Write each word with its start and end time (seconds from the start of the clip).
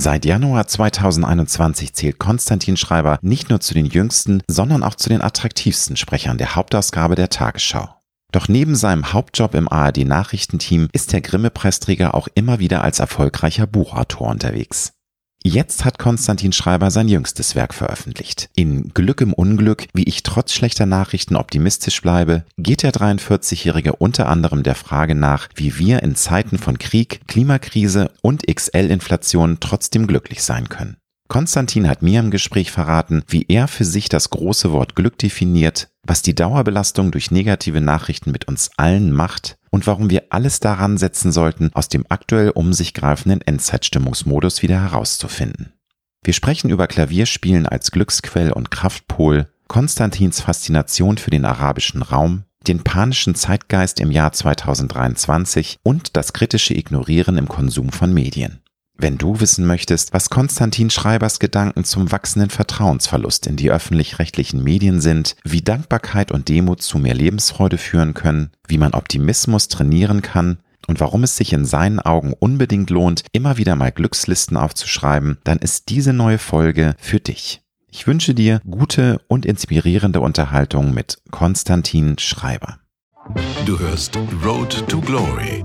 Seit 0.00 0.24
Januar 0.24 0.68
2021 0.68 1.92
zählt 1.92 2.20
Konstantin 2.20 2.76
Schreiber 2.76 3.18
nicht 3.20 3.50
nur 3.50 3.58
zu 3.58 3.74
den 3.74 3.86
jüngsten, 3.86 4.44
sondern 4.46 4.84
auch 4.84 4.94
zu 4.94 5.08
den 5.08 5.20
attraktivsten 5.20 5.96
Sprechern 5.96 6.38
der 6.38 6.54
Hauptausgabe 6.54 7.16
der 7.16 7.30
Tagesschau. 7.30 7.88
Doch 8.30 8.46
neben 8.46 8.76
seinem 8.76 9.12
Hauptjob 9.12 9.56
im 9.56 9.68
ARD 9.68 10.04
Nachrichtenteam 10.04 10.88
ist 10.92 11.12
der 11.12 11.20
Grimme-Preisträger 11.20 12.14
auch 12.14 12.28
immer 12.36 12.60
wieder 12.60 12.84
als 12.84 13.00
erfolgreicher 13.00 13.66
Buchautor 13.66 14.28
unterwegs. 14.28 14.92
Jetzt 15.48 15.86
hat 15.86 15.98
Konstantin 15.98 16.52
Schreiber 16.52 16.90
sein 16.90 17.08
jüngstes 17.08 17.54
Werk 17.54 17.72
veröffentlicht. 17.72 18.50
In 18.54 18.90
Glück 18.90 19.22
im 19.22 19.32
Unglück, 19.32 19.86
wie 19.94 20.02
ich 20.02 20.22
trotz 20.22 20.52
schlechter 20.52 20.84
Nachrichten 20.84 21.36
optimistisch 21.36 22.02
bleibe, 22.02 22.44
geht 22.58 22.82
der 22.82 22.92
43-Jährige 22.92 23.94
unter 23.94 24.28
anderem 24.28 24.62
der 24.62 24.74
Frage 24.74 25.14
nach, 25.14 25.48
wie 25.54 25.78
wir 25.78 26.02
in 26.02 26.16
Zeiten 26.16 26.58
von 26.58 26.78
Krieg, 26.78 27.26
Klimakrise 27.28 28.10
und 28.20 28.46
XL-Inflation 28.46 29.56
trotzdem 29.58 30.06
glücklich 30.06 30.42
sein 30.42 30.68
können. 30.68 30.98
Konstantin 31.28 31.88
hat 31.88 32.02
mir 32.02 32.20
im 32.20 32.30
Gespräch 32.30 32.70
verraten, 32.70 33.22
wie 33.26 33.46
er 33.48 33.68
für 33.68 33.86
sich 33.86 34.10
das 34.10 34.28
große 34.28 34.70
Wort 34.72 34.96
Glück 34.96 35.16
definiert, 35.16 35.88
was 36.02 36.20
die 36.20 36.34
Dauerbelastung 36.34 37.10
durch 37.10 37.30
negative 37.30 37.80
Nachrichten 37.80 38.32
mit 38.32 38.48
uns 38.48 38.70
allen 38.76 39.12
macht 39.12 39.57
und 39.70 39.86
warum 39.86 40.10
wir 40.10 40.24
alles 40.30 40.60
daran 40.60 40.98
setzen 40.98 41.32
sollten, 41.32 41.70
aus 41.74 41.88
dem 41.88 42.04
aktuell 42.08 42.50
um 42.50 42.72
sich 42.72 42.94
greifenden 42.94 43.40
Endzeitstimmungsmodus 43.40 44.62
wieder 44.62 44.80
herauszufinden. 44.80 45.72
Wir 46.24 46.34
sprechen 46.34 46.70
über 46.70 46.86
Klavierspielen 46.86 47.66
als 47.66 47.90
Glücksquell 47.90 48.52
und 48.52 48.70
Kraftpol, 48.70 49.48
Konstantins 49.68 50.40
Faszination 50.40 51.18
für 51.18 51.30
den 51.30 51.44
arabischen 51.44 52.02
Raum, 52.02 52.44
den 52.66 52.82
panischen 52.82 53.34
Zeitgeist 53.34 54.00
im 54.00 54.10
Jahr 54.10 54.32
2023 54.32 55.78
und 55.82 56.16
das 56.16 56.32
kritische 56.32 56.74
Ignorieren 56.74 57.38
im 57.38 57.48
Konsum 57.48 57.90
von 57.90 58.12
Medien. 58.12 58.60
Wenn 59.00 59.16
du 59.16 59.38
wissen 59.38 59.64
möchtest, 59.64 60.12
was 60.12 60.28
Konstantin 60.28 60.90
Schreibers 60.90 61.38
Gedanken 61.38 61.84
zum 61.84 62.10
wachsenden 62.10 62.50
Vertrauensverlust 62.50 63.46
in 63.46 63.54
die 63.54 63.70
öffentlich-rechtlichen 63.70 64.60
Medien 64.60 65.00
sind, 65.00 65.36
wie 65.44 65.62
Dankbarkeit 65.62 66.32
und 66.32 66.48
Demut 66.48 66.82
zu 66.82 66.98
mehr 66.98 67.14
Lebensfreude 67.14 67.78
führen 67.78 68.12
können, 68.12 68.50
wie 68.66 68.76
man 68.76 68.94
Optimismus 68.94 69.68
trainieren 69.68 70.20
kann 70.20 70.58
und 70.88 70.98
warum 70.98 71.22
es 71.22 71.36
sich 71.36 71.52
in 71.52 71.64
seinen 71.64 72.00
Augen 72.00 72.32
unbedingt 72.32 72.90
lohnt, 72.90 73.22
immer 73.30 73.56
wieder 73.56 73.76
mal 73.76 73.92
Glückslisten 73.92 74.56
aufzuschreiben, 74.56 75.38
dann 75.44 75.58
ist 75.58 75.90
diese 75.90 76.12
neue 76.12 76.38
Folge 76.38 76.96
für 76.98 77.20
dich. 77.20 77.62
Ich 77.92 78.08
wünsche 78.08 78.34
dir 78.34 78.60
gute 78.68 79.20
und 79.28 79.46
inspirierende 79.46 80.20
Unterhaltung 80.20 80.92
mit 80.92 81.18
Konstantin 81.30 82.18
Schreiber. 82.18 82.80
Du 83.64 83.78
hörst 83.78 84.18
Road 84.44 84.84
to 84.88 85.00
Glory 85.00 85.64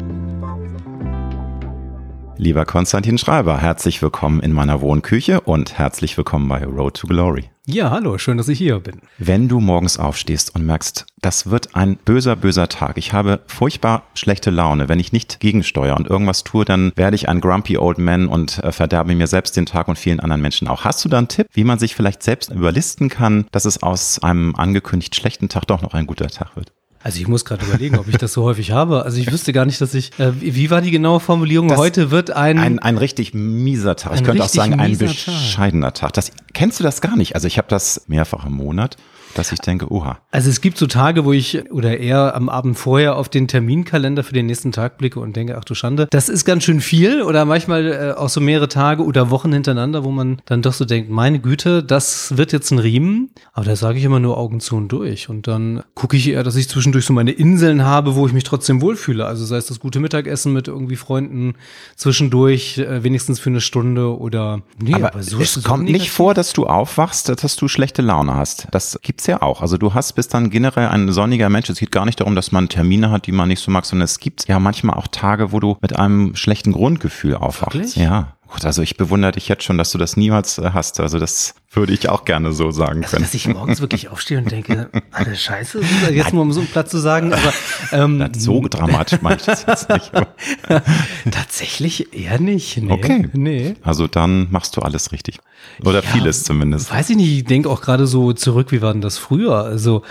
Lieber 2.43 2.65
Konstantin 2.65 3.19
Schreiber, 3.19 3.59
herzlich 3.59 4.01
willkommen 4.01 4.39
in 4.39 4.51
meiner 4.51 4.81
Wohnküche 4.81 5.41
und 5.41 5.77
herzlich 5.77 6.17
willkommen 6.17 6.47
bei 6.47 6.65
Road 6.65 6.95
to 6.95 7.05
Glory. 7.05 7.51
Ja, 7.67 7.91
hallo, 7.91 8.17
schön, 8.17 8.37
dass 8.37 8.47
ich 8.47 8.57
hier 8.57 8.79
bin. 8.79 9.01
Wenn 9.19 9.47
du 9.47 9.59
morgens 9.59 9.99
aufstehst 9.99 10.55
und 10.55 10.65
merkst, 10.65 11.05
das 11.21 11.51
wird 11.51 11.75
ein 11.75 11.97
böser, 11.97 12.35
böser 12.35 12.67
Tag, 12.67 12.97
ich 12.97 13.13
habe 13.13 13.41
furchtbar 13.45 14.05
schlechte 14.15 14.49
Laune, 14.49 14.89
wenn 14.89 14.99
ich 14.99 15.11
nicht 15.11 15.39
gegensteuere 15.39 15.95
und 15.95 16.07
irgendwas 16.07 16.43
tue, 16.43 16.65
dann 16.65 16.91
werde 16.95 17.13
ich 17.13 17.29
ein 17.29 17.41
grumpy 17.41 17.77
old 17.77 17.99
man 17.99 18.27
und 18.27 18.57
äh, 18.63 18.71
verderbe 18.71 19.13
mir 19.13 19.27
selbst 19.27 19.55
den 19.55 19.67
Tag 19.67 19.87
und 19.87 19.99
vielen 19.99 20.19
anderen 20.19 20.41
Menschen 20.41 20.67
auch. 20.67 20.83
Hast 20.83 21.05
du 21.05 21.09
da 21.09 21.19
einen 21.19 21.27
Tipp, 21.27 21.45
wie 21.53 21.63
man 21.63 21.77
sich 21.77 21.93
vielleicht 21.93 22.23
selbst 22.23 22.49
überlisten 22.49 23.09
kann, 23.09 23.45
dass 23.51 23.65
es 23.65 23.83
aus 23.83 24.17
einem 24.17 24.55
angekündigt 24.55 25.15
schlechten 25.15 25.47
Tag 25.47 25.67
doch 25.67 25.83
noch 25.83 25.93
ein 25.93 26.07
guter 26.07 26.29
Tag 26.29 26.55
wird? 26.55 26.71
Also 27.03 27.19
ich 27.19 27.27
muss 27.27 27.45
gerade 27.45 27.65
überlegen, 27.65 27.97
ob 27.97 28.07
ich 28.07 28.17
das 28.17 28.33
so 28.33 28.43
häufig 28.43 28.71
habe. 28.71 29.03
Also 29.03 29.19
ich 29.19 29.31
wüsste 29.31 29.53
gar 29.53 29.65
nicht, 29.65 29.81
dass 29.81 29.93
ich. 29.93 30.11
Äh, 30.19 30.33
wie 30.39 30.69
war 30.69 30.81
die 30.81 30.91
genaue 30.91 31.19
Formulierung? 31.19 31.67
Das 31.69 31.77
Heute 31.79 32.11
wird 32.11 32.31
ein, 32.31 32.59
ein 32.59 32.79
ein 32.79 32.97
richtig 32.97 33.33
mieser 33.33 33.95
Tag. 33.95 34.15
Ich 34.15 34.23
könnte 34.23 34.43
auch 34.43 34.49
sagen 34.49 34.79
ein 34.79 34.97
bescheidener 34.97 35.93
Tag. 35.93 36.01
Tag. 36.01 36.13
Das 36.13 36.31
kennst 36.53 36.79
du 36.79 36.83
das 36.83 37.01
gar 37.01 37.15
nicht? 37.15 37.35
Also 37.35 37.47
ich 37.47 37.57
habe 37.57 37.67
das 37.67 38.03
mehrfach 38.07 38.45
im 38.45 38.53
Monat 38.53 38.97
dass 39.37 39.51
ich 39.51 39.59
denke, 39.59 39.91
oha. 39.91 40.19
Also 40.31 40.49
es 40.49 40.61
gibt 40.61 40.77
so 40.77 40.87
Tage, 40.87 41.25
wo 41.25 41.33
ich 41.33 41.71
oder 41.71 41.97
eher 41.97 42.35
am 42.35 42.49
Abend 42.49 42.77
vorher 42.77 43.15
auf 43.15 43.29
den 43.29 43.47
Terminkalender 43.47 44.23
für 44.23 44.33
den 44.33 44.45
nächsten 44.45 44.71
Tag 44.71 44.97
blicke 44.97 45.19
und 45.19 45.35
denke, 45.35 45.57
ach 45.57 45.63
du 45.63 45.75
Schande, 45.75 46.07
das 46.09 46.29
ist 46.29 46.45
ganz 46.45 46.63
schön 46.63 46.81
viel 46.81 47.21
oder 47.21 47.45
manchmal 47.45 47.91
äh, 47.91 48.11
auch 48.17 48.29
so 48.29 48.41
mehrere 48.41 48.67
Tage 48.67 49.03
oder 49.03 49.29
Wochen 49.29 49.53
hintereinander, 49.53 50.03
wo 50.03 50.11
man 50.11 50.41
dann 50.45 50.61
doch 50.61 50.73
so 50.73 50.85
denkt, 50.85 51.09
meine 51.09 51.39
Güte, 51.39 51.83
das 51.83 52.37
wird 52.37 52.51
jetzt 52.51 52.71
ein 52.71 52.79
Riemen. 52.79 53.31
Aber 53.53 53.65
da 53.65 53.75
sage 53.75 53.97
ich 53.99 54.03
immer 54.03 54.19
nur 54.19 54.37
Augen 54.37 54.59
zu 54.59 54.75
und 54.75 54.89
durch 54.89 55.29
und 55.29 55.47
dann 55.47 55.83
gucke 55.95 56.17
ich 56.17 56.27
eher, 56.27 56.43
dass 56.43 56.55
ich 56.55 56.69
zwischendurch 56.69 57.05
so 57.05 57.13
meine 57.13 57.31
Inseln 57.31 57.83
habe, 57.83 58.15
wo 58.15 58.27
ich 58.27 58.33
mich 58.33 58.43
trotzdem 58.43 58.81
wohlfühle. 58.81 59.25
Also 59.25 59.45
sei 59.45 59.57
es 59.57 59.67
das 59.67 59.79
gute 59.79 59.99
Mittagessen 59.99 60.53
mit 60.53 60.67
irgendwie 60.67 60.95
Freunden 60.95 61.55
zwischendurch, 61.95 62.77
äh, 62.77 63.03
wenigstens 63.03 63.39
für 63.39 63.49
eine 63.49 63.61
Stunde 63.61 64.17
oder 64.17 64.61
nee, 64.79 64.93
aber, 64.93 65.13
aber 65.13 65.23
so 65.23 65.39
es 65.39 65.63
kommt 65.63 65.89
nicht 65.89 66.11
vor, 66.11 66.33
dass 66.33 66.53
du 66.53 66.65
aufwachst, 66.65 67.29
dass 67.29 67.55
du 67.55 67.67
schlechte 67.67 68.01
Laune 68.01 68.33
hast. 68.33 68.67
Das 68.71 68.99
gibt 69.01 69.20
gibt's 69.21 69.27
ja 69.27 69.41
auch. 69.43 69.61
Also 69.61 69.77
du 69.77 69.93
hast 69.93 70.13
bist 70.13 70.33
dann 70.33 70.49
generell 70.49 70.87
ein 70.87 71.11
sonniger 71.11 71.49
Mensch. 71.49 71.69
Es 71.69 71.79
geht 71.79 71.91
gar 71.91 72.05
nicht 72.05 72.19
darum, 72.19 72.35
dass 72.35 72.51
man 72.51 72.69
Termine 72.69 73.11
hat, 73.11 73.27
die 73.27 73.31
man 73.31 73.49
nicht 73.49 73.59
so 73.59 73.69
mag, 73.69 73.85
sondern 73.85 74.05
es 74.05 74.19
gibt 74.19 74.47
ja 74.47 74.59
manchmal 74.59 74.97
auch 74.97 75.07
Tage, 75.07 75.51
wo 75.51 75.59
du 75.59 75.77
mit 75.79 75.95
einem 75.95 76.35
schlechten 76.35 76.71
Grundgefühl 76.71 77.35
aufwachst. 77.35 77.75
Wirklich? 77.75 77.95
Ja. 77.97 78.33
Gut, 78.51 78.65
also 78.65 78.81
ich 78.81 78.97
bewundere 78.97 79.31
dich 79.31 79.47
jetzt 79.47 79.63
schon, 79.63 79.77
dass 79.77 79.91
du 79.91 79.97
das 79.97 80.17
niemals 80.17 80.57
äh, 80.57 80.71
hast. 80.73 80.99
Also 80.99 81.19
das 81.19 81.55
würde 81.71 81.93
ich 81.93 82.09
auch 82.09 82.25
gerne 82.25 82.51
so 82.51 82.71
sagen 82.71 83.01
also, 83.03 83.11
können. 83.11 83.23
Dass 83.23 83.33
ich 83.33 83.47
morgens 83.47 83.79
wirklich 83.79 84.09
aufstehe 84.09 84.39
und 84.39 84.51
denke, 84.51 84.89
alle 85.11 85.37
Scheiße, 85.37 85.79
jetzt 86.11 86.25
Nein. 86.25 86.35
mal 86.35 86.41
um 86.41 86.51
so 86.51 86.59
einen 86.59 86.67
Platz 86.67 86.91
zu 86.91 86.97
sagen. 86.97 87.31
Aber 87.33 87.53
ähm, 87.93 88.29
so 88.37 88.61
dramatisch 88.69 89.21
meine 89.21 89.37
ich 89.37 89.45
das 89.45 89.65
jetzt 89.65 89.89
nicht. 89.89 90.11
Tatsächlich 91.31 92.13
eher 92.13 92.41
nicht. 92.41 92.75
Nee, 92.75 92.91
okay. 92.91 93.29
Nee. 93.31 93.75
Also 93.83 94.07
dann 94.07 94.51
machst 94.51 94.75
du 94.75 94.81
alles 94.81 95.13
richtig. 95.13 95.39
Oder 95.85 96.03
ja, 96.03 96.09
vieles 96.09 96.43
zumindest. 96.43 96.91
Weiß 96.91 97.09
ich 97.09 97.15
nicht, 97.15 97.31
ich 97.31 97.45
denke 97.45 97.69
auch 97.69 97.79
gerade 97.79 98.05
so 98.05 98.33
zurück, 98.33 98.73
wie 98.73 98.81
war 98.81 98.91
denn 98.91 99.01
das 99.01 99.17
früher? 99.17 99.63
Also 99.63 100.03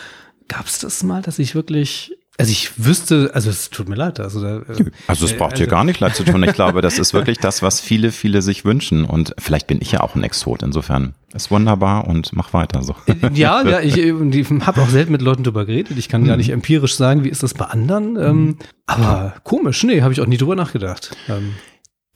gab 0.48 0.66
es 0.66 0.78
das 0.78 1.02
mal, 1.02 1.20
dass 1.20 1.38
ich 1.38 1.54
wirklich 1.54 2.16
also 2.40 2.52
ich 2.52 2.72
wüsste, 2.84 3.30
also 3.34 3.50
es 3.50 3.70
tut 3.70 3.88
mir 3.88 3.96
leid. 3.96 4.18
Also, 4.18 4.40
da, 4.40 4.56
äh, 4.58 4.90
also 5.06 5.26
es 5.26 5.36
braucht 5.36 5.52
äh, 5.52 5.56
dir 5.56 5.62
also 5.64 5.70
gar 5.70 5.84
nicht 5.84 6.00
leid 6.00 6.16
zu 6.16 6.24
tun. 6.24 6.42
Ich 6.42 6.54
glaube, 6.54 6.80
das 6.80 6.98
ist 6.98 7.12
wirklich 7.12 7.38
das, 7.38 7.62
was 7.62 7.80
viele, 7.80 8.12
viele 8.12 8.42
sich 8.42 8.64
wünschen. 8.64 9.04
Und 9.04 9.34
vielleicht 9.38 9.66
bin 9.66 9.78
ich 9.80 9.92
ja 9.92 10.00
auch 10.00 10.14
ein 10.14 10.22
Exot. 10.22 10.62
Insofern 10.62 11.14
ist 11.34 11.50
wunderbar 11.50 12.08
und 12.08 12.32
mach 12.32 12.52
weiter 12.52 12.82
so. 12.82 12.94
Äh, 13.06 13.30
ja, 13.34 13.62
ja, 13.62 13.80
ich, 13.80 13.96
ich 13.96 14.50
habe 14.66 14.80
auch 14.80 14.88
selten 14.88 15.12
mit 15.12 15.22
Leuten 15.22 15.44
drüber 15.44 15.66
geredet. 15.66 15.98
Ich 15.98 16.08
kann 16.08 16.22
mhm. 16.22 16.26
gar 16.26 16.36
nicht 16.36 16.50
empirisch 16.50 16.96
sagen, 16.96 17.24
wie 17.24 17.28
ist 17.28 17.42
das 17.42 17.54
bei 17.54 17.66
anderen. 17.66 18.16
Ähm, 18.16 18.44
mhm. 18.44 18.56
aber 18.86 19.34
komisch, 19.44 19.84
nee, 19.84 20.02
habe 20.02 20.12
ich 20.12 20.20
auch 20.20 20.26
nie 20.26 20.38
drüber 20.38 20.56
nachgedacht. 20.56 21.16
Ähm, 21.28 21.54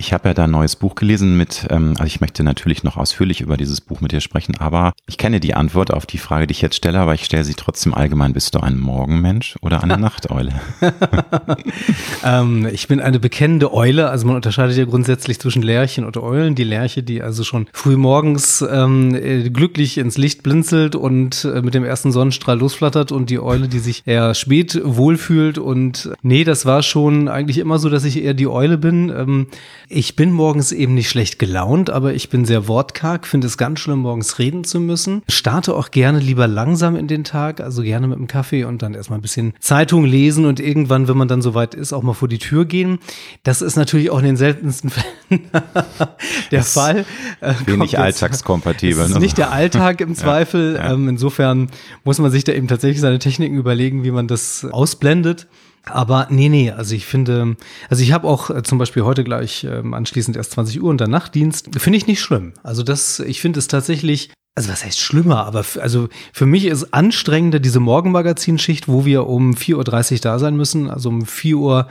ich 0.04 0.12
habe 0.12 0.28
ja 0.28 0.34
da 0.34 0.44
ein 0.44 0.50
neues 0.50 0.76
Buch 0.76 0.96
gelesen 0.96 1.38
mit, 1.38 1.66
ähm, 1.70 1.94
also 1.98 2.04
ich 2.04 2.20
möchte 2.20 2.44
natürlich 2.44 2.84
noch 2.84 2.98
ausführlich 2.98 3.40
über 3.40 3.56
dieses 3.56 3.80
Buch 3.80 4.02
mit 4.02 4.12
dir 4.12 4.20
sprechen, 4.20 4.54
aber 4.58 4.92
ich 5.06 5.16
kenne 5.16 5.40
die 5.40 5.54
Antwort 5.54 5.92
auf 5.92 6.04
die 6.04 6.18
Frage, 6.18 6.46
die 6.46 6.52
ich 6.52 6.60
jetzt 6.60 6.76
stelle, 6.76 6.98
aber 6.98 7.14
ich 7.14 7.24
stelle 7.24 7.42
sie 7.44 7.54
trotzdem 7.54 7.94
allgemein. 7.94 8.34
Bist 8.34 8.54
du 8.54 8.60
ein 8.60 8.78
Morgenmensch 8.78 9.56
oder 9.62 9.82
eine 9.82 9.96
Nachteule? 9.98 10.52
ähm, 12.24 12.68
ich 12.70 12.86
bin 12.86 13.00
eine 13.00 13.18
bekennende 13.18 13.72
Eule, 13.72 14.10
also 14.10 14.26
man 14.26 14.36
unterscheidet 14.36 14.76
ja 14.76 14.84
grundsätzlich 14.84 15.40
zwischen 15.40 15.62
Lerchen 15.62 16.04
und 16.04 16.18
Eulen. 16.18 16.54
Die 16.54 16.64
Lerche, 16.64 17.02
die 17.02 17.22
also 17.22 17.42
schon 17.42 17.66
früh 17.72 17.96
morgens 17.96 18.62
ähm, 18.70 19.14
äh, 19.14 19.48
glücklich 19.48 19.96
ins 19.96 20.18
Licht 20.18 20.42
blinzelt 20.42 20.96
und 20.96 21.46
äh, 21.46 21.62
mit 21.62 21.72
dem 21.72 21.84
ersten 21.84 22.12
Sonnenstrahl 22.12 22.58
losflattert 22.58 23.10
und 23.10 23.30
die 23.30 23.40
Eule, 23.40 23.68
die 23.68 23.78
sich 23.78 24.02
eher 24.04 24.34
spät 24.34 24.78
wohlfühlt 24.84 25.56
und 25.56 26.10
nee, 26.20 26.44
das 26.44 26.66
war 26.66 26.82
schon 26.82 27.28
eigentlich 27.28 27.56
immer 27.56 27.78
so, 27.78 27.88
dass 27.88 28.04
ich 28.04 28.22
eher 28.22 28.34
die 28.34 28.48
Eule 28.48 28.76
bin. 28.76 29.08
Ähm, 29.08 29.46
ich 29.94 30.16
bin 30.16 30.32
morgens 30.32 30.72
eben 30.72 30.94
nicht 30.94 31.08
schlecht 31.08 31.38
gelaunt, 31.38 31.88
aber 31.88 32.14
ich 32.14 32.28
bin 32.28 32.44
sehr 32.44 32.66
wortkarg, 32.66 33.26
finde 33.26 33.46
es 33.46 33.56
ganz 33.56 33.78
schlimm, 33.78 34.00
morgens 34.00 34.38
reden 34.40 34.64
zu 34.64 34.80
müssen. 34.80 35.22
Starte 35.28 35.74
auch 35.74 35.92
gerne 35.92 36.18
lieber 36.18 36.48
langsam 36.48 36.96
in 36.96 37.06
den 37.06 37.22
Tag, 37.22 37.60
also 37.60 37.82
gerne 37.82 38.08
mit 38.08 38.18
einem 38.18 38.26
Kaffee 38.26 38.64
und 38.64 38.82
dann 38.82 38.94
erstmal 38.94 39.20
ein 39.20 39.22
bisschen 39.22 39.54
Zeitung 39.60 40.04
lesen 40.04 40.46
und 40.46 40.58
irgendwann, 40.58 41.06
wenn 41.06 41.16
man 41.16 41.28
dann 41.28 41.42
soweit 41.42 41.74
ist, 41.74 41.92
auch 41.92 42.02
mal 42.02 42.12
vor 42.12 42.28
die 42.28 42.38
Tür 42.38 42.64
gehen. 42.64 42.98
Das 43.44 43.62
ist 43.62 43.76
natürlich 43.76 44.10
auch 44.10 44.18
in 44.18 44.24
den 44.24 44.36
seltensten 44.36 44.90
Fällen 44.90 45.50
der 46.50 46.60
das 46.60 46.72
Fall. 46.72 47.04
Äh, 47.40 47.54
wenig 47.66 47.98
alltagskompatibel. 47.98 48.98
Das 48.98 49.08
ist 49.08 49.14
ne? 49.14 49.20
nicht 49.20 49.38
der 49.38 49.52
Alltag 49.52 50.00
im 50.00 50.14
Zweifel. 50.16 50.74
Ja, 50.74 50.86
ja. 50.86 50.92
Ähm, 50.92 51.08
insofern 51.08 51.68
muss 52.02 52.18
man 52.18 52.32
sich 52.32 52.42
da 52.42 52.52
eben 52.52 52.66
tatsächlich 52.66 53.00
seine 53.00 53.20
Techniken 53.20 53.56
überlegen, 53.56 54.02
wie 54.02 54.10
man 54.10 54.26
das 54.26 54.64
ausblendet. 54.64 55.46
Aber 55.86 56.28
nee, 56.30 56.48
nee, 56.48 56.70
also 56.70 56.94
ich 56.94 57.06
finde, 57.06 57.56
also 57.90 58.02
ich 58.02 58.12
habe 58.12 58.26
auch 58.26 58.50
äh, 58.50 58.62
zum 58.62 58.78
Beispiel 58.78 59.04
heute 59.04 59.22
gleich 59.22 59.64
ähm, 59.64 59.94
anschließend 59.94 60.36
erst 60.36 60.52
20 60.52 60.82
Uhr 60.82 60.90
unter 60.90 61.08
Nachtdienst, 61.08 61.68
finde 61.78 61.98
ich 61.98 62.06
nicht 62.06 62.20
schlimm. 62.20 62.54
Also 62.62 62.82
das, 62.82 63.20
ich 63.20 63.40
finde 63.40 63.58
es 63.58 63.68
tatsächlich 63.68 64.30
also 64.56 64.70
was 64.70 64.84
heißt 64.84 65.00
schlimmer, 65.00 65.46
aber 65.46 65.64
also 65.80 66.08
für 66.32 66.46
mich 66.46 66.66
ist 66.66 66.94
anstrengender 66.94 67.58
diese 67.58 67.80
Morgenmagazinschicht, 67.80 68.86
wo 68.86 69.04
wir 69.04 69.26
um 69.26 69.54
4.30 69.54 70.12
Uhr 70.12 70.18
da 70.20 70.38
sein 70.38 70.56
müssen, 70.56 70.88
also 70.88 71.08
um 71.08 71.26
4 71.26 71.56
Uhr 71.56 71.88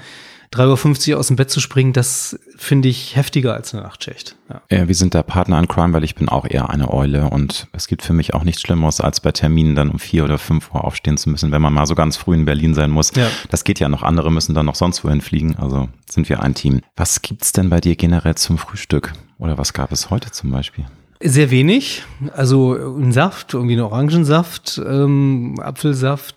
3.50 0.53 1.13
Uhr 1.13 1.19
aus 1.19 1.27
dem 1.27 1.35
Bett 1.35 1.50
zu 1.50 1.59
springen, 1.59 1.94
das 1.94 2.39
finde 2.57 2.89
ich 2.89 3.15
heftiger 3.15 3.53
als 3.53 3.73
eine 3.73 3.83
Nachtschicht. 3.83 4.35
Ja. 4.50 4.61
ja, 4.69 4.88
wir 4.88 4.95
sind 4.95 5.15
da 5.15 5.23
Partner 5.23 5.57
an 5.57 5.67
Crime, 5.67 5.94
weil 5.94 6.03
ich 6.03 6.15
bin 6.15 6.29
auch 6.29 6.45
eher 6.45 6.69
eine 6.69 6.94
Eule 6.94 7.29
und 7.29 7.67
es 7.73 7.88
gibt 7.88 8.03
für 8.03 8.13
mich 8.13 8.33
auch 8.33 8.44
nichts 8.44 8.61
Schlimmeres, 8.61 9.01
als 9.01 9.19
bei 9.19 9.31
Terminen 9.31 9.75
dann 9.75 9.89
um 9.89 10.00
vier 10.00 10.23
oder 10.23 10.38
fünf 10.38 10.73
Uhr 10.73 10.83
aufstehen 10.83 11.17
zu 11.17 11.29
müssen, 11.29 11.51
wenn 11.51 11.61
man 11.61 11.73
mal 11.73 11.85
so 11.85 11.95
ganz 11.95 12.17
früh 12.17 12.35
in 12.35 12.45
Berlin 12.45 12.73
sein 12.73 12.91
muss. 12.91 13.11
Ja. 13.15 13.27
Das 13.50 13.63
geht 13.63 13.79
ja 13.79 13.89
noch. 13.89 14.03
Andere 14.03 14.31
müssen 14.31 14.53
dann 14.53 14.65
noch 14.65 14.75
sonst 14.75 15.03
wohin 15.03 15.21
fliegen. 15.21 15.55
Also 15.57 15.89
sind 16.09 16.29
wir 16.29 16.41
ein 16.41 16.53
Team. 16.53 16.81
Was 16.95 17.21
gibt's 17.21 17.51
denn 17.51 17.69
bei 17.69 17.81
dir 17.81 17.95
generell 17.95 18.35
zum 18.35 18.57
Frühstück? 18.57 19.13
Oder 19.39 19.57
was 19.57 19.73
gab 19.73 19.91
es 19.91 20.09
heute 20.09 20.31
zum 20.31 20.51
Beispiel? 20.51 20.85
Sehr 21.25 21.51
wenig. 21.51 22.03
Also 22.33 22.73
ein 22.75 23.13
Saft, 23.13 23.53
irgendwie 23.53 23.75
ein 23.75 23.81
Orangensaft, 23.81 24.81
ähm, 24.85 25.55
Apfelsaft, 25.61 26.35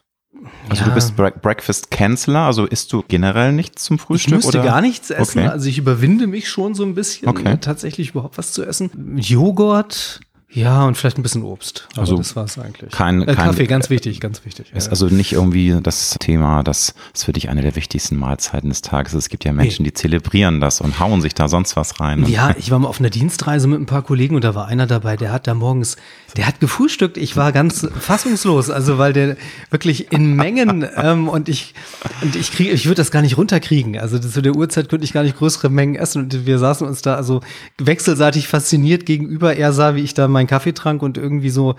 also 0.68 0.82
ja. 0.82 0.88
du 0.88 0.94
bist 0.94 1.16
Bre 1.16 1.30
Breakfast 1.30 1.90
Canceler, 1.90 2.40
also 2.40 2.66
isst 2.66 2.92
du 2.92 3.04
generell 3.06 3.52
nichts 3.52 3.84
zum 3.84 3.98
Frühstück? 3.98 4.38
Ich 4.38 4.44
müsste 4.44 4.60
oder? 4.60 4.68
gar 4.68 4.80
nichts 4.80 5.10
essen. 5.10 5.40
Okay. 5.40 5.48
Also 5.48 5.68
ich 5.68 5.78
überwinde 5.78 6.26
mich 6.26 6.48
schon 6.48 6.74
so 6.74 6.84
ein 6.84 6.94
bisschen, 6.94 7.28
okay. 7.28 7.58
tatsächlich 7.60 8.10
überhaupt 8.10 8.38
was 8.38 8.52
zu 8.52 8.64
essen. 8.64 8.90
Joghurt, 9.16 10.20
ja, 10.56 10.86
und 10.86 10.96
vielleicht 10.96 11.18
ein 11.18 11.22
bisschen 11.22 11.42
Obst. 11.42 11.86
Aber 11.92 12.00
also 12.00 12.16
das 12.16 12.34
war 12.34 12.44
es 12.44 12.58
eigentlich. 12.58 12.90
Kein, 12.90 13.20
äh, 13.22 13.26
kein, 13.26 13.36
Kaffee, 13.36 13.66
ganz 13.66 13.90
wichtig, 13.90 14.20
ganz 14.20 14.44
wichtig. 14.46 14.72
Ist 14.72 14.86
ja. 14.86 14.90
also 14.90 15.08
nicht 15.08 15.32
irgendwie 15.32 15.76
das 15.82 16.16
Thema, 16.18 16.62
das 16.62 16.94
ist 17.12 17.24
für 17.24 17.34
dich 17.34 17.50
eine 17.50 17.60
der 17.60 17.76
wichtigsten 17.76 18.16
Mahlzeiten 18.16 18.70
des 18.70 18.80
Tages. 18.80 19.12
Es 19.12 19.28
gibt 19.28 19.44
ja 19.44 19.52
Menschen, 19.52 19.82
nee. 19.82 19.90
die 19.90 19.94
zelebrieren 19.94 20.60
das 20.60 20.80
und 20.80 20.98
hauen 20.98 21.20
sich 21.20 21.34
da 21.34 21.48
sonst 21.48 21.76
was 21.76 22.00
rein. 22.00 22.24
Ja, 22.26 22.54
ich 22.56 22.70
war 22.70 22.78
mal 22.78 22.88
auf 22.88 23.00
einer 23.00 23.10
Dienstreise 23.10 23.68
mit 23.68 23.80
ein 23.80 23.84
paar 23.86 24.02
Kollegen 24.02 24.34
und 24.34 24.44
da 24.44 24.54
war 24.54 24.66
einer 24.66 24.86
dabei, 24.86 25.18
der 25.18 25.30
hat 25.30 25.46
da 25.46 25.52
morgens, 25.52 25.96
der 26.36 26.46
hat 26.46 26.60
gefrühstückt. 26.60 27.16
Ich 27.16 27.36
war 27.36 27.52
ganz 27.52 27.86
fassungslos, 27.98 28.70
also 28.70 28.98
weil 28.98 29.12
der 29.12 29.36
wirklich 29.70 30.12
in 30.12 30.34
Mengen 30.34 30.86
ähm, 30.96 31.28
und 31.28 31.48
ich 31.48 31.74
und 32.22 32.36
ich 32.36 32.52
kriege, 32.52 32.70
ich 32.70 32.86
würde 32.86 32.96
das 32.96 33.10
gar 33.10 33.22
nicht 33.22 33.36
runterkriegen. 33.36 33.98
Also 33.98 34.18
zu 34.18 34.42
der 34.42 34.54
Uhrzeit 34.54 34.88
könnte 34.88 35.04
ich 35.04 35.12
gar 35.12 35.22
nicht 35.22 35.36
größere 35.38 35.70
Mengen 35.70 35.96
essen 35.96 36.24
und 36.24 36.46
wir 36.46 36.58
saßen 36.58 36.86
uns 36.86 37.02
da 37.02 37.14
also 37.14 37.40
wechselseitig 37.78 38.48
fasziniert 38.48 39.06
gegenüber. 39.06 39.56
Er 39.56 39.72
sah, 39.72 39.94
wie 39.94 40.02
ich 40.02 40.14
da 40.14 40.28
meinen 40.28 40.46
Kaffee 40.46 40.72
trank 40.72 41.02
und 41.02 41.18
irgendwie 41.18 41.50
so 41.50 41.76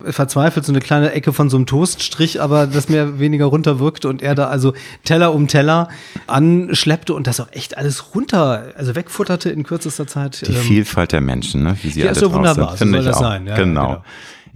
verzweifelt 0.00 0.64
so 0.64 0.72
eine 0.72 0.80
kleine 0.80 1.12
Ecke 1.12 1.32
von 1.32 1.50
so 1.50 1.56
einem 1.56 1.66
Toaststrich, 1.66 2.40
aber 2.40 2.66
das 2.66 2.88
mehr 2.88 3.18
weniger 3.18 3.46
runterwirkte 3.46 4.08
und 4.08 4.22
er 4.22 4.34
da 4.34 4.46
also 4.48 4.72
Teller 5.04 5.34
um 5.34 5.48
Teller 5.48 5.88
anschleppte 6.26 7.12
und 7.12 7.26
das 7.26 7.40
auch 7.40 7.52
echt 7.52 7.76
alles 7.76 8.14
runter, 8.14 8.72
also 8.76 8.94
wegfutterte 8.94 9.50
in 9.50 9.64
kürzester 9.64 10.06
Zeit. 10.06 10.46
Die 10.46 10.52
ähm, 10.52 10.62
Vielfalt 10.62 11.12
der 11.12 11.20
Menschen, 11.20 11.64
ne? 11.64 11.76
wie 11.82 11.90
sie 11.90 12.02
alle 12.02 12.12
ist 12.12 12.20
so 12.20 12.32
wunderbar, 12.32 12.76
sind, 12.76 12.88
finde 12.88 13.02
so 13.02 13.10
ich 13.10 13.16
auch. 13.16 13.20
Sein. 13.20 13.46
Ja, 13.46 13.56
genau. 13.56 13.86
genau. 13.86 14.04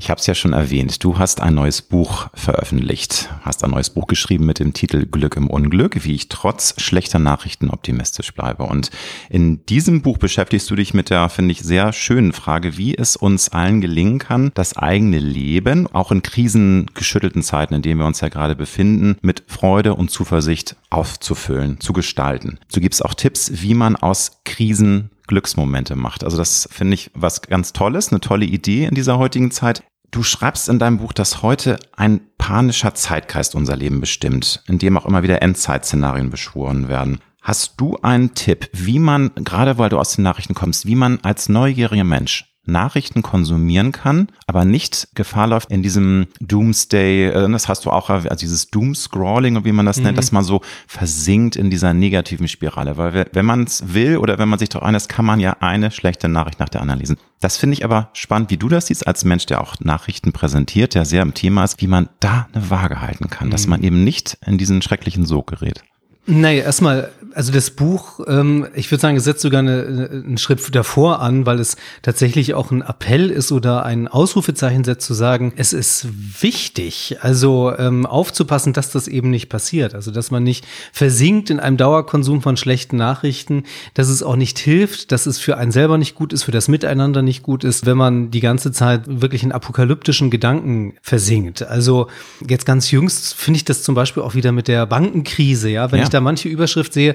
Ich 0.04 0.10
habe 0.10 0.20
es 0.20 0.26
ja 0.26 0.34
schon 0.34 0.52
erwähnt, 0.52 1.02
du 1.02 1.18
hast 1.18 1.40
ein 1.40 1.54
neues 1.54 1.80
Buch 1.80 2.28
veröffentlicht, 2.34 3.30
hast 3.40 3.64
ein 3.64 3.70
neues 3.70 3.88
Buch 3.88 4.06
geschrieben 4.06 4.44
mit 4.44 4.58
dem 4.58 4.74
Titel 4.74 5.06
Glück 5.06 5.34
im 5.34 5.48
Unglück, 5.48 6.04
wie 6.04 6.14
ich 6.14 6.28
trotz 6.28 6.74
schlechter 6.78 7.18
Nachrichten 7.18 7.70
optimistisch 7.70 8.34
bleibe. 8.34 8.64
Und 8.64 8.90
in 9.30 9.64
diesem 9.64 10.02
Buch 10.02 10.18
beschäftigst 10.18 10.70
du 10.70 10.76
dich 10.76 10.92
mit 10.92 11.08
der, 11.08 11.30
finde 11.30 11.52
ich, 11.52 11.60
sehr 11.60 11.94
schönen 11.94 12.34
Frage, 12.34 12.76
wie 12.76 12.94
es 12.94 13.16
uns 13.16 13.48
allen 13.48 13.80
gelingen 13.80 14.18
kann, 14.18 14.50
das 14.52 14.76
eigene 14.76 15.20
Leben, 15.20 15.86
auch 15.86 16.12
in 16.12 16.20
krisengeschüttelten 16.20 17.42
Zeiten, 17.42 17.72
in 17.72 17.80
denen 17.80 17.98
wir 17.98 18.06
uns 18.06 18.20
ja 18.20 18.28
gerade 18.28 18.56
befinden, 18.56 19.16
mit 19.22 19.44
Freude 19.46 19.94
und 19.94 20.10
Zuversicht 20.10 20.76
aufzufüllen, 20.90 21.80
zu 21.80 21.94
gestalten. 21.94 22.58
Du 22.70 22.82
gibst 22.82 23.02
auch 23.02 23.14
Tipps, 23.14 23.50
wie 23.54 23.72
man 23.72 23.96
aus 23.96 24.42
Krisen 24.44 25.08
Glücksmomente 25.26 25.96
macht. 25.96 26.24
Also 26.24 26.36
das 26.36 26.68
finde 26.70 26.92
ich 26.92 27.10
was 27.14 27.40
ganz 27.40 27.72
Tolles, 27.72 28.12
eine 28.12 28.20
tolle 28.20 28.44
Idee 28.44 28.84
in 28.84 28.94
dieser 28.94 29.16
heutigen 29.16 29.50
Zeit. 29.50 29.82
Du 30.14 30.22
schreibst 30.22 30.68
in 30.68 30.78
deinem 30.78 30.98
Buch, 30.98 31.12
dass 31.12 31.42
heute 31.42 31.76
ein 31.96 32.20
panischer 32.38 32.94
Zeitgeist 32.94 33.56
unser 33.56 33.74
Leben 33.74 34.00
bestimmt, 34.00 34.62
in 34.68 34.78
dem 34.78 34.96
auch 34.96 35.06
immer 35.06 35.24
wieder 35.24 35.42
Endzeitszenarien 35.42 36.30
beschworen 36.30 36.86
werden. 36.86 37.18
Hast 37.42 37.80
du 37.80 37.96
einen 38.00 38.32
Tipp, 38.32 38.68
wie 38.72 39.00
man, 39.00 39.32
gerade 39.34 39.76
weil 39.76 39.88
du 39.88 39.98
aus 39.98 40.14
den 40.14 40.22
Nachrichten 40.22 40.54
kommst, 40.54 40.86
wie 40.86 40.94
man 40.94 41.18
als 41.24 41.48
neugieriger 41.48 42.04
Mensch 42.04 42.44
Nachrichten 42.66 43.22
konsumieren 43.22 43.90
kann, 43.90 44.28
aber 44.46 44.64
nicht 44.64 45.08
Gefahr 45.14 45.48
läuft 45.48 45.70
in 45.70 45.82
diesem 45.82 46.28
Doomsday, 46.40 47.26
äh, 47.26 47.50
das 47.50 47.68
hast 47.68 47.84
du 47.84 47.90
auch, 47.90 48.08
also 48.08 48.28
dieses 48.36 48.68
Doomscrawling, 48.68 49.64
wie 49.64 49.72
man 49.72 49.84
das 49.84 49.98
mhm. 49.98 50.04
nennt, 50.04 50.18
dass 50.18 50.32
man 50.32 50.44
so 50.44 50.60
versinkt 50.86 51.56
in 51.56 51.70
dieser 51.70 51.92
negativen 51.92 52.48
Spirale. 52.48 52.96
Weil 52.96 53.26
wenn 53.32 53.44
man 53.44 53.64
es 53.64 53.92
will 53.92 54.18
oder 54.18 54.38
wenn 54.38 54.48
man 54.48 54.58
sich 54.58 54.68
darauf 54.68 54.86
einlässt, 54.86 55.08
kann 55.08 55.24
man 55.24 55.40
ja 55.40 55.56
eine 55.60 55.90
schlechte 55.90 56.28
Nachricht 56.28 56.60
nach 56.60 56.68
der 56.68 56.80
anderen 56.80 57.00
lesen. 57.00 57.16
Das 57.44 57.58
finde 57.58 57.74
ich 57.74 57.84
aber 57.84 58.08
spannend, 58.14 58.50
wie 58.50 58.56
du 58.56 58.70
das 58.70 58.86
siehst, 58.86 59.06
als 59.06 59.22
Mensch, 59.22 59.44
der 59.44 59.60
auch 59.60 59.78
Nachrichten 59.78 60.32
präsentiert, 60.32 60.94
der 60.94 61.04
sehr 61.04 61.20
im 61.20 61.34
Thema 61.34 61.62
ist, 61.64 61.78
wie 61.82 61.86
man 61.86 62.08
da 62.18 62.48
eine 62.54 62.70
Waage 62.70 63.02
halten 63.02 63.28
kann, 63.28 63.48
mhm. 63.48 63.50
dass 63.50 63.66
man 63.66 63.82
eben 63.82 64.02
nicht 64.02 64.38
in 64.46 64.56
diesen 64.56 64.80
schrecklichen 64.80 65.26
Sog 65.26 65.48
gerät. 65.48 65.84
Naja, 66.26 66.62
erstmal, 66.62 67.10
also 67.34 67.52
das 67.52 67.68
Buch, 67.68 68.20
ähm, 68.26 68.66
ich 68.74 68.90
würde 68.90 69.02
sagen, 69.02 69.18
es 69.18 69.24
setzt 69.24 69.42
sogar 69.42 69.58
eine, 69.58 70.08
einen 70.10 70.38
Schritt 70.38 70.74
davor 70.74 71.20
an, 71.20 71.44
weil 71.44 71.60
es 71.60 71.76
tatsächlich 72.00 72.54
auch 72.54 72.70
ein 72.70 72.80
Appell 72.80 73.28
ist 73.28 73.52
oder 73.52 73.84
ein 73.84 74.08
Ausrufezeichen 74.08 74.84
setzt, 74.84 75.06
zu 75.06 75.12
sagen, 75.12 75.52
es 75.56 75.74
ist 75.74 76.06
wichtig, 76.40 77.18
also 77.20 77.74
ähm, 77.76 78.06
aufzupassen, 78.06 78.72
dass 78.72 78.90
das 78.90 79.06
eben 79.06 79.28
nicht 79.28 79.50
passiert. 79.50 79.94
Also, 79.94 80.10
dass 80.10 80.30
man 80.30 80.42
nicht 80.42 80.66
versinkt 80.92 81.50
in 81.50 81.60
einem 81.60 81.76
Dauerkonsum 81.76 82.40
von 82.40 82.56
schlechten 82.56 82.96
Nachrichten, 82.96 83.64
dass 83.92 84.08
es 84.08 84.22
auch 84.22 84.36
nicht 84.36 84.58
hilft, 84.58 85.12
dass 85.12 85.26
es 85.26 85.38
für 85.38 85.58
einen 85.58 85.72
selber 85.72 85.98
nicht 85.98 86.14
gut 86.14 86.32
ist, 86.32 86.44
für 86.44 86.52
das 86.52 86.68
Miteinander 86.68 87.20
nicht 87.20 87.42
gut 87.42 87.64
ist, 87.64 87.84
wenn 87.84 87.98
man 87.98 88.30
die 88.30 88.40
ganze 88.40 88.72
Zeit 88.72 89.02
wirklich 89.06 89.42
in 89.42 89.52
apokalyptischen 89.52 90.30
Gedanken 90.30 90.94
versinkt. 91.02 91.62
Also, 91.62 92.08
jetzt 92.48 92.64
ganz 92.64 92.90
jüngst 92.90 93.34
finde 93.34 93.58
ich 93.58 93.66
das 93.66 93.82
zum 93.82 93.94
Beispiel 93.94 94.22
auch 94.22 94.34
wieder 94.34 94.52
mit 94.52 94.68
der 94.68 94.86
Bankenkrise, 94.86 95.68
ja, 95.68 95.92
wenn 95.92 95.98
ja. 95.98 96.04
ich 96.04 96.13
da 96.14 96.20
manche 96.20 96.48
Überschrift 96.48 96.92
sehe, 96.92 97.14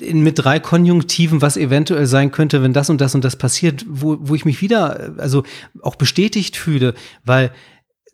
mit 0.00 0.38
drei 0.38 0.58
Konjunktiven, 0.58 1.42
was 1.42 1.56
eventuell 1.56 2.06
sein 2.06 2.30
könnte, 2.32 2.62
wenn 2.62 2.72
das 2.72 2.90
und 2.90 3.00
das 3.00 3.14
und 3.14 3.24
das 3.24 3.36
passiert, 3.36 3.84
wo, 3.88 4.18
wo 4.20 4.34
ich 4.34 4.44
mich 4.44 4.60
wieder, 4.60 5.14
also 5.18 5.44
auch 5.80 5.96
bestätigt 5.96 6.56
fühle, 6.56 6.94
weil 7.24 7.52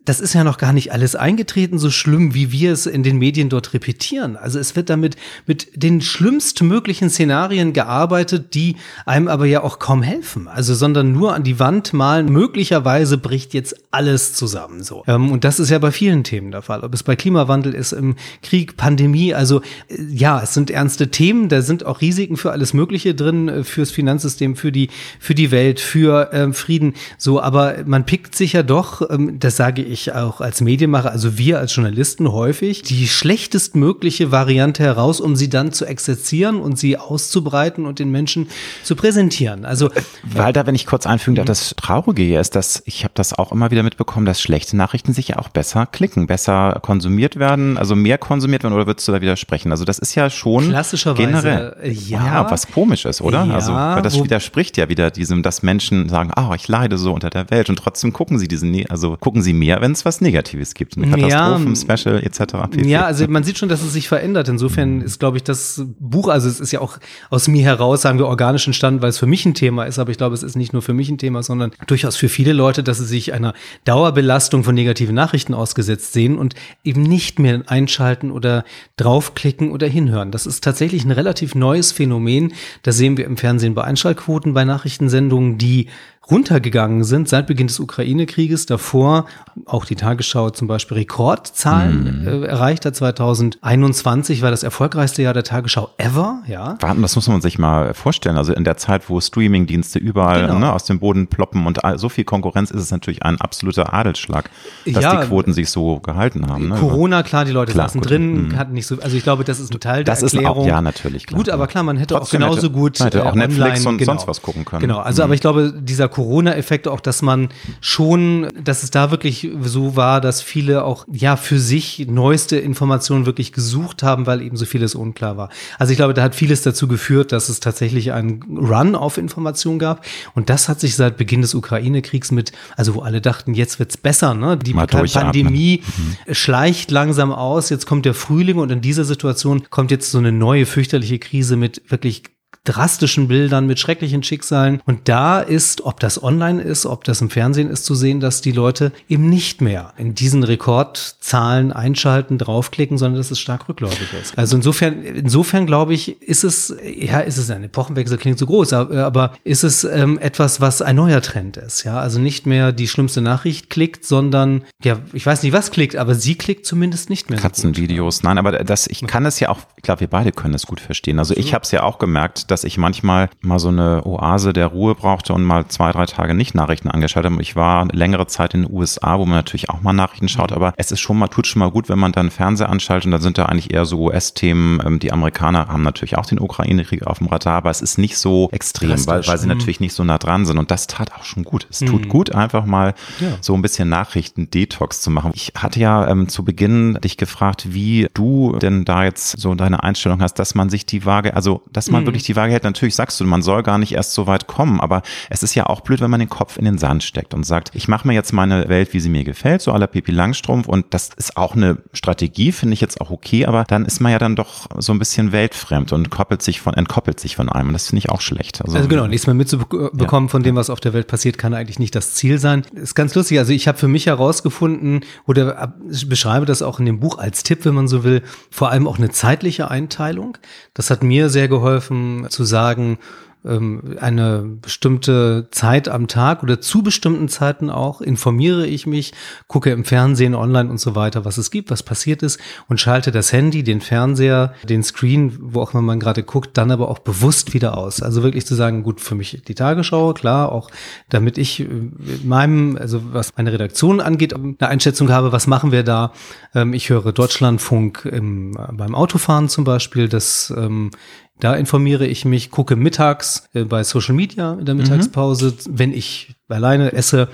das 0.05 0.21
ist 0.21 0.33
ja 0.33 0.43
noch 0.43 0.57
gar 0.57 0.71
nicht 0.71 0.91
alles 0.93 1.15
eingetreten, 1.15 1.77
so 1.77 1.91
schlimm, 1.91 2.33
wie 2.33 2.51
wir 2.51 2.71
es 2.71 2.85
in 2.85 3.03
den 3.03 3.17
Medien 3.17 3.49
dort 3.49 3.73
repetieren. 3.73 4.37
Also 4.37 4.57
es 4.57 4.75
wird 4.75 4.89
damit 4.89 5.17
mit 5.45 5.83
den 5.83 6.01
schlimmstmöglichen 6.01 7.09
Szenarien 7.09 7.73
gearbeitet, 7.73 8.53
die 8.53 8.77
einem 9.05 9.27
aber 9.27 9.45
ja 9.45 9.61
auch 9.61 9.77
kaum 9.77 10.01
helfen. 10.01 10.47
Also, 10.47 10.73
sondern 10.73 11.11
nur 11.11 11.35
an 11.35 11.43
die 11.43 11.59
Wand 11.59 11.93
malen. 11.93 12.31
Möglicherweise 12.31 13.17
bricht 13.17 13.53
jetzt 13.53 13.75
alles 13.91 14.33
zusammen, 14.33 14.83
so. 14.83 15.03
Ähm, 15.05 15.31
und 15.31 15.43
das 15.43 15.59
ist 15.59 15.69
ja 15.69 15.77
bei 15.79 15.91
vielen 15.91 16.23
Themen 16.23 16.51
der 16.51 16.61
Fall. 16.61 16.81
Ob 16.81 16.93
es 16.93 17.03
bei 17.03 17.15
Klimawandel 17.17 17.75
ist, 17.75 17.91
im 17.91 18.15
Krieg, 18.41 18.77
Pandemie. 18.77 19.33
Also, 19.33 19.61
äh, 19.89 20.01
ja, 20.09 20.41
es 20.41 20.53
sind 20.53 20.71
ernste 20.71 21.11
Themen. 21.11 21.49
Da 21.49 21.61
sind 21.61 21.85
auch 21.85 21.99
Risiken 21.99 22.37
für 22.37 22.51
alles 22.51 22.73
Mögliche 22.73 23.13
drin, 23.13 23.49
äh, 23.49 23.63
fürs 23.63 23.91
Finanzsystem, 23.91 24.55
für 24.55 24.71
die, 24.71 24.89
für 25.19 25.35
die 25.35 25.51
Welt, 25.51 25.79
für 25.79 26.29
ähm, 26.31 26.53
Frieden. 26.53 26.93
So, 27.17 27.41
aber 27.41 27.83
man 27.85 28.05
pickt 28.05 28.33
sich 28.33 28.53
ja 28.53 28.63
doch, 28.63 29.07
ähm, 29.09 29.39
das 29.39 29.57
sage 29.57 29.83
ich 29.83 29.88
ich 29.89 30.13
auch 30.13 30.41
als 30.41 30.61
Medienmacher, 30.61 31.11
also 31.11 31.37
wir 31.37 31.59
als 31.59 31.75
Journalisten 31.75 32.31
häufig, 32.31 32.81
die 32.83 33.07
schlechtestmögliche 33.07 34.31
Variante 34.31 34.83
heraus, 34.83 35.19
um 35.19 35.35
sie 35.35 35.49
dann 35.49 35.73
zu 35.73 35.85
exerzieren 35.85 36.61
und 36.61 36.77
sie 36.77 36.97
auszubreiten 36.97 37.85
und 37.85 37.99
den 37.99 38.11
Menschen 38.11 38.47
zu 38.83 38.95
präsentieren. 38.95 39.65
Also 39.65 39.91
äh, 39.91 40.01
weil 40.23 40.53
da, 40.53 40.65
wenn 40.65 40.75
ich 40.75 40.85
kurz 40.85 41.05
einfügen 41.05 41.35
darf, 41.35 41.45
das 41.45 41.73
Traurige 41.75 42.21
hier 42.21 42.39
ist, 42.39 42.55
dass 42.55 42.81
ich 42.85 43.03
habe 43.03 43.13
das 43.15 43.33
auch 43.33 43.51
immer 43.51 43.71
wieder 43.71 43.83
mitbekommen, 43.83 44.25
dass 44.25 44.41
schlechte 44.41 44.77
Nachrichten 44.77 45.13
sich 45.13 45.29
ja 45.29 45.39
auch 45.39 45.49
besser 45.49 45.85
klicken, 45.85 46.27
besser 46.27 46.79
konsumiert 46.81 47.37
werden, 47.37 47.77
also 47.77 47.95
mehr 47.95 48.17
konsumiert 48.17 48.63
werden 48.63 48.73
oder 48.73 48.87
würdest 48.87 49.07
du 49.07 49.11
da 49.11 49.21
widersprechen? 49.21 49.71
Also 49.71 49.85
das 49.85 49.99
ist 49.99 50.15
ja 50.15 50.29
schon 50.29 50.69
Klassischerweise, 50.69 51.25
generell 51.25 51.75
ja, 51.91 52.25
ja 52.25 52.51
was 52.51 52.67
komisch 52.71 53.05
ist, 53.05 53.21
oder? 53.21 53.45
Ja, 53.45 53.55
also 53.55 53.73
weil 53.73 54.01
das 54.01 54.23
widerspricht 54.23 54.77
ja 54.77 54.89
wieder 54.89 55.11
diesem, 55.11 55.43
dass 55.43 55.63
Menschen 55.63 56.09
sagen, 56.09 56.31
ah, 56.35 56.49
oh, 56.51 56.53
ich 56.53 56.67
leide 56.67 56.97
so 56.97 57.13
unter 57.13 57.29
der 57.29 57.49
Welt 57.49 57.69
und 57.69 57.77
trotzdem 57.77 58.13
gucken 58.13 58.39
sie 58.39 58.47
diesen, 58.47 58.85
also 58.89 59.17
gucken 59.17 59.41
sie 59.41 59.53
mehr, 59.53 59.78
wenn 59.81 59.91
es 59.91 60.05
was 60.05 60.21
Negatives 60.21 60.73
gibt, 60.73 60.97
ein 60.97 61.09
Katastrophen-Special 61.09 62.23
etc. 62.23 62.39
Pp. 62.71 62.87
Ja, 62.87 63.05
also 63.05 63.27
man 63.27 63.43
sieht 63.43 63.57
schon, 63.57 63.69
dass 63.69 63.81
es 63.81 63.93
sich 63.93 64.07
verändert. 64.07 64.47
Insofern 64.49 65.01
ist, 65.01 65.19
glaube 65.19 65.37
ich, 65.37 65.43
das 65.43 65.83
Buch, 65.99 66.27
also 66.27 66.47
es 66.47 66.59
ist 66.59 66.71
ja 66.71 66.81
auch 66.81 66.97
aus 67.29 67.47
mir 67.47 67.63
heraus, 67.63 68.01
sagen 68.01 68.19
wir, 68.19 68.27
organisch 68.27 68.67
entstanden, 68.67 69.01
weil 69.01 69.09
es 69.09 69.17
für 69.17 69.25
mich 69.25 69.45
ein 69.45 69.53
Thema 69.53 69.85
ist, 69.85 69.99
aber 69.99 70.11
ich 70.11 70.17
glaube, 70.17 70.35
es 70.35 70.43
ist 70.43 70.55
nicht 70.55 70.73
nur 70.73 70.81
für 70.81 70.93
mich 70.93 71.09
ein 71.09 71.17
Thema, 71.17 71.43
sondern 71.43 71.71
durchaus 71.87 72.15
für 72.15 72.29
viele 72.29 72.53
Leute, 72.53 72.83
dass 72.83 72.99
sie 72.99 73.05
sich 73.05 73.33
einer 73.33 73.53
Dauerbelastung 73.85 74.63
von 74.63 74.75
negativen 74.75 75.15
Nachrichten 75.15 75.53
ausgesetzt 75.53 76.13
sehen 76.13 76.37
und 76.37 76.55
eben 76.83 77.03
nicht 77.03 77.39
mehr 77.39 77.63
einschalten 77.67 78.31
oder 78.31 78.63
draufklicken 78.97 79.71
oder 79.71 79.87
hinhören. 79.87 80.31
Das 80.31 80.45
ist 80.45 80.63
tatsächlich 80.63 81.05
ein 81.05 81.11
relativ 81.11 81.55
neues 81.55 81.91
Phänomen. 81.91 82.53
Das 82.83 82.97
sehen 82.97 83.17
wir 83.17 83.25
im 83.25 83.37
Fernsehen 83.37 83.75
bei 83.75 83.83
Einschaltquoten, 83.83 84.53
bei 84.53 84.65
Nachrichtensendungen, 84.65 85.57
die 85.57 85.87
runtergegangen 86.29 87.03
sind 87.03 87.27
seit 87.27 87.47
Beginn 87.47 87.67
des 87.67 87.79
Ukraine-Krieges. 87.79 88.65
Davor 88.67 89.25
auch 89.65 89.85
die 89.85 89.95
Tagesschau 89.95 90.51
zum 90.51 90.67
Beispiel 90.67 90.97
Rekordzahlen 90.97 92.27
äh, 92.27 92.45
erreicht 92.45 92.85
hat. 92.85 92.95
2021 92.95 94.41
war 94.41 94.51
das 94.51 94.63
erfolgreichste 94.63 95.21
Jahr 95.23 95.33
der 95.33 95.43
Tagesschau 95.43 95.89
ever. 95.97 96.43
Ja. 96.47 96.77
Warten, 96.81 97.01
das 97.01 97.15
muss 97.15 97.27
man 97.27 97.41
sich 97.41 97.57
mal 97.57 97.93
vorstellen. 97.93 98.37
Also 98.37 98.53
in 98.53 98.63
der 98.63 98.77
Zeit, 98.77 99.09
wo 99.09 99.19
Streaming-Dienste 99.19 99.99
überall 99.99 100.41
Genau. 100.47 100.59
ne, 100.59 100.71
aus 100.73 100.85
dem 100.85 100.99
Boden 100.99 101.27
ploppen 101.27 101.65
und 101.65 101.79
so 101.95 102.09
viel 102.09 102.23
Konkurrenz 102.23 102.71
ist 102.71 102.81
es 102.81 102.91
natürlich 102.91 103.23
ein 103.23 103.41
absoluter 103.41 103.93
Adelsschlag, 103.93 104.49
dass 104.85 105.03
Ja, 105.03 105.21
die 105.21 105.27
Quoten 105.27 105.53
sich 105.53 105.69
so 105.69 105.99
gehalten 105.99 106.47
haben. 106.47 106.69
Ne? 106.69 106.75
Corona, 106.75 107.23
klar, 107.23 107.43
die 107.45 107.51
Leute 107.51 107.71
Klar, 107.73 107.87
saßen 107.87 108.01
gut. 108.01 108.09
drin, 108.09 108.49
Mhm. 108.49 108.57
hatten 108.57 108.73
nicht 108.73 108.87
so, 108.87 108.97
also 109.01 109.17
ich 109.17 109.23
glaube, 109.23 109.43
das 109.43 109.59
ist 109.59 109.73
ein 109.73 109.79
Teil 109.79 110.03
der 110.03 110.13
Das 110.13 110.21
ist 110.23 110.33
Erklärung. 110.33 110.63
auch, 110.63 110.67
ja, 110.67 110.81
natürlich, 110.81 111.25
klar. 111.25 111.37
Gut, 111.39 111.49
aber 111.49 111.67
klar, 111.67 111.83
man 111.83 111.97
hätte 111.97 112.13
Trotzdem 112.15 112.43
auch 112.43 112.45
genauso 112.49 112.67
hätte- 112.67 112.71
gut 112.71 112.99
hätte 112.99 113.25
auch 113.25 113.33
äh, 113.35 113.37
Netflix 113.39 113.61
online, 113.79 113.89
und 113.89 113.97
genau. 113.97 114.11
sonst 114.13 114.27
was 114.27 114.41
gucken 114.41 114.63
können. 114.65 114.81
Genau, 114.81 114.99
also 114.99 115.21
Mhm. 115.21 115.25
aber 115.25 115.33
ich 115.33 115.41
glaube, 115.41 115.73
dieser 115.75 116.07
Corona-Effekt 116.19 116.89
auch, 116.89 116.99
dass 116.99 117.21
man 117.21 117.47
schon, 117.79 118.49
dass 118.61 118.83
es 118.83 118.91
da 118.91 119.09
wirklich 119.09 119.49
so 119.61 119.95
war, 119.95 120.19
dass 120.19 120.41
viele 120.41 120.83
auch 120.83 121.05
ja 121.09 121.37
für 121.37 121.59
sich 121.59 122.07
neueste 122.09 122.57
Informationen 122.57 123.25
wirklich 123.25 123.53
gesucht 123.53 124.03
haben, 124.03 124.27
weil 124.27 124.41
eben 124.41 124.57
so 124.57 124.65
vieles 124.65 124.95
unklar 124.95 125.37
war. 125.37 125.47
Also 125.77 125.91
ich 125.91 125.97
glaube, 125.97 126.13
da 126.13 126.21
hat 126.21 126.35
vieles 126.35 126.61
dazu 126.61 126.89
geführt, 126.89 127.31
dass 127.31 127.47
es 127.47 127.61
tatsächlich 127.61 128.11
einen 128.11 128.41
Run 128.57 128.95
auf 128.95 129.17
Informationen 129.17 129.79
gab 129.79 130.05
und 130.35 130.49
das 130.49 130.67
hat 130.67 130.81
sich 130.81 130.97
seit 130.97 131.15
Beginn 131.15 131.41
des 131.41 131.55
Ukraine-Kriegs 131.55 132.31
mit, 132.31 132.51
also 132.75 132.95
wo 132.95 132.99
alle 132.99 133.21
dachten, 133.21 133.53
jetzt 133.53 133.79
wird's 133.79 133.95
besser, 133.95 134.33
ne? 134.33 134.57
Die 134.57 134.73
Mal. 134.73 134.87
Pandemie 134.87 135.83
schleicht 136.29 136.91
langsam 136.91 137.31
aus, 137.31 137.69
jetzt 137.69 137.85
kommt 137.85 138.03
der 138.03 138.13
Frühling 138.13 138.57
und 138.57 138.73
in 138.73 138.81
dieser 138.81 139.05
Situation 139.05 139.63
kommt 139.69 139.89
jetzt 139.89 140.11
so 140.11 140.17
eine 140.17 140.33
neue 140.33 140.65
fürchterliche 140.65 141.17
Krise 141.17 141.55
mit 141.55 141.81
wirklich 141.87 142.23
drastischen 142.63 143.27
Bildern 143.27 143.65
mit 143.65 143.79
schrecklichen 143.79 144.23
Schicksalen. 144.23 144.81
Und 144.85 145.07
da 145.07 145.39
ist, 145.39 145.81
ob 145.81 145.99
das 145.99 146.21
online 146.21 146.61
ist, 146.61 146.85
ob 146.85 147.03
das 147.03 147.21
im 147.21 147.29
Fernsehen 147.29 147.69
ist, 147.69 147.85
zu 147.85 147.95
sehen, 147.95 148.19
dass 148.19 148.41
die 148.41 148.51
Leute 148.51 148.91
eben 149.07 149.29
nicht 149.29 149.61
mehr 149.61 149.93
in 149.97 150.13
diesen 150.13 150.43
Rekordzahlen 150.43 151.71
einschalten, 151.71 152.37
draufklicken, 152.37 152.97
sondern 152.97 153.17
dass 153.19 153.31
es 153.31 153.39
stark 153.39 153.69
rückläufig 153.69 154.13
ist. 154.21 154.37
Also 154.37 154.57
insofern, 154.57 155.01
insofern 155.03 155.65
glaube 155.65 155.93
ich, 155.93 156.21
ist 156.21 156.43
es, 156.43 156.75
ja, 156.83 157.19
ist 157.19 157.37
es 157.37 157.49
ein 157.49 157.63
Epochenwechsel, 157.63 158.17
klingt 158.17 158.39
so 158.39 158.45
groß, 158.45 158.73
aber, 158.73 159.33
ist 159.43 159.63
es 159.63 159.83
ähm, 159.83 160.19
etwas, 160.19 160.61
was 160.61 160.81
ein 160.81 160.95
neuer 160.95 161.21
Trend 161.21 161.57
ist. 161.57 161.83
Ja, 161.83 161.99
also 161.99 162.19
nicht 162.19 162.45
mehr 162.45 162.71
die 162.71 162.87
schlimmste 162.87 163.21
Nachricht 163.21 163.69
klickt, 163.69 164.05
sondern, 164.05 164.63
ja, 164.83 164.99
ich 165.13 165.25
weiß 165.25 165.43
nicht, 165.43 165.53
was 165.53 165.71
klickt, 165.71 165.95
aber 165.95 166.15
sie 166.15 166.35
klickt 166.35 166.65
zumindest 166.65 167.09
nicht 167.09 167.29
mehr. 167.29 167.39
so. 167.39 167.43
Katzenvideos. 167.43 168.23
Nein, 168.23 168.37
aber 168.37 168.63
das, 168.63 168.87
ich 168.87 169.05
kann 169.07 169.25
es 169.25 169.39
ja 169.39 169.49
auch, 169.49 169.59
ich 169.77 169.83
glaube, 169.83 170.01
wir 170.01 170.07
beide 170.07 170.31
können 170.31 170.53
es 170.53 170.65
gut 170.65 170.81
verstehen. 170.81 171.19
Also 171.19 171.35
ich 171.35 171.53
habe 171.53 171.63
es 171.63 171.71
ja 171.71 171.83
auch 171.83 171.99
gemerkt, 171.99 172.48
dass 172.51 172.63
ich 172.63 172.77
manchmal 172.77 173.29
mal 173.41 173.59
so 173.59 173.69
eine 173.69 174.05
Oase 174.05 174.53
der 174.53 174.67
Ruhe 174.67 174.95
brauchte 174.95 175.33
und 175.33 175.43
mal 175.43 175.67
zwei, 175.67 175.91
drei 175.91 176.05
Tage 176.05 176.33
nicht 176.33 176.55
Nachrichten 176.55 176.89
angeschaltet 176.89 177.31
habe. 177.31 177.41
Ich 177.41 177.55
war 177.55 177.87
längere 177.91 178.27
Zeit 178.27 178.53
in 178.53 178.63
den 178.63 178.71
USA, 178.73 179.17
wo 179.19 179.25
man 179.25 179.35
natürlich 179.37 179.69
auch 179.69 179.81
mal 179.81 179.93
Nachrichten 179.93 180.27
schaut, 180.29 180.51
aber 180.51 180.73
es 180.77 180.91
ist 180.91 180.99
schon 180.99 181.17
mal, 181.17 181.27
tut 181.27 181.47
schon 181.47 181.59
mal 181.59 181.71
gut, 181.71 181.89
wenn 181.89 181.99
man 181.99 182.11
dann 182.11 182.31
Fernseher 182.31 182.69
anschaltet 182.69 183.05
und 183.05 183.11
dann 183.11 183.21
sind 183.21 183.37
da 183.37 183.45
eigentlich 183.45 183.73
eher 183.73 183.85
so 183.85 183.99
US-Themen. 184.01 184.81
Ähm, 184.85 184.99
Die 184.99 185.11
Amerikaner 185.11 185.67
haben 185.67 185.83
natürlich 185.83 186.17
auch 186.17 186.25
den 186.25 186.39
Ukraine-Krieg 186.39 187.05
auf 187.07 187.19
dem 187.19 187.27
Radar, 187.27 187.57
aber 187.57 187.69
es 187.69 187.81
ist 187.81 187.97
nicht 187.97 188.17
so 188.17 188.49
extrem, 188.51 188.89
weil, 189.07 189.25
weil 189.27 189.37
sie 189.37 189.45
Mhm. 189.45 189.49
natürlich 189.49 189.79
nicht 189.79 189.93
so 189.93 190.03
nah 190.03 190.17
dran 190.17 190.45
sind 190.45 190.57
und 190.57 190.71
das 190.71 190.87
tat 190.87 191.11
auch 191.13 191.23
schon 191.23 191.43
gut. 191.43 191.67
Es 191.69 191.79
tut 191.79 192.07
gut, 192.09 192.33
einfach 192.35 192.65
mal 192.65 192.93
Ja. 193.19 193.37
so 193.41 193.53
ein 193.53 193.61
bisschen 193.61 193.89
Nachrichten-Detox 193.89 195.01
zu 195.01 195.11
machen. 195.11 195.31
Ich 195.35 195.53
hatte 195.57 195.79
ja 195.79 196.07
ähm, 196.07 196.27
zu 196.29 196.43
Beginn 196.43 196.97
dich 197.03 197.17
gefragt, 197.17 197.73
wie 197.73 198.07
du 198.13 198.57
denn 198.59 198.85
da 198.85 199.03
jetzt 199.03 199.39
so 199.39 199.53
deine 199.55 199.83
Einstellung 199.83 200.21
hast, 200.21 200.35
dass 200.39 200.55
man 200.55 200.69
sich 200.69 200.85
die 200.85 201.05
Waage, 201.05 201.35
also 201.35 201.61
dass 201.71 201.89
man 201.91 202.05
wirklich 202.05 202.23
die 202.23 202.35
Waage. 202.39 202.59
Natürlich 202.63 202.95
sagst 202.95 203.19
du, 203.19 203.25
man 203.25 203.41
soll 203.41 203.63
gar 203.63 203.77
nicht 203.77 203.93
erst 203.93 204.13
so 204.13 204.27
weit 204.27 204.47
kommen, 204.47 204.79
aber 204.79 205.01
es 205.29 205.43
ist 205.43 205.55
ja 205.55 205.65
auch 205.67 205.81
blöd, 205.81 206.01
wenn 206.01 206.09
man 206.09 206.19
den 206.19 206.29
Kopf 206.29 206.57
in 206.57 206.65
den 206.65 206.77
Sand 206.77 207.03
steckt 207.03 207.33
und 207.33 207.45
sagt, 207.45 207.71
ich 207.73 207.87
mache 207.87 208.07
mir 208.07 208.13
jetzt 208.13 208.33
meine 208.33 208.69
Welt, 208.69 208.93
wie 208.93 208.99
sie 208.99 209.09
mir 209.09 209.23
gefällt, 209.23 209.61
so 209.61 209.71
aller 209.71 209.87
Pipi 209.87 210.11
Langstrumpf 210.11 210.67
und 210.67 210.87
das 210.91 211.09
ist 211.15 211.37
auch 211.37 211.55
eine 211.55 211.77
Strategie, 211.93 212.51
finde 212.51 212.73
ich 212.73 212.81
jetzt 212.81 213.01
auch 213.01 213.11
okay, 213.11 213.45
aber 213.45 213.65
dann 213.65 213.85
ist 213.85 213.99
man 213.99 214.11
ja 214.11 214.19
dann 214.19 214.35
doch 214.35 214.67
so 214.77 214.93
ein 214.93 214.99
bisschen 214.99 215.31
weltfremd 215.31 215.91
und 215.91 216.09
koppelt 216.09 216.41
sich 216.41 216.61
von, 216.61 216.73
entkoppelt 216.73 217.19
sich 217.19 217.35
von 217.35 217.49
einem 217.49 217.69
und 217.69 217.73
das 217.73 217.87
finde 217.87 217.99
ich 217.99 218.09
auch 218.09 218.21
schlecht. 218.21 218.61
Also 218.63 218.87
genau, 218.87 219.07
nichts 219.07 219.27
mehr 219.27 219.33
mitzubekommen 219.33 220.29
von 220.29 220.43
dem, 220.43 220.55
was 220.55 220.69
auf 220.69 220.79
der 220.79 220.93
Welt 220.93 221.07
passiert, 221.07 221.37
kann 221.37 221.53
eigentlich 221.53 221.79
nicht 221.79 221.95
das 221.95 222.13
Ziel 222.13 222.39
sein. 222.39 222.63
Ist 222.73 222.95
ganz 222.95 223.15
lustig. 223.15 223.39
Also 223.39 223.51
ich 223.51 223.67
habe 223.67 223.77
für 223.77 223.87
mich 223.87 224.05
herausgefunden 224.05 225.01
oder 225.27 225.73
beschreibe 226.07 226.45
das 226.45 226.61
auch 226.61 226.79
in 226.79 226.85
dem 226.85 226.99
Buch 226.99 227.17
als 227.17 227.43
Tipp, 227.43 227.65
wenn 227.65 227.73
man 227.73 227.87
so 227.87 228.03
will, 228.03 228.21
vor 228.49 228.69
allem 228.69 228.87
auch 228.87 228.97
eine 228.97 229.09
zeitliche 229.09 229.69
Einteilung. 229.69 230.37
Das 230.73 230.89
hat 230.89 231.03
mir 231.03 231.29
sehr 231.29 231.47
geholfen 231.47 232.28
zu 232.29 232.43
sagen, 232.43 232.97
ähm, 233.45 233.95
eine 234.01 234.43
bestimmte 234.61 235.47
Zeit 235.51 235.87
am 235.87 236.07
Tag 236.07 236.43
oder 236.43 236.59
zu 236.59 236.83
bestimmten 236.83 237.29
Zeiten 237.29 237.69
auch 237.69 238.01
informiere 238.01 238.67
ich 238.67 238.85
mich, 238.85 239.13
gucke 239.47 239.71
im 239.71 239.85
Fernsehen, 239.85 240.35
online 240.35 240.69
und 240.69 240.77
so 240.79 240.93
weiter, 240.93 241.23
was 241.23 241.37
es 241.37 241.49
gibt, 241.49 241.71
was 241.71 241.81
passiert 241.81 242.21
ist 242.21 242.39
und 242.67 242.81
schalte 242.81 243.11
das 243.11 243.31
Handy, 243.31 243.63
den 243.63 243.79
Fernseher, 243.79 244.53
den 244.67 244.83
Screen, 244.83 245.37
wo 245.39 245.61
auch 245.61 245.73
immer 245.73 245.81
man 245.81 246.01
gerade 246.01 246.23
guckt, 246.23 246.57
dann 246.57 246.69
aber 246.69 246.89
auch 246.89 246.99
bewusst 246.99 247.53
wieder 247.53 247.77
aus. 247.77 248.01
Also 248.01 248.23
wirklich 248.23 248.45
zu 248.45 248.55
sagen, 248.55 248.83
gut, 248.83 248.99
für 248.99 249.15
mich 249.15 249.41
die 249.47 249.55
Tagesschau, 249.55 250.13
klar, 250.13 250.51
auch 250.51 250.69
damit 251.07 251.37
ich 251.37 251.61
äh, 251.61 251.63
mit 251.63 252.25
meinem, 252.25 252.77
also 252.77 253.01
was 253.13 253.31
meine 253.37 253.53
Redaktion 253.53 254.01
angeht, 254.01 254.33
eine 254.33 254.55
Einschätzung 254.59 255.11
habe, 255.11 255.31
was 255.31 255.47
machen 255.47 255.71
wir 255.71 255.83
da. 255.83 256.11
Ähm, 256.53 256.73
Ich 256.73 256.89
höre 256.89 257.13
Deutschlandfunk 257.13 258.03
im, 258.03 258.51
beim 258.73 258.95
Autofahren 258.95 259.47
zum 259.47 259.63
Beispiel, 259.63 260.09
das 260.09 260.53
ähm, 260.57 260.91
da 261.39 261.55
informiere 261.55 262.05
ich 262.05 262.25
mich, 262.25 262.51
gucke 262.51 262.75
mittags 262.75 263.49
äh, 263.53 263.63
bei 263.63 263.83
Social 263.83 264.13
Media 264.13 264.53
in 264.53 264.65
der 264.65 264.75
Mittagspause, 264.75 265.53
wenn 265.69 265.93
ich 265.93 266.35
alleine 266.49 266.93
esse 266.93 267.29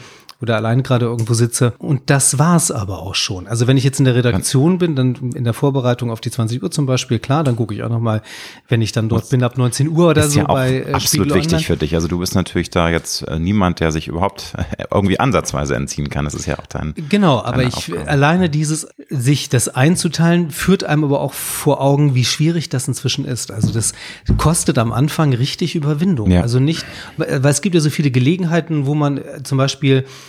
oder 0.45 0.55
alleine 0.55 0.83
gerade 0.83 1.05
irgendwo 1.05 1.33
sitze. 1.33 1.73
Und 1.79 2.09
das 2.09 2.37
war's 2.37 2.71
aber 2.71 2.99
auch 2.99 3.15
schon. 3.15 3.47
Also 3.47 3.67
wenn 3.67 3.77
ich 3.77 3.83
jetzt 3.83 3.99
in 3.99 4.05
der 4.05 4.15
Redaktion 4.15 4.77
bin, 4.77 4.95
dann 4.95 5.15
in 5.35 5.43
der 5.43 5.53
Vorbereitung 5.53 6.11
auf 6.11 6.21
die 6.21 6.29
20 6.29 6.61
Uhr 6.61 6.69
zum 6.69 6.85
Beispiel, 6.85 7.17
klar, 7.17 7.43
dann 7.43 7.55
gucke 7.55 7.73
ich 7.73 7.83
auch 7.83 7.89
noch 7.89 7.99
mal, 7.99 8.21
wenn 8.67 8.81
ich 8.81 8.91
dann 8.91 9.09
dort 9.09 9.29
bin, 9.29 9.43
ab 9.43 9.57
19 9.57 9.89
Uhr 9.89 10.09
oder 10.09 10.23
ist 10.23 10.33
so 10.33 10.41
ja 10.41 10.45
bei 10.45 10.83
äh, 10.87 10.93
absolut 10.93 11.27
Spiegel 11.27 11.35
wichtig 11.35 11.53
Online. 11.53 11.63
für 11.65 11.77
dich. 11.77 11.95
Also 11.95 12.07
du 12.07 12.19
bist 12.19 12.35
natürlich 12.35 12.69
da 12.69 12.89
jetzt 12.89 13.23
äh, 13.23 13.39
niemand, 13.39 13.79
der 13.79 13.91
sich 13.91 14.07
überhaupt 14.07 14.53
irgendwie 14.91 15.19
ansatzweise 15.19 15.75
entziehen 15.75 16.09
kann. 16.09 16.25
Das 16.25 16.33
ist 16.33 16.45
ja 16.45 16.59
auch 16.59 16.67
dein. 16.67 16.93
Genau, 17.09 17.41
aber 17.41 17.63
ich 17.63 17.75
Aufgabe. 17.75 18.07
alleine 18.07 18.49
dieses 18.49 18.87
sich 19.09 19.49
das 19.49 19.69
einzuteilen 19.69 20.51
führt 20.51 20.83
einem 20.83 21.03
aber 21.03 21.21
auch 21.21 21.33
vor 21.33 21.81
Augen, 21.81 22.15
wie 22.15 22.25
schwierig 22.25 22.69
das 22.69 22.87
inzwischen 22.87 23.25
ist. 23.25 23.51
Also 23.51 23.71
das 23.71 23.93
kostet 24.37 24.77
am 24.77 24.91
Anfang 24.91 25.33
richtig 25.33 25.75
Überwindung. 25.75 26.31
Ja. 26.31 26.41
Also 26.41 26.59
nicht, 26.59 26.85
weil 27.17 27.43
weil 27.43 27.51
es 27.51 27.61
gibt 27.61 27.75
ja 27.75 27.81
so 27.81 27.89
viele 27.89 28.11
Gelegenheiten, 28.11 28.85
wo 28.85 28.95
man 28.95 29.17
äh, 29.17 29.43
zum 29.43 29.57
Beispiel 29.57 30.05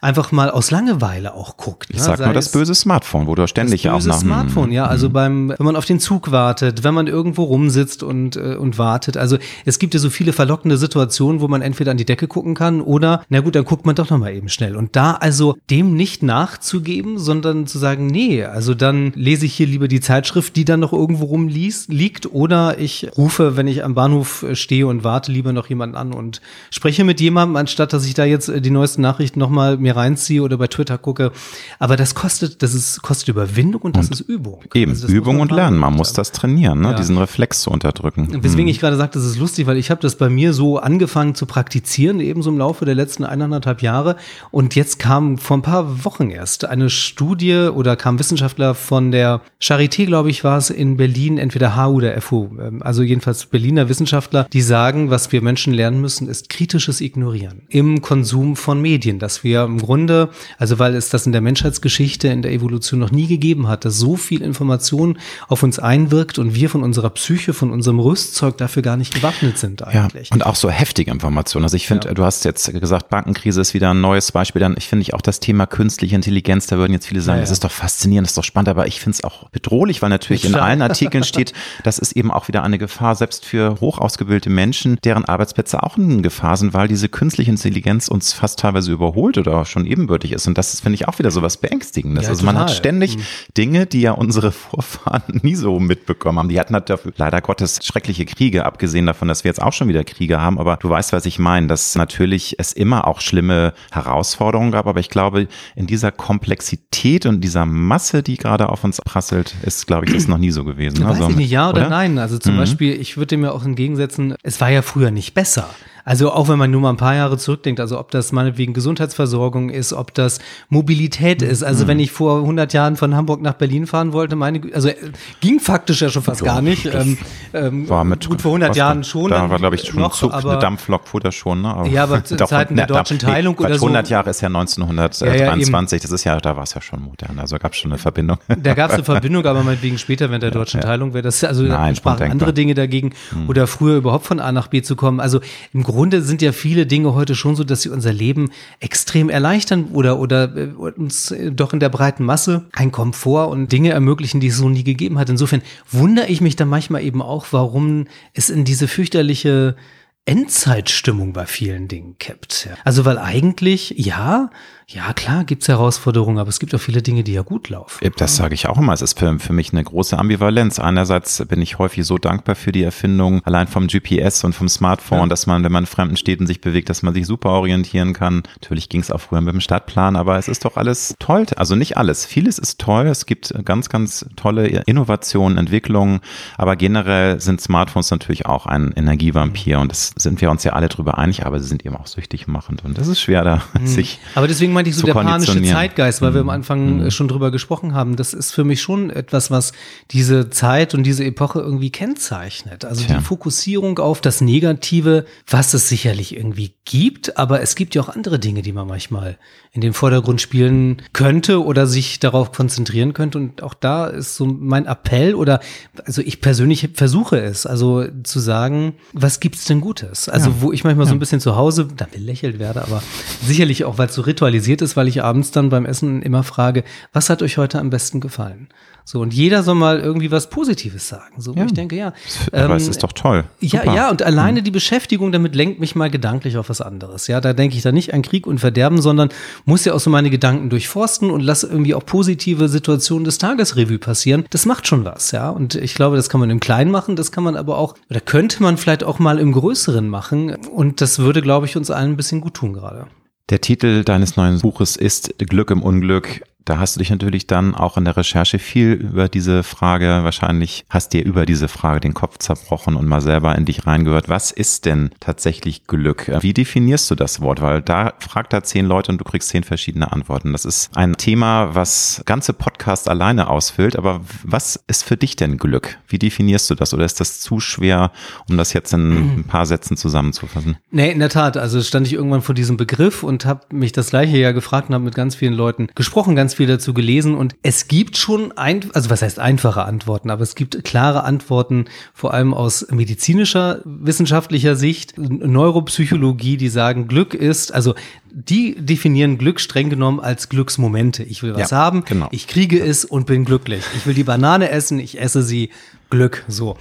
einfach 0.00 0.32
mal 0.32 0.50
aus 0.50 0.70
Langeweile 0.70 1.34
auch 1.34 1.56
guckt. 1.56 1.88
Ich 1.90 1.96
ne? 1.96 2.02
sag 2.02 2.18
Sei 2.18 2.24
nur 2.24 2.34
das 2.34 2.52
böse 2.52 2.74
Smartphone, 2.74 3.26
wo 3.26 3.34
du 3.34 3.46
ständig 3.46 3.82
das 3.82 3.92
auch 3.92 3.96
böse 3.96 4.08
nach 4.08 4.16
einem- 4.16 4.24
Smartphone, 4.24 4.72
ja, 4.72 4.86
also 4.86 5.10
beim, 5.10 5.50
wenn 5.56 5.66
man 5.66 5.76
auf 5.76 5.84
den 5.84 6.00
Zug 6.00 6.30
wartet, 6.30 6.84
wenn 6.84 6.94
man 6.94 7.06
irgendwo 7.06 7.44
rumsitzt 7.44 8.02
und, 8.02 8.36
äh, 8.36 8.56
und 8.56 8.78
wartet. 8.78 9.16
Also 9.16 9.38
es 9.64 9.78
gibt 9.78 9.94
ja 9.94 10.00
so 10.00 10.10
viele 10.10 10.32
verlockende 10.32 10.76
Situationen, 10.76 11.40
wo 11.40 11.48
man 11.48 11.62
entweder 11.62 11.90
an 11.90 11.96
die 11.96 12.04
Decke 12.04 12.28
gucken 12.28 12.54
kann 12.54 12.80
oder, 12.80 13.22
na 13.28 13.40
gut, 13.40 13.54
dann 13.54 13.64
guckt 13.64 13.86
man 13.86 13.94
doch 13.94 14.10
nochmal 14.10 14.34
eben 14.34 14.48
schnell. 14.48 14.76
Und 14.76 14.96
da 14.96 15.12
also 15.12 15.56
dem 15.70 15.94
nicht 15.94 16.22
nachzugeben, 16.22 17.18
sondern 17.18 17.66
zu 17.66 17.78
sagen, 17.78 18.06
nee, 18.06 18.44
also 18.44 18.74
dann 18.74 19.12
lese 19.14 19.46
ich 19.46 19.54
hier 19.54 19.66
lieber 19.66 19.88
die 19.88 20.00
Zeitschrift, 20.00 20.56
die 20.56 20.64
dann 20.64 20.80
noch 20.80 20.92
irgendwo 20.92 21.26
rumliest, 21.26 21.92
liegt 21.92 22.32
oder 22.32 22.78
ich 22.78 23.08
rufe, 23.16 23.56
wenn 23.56 23.66
ich 23.66 23.84
am 23.84 23.94
Bahnhof 23.94 24.42
äh, 24.42 24.54
stehe 24.54 24.86
und 24.86 25.04
warte, 25.04 25.32
lieber 25.32 25.52
noch 25.52 25.68
jemanden 25.68 25.96
an 25.96 26.12
und 26.12 26.40
spreche 26.70 27.04
mit 27.04 27.20
jemandem, 27.20 27.56
anstatt 27.56 27.92
dass 27.92 28.06
ich 28.06 28.14
da 28.14 28.24
jetzt 28.24 28.48
äh, 28.48 28.60
die 28.60 28.70
neuesten 28.70 29.02
Nachrichten 29.02 29.38
nochmal 29.40 29.76
mir 29.76 29.87
reinziehe 29.90 30.42
oder 30.42 30.56
bei 30.58 30.66
Twitter 30.66 30.98
gucke. 30.98 31.32
Aber 31.78 31.96
das 31.96 32.14
kostet, 32.14 32.62
das 32.62 32.74
ist, 32.74 33.02
kostet 33.02 33.28
Überwindung 33.28 33.82
und 33.82 33.96
das 33.96 34.08
ist 34.08 34.20
Übung. 34.20 34.64
Eben, 34.74 34.92
Also 34.92 35.08
Übung 35.08 35.40
und 35.40 35.52
Lernen. 35.52 35.78
Man 35.78 35.94
muss 35.94 36.12
das 36.12 36.32
trainieren, 36.32 36.80
ne? 36.80 36.90
Ja. 36.90 36.94
diesen 36.94 37.18
Reflex 37.18 37.62
zu 37.62 37.70
unterdrücken. 37.70 38.42
Weswegen 38.42 38.68
ich 38.68 38.80
gerade 38.80 38.96
sagte, 38.96 39.18
das 39.18 39.26
ist 39.26 39.38
lustig, 39.38 39.66
weil 39.66 39.76
ich 39.76 39.90
habe 39.90 40.00
das 40.00 40.16
bei 40.16 40.28
mir 40.28 40.52
so 40.52 40.78
angefangen 40.78 41.34
zu 41.34 41.46
praktizieren, 41.46 42.20
ebenso 42.20 42.50
im 42.50 42.58
Laufe 42.58 42.84
der 42.84 42.94
letzten 42.94 43.24
eineinhalb 43.24 43.82
Jahre. 43.82 44.16
Und 44.50 44.74
jetzt 44.74 44.98
kam 44.98 45.38
vor 45.38 45.58
ein 45.58 45.62
paar 45.62 46.04
Wochen 46.04 46.30
erst 46.30 46.64
eine 46.64 46.90
Studie 46.90 47.68
oder 47.72 47.96
kam 47.96 48.18
Wissenschaftler 48.18 48.74
von 48.74 49.10
der 49.10 49.40
Charité, 49.60 50.06
glaube 50.06 50.30
ich, 50.30 50.44
war 50.44 50.58
es 50.58 50.70
in 50.70 50.96
Berlin, 50.96 51.38
entweder 51.38 51.76
HU 51.76 51.96
oder 51.96 52.20
FU, 52.20 52.48
ähm, 52.60 52.82
also 52.82 53.02
jedenfalls 53.02 53.46
Berliner 53.46 53.88
Wissenschaftler, 53.88 54.46
die 54.52 54.60
sagen, 54.60 55.10
was 55.10 55.32
wir 55.32 55.42
Menschen 55.42 55.72
lernen 55.72 56.00
müssen, 56.00 56.28
ist 56.28 56.48
kritisches 56.48 57.00
Ignorieren 57.00 57.62
im 57.68 58.00
Konsum 58.02 58.56
von 58.56 58.80
Medien, 58.80 59.18
dass 59.18 59.44
wir 59.44 59.50
ja 59.50 59.66
im 59.78 59.84
Grunde, 59.84 60.30
also 60.58 60.78
weil 60.78 60.94
es 60.94 61.08
das 61.08 61.26
in 61.26 61.32
der 61.32 61.40
Menschheitsgeschichte, 61.40 62.28
in 62.28 62.42
der 62.42 62.52
Evolution 62.52 63.00
noch 63.00 63.10
nie 63.10 63.26
gegeben 63.26 63.68
hat, 63.68 63.84
dass 63.84 63.98
so 63.98 64.16
viel 64.16 64.42
Information 64.42 65.18
auf 65.48 65.62
uns 65.62 65.78
einwirkt 65.78 66.38
und 66.38 66.54
wir 66.54 66.68
von 66.68 66.82
unserer 66.82 67.10
Psyche, 67.10 67.52
von 67.52 67.70
unserem 67.70 68.00
Rüstzeug 68.00 68.56
dafür 68.58 68.82
gar 68.82 68.96
nicht 68.96 69.14
gewappnet 69.14 69.58
sind 69.58 69.82
eigentlich. 69.86 70.30
Ja, 70.30 70.34
und 70.34 70.44
auch 70.44 70.56
so 70.56 70.70
heftige 70.70 71.10
Informationen. 71.10 71.64
Also 71.64 71.76
ich 71.76 71.86
finde, 71.86 72.08
ja. 72.08 72.14
du 72.14 72.24
hast 72.24 72.44
jetzt 72.44 72.72
gesagt, 72.72 73.08
Bankenkrise 73.08 73.60
ist 73.60 73.74
wieder 73.74 73.90
ein 73.90 74.00
neues 74.00 74.32
Beispiel. 74.32 74.60
Dann, 74.60 74.74
ich 74.76 74.88
finde 74.88 75.02
ich 75.02 75.14
auch 75.14 75.20
das 75.20 75.40
Thema 75.40 75.66
künstliche 75.66 76.16
Intelligenz, 76.16 76.66
da 76.66 76.76
würden 76.78 76.92
jetzt 76.92 77.06
viele 77.06 77.20
sagen, 77.20 77.38
ja, 77.38 77.42
das 77.42 77.50
ist 77.50 77.64
doch 77.64 77.70
faszinierend, 77.70 78.26
das 78.26 78.32
ist 78.32 78.38
doch 78.38 78.44
spannend, 78.44 78.68
aber 78.68 78.86
ich 78.86 79.00
finde 79.00 79.16
es 79.16 79.24
auch 79.24 79.48
bedrohlich, 79.50 80.02
weil 80.02 80.10
natürlich 80.10 80.44
in 80.44 80.54
allen 80.54 80.82
Artikeln 80.88 81.24
steht, 81.24 81.52
das 81.84 81.98
ist 81.98 82.12
eben 82.12 82.30
auch 82.30 82.48
wieder 82.48 82.62
eine 82.62 82.78
Gefahr, 82.78 83.14
selbst 83.14 83.44
für 83.44 83.80
hoch 83.80 83.98
ausgebildete 83.98 84.50
Menschen, 84.50 84.98
deren 85.04 85.24
Arbeitsplätze 85.24 85.82
auch 85.82 85.96
in 85.96 86.22
Gefahr 86.22 86.56
sind, 86.56 86.74
weil 86.74 86.88
diese 86.88 87.08
künstliche 87.08 87.50
Intelligenz 87.50 88.08
uns 88.08 88.32
fast 88.32 88.58
teilweise 88.58 88.92
überholt 88.92 89.38
oder 89.38 89.64
schon 89.68 89.86
ebenbürtig 89.86 90.32
ist. 90.32 90.46
Und 90.46 90.58
das 90.58 90.80
finde 90.80 90.94
ich 90.94 91.08
auch 91.08 91.18
wieder 91.18 91.30
so 91.30 91.42
was 91.42 91.56
Beängstigendes. 91.56 92.24
Ja, 92.24 92.30
also 92.30 92.40
total. 92.40 92.54
man 92.54 92.62
hat 92.62 92.70
ständig 92.70 93.16
mhm. 93.16 93.22
Dinge, 93.56 93.86
die 93.86 94.00
ja 94.00 94.12
unsere 94.12 94.52
Vorfahren 94.52 95.22
nie 95.42 95.54
so 95.54 95.78
mitbekommen 95.78 96.38
haben. 96.38 96.48
Die 96.48 96.58
hatten 96.58 96.74
halt 96.74 96.90
dafür 96.90 97.12
leider 97.16 97.40
Gottes 97.40 97.80
schreckliche 97.84 98.24
Kriege, 98.24 98.66
abgesehen 98.66 99.06
davon, 99.06 99.28
dass 99.28 99.44
wir 99.44 99.48
jetzt 99.48 99.62
auch 99.62 99.72
schon 99.72 99.88
wieder 99.88 100.04
Kriege 100.04 100.40
haben. 100.40 100.58
Aber 100.58 100.76
du 100.76 100.88
weißt, 100.88 101.12
was 101.12 101.26
ich 101.26 101.38
meine, 101.38 101.66
dass 101.66 101.94
natürlich 101.94 102.56
es 102.58 102.72
immer 102.72 103.06
auch 103.06 103.20
schlimme 103.20 103.74
Herausforderungen 103.90 104.72
gab. 104.72 104.86
Aber 104.86 105.00
ich 105.00 105.10
glaube, 105.10 105.48
in 105.76 105.86
dieser 105.86 106.12
Komplexität 106.12 107.26
und 107.26 107.42
dieser 107.42 107.66
Masse, 107.66 108.22
die 108.22 108.36
gerade 108.36 108.68
auf 108.68 108.84
uns 108.84 109.00
prasselt, 109.00 109.54
ist, 109.62 109.86
glaube 109.86 110.06
ich, 110.06 110.12
das 110.12 110.28
noch 110.28 110.38
nie 110.38 110.50
so 110.50 110.64
gewesen. 110.64 111.04
Weiß 111.04 111.16
also, 111.16 111.30
ich 111.30 111.36
nicht, 111.36 111.50
ja 111.50 111.68
oder, 111.68 111.82
oder? 111.82 111.90
nein. 111.90 112.18
Also 112.18 112.38
zum 112.38 112.54
mhm. 112.54 112.58
Beispiel, 112.58 113.00
ich 113.00 113.16
würde 113.16 113.36
mir 113.36 113.52
auch 113.52 113.64
entgegensetzen, 113.64 114.34
es 114.42 114.60
war 114.60 114.70
ja 114.70 114.82
früher 114.82 115.10
nicht 115.10 115.34
besser. 115.34 115.68
Also 116.08 116.32
auch 116.32 116.48
wenn 116.48 116.58
man 116.58 116.70
nur 116.70 116.80
mal 116.80 116.88
ein 116.88 116.96
paar 116.96 117.14
Jahre 117.14 117.36
zurückdenkt, 117.36 117.80
also 117.80 117.98
ob 117.98 118.10
das 118.10 118.32
meinetwegen 118.32 118.72
Gesundheitsversorgung 118.72 119.68
ist, 119.68 119.92
ob 119.92 120.14
das 120.14 120.38
Mobilität 120.70 121.42
ist. 121.42 121.62
Also 121.62 121.84
mhm. 121.84 121.88
wenn 121.88 121.98
ich 122.00 122.12
vor 122.12 122.38
100 122.38 122.72
Jahren 122.72 122.96
von 122.96 123.14
Hamburg 123.14 123.42
nach 123.42 123.52
Berlin 123.52 123.86
fahren 123.86 124.14
wollte, 124.14 124.34
meine, 124.34 124.62
also 124.72 124.88
äh, 124.88 124.94
ging 125.42 125.60
faktisch 125.60 126.00
ja 126.00 126.08
schon 126.08 126.22
fast 126.22 126.40
ja, 126.40 126.46
gar 126.46 126.62
nicht. 126.62 126.86
Ähm, 126.86 127.18
ähm, 127.52 127.90
war 127.90 128.04
mit, 128.04 128.26
gut 128.26 128.40
vor 128.40 128.52
100 128.52 128.74
Jahren 128.74 129.04
schon. 129.04 129.30
Da 129.30 129.50
war 129.50 129.58
glaube 129.58 129.76
ich 129.76 129.86
schon 129.86 130.00
noch, 130.00 130.14
Zug, 130.14 130.32
aber, 130.32 130.52
eine 130.52 130.60
Dampflok 130.60 131.06
fuhr 131.06 131.20
das 131.20 131.34
schon. 131.34 131.60
Ne? 131.60 131.68
Aber 131.68 131.86
ja, 131.86 132.04
aber 132.04 132.24
zu 132.24 132.36
Zeiten 132.36 132.76
der 132.76 132.86
deutschen 132.86 133.18
Teilung 133.18 133.56
nee, 133.58 133.66
oder 133.66 133.78
so. 133.78 133.84
100 133.84 134.08
Jahre 134.08 134.30
ist 134.30 134.40
ja 134.40 134.46
1923, 134.46 136.00
ja, 136.00 136.02
das 136.02 136.12
ist 136.12 136.24
ja, 136.24 136.38
da 136.38 136.56
war 136.56 136.62
es 136.62 136.72
ja 136.72 136.80
schon 136.80 137.02
modern, 137.02 137.38
also 137.38 137.58
gab 137.58 137.72
es 137.72 137.80
schon 137.80 137.92
eine 137.92 137.98
Verbindung. 137.98 138.38
Da 138.48 138.72
gab 138.72 138.88
es 138.92 138.94
eine 138.94 139.04
Verbindung, 139.12 139.44
aber 139.44 139.62
meinetwegen 139.62 139.98
später 139.98 140.30
während 140.30 140.42
der 140.42 140.52
deutschen 140.52 140.80
Teilung 140.80 141.12
wäre 141.12 141.24
das, 141.24 141.44
also 141.44 141.64
Nein, 141.64 141.96
sprachen 141.96 142.30
andere 142.30 142.54
Dinge 142.54 142.72
dagegen 142.72 143.12
hm. 143.28 143.50
oder 143.50 143.66
früher 143.66 143.98
überhaupt 143.98 144.24
von 144.24 144.40
A 144.40 144.52
nach 144.52 144.68
B 144.68 144.80
zu 144.80 144.96
kommen. 144.96 145.20
Also 145.20 145.40
im 145.74 145.82
Grunde 145.82 145.97
sind 146.20 146.42
ja 146.42 146.52
viele 146.52 146.86
Dinge 146.86 147.14
heute 147.14 147.34
schon 147.34 147.56
so, 147.56 147.64
dass 147.64 147.82
sie 147.82 147.88
unser 147.88 148.12
Leben 148.12 148.50
extrem 148.80 149.30
erleichtern 149.30 149.88
oder, 149.92 150.18
oder 150.18 150.56
äh, 150.56 150.66
uns 150.66 151.34
doch 151.50 151.72
in 151.72 151.80
der 151.80 151.88
breiten 151.88 152.24
Masse 152.24 152.66
ein 152.72 152.92
Komfort 152.92 153.50
und 153.50 153.72
Dinge 153.72 153.90
ermöglichen, 153.90 154.40
die 154.40 154.48
es 154.48 154.56
so 154.56 154.68
nie 154.68 154.84
gegeben 154.84 155.18
hat. 155.18 155.30
Insofern 155.30 155.62
wundere 155.90 156.28
ich 156.28 156.40
mich 156.40 156.56
dann 156.56 156.68
manchmal 156.68 157.02
eben 157.02 157.22
auch, 157.22 157.46
warum 157.50 158.06
es 158.34 158.50
in 158.50 158.64
diese 158.64 158.88
fürchterliche 158.88 159.76
Endzeitstimmung 160.24 161.32
bei 161.32 161.46
vielen 161.46 161.88
Dingen 161.88 162.18
kippt. 162.18 162.68
Also 162.84 163.06
weil 163.06 163.16
eigentlich, 163.18 163.94
ja, 163.96 164.50
ja, 164.90 165.12
klar, 165.12 165.44
gibt's 165.44 165.68
Herausforderungen, 165.68 166.38
aber 166.38 166.48
es 166.48 166.58
gibt 166.58 166.74
auch 166.74 166.80
viele 166.80 167.02
Dinge, 167.02 167.22
die 167.22 167.34
ja 167.34 167.42
gut 167.42 167.68
laufen. 167.68 168.10
Das 168.16 168.36
sage 168.36 168.54
ich 168.54 168.68
auch 168.68 168.78
immer. 168.78 168.94
Es 168.94 169.02
ist 169.02 169.18
für, 169.18 169.38
für 169.38 169.52
mich 169.52 169.70
eine 169.74 169.84
große 169.84 170.18
Ambivalenz. 170.18 170.78
Einerseits 170.78 171.44
bin 171.46 171.60
ich 171.60 171.78
häufig 171.78 172.06
so 172.06 172.16
dankbar 172.16 172.54
für 172.54 172.72
die 172.72 172.82
Erfindung 172.82 173.44
allein 173.44 173.68
vom 173.68 173.86
GPS 173.86 174.44
und 174.44 174.54
vom 174.54 174.66
Smartphone, 174.66 175.20
ja. 175.20 175.26
dass 175.26 175.46
man, 175.46 175.62
wenn 175.62 175.72
man 175.72 175.82
in 175.82 175.86
fremden 175.86 176.16
Städten 176.16 176.46
sich 176.46 176.62
bewegt, 176.62 176.88
dass 176.88 177.02
man 177.02 177.12
sich 177.12 177.26
super 177.26 177.50
orientieren 177.50 178.14
kann. 178.14 178.44
Natürlich 178.62 178.88
ging 178.88 179.02
es 179.02 179.10
auch 179.10 179.20
früher 179.20 179.42
mit 179.42 179.52
dem 179.52 179.60
Stadtplan, 179.60 180.16
aber 180.16 180.38
es 180.38 180.48
ist 180.48 180.64
doch 180.64 180.78
alles 180.78 181.14
toll. 181.18 181.44
Also 181.56 181.74
nicht 181.74 181.98
alles. 181.98 182.24
Vieles 182.24 182.58
ist 182.58 182.80
toll. 182.80 183.08
Es 183.08 183.26
gibt 183.26 183.52
ganz, 183.66 183.90
ganz 183.90 184.24
tolle 184.36 184.68
Innovationen, 184.86 185.58
Entwicklungen, 185.58 186.20
aber 186.56 186.76
generell 186.76 187.42
sind 187.42 187.60
Smartphones 187.60 188.10
natürlich 188.10 188.46
auch 188.46 188.64
ein 188.64 188.92
Energievampir 188.96 189.80
und 189.80 189.92
das 189.92 190.12
sind 190.16 190.40
wir 190.40 190.50
uns 190.50 190.64
ja 190.64 190.72
alle 190.72 190.88
drüber 190.88 191.18
einig, 191.18 191.44
aber 191.44 191.60
sie 191.60 191.68
sind 191.68 191.84
eben 191.84 191.96
auch 191.96 192.06
süchtig 192.06 192.46
machend 192.46 192.86
und 192.86 192.96
das 192.96 193.06
ist 193.06 193.20
schwer 193.20 193.44
da 193.44 193.62
mhm. 193.78 193.86
sich. 193.86 194.18
Aber 194.34 194.48
deswegen 194.48 194.77
meinte 194.78 194.90
ich 194.90 194.96
so 194.96 195.06
der 195.06 195.14
panische 195.14 195.60
Zeitgeist, 195.62 196.22
weil 196.22 196.30
mhm. 196.30 196.34
wir 196.34 196.40
am 196.42 196.46
mhm. 196.46 196.50
Anfang 196.50 197.02
mhm. 197.02 197.10
schon 197.10 197.26
drüber 197.26 197.50
gesprochen 197.50 197.94
haben. 197.94 198.14
Das 198.14 198.32
ist 198.32 198.52
für 198.52 198.62
mich 198.62 198.80
schon 198.80 199.10
etwas, 199.10 199.50
was 199.50 199.72
diese 200.12 200.50
Zeit 200.50 200.94
und 200.94 201.02
diese 201.02 201.24
Epoche 201.24 201.58
irgendwie 201.58 201.90
kennzeichnet. 201.90 202.84
Also 202.84 203.04
Tja. 203.04 203.16
die 203.18 203.24
Fokussierung 203.24 203.98
auf 203.98 204.20
das 204.20 204.40
Negative, 204.40 205.26
was 205.48 205.74
es 205.74 205.88
sicherlich 205.88 206.36
irgendwie 206.36 206.74
gibt, 206.84 207.36
aber 207.36 207.60
es 207.60 207.74
gibt 207.74 207.94
ja 207.96 208.02
auch 208.02 208.08
andere 208.08 208.38
Dinge, 208.38 208.62
die 208.62 208.72
man 208.72 208.86
manchmal 208.86 209.36
in 209.72 209.80
den 209.80 209.92
Vordergrund 209.92 210.40
spielen 210.40 211.02
könnte 211.12 211.62
oder 211.62 211.86
sich 211.86 212.20
darauf 212.20 212.52
konzentrieren 212.52 213.12
könnte. 213.12 213.38
Und 213.38 213.62
auch 213.62 213.74
da 213.74 214.06
ist 214.06 214.36
so 214.36 214.46
mein 214.46 214.86
Appell 214.86 215.34
oder 215.34 215.60
also 216.04 216.22
ich 216.22 216.40
persönlich 216.40 216.88
versuche 216.94 217.38
es, 217.40 217.66
also 217.66 218.04
zu 218.22 218.38
sagen, 218.40 218.94
was 219.12 219.40
gibt's 219.40 219.64
denn 219.66 219.80
Gutes? 219.80 220.28
Also 220.28 220.50
ja. 220.50 220.56
wo 220.60 220.72
ich 220.72 220.84
manchmal 220.84 221.06
ja. 221.06 221.10
so 221.10 221.16
ein 221.16 221.18
bisschen 221.18 221.40
zu 221.40 221.56
Hause 221.56 221.88
da 221.96 222.06
belächelt 222.10 222.58
werde, 222.58 222.82
aber 222.82 223.02
sicherlich 223.44 223.84
auch, 223.84 223.98
weil 223.98 224.08
es 224.08 224.14
so 224.14 224.22
ritualisiert 224.22 224.67
ist, 224.68 224.96
weil 224.96 225.08
ich 225.08 225.22
abends 225.22 225.50
dann 225.50 225.68
beim 225.70 225.86
Essen 225.86 226.22
immer 226.22 226.42
frage, 226.42 226.84
was 227.12 227.30
hat 227.30 227.42
euch 227.42 227.58
heute 227.58 227.78
am 227.78 227.90
besten 227.90 228.20
gefallen? 228.20 228.68
So, 229.10 229.20
und 229.20 229.32
jeder 229.32 229.62
soll 229.62 229.74
mal 229.74 230.00
irgendwie 230.00 230.30
was 230.30 230.50
Positives 230.50 231.08
sagen. 231.08 231.40
So, 231.40 231.54
ja. 231.54 231.64
ich 231.64 231.72
denke, 231.72 231.96
ja. 231.96 232.12
Aber 232.52 232.64
ähm, 232.64 232.72
es 232.72 232.88
ist 232.88 233.02
doch 233.02 233.12
toll. 233.12 233.44
Super. 233.58 233.86
Ja, 233.86 233.94
ja, 233.94 234.10
und 234.10 234.22
alleine 234.22 234.60
mhm. 234.60 234.64
die 234.64 234.70
Beschäftigung 234.70 235.32
damit 235.32 235.54
lenkt 235.54 235.80
mich 235.80 235.96
mal 235.96 236.10
gedanklich 236.10 236.58
auf 236.58 236.68
was 236.68 236.82
anderes. 236.82 237.26
Ja, 237.26 237.40
da 237.40 237.54
denke 237.54 237.74
ich 237.74 237.80
da 237.80 237.90
nicht 237.90 238.12
an 238.12 238.20
Krieg 238.20 238.46
und 238.46 238.58
Verderben, 238.58 239.00
sondern 239.00 239.30
muss 239.64 239.86
ja 239.86 239.94
auch 239.94 239.98
so 239.98 240.10
meine 240.10 240.28
Gedanken 240.28 240.68
durchforsten 240.68 241.30
und 241.30 241.40
lasse 241.40 241.68
irgendwie 241.68 241.94
auch 241.94 242.04
positive 242.04 242.68
Situationen 242.68 243.24
des 243.24 243.38
Tagesrevue 243.38 243.98
passieren. 243.98 244.44
Das 244.50 244.66
macht 244.66 244.86
schon 244.86 245.06
was, 245.06 245.30
ja. 245.30 245.48
Und 245.48 245.74
ich 245.74 245.94
glaube, 245.94 246.16
das 246.16 246.28
kann 246.28 246.40
man 246.40 246.50
im 246.50 246.60
Kleinen 246.60 246.90
machen, 246.90 247.16
das 247.16 247.32
kann 247.32 247.44
man 247.44 247.56
aber 247.56 247.78
auch, 247.78 247.94
oder 248.10 248.20
könnte 248.20 248.62
man 248.62 248.76
vielleicht 248.76 249.04
auch 249.04 249.18
mal 249.18 249.38
im 249.38 249.52
Größeren 249.52 250.06
machen. 250.06 250.54
Und 250.66 251.00
das 251.00 251.18
würde, 251.18 251.40
glaube 251.40 251.64
ich, 251.64 251.78
uns 251.78 251.90
allen 251.90 252.10
ein 252.10 252.16
bisschen 252.18 252.42
gut 252.42 252.52
tun 252.52 252.74
gerade. 252.74 253.06
Der 253.50 253.62
Titel 253.62 254.04
deines 254.04 254.36
neuen 254.36 254.60
Buches 254.60 254.96
ist 254.96 255.38
Glück 255.38 255.70
im 255.70 255.82
Unglück. 255.82 256.42
Da 256.68 256.78
hast 256.78 256.96
du 256.96 256.98
dich 256.98 257.08
natürlich 257.08 257.46
dann 257.46 257.74
auch 257.74 257.96
in 257.96 258.04
der 258.04 258.18
Recherche 258.18 258.58
viel 258.58 258.92
über 258.92 259.30
diese 259.30 259.62
Frage, 259.62 260.20
wahrscheinlich 260.22 260.84
hast 260.90 261.14
dir 261.14 261.24
über 261.24 261.46
diese 261.46 261.66
Frage 261.66 262.00
den 262.00 262.12
Kopf 262.12 262.36
zerbrochen 262.36 262.94
und 262.94 263.06
mal 263.06 263.22
selber 263.22 263.56
in 263.56 263.64
dich 263.64 263.86
reingehört. 263.86 264.28
Was 264.28 264.50
ist 264.50 264.84
denn 264.84 265.08
tatsächlich 265.18 265.86
Glück? 265.86 266.30
Wie 266.42 266.52
definierst 266.52 267.10
du 267.10 267.14
das 267.14 267.40
Wort? 267.40 267.62
Weil 267.62 267.80
da 267.80 268.12
fragt 268.18 268.52
da 268.52 268.62
zehn 268.62 268.84
Leute 268.84 269.10
und 269.10 269.18
du 269.18 269.24
kriegst 269.24 269.48
zehn 269.48 269.64
verschiedene 269.64 270.12
Antworten. 270.12 270.52
Das 270.52 270.66
ist 270.66 270.94
ein 270.94 271.16
Thema, 271.16 271.74
was 271.74 272.20
ganze 272.26 272.52
Podcast 272.52 273.08
alleine 273.08 273.48
ausfüllt. 273.48 273.96
Aber 273.96 274.20
was 274.42 274.78
ist 274.88 275.04
für 275.04 275.16
dich 275.16 275.36
denn 275.36 275.56
Glück? 275.56 275.96
Wie 276.06 276.18
definierst 276.18 276.68
du 276.68 276.74
das? 276.74 276.92
Oder 276.92 277.06
ist 277.06 277.18
das 277.18 277.40
zu 277.40 277.60
schwer, 277.60 278.12
um 278.46 278.58
das 278.58 278.74
jetzt 278.74 278.92
in 278.92 279.38
ein 279.38 279.44
paar 279.44 279.64
Sätzen 279.64 279.96
zusammenzufassen? 279.96 280.76
Nee, 280.90 281.12
in 281.12 281.18
der 281.18 281.30
Tat. 281.30 281.56
Also 281.56 281.80
stand 281.80 282.06
ich 282.06 282.12
irgendwann 282.12 282.42
vor 282.42 282.54
diesem 282.54 282.76
Begriff 282.76 283.22
und 283.22 283.46
habe 283.46 283.62
mich 283.72 283.92
das 283.92 284.10
gleiche 284.10 284.36
ja 284.36 284.52
gefragt 284.52 284.90
und 284.90 284.94
habe 284.94 285.04
mit 285.04 285.14
ganz 285.14 285.34
vielen 285.34 285.54
Leuten 285.54 285.88
gesprochen, 285.94 286.36
ganz 286.36 286.57
viel 286.58 286.66
dazu 286.66 286.92
gelesen 286.92 287.34
und 287.34 287.54
es 287.62 287.88
gibt 287.88 288.16
schon 288.16 288.52
ein, 288.58 288.90
also 288.92 289.10
was 289.10 289.22
heißt 289.22 289.38
einfache 289.38 289.84
Antworten, 289.84 290.28
aber 290.28 290.42
es 290.42 290.56
gibt 290.56 290.84
klare 290.84 291.22
Antworten, 291.22 291.86
vor 292.12 292.34
allem 292.34 292.52
aus 292.52 292.86
medizinischer, 292.90 293.80
wissenschaftlicher 293.84 294.74
Sicht, 294.74 295.16
Neuropsychologie, 295.16 296.56
die 296.56 296.68
sagen, 296.68 297.06
Glück 297.06 297.32
ist, 297.32 297.72
also 297.72 297.94
die 298.30 298.74
definieren 298.74 299.38
Glück 299.38 299.60
streng 299.60 299.88
genommen 299.88 300.18
als 300.18 300.48
Glücksmomente. 300.48 301.22
Ich 301.22 301.42
will 301.44 301.54
was 301.54 301.70
ja, 301.70 301.76
haben, 301.76 302.04
genau. 302.04 302.28
ich 302.32 302.48
kriege 302.48 302.80
es 302.80 303.04
und 303.04 303.26
bin 303.26 303.44
glücklich. 303.44 303.84
Ich 303.96 304.06
will 304.06 304.14
die 304.14 304.24
Banane 304.24 304.70
essen, 304.70 304.98
ich 304.98 305.20
esse 305.20 305.42
sie, 305.42 305.70
Glück, 306.10 306.44
so. 306.48 306.76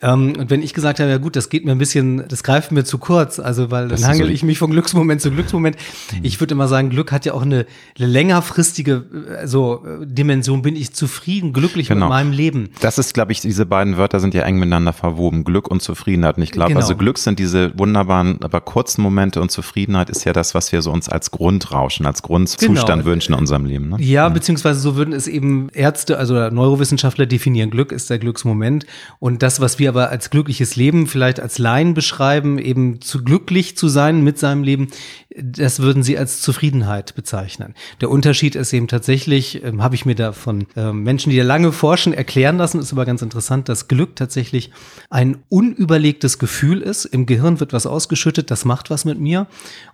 Ähm, 0.00 0.34
und 0.38 0.50
wenn 0.50 0.62
ich 0.62 0.74
gesagt 0.74 1.00
habe, 1.00 1.10
ja 1.10 1.18
gut, 1.18 1.36
das 1.36 1.48
geht 1.48 1.64
mir 1.64 1.72
ein 1.72 1.78
bisschen, 1.78 2.26
das 2.28 2.42
greift 2.42 2.72
mir 2.72 2.84
zu 2.84 2.98
kurz, 2.98 3.38
also 3.38 3.70
weil 3.70 3.88
dann 3.88 4.04
hangel 4.04 4.26
so 4.26 4.32
ich 4.32 4.42
mich 4.42 4.58
von 4.58 4.70
Glücksmoment 4.70 5.20
zu 5.20 5.30
Glücksmoment. 5.30 5.76
Mhm. 6.12 6.20
Ich 6.22 6.40
würde 6.40 6.54
immer 6.54 6.68
sagen, 6.68 6.90
Glück 6.90 7.12
hat 7.12 7.24
ja 7.24 7.34
auch 7.34 7.42
eine, 7.42 7.66
eine 7.98 8.06
längerfristige 8.06 9.04
so 9.44 9.82
Dimension. 10.04 10.62
Bin 10.62 10.76
ich 10.76 10.92
zufrieden, 10.92 11.52
glücklich 11.52 11.88
genau. 11.88 12.06
mit 12.06 12.10
meinem 12.10 12.32
Leben? 12.32 12.70
Das 12.80 12.98
ist, 12.98 13.14
glaube 13.14 13.32
ich, 13.32 13.40
diese 13.40 13.66
beiden 13.66 13.96
Wörter 13.96 14.20
sind 14.20 14.34
ja 14.34 14.42
eng 14.42 14.56
miteinander 14.56 14.92
verwoben. 14.92 15.44
Glück 15.44 15.68
und 15.68 15.82
Zufriedenheit. 15.82 16.36
Und 16.36 16.42
ich 16.42 16.52
glaube, 16.52 16.70
genau. 16.70 16.80
also 16.80 16.96
Glück 16.96 17.18
sind 17.18 17.38
diese 17.38 17.76
wunderbaren, 17.78 18.38
aber 18.42 18.60
kurzen 18.60 19.02
Momente 19.02 19.40
und 19.40 19.50
Zufriedenheit 19.50 20.10
ist 20.10 20.24
ja 20.24 20.32
das, 20.32 20.54
was 20.54 20.72
wir 20.72 20.82
so 20.82 20.92
uns 20.92 21.08
als 21.08 21.30
Grundrauschen, 21.30 22.06
als 22.06 22.22
Grundzustand 22.22 23.02
genau. 23.02 23.04
wünschen 23.04 23.32
in 23.32 23.38
unserem 23.38 23.64
Leben. 23.64 23.90
Ne? 23.90 23.96
Ja, 24.00 24.28
mhm. 24.28 24.34
beziehungsweise 24.34 24.80
so 24.80 24.96
würden 24.96 25.12
es 25.12 25.26
eben 25.26 25.68
Ärzte, 25.72 26.18
also 26.18 26.34
Neurowissenschaftler 26.34 27.26
definieren. 27.26 27.70
Glück 27.70 27.92
ist 27.92 28.10
der 28.10 28.18
Glücksmoment 28.18 28.86
und 29.18 29.42
das, 29.42 29.60
was 29.60 29.78
wir 29.78 29.81
wir 29.82 29.90
aber 29.90 30.08
als 30.08 30.30
glückliches 30.30 30.76
Leben 30.76 31.06
vielleicht 31.06 31.38
als 31.40 31.58
Laien 31.58 31.92
beschreiben, 31.92 32.58
eben 32.58 33.02
zu 33.02 33.22
glücklich 33.22 33.76
zu 33.76 33.88
sein 33.88 34.24
mit 34.24 34.38
seinem 34.38 34.62
Leben, 34.62 34.88
das 35.36 35.80
würden 35.80 36.02
sie 36.02 36.16
als 36.16 36.40
Zufriedenheit 36.40 37.14
bezeichnen. 37.14 37.74
Der 38.00 38.10
Unterschied 38.10 38.54
ist 38.54 38.72
eben 38.72 38.88
tatsächlich, 38.88 39.62
ähm, 39.64 39.82
habe 39.82 39.94
ich 39.94 40.06
mir 40.06 40.14
da 40.14 40.32
von 40.32 40.66
äh, 40.76 40.92
Menschen, 40.92 41.30
die 41.30 41.36
da 41.36 41.44
lange 41.44 41.72
forschen, 41.72 42.12
erklären 42.12 42.56
lassen, 42.56 42.80
ist 42.80 42.92
aber 42.92 43.04
ganz 43.04 43.22
interessant, 43.22 43.68
dass 43.68 43.88
Glück 43.88 44.16
tatsächlich 44.16 44.70
ein 45.10 45.38
unüberlegtes 45.48 46.38
Gefühl 46.38 46.80
ist. 46.80 47.04
Im 47.04 47.26
Gehirn 47.26 47.60
wird 47.60 47.72
was 47.72 47.86
ausgeschüttet, 47.86 48.50
das 48.50 48.64
macht 48.64 48.90
was 48.90 49.04
mit 49.04 49.18
mir. 49.18 49.46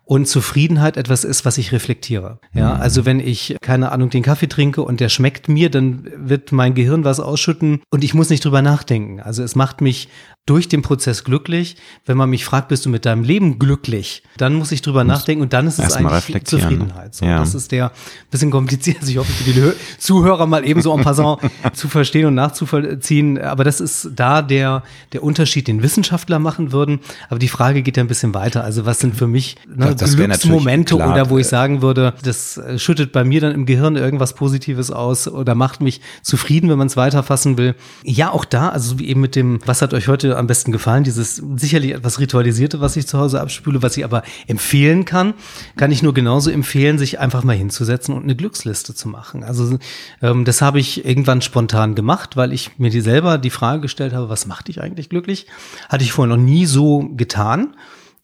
Und 0.04 0.26
Zufriedenheit 0.26 0.96
etwas 0.96 1.24
ist, 1.24 1.44
was 1.44 1.58
ich 1.58 1.72
reflektiere. 1.72 2.38
Ja, 2.54 2.74
mhm. 2.74 2.80
also 2.80 3.04
wenn 3.04 3.20
ich, 3.20 3.56
keine 3.60 3.92
Ahnung, 3.92 4.10
den 4.10 4.22
Kaffee 4.22 4.48
trinke 4.48 4.82
und 4.82 5.00
der 5.00 5.08
schmeckt 5.08 5.48
mir, 5.48 5.70
dann 5.70 6.08
wird 6.16 6.52
mein 6.52 6.74
Gehirn 6.74 7.04
was 7.04 7.20
ausschütten 7.20 7.82
und 7.90 8.04
ich 8.04 8.14
muss 8.14 8.30
nicht 8.30 8.44
drüber 8.44 8.62
nachdenken. 8.62 9.20
Also 9.20 9.42
es 9.42 9.54
macht 9.54 9.77
mich 9.80 10.08
durch 10.48 10.68
den 10.68 10.82
Prozess 10.82 11.24
glücklich. 11.24 11.76
Wenn 12.06 12.16
man 12.16 12.30
mich 12.30 12.44
fragt, 12.44 12.68
bist 12.68 12.86
du 12.86 12.88
mit 12.88 13.04
deinem 13.04 13.22
Leben 13.22 13.58
glücklich, 13.58 14.22
dann 14.38 14.54
muss 14.54 14.72
ich 14.72 14.80
drüber 14.80 15.04
nachdenken 15.04 15.42
und 15.42 15.52
dann 15.52 15.66
ist 15.66 15.78
es 15.78 15.92
eigentlich? 15.94 16.44
Zufriedenheit. 16.44 17.14
So, 17.14 17.26
ja. 17.26 17.38
Das 17.38 17.54
ist 17.54 17.70
der 17.70 17.92
bisschen 18.30 18.50
kompliziert. 18.50 18.98
Also 19.00 19.10
ich 19.10 19.18
hoffe, 19.18 19.32
für 19.32 19.52
die 19.52 19.72
Zuhörer 19.98 20.46
mal 20.46 20.66
eben 20.66 20.80
so 20.80 20.96
en 20.96 21.02
passant 21.02 21.40
zu 21.74 21.88
verstehen 21.88 22.26
und 22.26 22.34
nachzuvollziehen. 22.34 23.38
Aber 23.38 23.64
das 23.64 23.80
ist 23.80 24.10
da 24.16 24.40
der, 24.40 24.82
der 25.12 25.22
Unterschied, 25.22 25.68
den 25.68 25.82
Wissenschaftler 25.82 26.38
machen 26.38 26.72
würden. 26.72 27.00
Aber 27.28 27.38
die 27.38 27.48
Frage 27.48 27.82
geht 27.82 27.96
ja 27.96 28.04
ein 28.04 28.08
bisschen 28.08 28.32
weiter. 28.32 28.64
Also 28.64 28.86
was 28.86 29.00
sind 29.00 29.16
für 29.16 29.26
mich 29.26 29.56
ne, 29.68 29.94
das, 29.94 29.96
das 29.96 30.16
Glücksmomente 30.16 30.96
oder 30.96 31.28
wo 31.28 31.38
ich 31.38 31.46
sagen 31.46 31.82
würde, 31.82 32.14
das 32.22 32.56
äh, 32.56 32.78
schüttet 32.78 33.12
bei 33.12 33.24
mir 33.24 33.42
dann 33.42 33.52
im 33.52 33.66
Gehirn 33.66 33.96
irgendwas 33.96 34.34
Positives 34.34 34.90
aus 34.90 35.28
oder 35.28 35.54
macht 35.54 35.82
mich 35.82 36.00
zufrieden, 36.22 36.70
wenn 36.70 36.78
man 36.78 36.86
es 36.86 36.96
weiterfassen 36.96 37.58
will. 37.58 37.74
Ja, 38.02 38.30
auch 38.30 38.46
da, 38.46 38.70
also 38.70 38.98
wie 38.98 39.08
eben 39.08 39.20
mit 39.20 39.36
dem, 39.36 39.60
was 39.66 39.82
hat 39.82 39.92
euch 39.92 40.08
heute 40.08 40.37
am 40.38 40.46
besten 40.46 40.72
gefallen. 40.72 41.04
Dieses 41.04 41.42
sicherlich 41.56 41.92
etwas 41.92 42.18
ritualisierte, 42.18 42.80
was 42.80 42.96
ich 42.96 43.06
zu 43.06 43.18
Hause 43.18 43.40
abspüle, 43.40 43.82
was 43.82 43.96
ich 43.96 44.04
aber 44.04 44.22
empfehlen 44.46 45.04
kann, 45.04 45.34
kann 45.76 45.92
ich 45.92 46.02
nur 46.02 46.14
genauso 46.14 46.50
empfehlen, 46.50 46.98
sich 46.98 47.18
einfach 47.18 47.44
mal 47.44 47.56
hinzusetzen 47.56 48.14
und 48.14 48.22
eine 48.22 48.36
Glücksliste 48.36 48.94
zu 48.94 49.08
machen. 49.08 49.44
Also 49.44 49.78
ähm, 50.22 50.44
das 50.44 50.62
habe 50.62 50.80
ich 50.80 51.04
irgendwann 51.04 51.42
spontan 51.42 51.94
gemacht, 51.94 52.36
weil 52.36 52.52
ich 52.52 52.78
mir 52.78 52.90
die 52.90 53.00
selber 53.00 53.38
die 53.38 53.50
Frage 53.50 53.82
gestellt 53.82 54.12
habe, 54.12 54.28
was 54.28 54.46
macht 54.46 54.68
dich 54.68 54.80
eigentlich 54.80 55.08
glücklich? 55.08 55.46
Hatte 55.88 56.04
ich 56.04 56.12
vorher 56.12 56.34
noch 56.36 56.42
nie 56.42 56.66
so 56.66 57.10
getan 57.16 57.74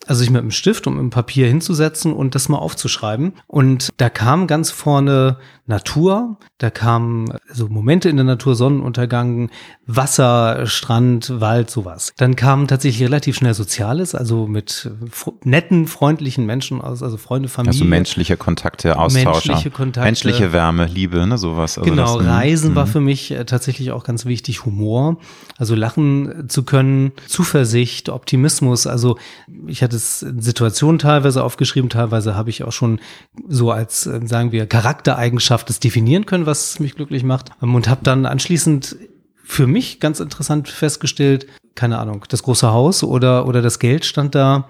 also 0.07 0.21
sich 0.21 0.31
mit 0.31 0.41
einem 0.41 0.51
Stift 0.51 0.87
und 0.87 0.95
mit 0.95 1.01
einem 1.01 1.11
Papier 1.11 1.47
hinzusetzen 1.47 2.13
und 2.13 2.35
das 2.35 2.49
mal 2.49 2.59
aufzuschreiben. 2.59 3.35
Und 3.47 3.89
da 3.97 4.11
kam 4.11 4.47
ganz 4.47 4.71
vorne 4.71 5.39
Natur, 5.67 6.37
da 6.59 6.69
kamen 6.69 7.39
so 7.51 7.69
Momente 7.69 8.11
in 8.11 8.17
der 8.17 8.25
Natur, 8.27 8.55
Sonnenuntergang, 8.55 9.51
Wasser, 9.87 10.67
Strand, 10.67 11.41
Wald, 11.41 11.71
sowas. 11.71 12.13
Dann 12.19 12.37
kam 12.37 12.69
tatsächlich 12.69 13.03
relativ 13.03 13.37
schnell 13.37 13.55
Soziales, 13.55 14.15
also 14.15 14.47
mit 14.47 14.91
netten, 15.43 15.87
freundlichen 15.87 16.45
Menschen 16.45 16.83
aus, 16.83 17.03
also 17.03 17.17
Freunde, 17.17 17.49
Familie. 17.49 17.81
Also 17.81 17.85
menschliche 17.87 18.37
Kontakte, 18.37 18.99
Austausch. 18.99 19.47
Menschliche 19.47 19.71
Kontakte. 19.71 20.07
Menschliche 20.07 20.53
Wärme, 20.53 20.85
Liebe, 20.87 21.27
ne, 21.27 21.39
sowas. 21.39 21.79
Also 21.79 21.91
genau, 21.91 22.19
das, 22.19 22.27
Reisen 22.27 22.71
mh. 22.71 22.77
war 22.77 22.87
für 22.87 23.01
mich 23.01 23.31
äh, 23.31 23.47
tatsächlich 23.47 23.91
auch 23.93 24.05
ganz 24.05 24.27
wichtig, 24.27 24.67
Humor, 24.67 25.17
also 25.57 25.75
lachen 25.75 26.49
zu 26.51 26.65
können, 26.65 27.13
Zuversicht, 27.27 28.11
Optimismus. 28.11 28.87
Also 28.87 29.17
ich 29.67 29.83
hatte 29.83 29.94
in 30.23 30.41
Situationen 30.41 30.99
teilweise 30.99 31.43
aufgeschrieben, 31.43 31.91
teilweise 31.91 32.35
habe 32.35 32.51
ich 32.51 32.65
auch 32.65 32.73
schon 32.73 33.01
so 33.49 33.71
als, 33.71 34.07
äh, 34.07 34.21
sagen 34.27 34.53
wir, 34.53 34.67
Charaktereigenschaft 34.67 35.69
das 35.69 35.81
definieren 35.81 36.27
können, 36.27 36.47
was 36.47 36.81
mich 36.81 36.95
glücklich 36.95 37.25
macht. 37.25 37.51
Und 37.61 37.89
habe 37.89 38.01
dann 38.03 38.27
anschließend 38.27 38.97
für 39.43 39.67
mich 39.67 40.01
ganz 40.01 40.21
interessant 40.21 40.69
festgestellt, 40.69 41.47
keine 41.75 41.99
Ahnung, 41.99 42.25
das 42.29 42.43
große 42.43 42.71
Haus 42.71 43.03
oder, 43.03 43.47
oder 43.47 43.63
das 43.63 43.79
Geld 43.79 44.05
stand 44.05 44.35
da 44.35 44.69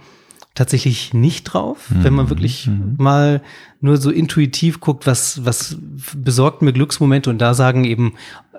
tatsächlich 0.55 1.13
nicht 1.13 1.45
drauf, 1.45 1.91
mhm. 1.91 2.05
wenn 2.05 2.15
man 2.15 2.27
mhm. 2.27 2.31
wirklich 2.31 2.67
mhm. 2.67 2.95
mal 2.99 3.43
nur 3.81 3.97
so 3.97 4.11
intuitiv 4.11 4.81
guckt, 4.81 5.07
was, 5.07 5.45
was 5.45 5.77
besorgt 6.17 6.63
mir 6.63 6.73
Glücksmomente 6.73 7.31
und 7.31 7.39
da 7.39 7.55
sagen 7.55 7.85
eben 7.85 8.15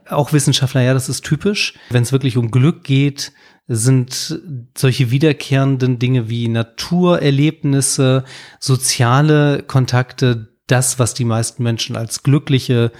auch 0.09 0.33
Wissenschaftler, 0.33 0.81
ja, 0.81 0.93
das 0.93 1.09
ist 1.09 1.23
typisch. 1.23 1.73
Wenn 1.89 2.03
es 2.03 2.11
wirklich 2.11 2.37
um 2.37 2.51
Glück 2.51 2.83
geht, 2.83 3.31
sind 3.67 4.39
solche 4.77 5.11
wiederkehrenden 5.11 5.97
Dinge 5.97 6.29
wie 6.29 6.47
Naturerlebnisse, 6.47 8.23
soziale 8.59 9.63
Kontakte, 9.63 10.49
das, 10.67 10.99
was 10.99 11.13
die 11.13 11.25
meisten 11.25 11.63
Menschen 11.63 11.95
als 11.95 12.23
glückliche 12.23 12.91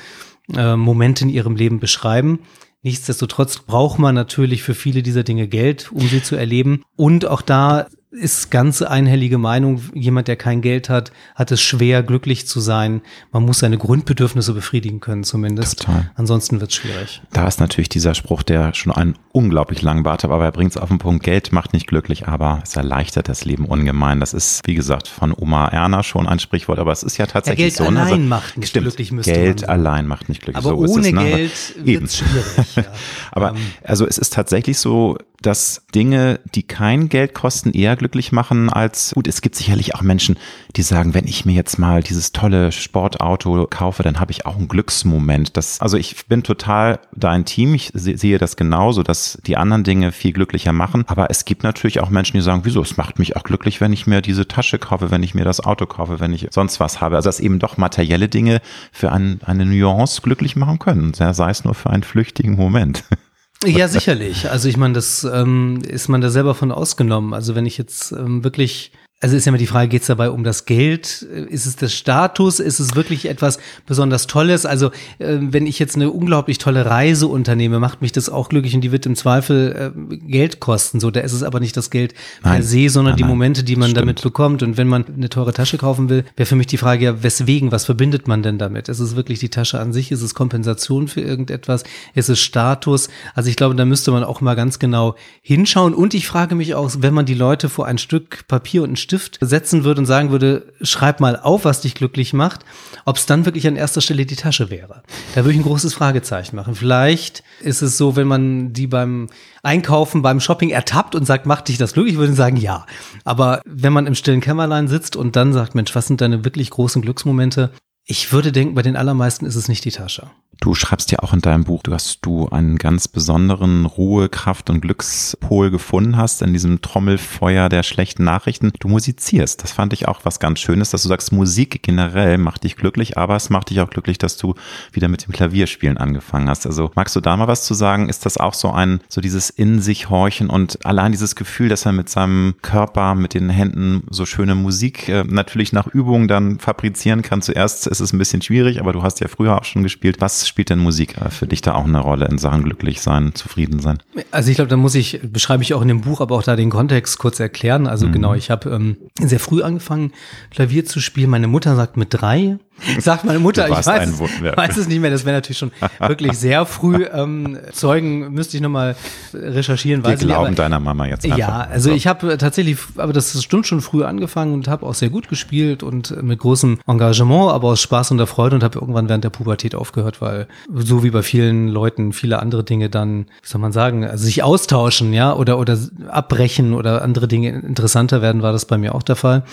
äh, 0.56 0.76
Momente 0.76 1.24
in 1.24 1.30
ihrem 1.30 1.56
Leben 1.56 1.80
beschreiben. 1.80 2.40
Nichtsdestotrotz 2.84 3.60
braucht 3.60 3.98
man 3.98 4.14
natürlich 4.14 4.62
für 4.62 4.76
viele 4.76 5.02
dieser 5.02 5.24
Dinge 5.24 5.48
Geld, 5.48 5.92
um 5.92 6.08
sie 6.08 6.22
zu 6.22 6.36
erleben. 6.36 6.84
Und 6.96 7.26
auch 7.26 7.42
da 7.42 7.88
ist 8.16 8.52
ganz 8.52 8.82
einhellige 8.82 9.38
Meinung, 9.38 9.82
jemand, 9.94 10.28
der 10.28 10.36
kein 10.36 10.62
Geld 10.62 10.90
hat, 10.90 11.12
hat 11.36 11.52
es 11.52 11.62
schwer, 11.62 12.04
glücklich 12.04 12.48
zu 12.48 12.60
sein. 12.60 13.02
Man 13.32 13.44
muss 13.44 13.60
seine 13.60 13.78
Grundbedürfnisse 13.78 14.54
befriedigen 14.54 15.00
können 15.00 15.24
zumindest. 15.24 15.82
Total. 15.82 16.12
Ansonsten 16.16 16.62
wird 16.62 16.72
es 16.72 16.78
schwierig. 16.78 17.22
Da 17.32 17.48
ist 17.48 17.60
natürlich 17.60 17.90
dieser 17.90 18.14
Spruch, 18.16 18.44
der 18.44 18.74
schon 18.74 18.92
einen 18.92 19.16
unglaublich 19.32 19.82
langen 19.82 20.04
Bart 20.04 20.24
hat, 20.24 20.32
aber 20.32 20.46
er 20.46 20.52
bringt 20.52 20.72
es 20.72 20.78
auf 20.78 20.90
den 20.90 20.98
Punkt, 20.98 21.24
Geld 21.24 21.52
macht 21.52 21.74
nicht 21.74 21.88
glücklich, 21.88 22.28
aber 22.28 22.62
es 22.64 22.76
erleichtert 22.76 23.28
das 23.28 23.46
Leben 23.46 23.66
ungemein. 23.66 24.20
Das 24.20 24.34
ist, 24.34 24.62
wie 24.66 24.76
gesagt, 24.76 25.08
von 25.08 25.34
Oma 25.36 25.68
Erna 25.68 26.04
schon 26.04 26.28
ein 26.28 26.40
Sprichwort, 26.40 26.80
aber 26.80 26.92
es 26.92 27.04
ist 27.04 27.18
ja 27.18 27.26
tatsächlich 27.26 27.76
ja, 27.76 27.86
Geld 27.86 27.90
so. 27.90 27.92
Ne? 27.92 28.00
Allein 28.00 28.14
also, 28.14 28.24
macht 28.24 28.58
nicht 28.58 28.70
stimmt, 28.70 28.96
glücklich, 28.96 29.12
Geld 29.24 29.68
allein 29.68 30.08
macht 30.08 30.30
nicht 30.30 30.42
glücklich. 30.42 30.66
Aber 30.66 30.78
so 30.78 30.94
ohne 30.94 31.08
es, 31.08 31.14
ne? 31.14 31.24
Geld 31.24 31.76
wird 31.84 32.04
es 32.04 32.18
schwierig. 32.18 32.76
Ja. 32.76 32.84
aber 33.32 33.50
ähm. 33.52 33.58
also 33.84 34.08
es 34.08 34.18
ist 34.18 34.34
tatsächlich 34.34 34.78
so, 34.78 35.18
dass 35.42 35.84
Dinge, 35.94 36.40
die 36.56 36.64
kein 36.64 37.10
Geld 37.10 37.34
kosten, 37.34 37.72
eher 37.72 37.96
glücklich 37.96 38.32
machen 38.32 38.70
als, 38.70 39.12
gut, 39.14 39.28
es 39.28 39.42
gibt 39.42 39.56
sicherlich 39.56 39.96
auch 39.96 40.02
Menschen, 40.02 40.38
die 40.76 40.82
sagen, 40.82 41.14
wenn 41.14 41.28
ich 41.28 41.46
mir 41.46 41.54
jetzt 41.54 41.78
mal 41.78 42.02
dieses 42.02 42.32
tolle 42.32 42.72
Sportauto 42.72 43.68
kaufe, 43.70 44.04
dann 44.04 44.20
habe 44.20 44.32
ich 44.32 44.46
auch 44.46 44.58
einen 44.58 44.68
Glücksmoment. 44.68 45.56
Das, 45.58 45.82
also 45.82 45.98
ich 45.98 46.26
bin 46.28 46.44
total 46.44 47.00
da 47.14 47.32
ein 47.32 47.46
Team, 47.46 47.74
ich 47.74 47.92
sehe 47.94 48.38
das 48.38 48.56
genauso, 48.56 49.04
dass 49.04 49.38
die 49.46 49.58
anderen 49.58 49.84
Dinge 49.84 50.12
viel 50.12 50.34
glücklicher 50.34 50.74
machen. 50.74 51.04
Aber 51.08 51.30
es 51.30 51.46
gibt 51.46 51.64
natürlich 51.64 52.00
auch 52.00 52.10
Menschen, 52.10 52.38
die 52.38 52.42
sagen, 52.42 52.62
wieso, 52.64 52.82
es 52.82 52.98
macht 52.98 53.20
mich 53.20 53.36
auch 53.36 53.44
glücklich, 53.44 53.82
wenn 53.82 53.94
ich 53.94 54.08
mir 54.08 54.22
diese 54.22 54.48
Tasche 54.48 54.80
kaufe, 54.80 55.12
wenn 55.12 55.24
ich 55.24 55.36
mir 55.36 55.46
das 55.46 55.60
Auto 55.60 55.86
kaufe, 55.86 56.20
wenn 56.20 56.34
ich 56.34 56.48
sonst 56.52 56.80
was 56.80 57.02
habe. 57.02 57.16
Also 57.16 57.30
dass 57.30 57.40
eben 57.40 57.60
doch 57.60 57.78
materielle 57.78 58.30
Dinge 58.30 58.62
für 58.92 59.12
ein, 59.12 59.40
eine 59.46 59.66
Nuance 59.66 60.22
glücklich 60.22 60.56
machen 60.56 60.80
können, 60.80 61.14
sei 61.14 61.50
es 61.50 61.64
nur 61.64 61.76
für 61.76 61.90
einen 61.90 62.04
flüchtigen 62.04 62.56
Moment. 62.56 63.04
Ja, 63.66 63.88
sicherlich. 63.88 64.50
Also 64.50 64.70
ich 64.70 64.78
meine, 64.78 64.94
das 64.94 65.24
ähm, 65.24 65.82
ist 65.88 66.08
man 66.08 66.22
da 66.22 66.30
selber 66.30 66.56
von 66.56 66.72
ausgenommen. 66.72 67.34
Also 67.34 67.56
wenn 67.56 67.66
ich 67.66 67.78
jetzt 67.78 68.12
ähm, 68.12 68.44
wirklich 68.44 68.92
also 69.22 69.38
ist 69.38 69.46
ja 69.46 69.50
immer 69.50 69.58
die 69.58 69.66
Frage, 69.66 69.88
geht 69.88 70.02
es 70.02 70.08
dabei 70.08 70.30
um 70.30 70.44
das 70.44 70.66
Geld? 70.66 71.22
Ist 71.22 71.66
es 71.66 71.78
der 71.78 71.88
Status? 71.88 72.60
Ist 72.60 72.80
es 72.80 72.96
wirklich 72.96 73.28
etwas 73.28 73.60
besonders 73.86 74.28
Tolles? 74.28 74.66
Also 74.66 74.92
äh, 75.20 75.38
wenn 75.40 75.68
ich 75.68 75.80
jetzt 75.80 75.96
eine 75.96 76.12
unglaublich 76.12 76.58
tolle 76.58 76.86
Reise 76.86 77.28
unternehme, 77.28 77.80
macht 77.80 78.02
mich 78.02 78.12
das 78.12 78.28
auch 78.28 78.50
glücklich 78.50 78.76
und 78.76 78.82
die 78.82 78.92
wird 78.92 79.06
im 79.06 79.16
Zweifel 79.16 79.94
äh, 79.96 80.18
Geld 80.28 80.60
kosten. 80.60 81.00
So, 81.00 81.12
da 81.12 81.22
ist 81.22 81.32
es 81.32 81.44
aber 81.44 81.62
nicht 81.62 81.78
das 81.78 81.92
Geld 81.92 82.14
nein. 82.44 82.56
per 82.56 82.64
se, 82.64 82.90
sondern 82.90 83.14
nein, 83.14 83.18
die 83.18 83.24
Momente, 83.24 83.64
die 83.64 83.78
man 83.78 83.92
Stimmt. 83.92 84.02
damit 84.02 84.22
bekommt. 84.22 84.62
Und 84.64 84.76
wenn 84.76 84.90
man 84.90 85.06
eine 85.06 85.30
teure 85.30 85.54
Tasche 85.54 85.78
kaufen 85.78 86.10
will, 86.10 86.26
wäre 86.36 86.46
für 86.46 86.58
mich 86.58 86.68
die 86.68 86.78
Frage 86.78 87.06
ja, 87.06 87.24
weswegen? 87.24 87.72
Was 87.72 87.86
verbindet 87.86 88.28
man 88.28 88.44
denn 88.44 88.58
damit? 88.58 88.90
Ist 88.90 89.00
es 89.00 89.16
wirklich 89.16 89.40
die 89.40 89.50
Tasche 89.50 89.80
an 89.80 89.94
sich? 89.94 90.12
Ist 90.12 90.24
es 90.24 90.36
Kompensation 90.36 91.08
für 91.08 91.22
irgendetwas? 91.22 91.86
Ist 92.16 92.30
es 92.30 92.42
Status? 92.42 93.08
Also 93.34 93.50
ich 93.50 93.56
glaube, 93.56 93.76
da 93.76 93.86
müsste 93.86 94.12
man 94.12 94.26
auch 94.26 94.42
mal 94.42 94.56
ganz 94.56 94.78
genau 94.78 95.16
hinschauen. 95.42 95.94
Und 95.94 96.14
ich 96.14 96.28
frage 96.28 96.54
mich 96.54 96.76
auch, 96.76 96.92
wenn 97.00 97.14
man 97.14 97.26
die 97.26 97.34
Leute 97.34 97.70
vor 97.70 97.86
ein 97.86 97.98
Stück 97.98 98.46
Papier 98.50 98.84
und 98.84 98.92
ein 98.92 99.05
Stift 99.06 99.38
setzen 99.40 99.84
würde 99.84 100.02
und 100.02 100.08
sagen 100.08 100.32
würde, 100.32 100.74
schreib 100.82 101.20
mal 101.20 101.40
auf, 101.40 101.64
was 101.64 101.82
dich 101.82 101.94
glücklich 101.94 102.34
macht, 102.34 102.62
ob 103.06 103.18
es 103.18 103.28
dann 103.28 103.46
wirklich 103.46 103.68
an 103.68 103.76
erster 103.76 104.02
Stelle 104.02 104.26
die 104.26 104.36
Tasche 104.36 104.72
wäre. 104.72 105.04
Da 105.36 105.44
würde 105.44 105.52
ich 105.52 105.60
ein 105.60 105.64
großes 105.64 105.94
Fragezeichen 105.94 106.56
machen. 106.56 106.74
Vielleicht 106.74 107.44
ist 107.62 107.84
es 107.84 107.98
so, 107.98 108.16
wenn 108.16 108.28
man 108.28 108.74
die 108.74 108.88
beim 108.88 109.30
Einkaufen, 109.62 110.24
beim 110.24 110.40
Shopping 110.40 110.72
ertappt 110.72 111.14
und 111.14 111.26
sagt, 111.26 111.46
macht 111.46 111.68
dich 111.68 111.78
das 111.78 111.94
glücklich, 111.94 112.18
würde 112.18 112.32
ich 112.32 112.38
sagen, 112.38 112.58
ja. 112.58 112.88
Aber 113.24 113.62
wenn 113.66 113.94
man 113.94 114.08
im 114.08 114.16
stillen 114.16 114.42
Kämmerlein 114.42 114.88
sitzt 114.88 115.16
und 115.16 115.36
dann 115.36 115.54
sagt, 115.54 115.76
Mensch, 115.76 115.94
was 115.94 116.08
sind 116.08 116.22
deine 116.22 116.44
wirklich 116.44 116.72
großen 116.72 117.04
Glücksmomente? 117.04 117.72
Ich 118.04 118.34
würde 118.34 118.52
denken, 118.52 118.74
bei 118.74 118.82
den 118.82 118.98
allermeisten 118.98 119.46
ist 119.46 119.56
es 119.56 119.68
nicht 119.68 119.86
die 119.86 119.92
Tasche. 119.92 120.32
Du 120.60 120.74
schreibst 120.74 121.12
ja 121.12 121.20
auch 121.20 121.34
in 121.34 121.42
deinem 121.42 121.64
Buch, 121.64 121.84
dass 121.84 122.20
du 122.22 122.48
einen 122.50 122.78
ganz 122.78 123.08
besonderen 123.08 123.86
Ruhe, 123.86 124.30
Kraft 124.30 124.70
und 124.70 124.82
Glückspol 124.82 125.70
gefunden 125.70 126.18
hast 126.18 126.42
in 126.42 126.54
diesem 126.54 126.82
Trommelfeuer 126.82 127.70
der 127.70 127.84
schlechten 127.84 128.24
Nachrichten. 128.24 128.72
Du 128.80 128.88
musizierst. 128.88 129.64
Das 129.64 129.72
fand 129.72 129.94
ich 129.94 130.08
auch 130.08 130.22
was 130.24 130.40
ganz 130.40 130.60
Schönes, 130.60 130.90
dass 130.90 131.04
du 131.04 131.08
sagst, 131.08 131.32
Musik 131.32 131.84
generell 131.84 132.38
macht 132.38 132.64
dich 132.64 132.76
glücklich, 132.76 133.18
aber 133.18 133.36
es 133.36 133.50
macht 133.50 133.70
dich 133.70 133.82
auch 133.82 133.90
glücklich, 133.90 134.18
dass 134.18 134.38
du 134.38 134.56
wieder 134.92 135.08
mit 135.08 135.26
dem 135.26 135.34
Klavierspielen 135.34 135.98
angefangen 135.98 136.50
hast. 136.50 136.66
Also 136.66 136.92
magst 136.96 137.16
du 137.16 137.22
da 137.22 137.38
mal 137.38 137.48
was 137.48 137.66
zu 137.66 137.74
sagen? 137.74 138.10
Ist 138.10 138.26
das 138.26 138.38
auch 138.38 138.54
so 138.54 138.72
ein, 138.72 139.02
so 139.10 139.22
dieses 139.22 139.50
in 139.50 139.82
sich 139.82 140.10
horchen 140.10 140.50
und 140.50 140.86
allein 140.86 141.12
dieses 141.12 141.36
Gefühl, 141.36 141.70
dass 141.70 141.86
er 141.86 141.92
mit 141.92 142.10
seinem 142.10 142.56
Körper, 142.62 143.16
mit 143.16 143.34
den 143.34 143.50
Händen 143.50 144.04
so 144.10 144.26
schöne 144.26 144.56
Musik 144.56 145.10
äh, 145.10 145.24
natürlich 145.26 145.74
nach 145.74 145.88
Übung 145.88 146.28
dann 146.28 146.60
fabrizieren 146.60 147.22
kann? 147.22 147.42
Zuerst 147.42 147.88
ist 147.88 148.00
es 148.00 148.14
ein 148.14 148.18
bisschen 148.18 148.42
schwierig, 148.42 148.80
aber 148.80 148.94
du 148.94 149.04
hast 149.04 149.20
ja 149.20 149.28
früher 149.28 149.58
auch 149.58 149.64
schon 149.64 149.84
gespielt. 149.84 150.18
Was 150.20 150.45
spielt 150.48 150.70
denn 150.70 150.80
Musik 150.80 151.18
äh, 151.18 151.30
für 151.30 151.48
dich 151.48 151.62
da 151.62 151.76
auch 151.76 151.86
eine 151.86 152.00
Rolle 152.00 152.28
in 152.28 152.38
Sachen 152.38 152.64
glücklich 152.64 153.02
sein, 153.02 153.34
zufrieden 153.36 153.80
sein? 153.80 154.00
Also 154.32 154.50
ich 154.50 154.56
glaube, 154.56 154.70
da 154.70 154.78
muss 154.78 154.96
ich, 154.96 155.20
beschreibe 155.24 155.64
ich 155.64 155.74
auch 155.74 155.82
in 155.82 155.88
dem 155.88 156.02
Buch, 156.02 156.22
aber 156.22 156.36
auch 156.36 156.44
da 156.44 156.56
den 156.56 156.70
Kontext 156.70 157.18
kurz 157.18 157.40
erklären. 157.40 157.88
Also 157.88 158.08
mhm. 158.08 158.14
genau, 158.14 158.34
ich 158.34 158.52
habe 158.52 158.70
ähm, 158.70 158.98
sehr 159.20 159.40
früh 159.40 159.62
angefangen, 159.64 160.12
Klavier 160.52 160.86
zu 160.86 161.00
spielen. 161.00 161.30
Meine 161.30 161.48
Mutter 161.48 161.76
sagt 161.76 161.98
mit 161.98 162.10
drei, 162.12 162.58
sagt 163.00 163.26
meine 163.26 163.40
Mutter, 163.40 163.68
ich 163.68 163.86
weiß, 163.86 163.88
weiß, 163.88 164.78
es 164.78 164.88
nicht 164.88 165.00
mehr, 165.00 165.10
das 165.10 165.26
wäre 165.26 165.36
natürlich 165.36 165.58
schon 165.58 165.72
wirklich 166.00 166.38
sehr 166.38 166.66
früh. 166.66 167.06
Ähm, 167.06 167.58
Zeugen 167.72 168.34
müsste 168.34 168.58
ich 168.58 168.64
nochmal 168.64 168.96
recherchieren. 169.34 170.06
Wir 170.06 170.16
glauben 170.16 170.48
aber, 170.48 170.56
deiner 170.56 170.80
Mama 170.80 171.06
jetzt 171.08 171.26
einfach. 171.26 171.38
Ja, 171.38 171.62
also 171.62 171.92
ich 171.92 172.08
habe 172.08 172.38
tatsächlich, 172.38 172.78
aber 172.98 173.14
das 173.14 173.42
stimmt 173.42 173.66
schon 173.66 173.82
früh 173.82 174.04
angefangen 174.04 174.54
und 174.54 174.68
habe 174.68 174.86
auch 174.86 174.94
sehr 174.94 175.10
gut 175.10 175.30
gespielt 175.30 175.84
und 175.84 176.22
mit 176.22 176.40
großem 176.40 176.80
Engagement, 176.86 177.52
aber 177.52 177.70
aus 177.70 177.82
Spaß 177.82 178.12
und 178.12 178.18
der 178.18 178.28
Freude 178.28 178.56
und 178.56 178.64
habe 178.64 178.80
irgendwann 178.80 179.08
während 179.08 179.24
der 179.24 179.30
Pubertät 179.30 179.74
aufgehört, 179.74 180.22
weil 180.22 180.48
so 180.74 181.04
wie 181.04 181.12
bei 181.12 181.22
vielen 181.22 181.70
Leuten 181.70 182.14
viele 182.14 182.40
andere 182.40 182.64
Dinge 182.64 182.90
dann, 182.90 183.26
wie 183.42 183.48
soll 183.48 183.62
man 183.62 183.72
sagen, 183.72 184.04
also 184.04 184.26
sich 184.26 184.44
austauschen, 184.44 185.14
ja, 185.14 185.34
oder, 185.34 185.60
oder 185.60 185.78
abbrechen 186.10 186.74
oder 186.74 187.02
andere 187.02 187.28
Dinge 187.28 187.50
interessanter 187.50 188.22
werden, 188.22 188.42
war 188.42 188.52
das 188.52 188.66
bei 188.66 188.78
mir 188.78 188.96
auch 188.96 189.04
der 189.04 189.16
Fall 189.16 189.44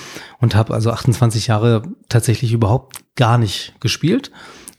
und 0.41 0.55
habe 0.55 0.75
also 0.75 0.91
28 0.91 1.47
Jahre 1.47 1.83
tatsächlich 2.09 2.53
überhaupt 2.53 2.97
gar 3.17 3.39
nicht 3.39 3.75
gespielt. 3.81 4.31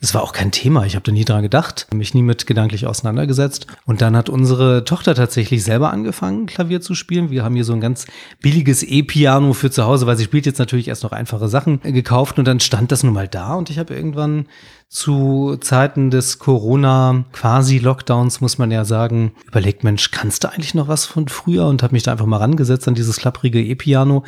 Es 0.03 0.13
war 0.13 0.21
auch 0.21 0.33
kein 0.33 0.51
Thema. 0.51 0.85
Ich 0.85 0.95
habe 0.95 1.05
da 1.05 1.13
nie 1.13 1.23
dran 1.23 1.43
gedacht, 1.43 1.87
mich 1.93 2.13
nie 2.13 2.23
mit 2.23 2.45
gedanklich 2.45 2.87
auseinandergesetzt. 2.87 3.67
Und 3.85 4.01
dann 4.01 4.17
hat 4.17 4.27
unsere 4.27 4.83
Tochter 4.83 5.15
tatsächlich 5.15 5.63
selber 5.63 5.93
angefangen, 5.93 6.45
Klavier 6.45 6.81
zu 6.81 6.93
spielen. 6.93 7.29
Wir 7.29 7.45
haben 7.45 7.55
hier 7.55 7.63
so 7.63 7.71
ein 7.71 7.79
ganz 7.79 8.05
billiges 8.41 8.83
E-Piano 8.83 9.53
für 9.53 9.71
zu 9.71 9.85
Hause, 9.85 10.05
weil 10.05 10.17
sie 10.17 10.25
spielt 10.25 10.45
jetzt 10.45 10.59
natürlich 10.59 10.89
erst 10.89 11.03
noch 11.03 11.13
einfache 11.13 11.47
Sachen 11.47 11.79
gekauft 11.83 12.37
und 12.37 12.45
dann 12.45 12.59
stand 12.59 12.91
das 12.91 13.03
nun 13.03 13.13
mal 13.13 13.29
da 13.29 13.53
und 13.53 13.69
ich 13.69 13.79
habe 13.79 13.95
irgendwann 13.95 14.47
zu 14.89 15.55
Zeiten 15.61 16.11
des 16.11 16.37
Corona 16.37 17.23
quasi 17.31 17.79
Lockdowns 17.79 18.41
muss 18.41 18.57
man 18.57 18.71
ja 18.71 18.83
sagen, 18.83 19.31
überlegt, 19.47 19.85
Mensch, 19.85 20.11
kannst 20.11 20.43
du 20.43 20.51
eigentlich 20.51 20.75
noch 20.75 20.89
was 20.89 21.05
von 21.05 21.29
früher 21.29 21.65
und 21.67 21.81
habe 21.81 21.93
mich 21.93 22.03
da 22.03 22.11
einfach 22.11 22.25
mal 22.25 22.37
rangesetzt 22.37 22.89
an 22.89 22.93
dieses 22.93 23.15
klapprige 23.15 23.61
E-Piano 23.61 24.25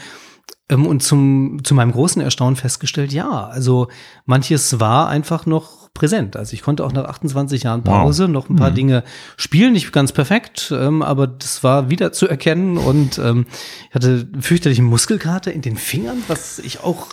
und 0.71 1.03
zum, 1.03 1.63
zu 1.63 1.75
meinem 1.75 1.91
großen 1.91 2.21
Erstaunen 2.21 2.55
festgestellt, 2.55 3.13
ja, 3.13 3.47
also 3.47 3.87
manches 4.25 4.79
war 4.79 5.07
einfach 5.09 5.45
noch 5.45 5.85
präsent. 5.93 6.35
Also 6.35 6.53
ich 6.53 6.61
konnte 6.61 6.83
auch 6.83 6.91
nach 6.91 7.05
28 7.05 7.63
Jahren 7.63 7.83
Pause 7.83 8.23
wow. 8.23 8.31
noch 8.31 8.49
ein 8.49 8.55
paar 8.55 8.71
mhm. 8.71 8.75
Dinge 8.75 9.03
spielen, 9.37 9.73
nicht 9.73 9.91
ganz 9.91 10.11
perfekt, 10.11 10.73
ähm, 10.75 11.01
aber 11.01 11.27
das 11.27 11.63
war 11.63 11.89
wieder 11.89 12.11
zu 12.11 12.27
erkennen 12.27 12.77
und 12.77 13.19
ähm, 13.19 13.45
ich 13.89 13.95
hatte 13.95 14.27
fürchterliche 14.39 14.81
Muskelkater 14.81 15.53
in 15.53 15.61
den 15.61 15.77
Fingern, 15.77 16.17
was 16.27 16.59
ich 16.59 16.81
auch 16.83 17.07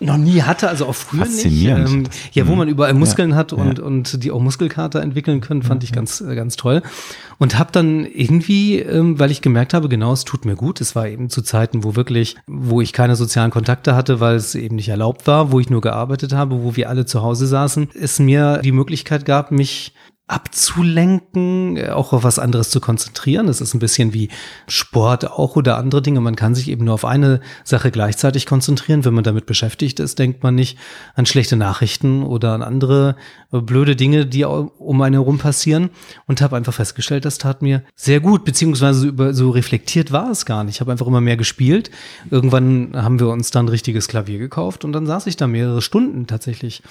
noch 0.00 0.18
nie 0.18 0.42
hatte, 0.42 0.68
also 0.68 0.86
auch 0.86 0.94
früher 0.94 1.26
nicht. 1.26 1.44
Ähm, 1.44 2.04
ja, 2.32 2.46
wo 2.46 2.52
mhm. 2.52 2.58
man 2.58 2.68
überall 2.68 2.94
Muskeln 2.94 3.30
ja, 3.30 3.36
hat 3.36 3.52
und, 3.52 3.78
ja. 3.78 3.84
und 3.84 4.22
die 4.22 4.30
auch 4.30 4.40
Muskelkater 4.40 5.00
entwickeln 5.00 5.40
können, 5.40 5.62
fand 5.62 5.82
ich 5.82 5.92
ganz, 5.92 6.20
äh, 6.20 6.34
ganz 6.34 6.56
toll. 6.56 6.82
Und 7.38 7.58
habe 7.58 7.72
dann 7.72 8.04
irgendwie, 8.04 8.78
ähm, 8.78 9.18
weil 9.18 9.30
ich 9.30 9.40
gemerkt 9.40 9.74
habe, 9.74 9.88
genau, 9.88 10.12
es 10.12 10.24
tut 10.24 10.44
mir 10.44 10.56
gut. 10.56 10.80
Es 10.80 10.94
war 10.94 11.08
eben 11.08 11.30
zu 11.30 11.42
Zeiten, 11.42 11.84
wo 11.84 11.96
wirklich, 11.96 12.36
wo 12.46 12.80
ich 12.80 12.92
keine 12.92 13.16
sozialen 13.16 13.50
Kontakte 13.50 13.94
hatte, 13.94 14.20
weil 14.20 14.36
es 14.36 14.54
eben 14.54 14.76
nicht 14.76 14.88
erlaubt 14.88 15.26
war, 15.26 15.52
wo 15.52 15.60
ich 15.60 15.70
nur 15.70 15.80
gearbeitet 15.80 16.32
habe, 16.32 16.62
wo 16.62 16.76
wir 16.76 16.88
alle 16.88 17.06
zu 17.06 17.22
Hause 17.22 17.46
saßen, 17.46 17.88
es 17.94 18.18
mir 18.18 18.60
die 18.62 18.72
Möglichkeit 18.72 19.24
gab, 19.24 19.50
mich 19.50 19.94
abzulenken, 20.28 21.76
äh, 21.76 21.88
auch 21.88 22.12
auf 22.12 22.22
was 22.22 22.38
anderes 22.38 22.70
zu 22.70 22.80
konzentrieren. 22.80 23.46
Das 23.46 23.60
ist 23.60 23.74
ein 23.74 23.78
bisschen 23.80 24.12
wie 24.12 24.28
Sport 24.68 25.28
auch 25.28 25.56
oder 25.56 25.78
andere 25.78 26.02
Dinge. 26.02 26.20
Man 26.20 26.36
kann 26.36 26.54
sich 26.54 26.68
eben 26.68 26.84
nur 26.84 26.94
auf 26.94 27.04
eine 27.04 27.40
Sache 27.64 27.90
gleichzeitig 27.90 28.46
konzentrieren. 28.46 29.04
Wenn 29.04 29.14
man 29.14 29.24
damit 29.24 29.46
beschäftigt 29.46 29.98
ist, 30.00 30.18
denkt 30.18 30.42
man 30.42 30.54
nicht 30.54 30.78
an 31.14 31.26
schlechte 31.26 31.56
Nachrichten 31.56 32.22
oder 32.22 32.52
an 32.52 32.62
andere 32.62 33.16
äh, 33.52 33.60
blöde 33.60 33.96
Dinge, 33.96 34.26
die 34.26 34.44
um 34.44 35.00
einen 35.02 35.14
herum 35.14 35.38
passieren. 35.38 35.90
Und 36.26 36.42
habe 36.42 36.56
einfach 36.56 36.74
festgestellt, 36.74 37.24
das 37.24 37.38
tat 37.38 37.62
mir 37.62 37.82
sehr 37.96 38.20
gut, 38.20 38.44
beziehungsweise 38.44 39.08
über, 39.08 39.32
so 39.32 39.50
reflektiert 39.50 40.12
war 40.12 40.30
es 40.30 40.44
gar 40.44 40.62
nicht. 40.62 40.76
Ich 40.76 40.80
habe 40.80 40.92
einfach 40.92 41.06
immer 41.06 41.22
mehr 41.22 41.38
gespielt. 41.38 41.90
Irgendwann 42.30 42.92
haben 42.94 43.18
wir 43.18 43.28
uns 43.28 43.50
dann 43.50 43.68
richtiges 43.68 44.08
Klavier 44.08 44.38
gekauft 44.38 44.84
und 44.84 44.92
dann 44.92 45.06
saß 45.06 45.26
ich 45.26 45.36
da 45.36 45.46
mehrere 45.46 45.80
Stunden 45.80 46.26
tatsächlich 46.26 46.82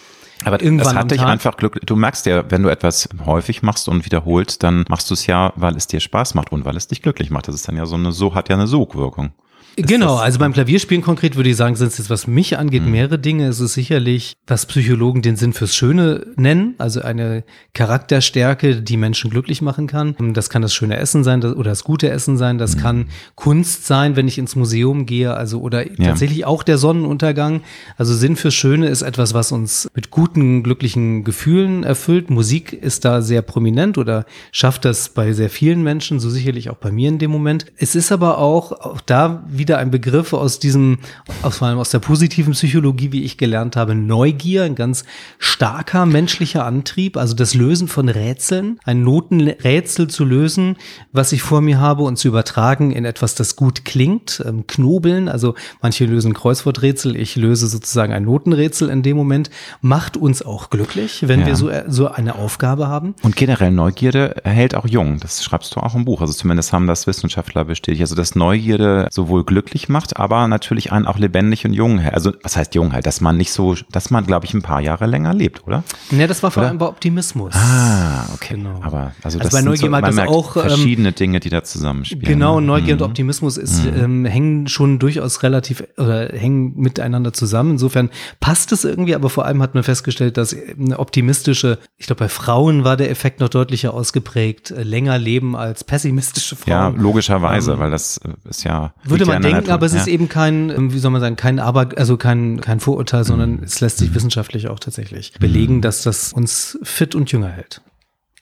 aber 0.44 0.62
irgendwann 0.62 0.96
das 0.96 0.96
hat 0.96 1.12
dich 1.12 1.22
einfach 1.22 1.58
Glück. 1.58 1.80
Du 1.86 1.96
merkst 1.96 2.26
ja, 2.26 2.50
wenn 2.50 2.64
du 2.64 2.70
etwas 2.70 3.10
häufig 3.26 3.64
machst 3.64 3.88
und 3.90 4.06
wiederholst, 4.06 4.64
dann 4.64 4.86
machst 4.90 5.10
du 5.10 5.14
es 5.14 5.28
ja, 5.28 5.54
weil 5.56 5.76
es 5.76 5.88
dir 5.88 6.00
Spaß 6.00 6.36
macht 6.36 6.52
und 6.52 6.66
weil 6.66 6.76
es 6.76 6.88
dich 6.88 7.02
glücklich 7.02 7.30
macht. 7.30 7.48
Das 7.48 7.56
ist 7.56 7.68
dann 7.68 7.76
ja 7.76 7.86
so 7.86 7.96
eine, 7.96 8.12
so 8.12 8.36
hat 8.36 8.50
ja 8.50 8.56
eine 8.56 8.68
Sogwirkung. 8.68 9.32
Genau, 9.80 10.16
also 10.16 10.40
beim 10.40 10.54
Klavierspielen 10.54 11.04
konkret 11.04 11.36
würde 11.36 11.52
ich 11.52 11.56
sagen, 11.56 11.76
sind 11.76 11.90
es 11.90 12.00
jetzt, 12.00 12.10
was 12.10 12.26
mich 12.26 12.58
angeht, 12.58 12.82
mhm. 12.82 12.92
mehrere 12.92 13.20
Dinge. 13.20 13.48
Es 13.48 13.60
ist 13.60 13.76
sicherlich, 13.76 14.34
was 14.48 14.66
Psychologen 14.66 15.22
den 15.22 15.36
Sinn 15.36 15.54
fürs 15.54 15.76
Schöne 15.76 16.26
nennen, 16.36 16.74
also 16.80 17.02
eine 17.02 17.44
Charakterstärke, 17.76 18.82
die 18.82 18.98
Menschen 18.98 19.30
glücklich 19.30 19.62
machen 19.62 19.86
kann. 19.86 20.16
Das 20.34 20.50
kann 20.50 20.64
das 20.64 20.74
schöne 20.74 20.98
Essen 20.98 21.24
sein 21.24 21.44
oder 21.44 21.70
das 21.70 21.84
gute 21.84 22.10
Essen 22.10 22.38
sein, 22.38 22.58
das 22.58 22.76
mhm. 22.76 22.80
kann 22.80 23.06
Kunst 23.36 23.86
sein, 23.86 24.16
wenn 24.16 24.28
ich 24.28 24.40
ins 24.40 24.56
Museum 24.56 25.06
gehe, 25.06 25.36
also 25.36 25.62
oder 25.62 25.88
ja. 25.88 26.08
tatsächlich 26.08 26.46
auch 26.46 26.64
der 26.64 26.80
Sonnenuntergang. 26.80 27.62
Also 27.98 28.16
Sinn 28.16 28.36
fürs 28.36 28.56
Schöne 28.56 28.88
ist 28.88 29.04
etwas, 29.04 29.36
was 29.36 29.52
uns 29.52 29.88
mit 29.94 30.10
guten, 30.10 30.64
glücklichen 30.64 31.24
Gefühlen 31.24 31.84
erfüllt. 31.84 32.32
Musik 32.32 32.74
ist 32.74 33.06
da 33.06 33.22
sehr 33.22 33.44
prominent 33.44 34.00
oder 34.00 34.26
schafft 34.52 34.86
das 34.86 35.10
bei 35.10 35.34
sehr 35.34 35.52
vielen 35.52 35.84
Menschen, 35.84 36.20
so 36.20 36.32
sicherlich 36.32 36.72
auch 36.72 36.78
bei 36.78 36.92
mir 36.92 37.10
in 37.10 37.20
dem 37.20 37.30
Moment. 37.30 37.68
Es 37.78 37.94
ist 37.94 38.12
aber 38.12 38.40
auch, 38.40 38.72
auch 38.72 39.02
da 39.02 39.44
wieder 39.48 39.67
wieder 39.68 39.80
ein 39.80 39.92
Begriff 39.92 40.32
aus 40.32 40.60
diesem, 40.60 41.00
aus, 41.42 41.58
vor 41.58 41.68
allem 41.68 41.78
aus 41.78 41.90
der 41.90 42.00
positiven 42.00 42.54
Psychologie, 42.54 43.12
wie 43.12 43.26
ich 43.26 43.38
gelernt 43.38 43.76
habe, 43.76 43.96
Neugier, 43.96 44.64
ein 44.64 44.76
ganz 44.76 45.04
starker 45.40 46.06
menschlicher 46.06 46.66
Antrieb, 46.66 47.18
also 47.18 47.36
das 47.36 47.54
Lösen 47.54 47.90
von 47.90 48.08
Rätseln, 48.08 48.80
ein 48.86 49.04
Notenrätsel 49.04 50.08
zu 50.08 50.24
lösen, 50.24 50.78
was 51.12 51.34
ich 51.34 51.42
vor 51.42 51.60
mir 51.60 51.82
habe 51.82 52.04
und 52.04 52.18
zu 52.18 52.30
übertragen 52.30 52.92
in 52.92 53.04
etwas, 53.04 53.36
das 53.36 53.58
gut 53.58 53.84
klingt, 53.84 54.42
ähm, 54.48 54.68
Knobeln, 54.68 55.28
also 55.28 55.56
manche 55.82 56.06
lösen 56.06 56.34
Kreuzworträtsel, 56.34 57.18
ich 57.18 57.36
löse 57.36 57.68
sozusagen 57.68 58.14
ein 58.14 58.24
Notenrätsel 58.24 58.90
in 58.90 59.04
dem 59.04 59.18
Moment, 59.18 59.50
macht 59.82 60.16
uns 60.16 60.42
auch 60.42 60.70
glücklich, 60.70 61.28
wenn 61.28 61.42
ja. 61.42 61.48
wir 61.48 61.56
so, 61.58 61.70
so 61.88 62.08
eine 62.08 62.36
Aufgabe 62.36 62.88
haben. 62.88 63.16
Und 63.22 63.36
generell 63.36 63.72
Neugierde 63.72 64.36
hält 64.46 64.76
auch 64.76 64.88
jung, 64.88 65.20
das 65.20 65.44
schreibst 65.44 65.76
du 65.76 65.82
auch 65.82 65.94
im 65.94 66.06
Buch, 66.06 66.22
also 66.22 66.32
zumindest 66.32 66.72
haben 66.72 66.88
das 66.88 67.06
Wissenschaftler 67.06 67.66
bestätigt, 67.66 68.02
also 68.02 68.16
dass 68.16 68.34
Neugierde 68.34 69.10
sowohl 69.12 69.44
Glück 69.44 69.57
glücklich 69.58 69.90
macht, 69.90 70.18
aber 70.18 70.48
natürlich 70.48 70.92
einen 70.92 71.08
auch 71.08 71.18
lebendig 71.18 71.66
und 71.66 71.74
jung 71.74 71.98
hält. 71.98 72.14
Also 72.14 72.32
was 72.44 72.56
heißt 72.56 72.76
jung 72.76 72.94
halt, 72.94 73.08
dass 73.08 73.22
man 73.22 73.38
nicht 73.38 73.52
so, 73.52 73.76
dass 73.92 74.12
man, 74.12 74.24
glaube 74.24 74.46
ich, 74.46 74.54
ein 74.54 74.62
paar 74.62 74.82
Jahre 74.82 75.08
länger 75.08 75.34
lebt, 75.34 75.66
oder? 75.66 75.84
Ja, 76.12 76.28
das 76.28 76.44
war 76.44 76.52
vor 76.52 76.62
allem 76.62 76.78
bei 76.78 76.86
Optimismus. 76.86 77.56
Ah, 77.56 78.26
okay. 78.36 78.54
Genau. 78.54 78.80
Aber 78.84 79.14
also, 79.24 79.40
also 79.40 79.40
das 79.40 79.52
bei 79.52 79.62
Neugier 79.62 79.88
so, 79.88 79.90
man 79.90 80.04
das 80.04 80.20
auch 80.20 80.56
ähm, 80.56 80.62
verschiedene 80.62 81.10
ähm, 81.10 81.16
Dinge, 81.16 81.40
die 81.40 81.50
da 81.50 81.64
zusammenspielen. 81.64 82.24
Genau, 82.24 82.60
ne? 82.60 82.68
Neugier 82.68 82.96
mhm. 82.96 83.02
und 83.02 83.08
Optimismus 83.08 83.58
ist, 83.58 83.84
mhm. 83.84 84.04
ähm, 84.04 84.26
hängen 84.26 84.68
schon 84.68 85.00
durchaus 85.00 85.42
relativ 85.42 85.84
oder 85.98 86.28
hängen 86.28 86.78
miteinander 86.78 87.34
zusammen. 87.34 87.72
Insofern 87.72 88.12
passt 88.40 88.72
es 88.72 88.86
irgendwie, 88.86 89.16
aber 89.16 89.32
vor 89.32 89.46
allem 89.46 89.64
hat 89.64 89.74
man 89.74 89.84
festgestellt, 89.84 90.38
dass 90.38 90.56
eine 90.56 91.00
optimistische, 91.00 91.80
ich 91.98 92.06
glaube, 92.06 92.20
bei 92.20 92.30
Frauen 92.30 92.84
war 92.84 92.96
der 92.96 93.10
Effekt 93.10 93.40
noch 93.40 93.50
deutlicher 93.50 93.96
ausgeprägt, 93.96 94.70
äh, 94.70 94.84
länger 94.84 95.18
leben 95.18 95.56
als 95.56 95.84
pessimistische 95.84 96.56
Frauen. 96.56 96.96
Ja, 96.96 97.02
logischerweise, 97.02 97.74
ähm, 97.74 97.80
weil 97.80 97.90
das 97.90 98.18
äh, 98.18 98.30
ist 98.48 98.64
ja. 98.64 98.94
Würde 99.04 99.26
man 99.26 99.42
denken, 99.54 99.72
aber 99.72 99.86
es 99.86 99.94
ja. 99.94 100.02
ist 100.02 100.08
eben 100.08 100.30
kein, 100.30 100.92
wie 100.92 101.00
soll 101.00 101.12
man 101.12 101.22
sagen, 101.22 101.36
kein 101.36 101.60
Aber, 101.60 101.90
also 101.98 102.18
kein, 102.18 102.62
kein 102.62 102.80
Vorurteil, 102.80 103.24
sondern 103.24 103.58
mhm. 103.58 103.64
es 103.64 103.80
lässt 103.80 103.98
sich 103.98 104.12
mhm. 104.12 104.16
wissenschaftlich 104.16 104.68
auch 104.68 104.80
tatsächlich 104.80 105.34
belegen, 105.40 105.82
dass 105.82 106.04
das 106.04 106.34
uns 106.34 106.78
fit 106.84 107.16
und 107.16 107.32
jünger 107.32 107.50
hält. 107.50 107.82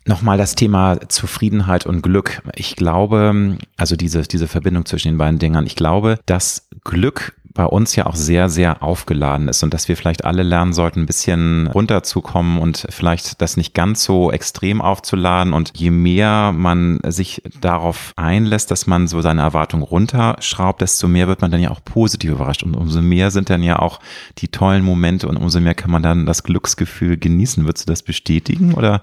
Nochmal 0.08 0.38
das 0.38 0.54
Thema 0.54 1.00
Zufriedenheit 1.10 1.88
und 1.88 2.04
Glück. 2.04 2.44
Ich 2.56 2.76
glaube, 2.76 3.58
also 3.76 3.96
diese, 3.96 4.22
diese 4.22 4.48
Verbindung 4.48 4.86
zwischen 4.86 5.10
den 5.10 5.18
beiden 5.18 5.40
Dingern, 5.40 5.66
ich 5.66 5.76
glaube, 5.76 6.20
dass 6.28 6.68
Glück 6.84 7.34
bei 7.56 7.66
uns 7.66 7.96
ja 7.96 8.06
auch 8.06 8.16
sehr, 8.16 8.50
sehr 8.50 8.84
aufgeladen 8.84 9.48
ist 9.48 9.64
und 9.64 9.74
dass 9.74 9.88
wir 9.88 9.96
vielleicht 9.96 10.26
alle 10.26 10.44
lernen 10.44 10.74
sollten, 10.74 11.00
ein 11.00 11.06
bisschen 11.06 11.68
runterzukommen 11.68 12.60
und 12.60 12.86
vielleicht 12.90 13.42
das 13.42 13.56
nicht 13.56 13.74
ganz 13.74 14.04
so 14.04 14.30
extrem 14.30 14.82
aufzuladen. 14.82 15.54
Und 15.54 15.72
je 15.74 15.90
mehr 15.90 16.52
man 16.52 17.00
sich 17.08 17.42
darauf 17.62 18.12
einlässt, 18.18 18.72
dass 18.72 18.88
man 18.88 19.08
so 19.08 19.22
seine 19.22 19.42
Erwartung 19.42 19.82
runterschraubt, 19.82 20.82
desto 20.82 21.08
mehr 21.08 21.30
wird 21.30 21.42
man 21.42 21.50
dann 21.50 21.62
ja 21.62 21.72
auch 21.72 21.84
positiv 21.84 22.32
überrascht. 22.32 22.62
Und 22.62 22.76
umso 22.76 23.02
mehr 23.02 23.32
sind 23.32 23.50
dann 23.50 23.64
ja 23.64 23.80
auch 23.80 24.02
die 24.38 24.50
tollen 24.50 24.84
Momente 24.84 25.28
und 25.30 25.38
umso 25.38 25.62
mehr 25.62 25.76
kann 25.76 25.92
man 25.92 26.04
dann 26.04 26.26
das 26.26 26.44
Glücksgefühl 26.44 27.16
genießen. 27.16 27.66
Würdest 27.66 27.88
du 27.88 27.92
das 27.94 28.04
bestätigen? 28.04 28.74
Oder 28.74 29.02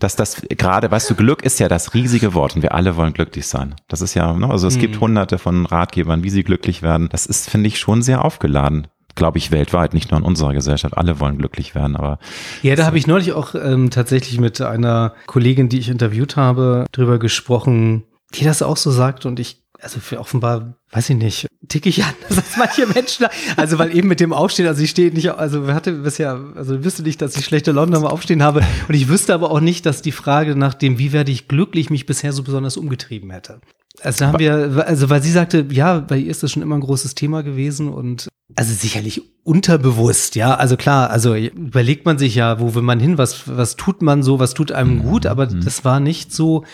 dass 0.00 0.16
das 0.16 0.42
gerade, 0.48 0.90
weißt 0.90 1.08
du, 1.08 1.14
Glück 1.14 1.44
ist 1.44 1.60
ja 1.60 1.68
das 1.68 1.94
riesige 1.94 2.34
Wort 2.34 2.56
und 2.56 2.62
wir 2.62 2.74
alle 2.74 2.96
wollen 2.96 3.12
glücklich 3.12 3.46
sein. 3.46 3.76
Das 3.86 4.00
ist 4.00 4.14
ja, 4.14 4.32
ne? 4.32 4.50
also 4.50 4.66
es 4.66 4.74
mhm. 4.74 4.80
gibt 4.80 5.00
hunderte 5.00 5.38
von 5.38 5.66
Ratgebern, 5.66 6.24
wie 6.24 6.30
sie 6.30 6.42
glücklich 6.42 6.82
werden. 6.82 7.08
Das 7.12 7.26
ist, 7.26 7.48
finde 7.48 7.68
ich, 7.68 7.78
schon 7.78 7.91
schon 7.92 8.02
sehr 8.02 8.24
aufgeladen 8.24 8.88
glaube 9.14 9.36
ich, 9.36 9.50
weltweit, 9.50 9.92
nicht 9.92 10.10
nur 10.10 10.18
in 10.18 10.24
unserer 10.24 10.54
Gesellschaft. 10.54 10.96
Alle 10.96 11.20
wollen 11.20 11.36
glücklich 11.36 11.74
werden, 11.74 11.96
aber. 11.96 12.18
Ja, 12.62 12.76
da 12.76 12.86
habe 12.86 12.96
ich 12.96 13.06
neulich 13.06 13.34
auch 13.34 13.54
ähm, 13.54 13.90
tatsächlich 13.90 14.40
mit 14.40 14.58
einer 14.62 15.12
Kollegin, 15.26 15.68
die 15.68 15.78
ich 15.78 15.90
interviewt 15.90 16.36
habe, 16.36 16.86
drüber 16.92 17.18
gesprochen, 17.18 18.04
die 18.32 18.44
das 18.44 18.62
auch 18.62 18.78
so 18.78 18.90
sagt. 18.90 19.26
Und 19.26 19.38
ich 19.38 19.62
also 19.82 20.00
für 20.00 20.18
offenbar, 20.18 20.76
weiß 20.92 21.10
ich 21.10 21.16
nicht, 21.16 21.46
ticke 21.68 21.88
ich 21.88 22.02
anders 22.04 22.38
als 22.38 22.56
manche 22.56 22.86
Menschen. 22.86 23.26
Also 23.56 23.78
weil 23.78 23.94
eben 23.94 24.08
mit 24.08 24.20
dem 24.20 24.32
Aufstehen, 24.32 24.66
also 24.66 24.82
ich 24.82 24.90
stehe 24.90 25.12
nicht, 25.12 25.30
also 25.30 25.66
wir 25.66 25.74
hatte 25.74 25.92
bisher, 25.92 26.40
also 26.54 26.84
wüsste 26.84 27.02
nicht, 27.02 27.20
dass 27.20 27.36
ich 27.36 27.44
schlechte 27.44 27.72
London 27.72 28.04
am 28.04 28.10
Aufstehen 28.10 28.42
habe 28.42 28.62
und 28.88 28.94
ich 28.94 29.08
wüsste 29.08 29.34
aber 29.34 29.50
auch 29.50 29.60
nicht, 29.60 29.84
dass 29.84 30.02
die 30.02 30.12
Frage 30.12 30.56
nach 30.56 30.74
dem, 30.74 30.98
wie 30.98 31.12
werde 31.12 31.32
ich 31.32 31.48
glücklich, 31.48 31.90
mich 31.90 32.06
bisher 32.06 32.32
so 32.32 32.42
besonders 32.42 32.76
umgetrieben 32.76 33.30
hätte. 33.30 33.60
Also 34.00 34.26
haben 34.26 34.38
wir, 34.38 34.84
also 34.86 35.10
weil 35.10 35.22
sie 35.22 35.30
sagte, 35.30 35.66
ja, 35.70 36.00
bei 36.00 36.18
ihr 36.18 36.30
ist 36.30 36.42
das 36.42 36.50
schon 36.50 36.62
immer 36.62 36.76
ein 36.76 36.80
großes 36.80 37.14
Thema 37.14 37.42
gewesen 37.42 37.88
und 37.88 38.28
also 38.56 38.74
sicherlich 38.74 39.22
unterbewusst, 39.44 40.34
ja. 40.34 40.54
Also 40.54 40.76
klar, 40.76 41.10
also 41.10 41.34
überlegt 41.34 42.04
man 42.04 42.18
sich 42.18 42.34
ja, 42.34 42.60
wo 42.60 42.74
will 42.74 42.82
man 42.82 43.00
hin, 43.00 43.18
was, 43.18 43.44
was 43.46 43.76
tut 43.76 44.02
man 44.02 44.22
so, 44.22 44.38
was 44.38 44.54
tut 44.54 44.72
einem 44.72 45.02
gut, 45.02 45.26
aber 45.26 45.48
mhm. 45.48 45.64
das 45.64 45.84
war 45.84 46.00
nicht 46.00 46.32
so, 46.32 46.64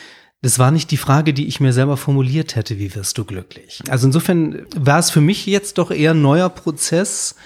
das 0.43 0.59
war 0.59 0.71
nicht 0.71 0.91
die 0.91 0.97
Frage, 0.97 1.35
die 1.35 1.47
ich 1.47 1.61
mir 1.61 1.73
selber 1.73 1.97
formuliert 1.97 2.57
hätte, 2.57 2.79
wie 2.79 2.95
wirst 2.95 3.19
du 3.19 3.25
glücklich? 3.25 3.83
Also 3.89 4.07
insofern 4.07 4.67
war 4.77 4.99
es 4.99 5.11
für 5.11 5.21
mich 5.21 5.47
jetzt 5.47 5.79
doch 5.79 5.91
eher 5.91 6.13
ein 6.13 6.23
neuer 6.23 6.49
Prozess, 6.49 7.37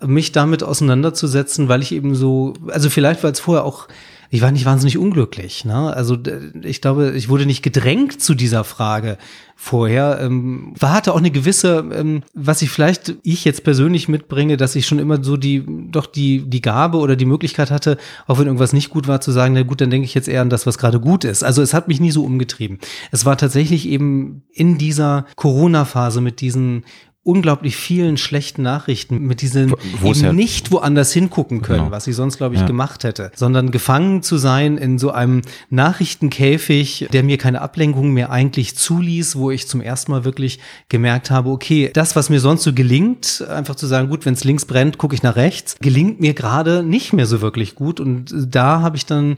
mich 0.00 0.32
damit 0.32 0.62
auseinanderzusetzen, 0.62 1.68
weil 1.68 1.82
ich 1.82 1.92
eben 1.92 2.14
so, 2.14 2.54
also 2.68 2.88
vielleicht, 2.90 3.22
weil 3.22 3.32
es 3.32 3.40
vorher 3.40 3.64
auch 3.64 3.88
ich 4.32 4.40
war 4.40 4.50
nicht 4.50 4.64
wahnsinnig 4.64 4.96
unglücklich. 4.96 5.66
Ne? 5.66 5.94
Also 5.94 6.16
ich 6.62 6.80
glaube, 6.80 7.12
ich 7.14 7.28
wurde 7.28 7.44
nicht 7.44 7.62
gedrängt 7.62 8.22
zu 8.22 8.34
dieser 8.34 8.64
Frage 8.64 9.18
vorher. 9.56 10.20
Ähm, 10.22 10.72
war 10.78 10.94
hatte 10.94 11.12
auch 11.12 11.18
eine 11.18 11.30
gewisse, 11.30 11.84
ähm, 11.92 12.22
was 12.32 12.62
ich 12.62 12.70
vielleicht 12.70 13.16
ich 13.24 13.44
jetzt 13.44 13.62
persönlich 13.62 14.08
mitbringe, 14.08 14.56
dass 14.56 14.74
ich 14.74 14.86
schon 14.86 14.98
immer 15.00 15.22
so 15.22 15.36
die, 15.36 15.62
doch 15.90 16.06
die, 16.06 16.48
die 16.48 16.62
Gabe 16.62 16.96
oder 16.96 17.14
die 17.14 17.26
Möglichkeit 17.26 17.70
hatte, 17.70 17.98
auch 18.26 18.38
wenn 18.38 18.46
irgendwas 18.46 18.72
nicht 18.72 18.88
gut 18.88 19.06
war, 19.06 19.20
zu 19.20 19.32
sagen, 19.32 19.52
na 19.52 19.64
gut, 19.64 19.82
dann 19.82 19.90
denke 19.90 20.06
ich 20.06 20.14
jetzt 20.14 20.28
eher 20.28 20.40
an 20.40 20.48
das, 20.48 20.66
was 20.66 20.78
gerade 20.78 20.98
gut 20.98 21.24
ist. 21.24 21.44
Also 21.44 21.60
es 21.60 21.74
hat 21.74 21.88
mich 21.88 22.00
nie 22.00 22.10
so 22.10 22.24
umgetrieben. 22.24 22.78
Es 23.10 23.26
war 23.26 23.36
tatsächlich 23.36 23.86
eben 23.86 24.44
in 24.50 24.78
dieser 24.78 25.26
Corona-Phase 25.36 26.22
mit 26.22 26.40
diesen 26.40 26.84
unglaublich 27.24 27.76
vielen 27.76 28.16
schlechten 28.16 28.62
Nachrichten 28.62 29.20
mit 29.20 29.42
diesen 29.42 29.72
wo, 30.00 30.10
eben 30.10 30.20
ja 30.20 30.32
nicht 30.32 30.72
woanders 30.72 31.12
hingucken 31.12 31.62
können, 31.62 31.84
genau. 31.84 31.90
was 31.92 32.08
ich 32.08 32.16
sonst 32.16 32.36
glaube 32.36 32.56
ich 32.56 32.62
ja. 32.62 32.66
gemacht 32.66 33.04
hätte, 33.04 33.30
sondern 33.36 33.70
gefangen 33.70 34.22
zu 34.22 34.38
sein 34.38 34.76
in 34.76 34.98
so 34.98 35.12
einem 35.12 35.42
Nachrichtenkäfig, 35.70 37.08
der 37.12 37.22
mir 37.22 37.38
keine 37.38 37.60
Ablenkung 37.60 38.12
mehr 38.12 38.30
eigentlich 38.30 38.76
zuließ, 38.76 39.36
wo 39.36 39.52
ich 39.52 39.68
zum 39.68 39.80
ersten 39.80 40.10
Mal 40.10 40.24
wirklich 40.24 40.58
gemerkt 40.88 41.30
habe, 41.30 41.50
okay, 41.50 41.90
das 41.94 42.16
was 42.16 42.28
mir 42.28 42.40
sonst 42.40 42.64
so 42.64 42.72
gelingt, 42.72 43.44
einfach 43.48 43.76
zu 43.76 43.86
sagen, 43.86 44.08
gut, 44.08 44.26
wenn 44.26 44.34
es 44.34 44.42
links 44.42 44.64
brennt, 44.64 44.98
gucke 44.98 45.14
ich 45.14 45.22
nach 45.22 45.36
rechts, 45.36 45.76
gelingt 45.80 46.20
mir 46.20 46.34
gerade 46.34 46.82
nicht 46.82 47.12
mehr 47.12 47.26
so 47.26 47.40
wirklich 47.40 47.76
gut 47.76 48.00
und 48.00 48.34
da 48.34 48.80
habe 48.80 48.96
ich 48.96 49.06
dann 49.06 49.36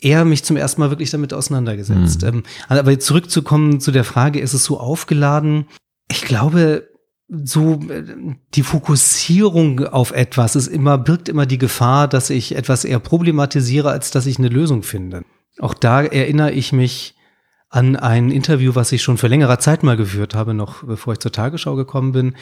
eher 0.00 0.24
mich 0.24 0.44
zum 0.44 0.56
ersten 0.56 0.80
Mal 0.80 0.90
wirklich 0.90 1.10
damit 1.10 1.32
auseinandergesetzt. 1.32 2.22
Mhm. 2.22 2.44
aber 2.68 2.98
zurückzukommen 3.00 3.80
zu 3.80 3.90
der 3.90 4.04
Frage, 4.04 4.38
ist 4.38 4.52
es 4.52 4.62
so 4.62 4.78
aufgeladen? 4.78 5.66
Ich 6.08 6.22
glaube, 6.22 6.93
so 7.42 7.80
äh, 7.88 8.04
die 8.54 8.62
Fokussierung 8.62 9.86
auf 9.86 10.12
etwas 10.12 10.56
ist 10.56 10.68
immer, 10.68 10.98
birgt 10.98 11.28
immer 11.28 11.46
die 11.46 11.58
Gefahr, 11.58 12.08
dass 12.08 12.30
ich 12.30 12.56
etwas 12.56 12.84
eher 12.84 13.00
problematisiere, 13.00 13.90
als 13.90 14.10
dass 14.10 14.26
ich 14.26 14.38
eine 14.38 14.48
Lösung 14.48 14.82
finde. 14.82 15.24
Auch 15.58 15.74
da 15.74 16.02
erinnere 16.02 16.52
ich 16.52 16.72
mich 16.72 17.14
an 17.68 17.96
ein 17.96 18.30
Interview, 18.30 18.74
was 18.74 18.92
ich 18.92 19.02
schon 19.02 19.18
vor 19.18 19.28
längerer 19.28 19.58
Zeit 19.58 19.82
mal 19.82 19.96
geführt 19.96 20.34
habe, 20.34 20.54
noch 20.54 20.84
bevor 20.84 21.14
ich 21.14 21.18
zur 21.18 21.32
Tagesschau 21.32 21.74
gekommen 21.74 22.12
bin. 22.12 22.34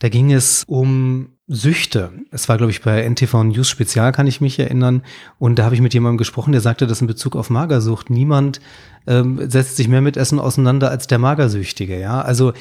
Da 0.00 0.08
ging 0.08 0.32
es 0.32 0.64
um 0.66 1.36
Süchte. 1.52 2.12
Es 2.30 2.48
war, 2.48 2.58
glaube 2.58 2.70
ich, 2.70 2.80
bei 2.80 3.02
NTV 3.02 3.42
News 3.42 3.68
Spezial, 3.68 4.12
kann 4.12 4.28
ich 4.28 4.40
mich 4.40 4.58
erinnern. 4.60 5.02
Und 5.40 5.58
da 5.58 5.64
habe 5.64 5.74
ich 5.74 5.80
mit 5.80 5.92
jemandem 5.92 6.16
gesprochen, 6.16 6.52
der 6.52 6.60
sagte, 6.60 6.86
dass 6.86 7.00
in 7.00 7.08
Bezug 7.08 7.34
auf 7.34 7.50
Magersucht 7.50 8.08
niemand 8.08 8.60
ähm, 9.08 9.50
setzt 9.50 9.76
sich 9.76 9.88
mehr 9.88 10.00
mit 10.00 10.16
Essen 10.16 10.38
auseinander 10.38 10.90
als 10.90 11.08
der 11.08 11.18
Magersüchtige. 11.18 11.98
Ja, 11.98 12.20
also 12.20 12.52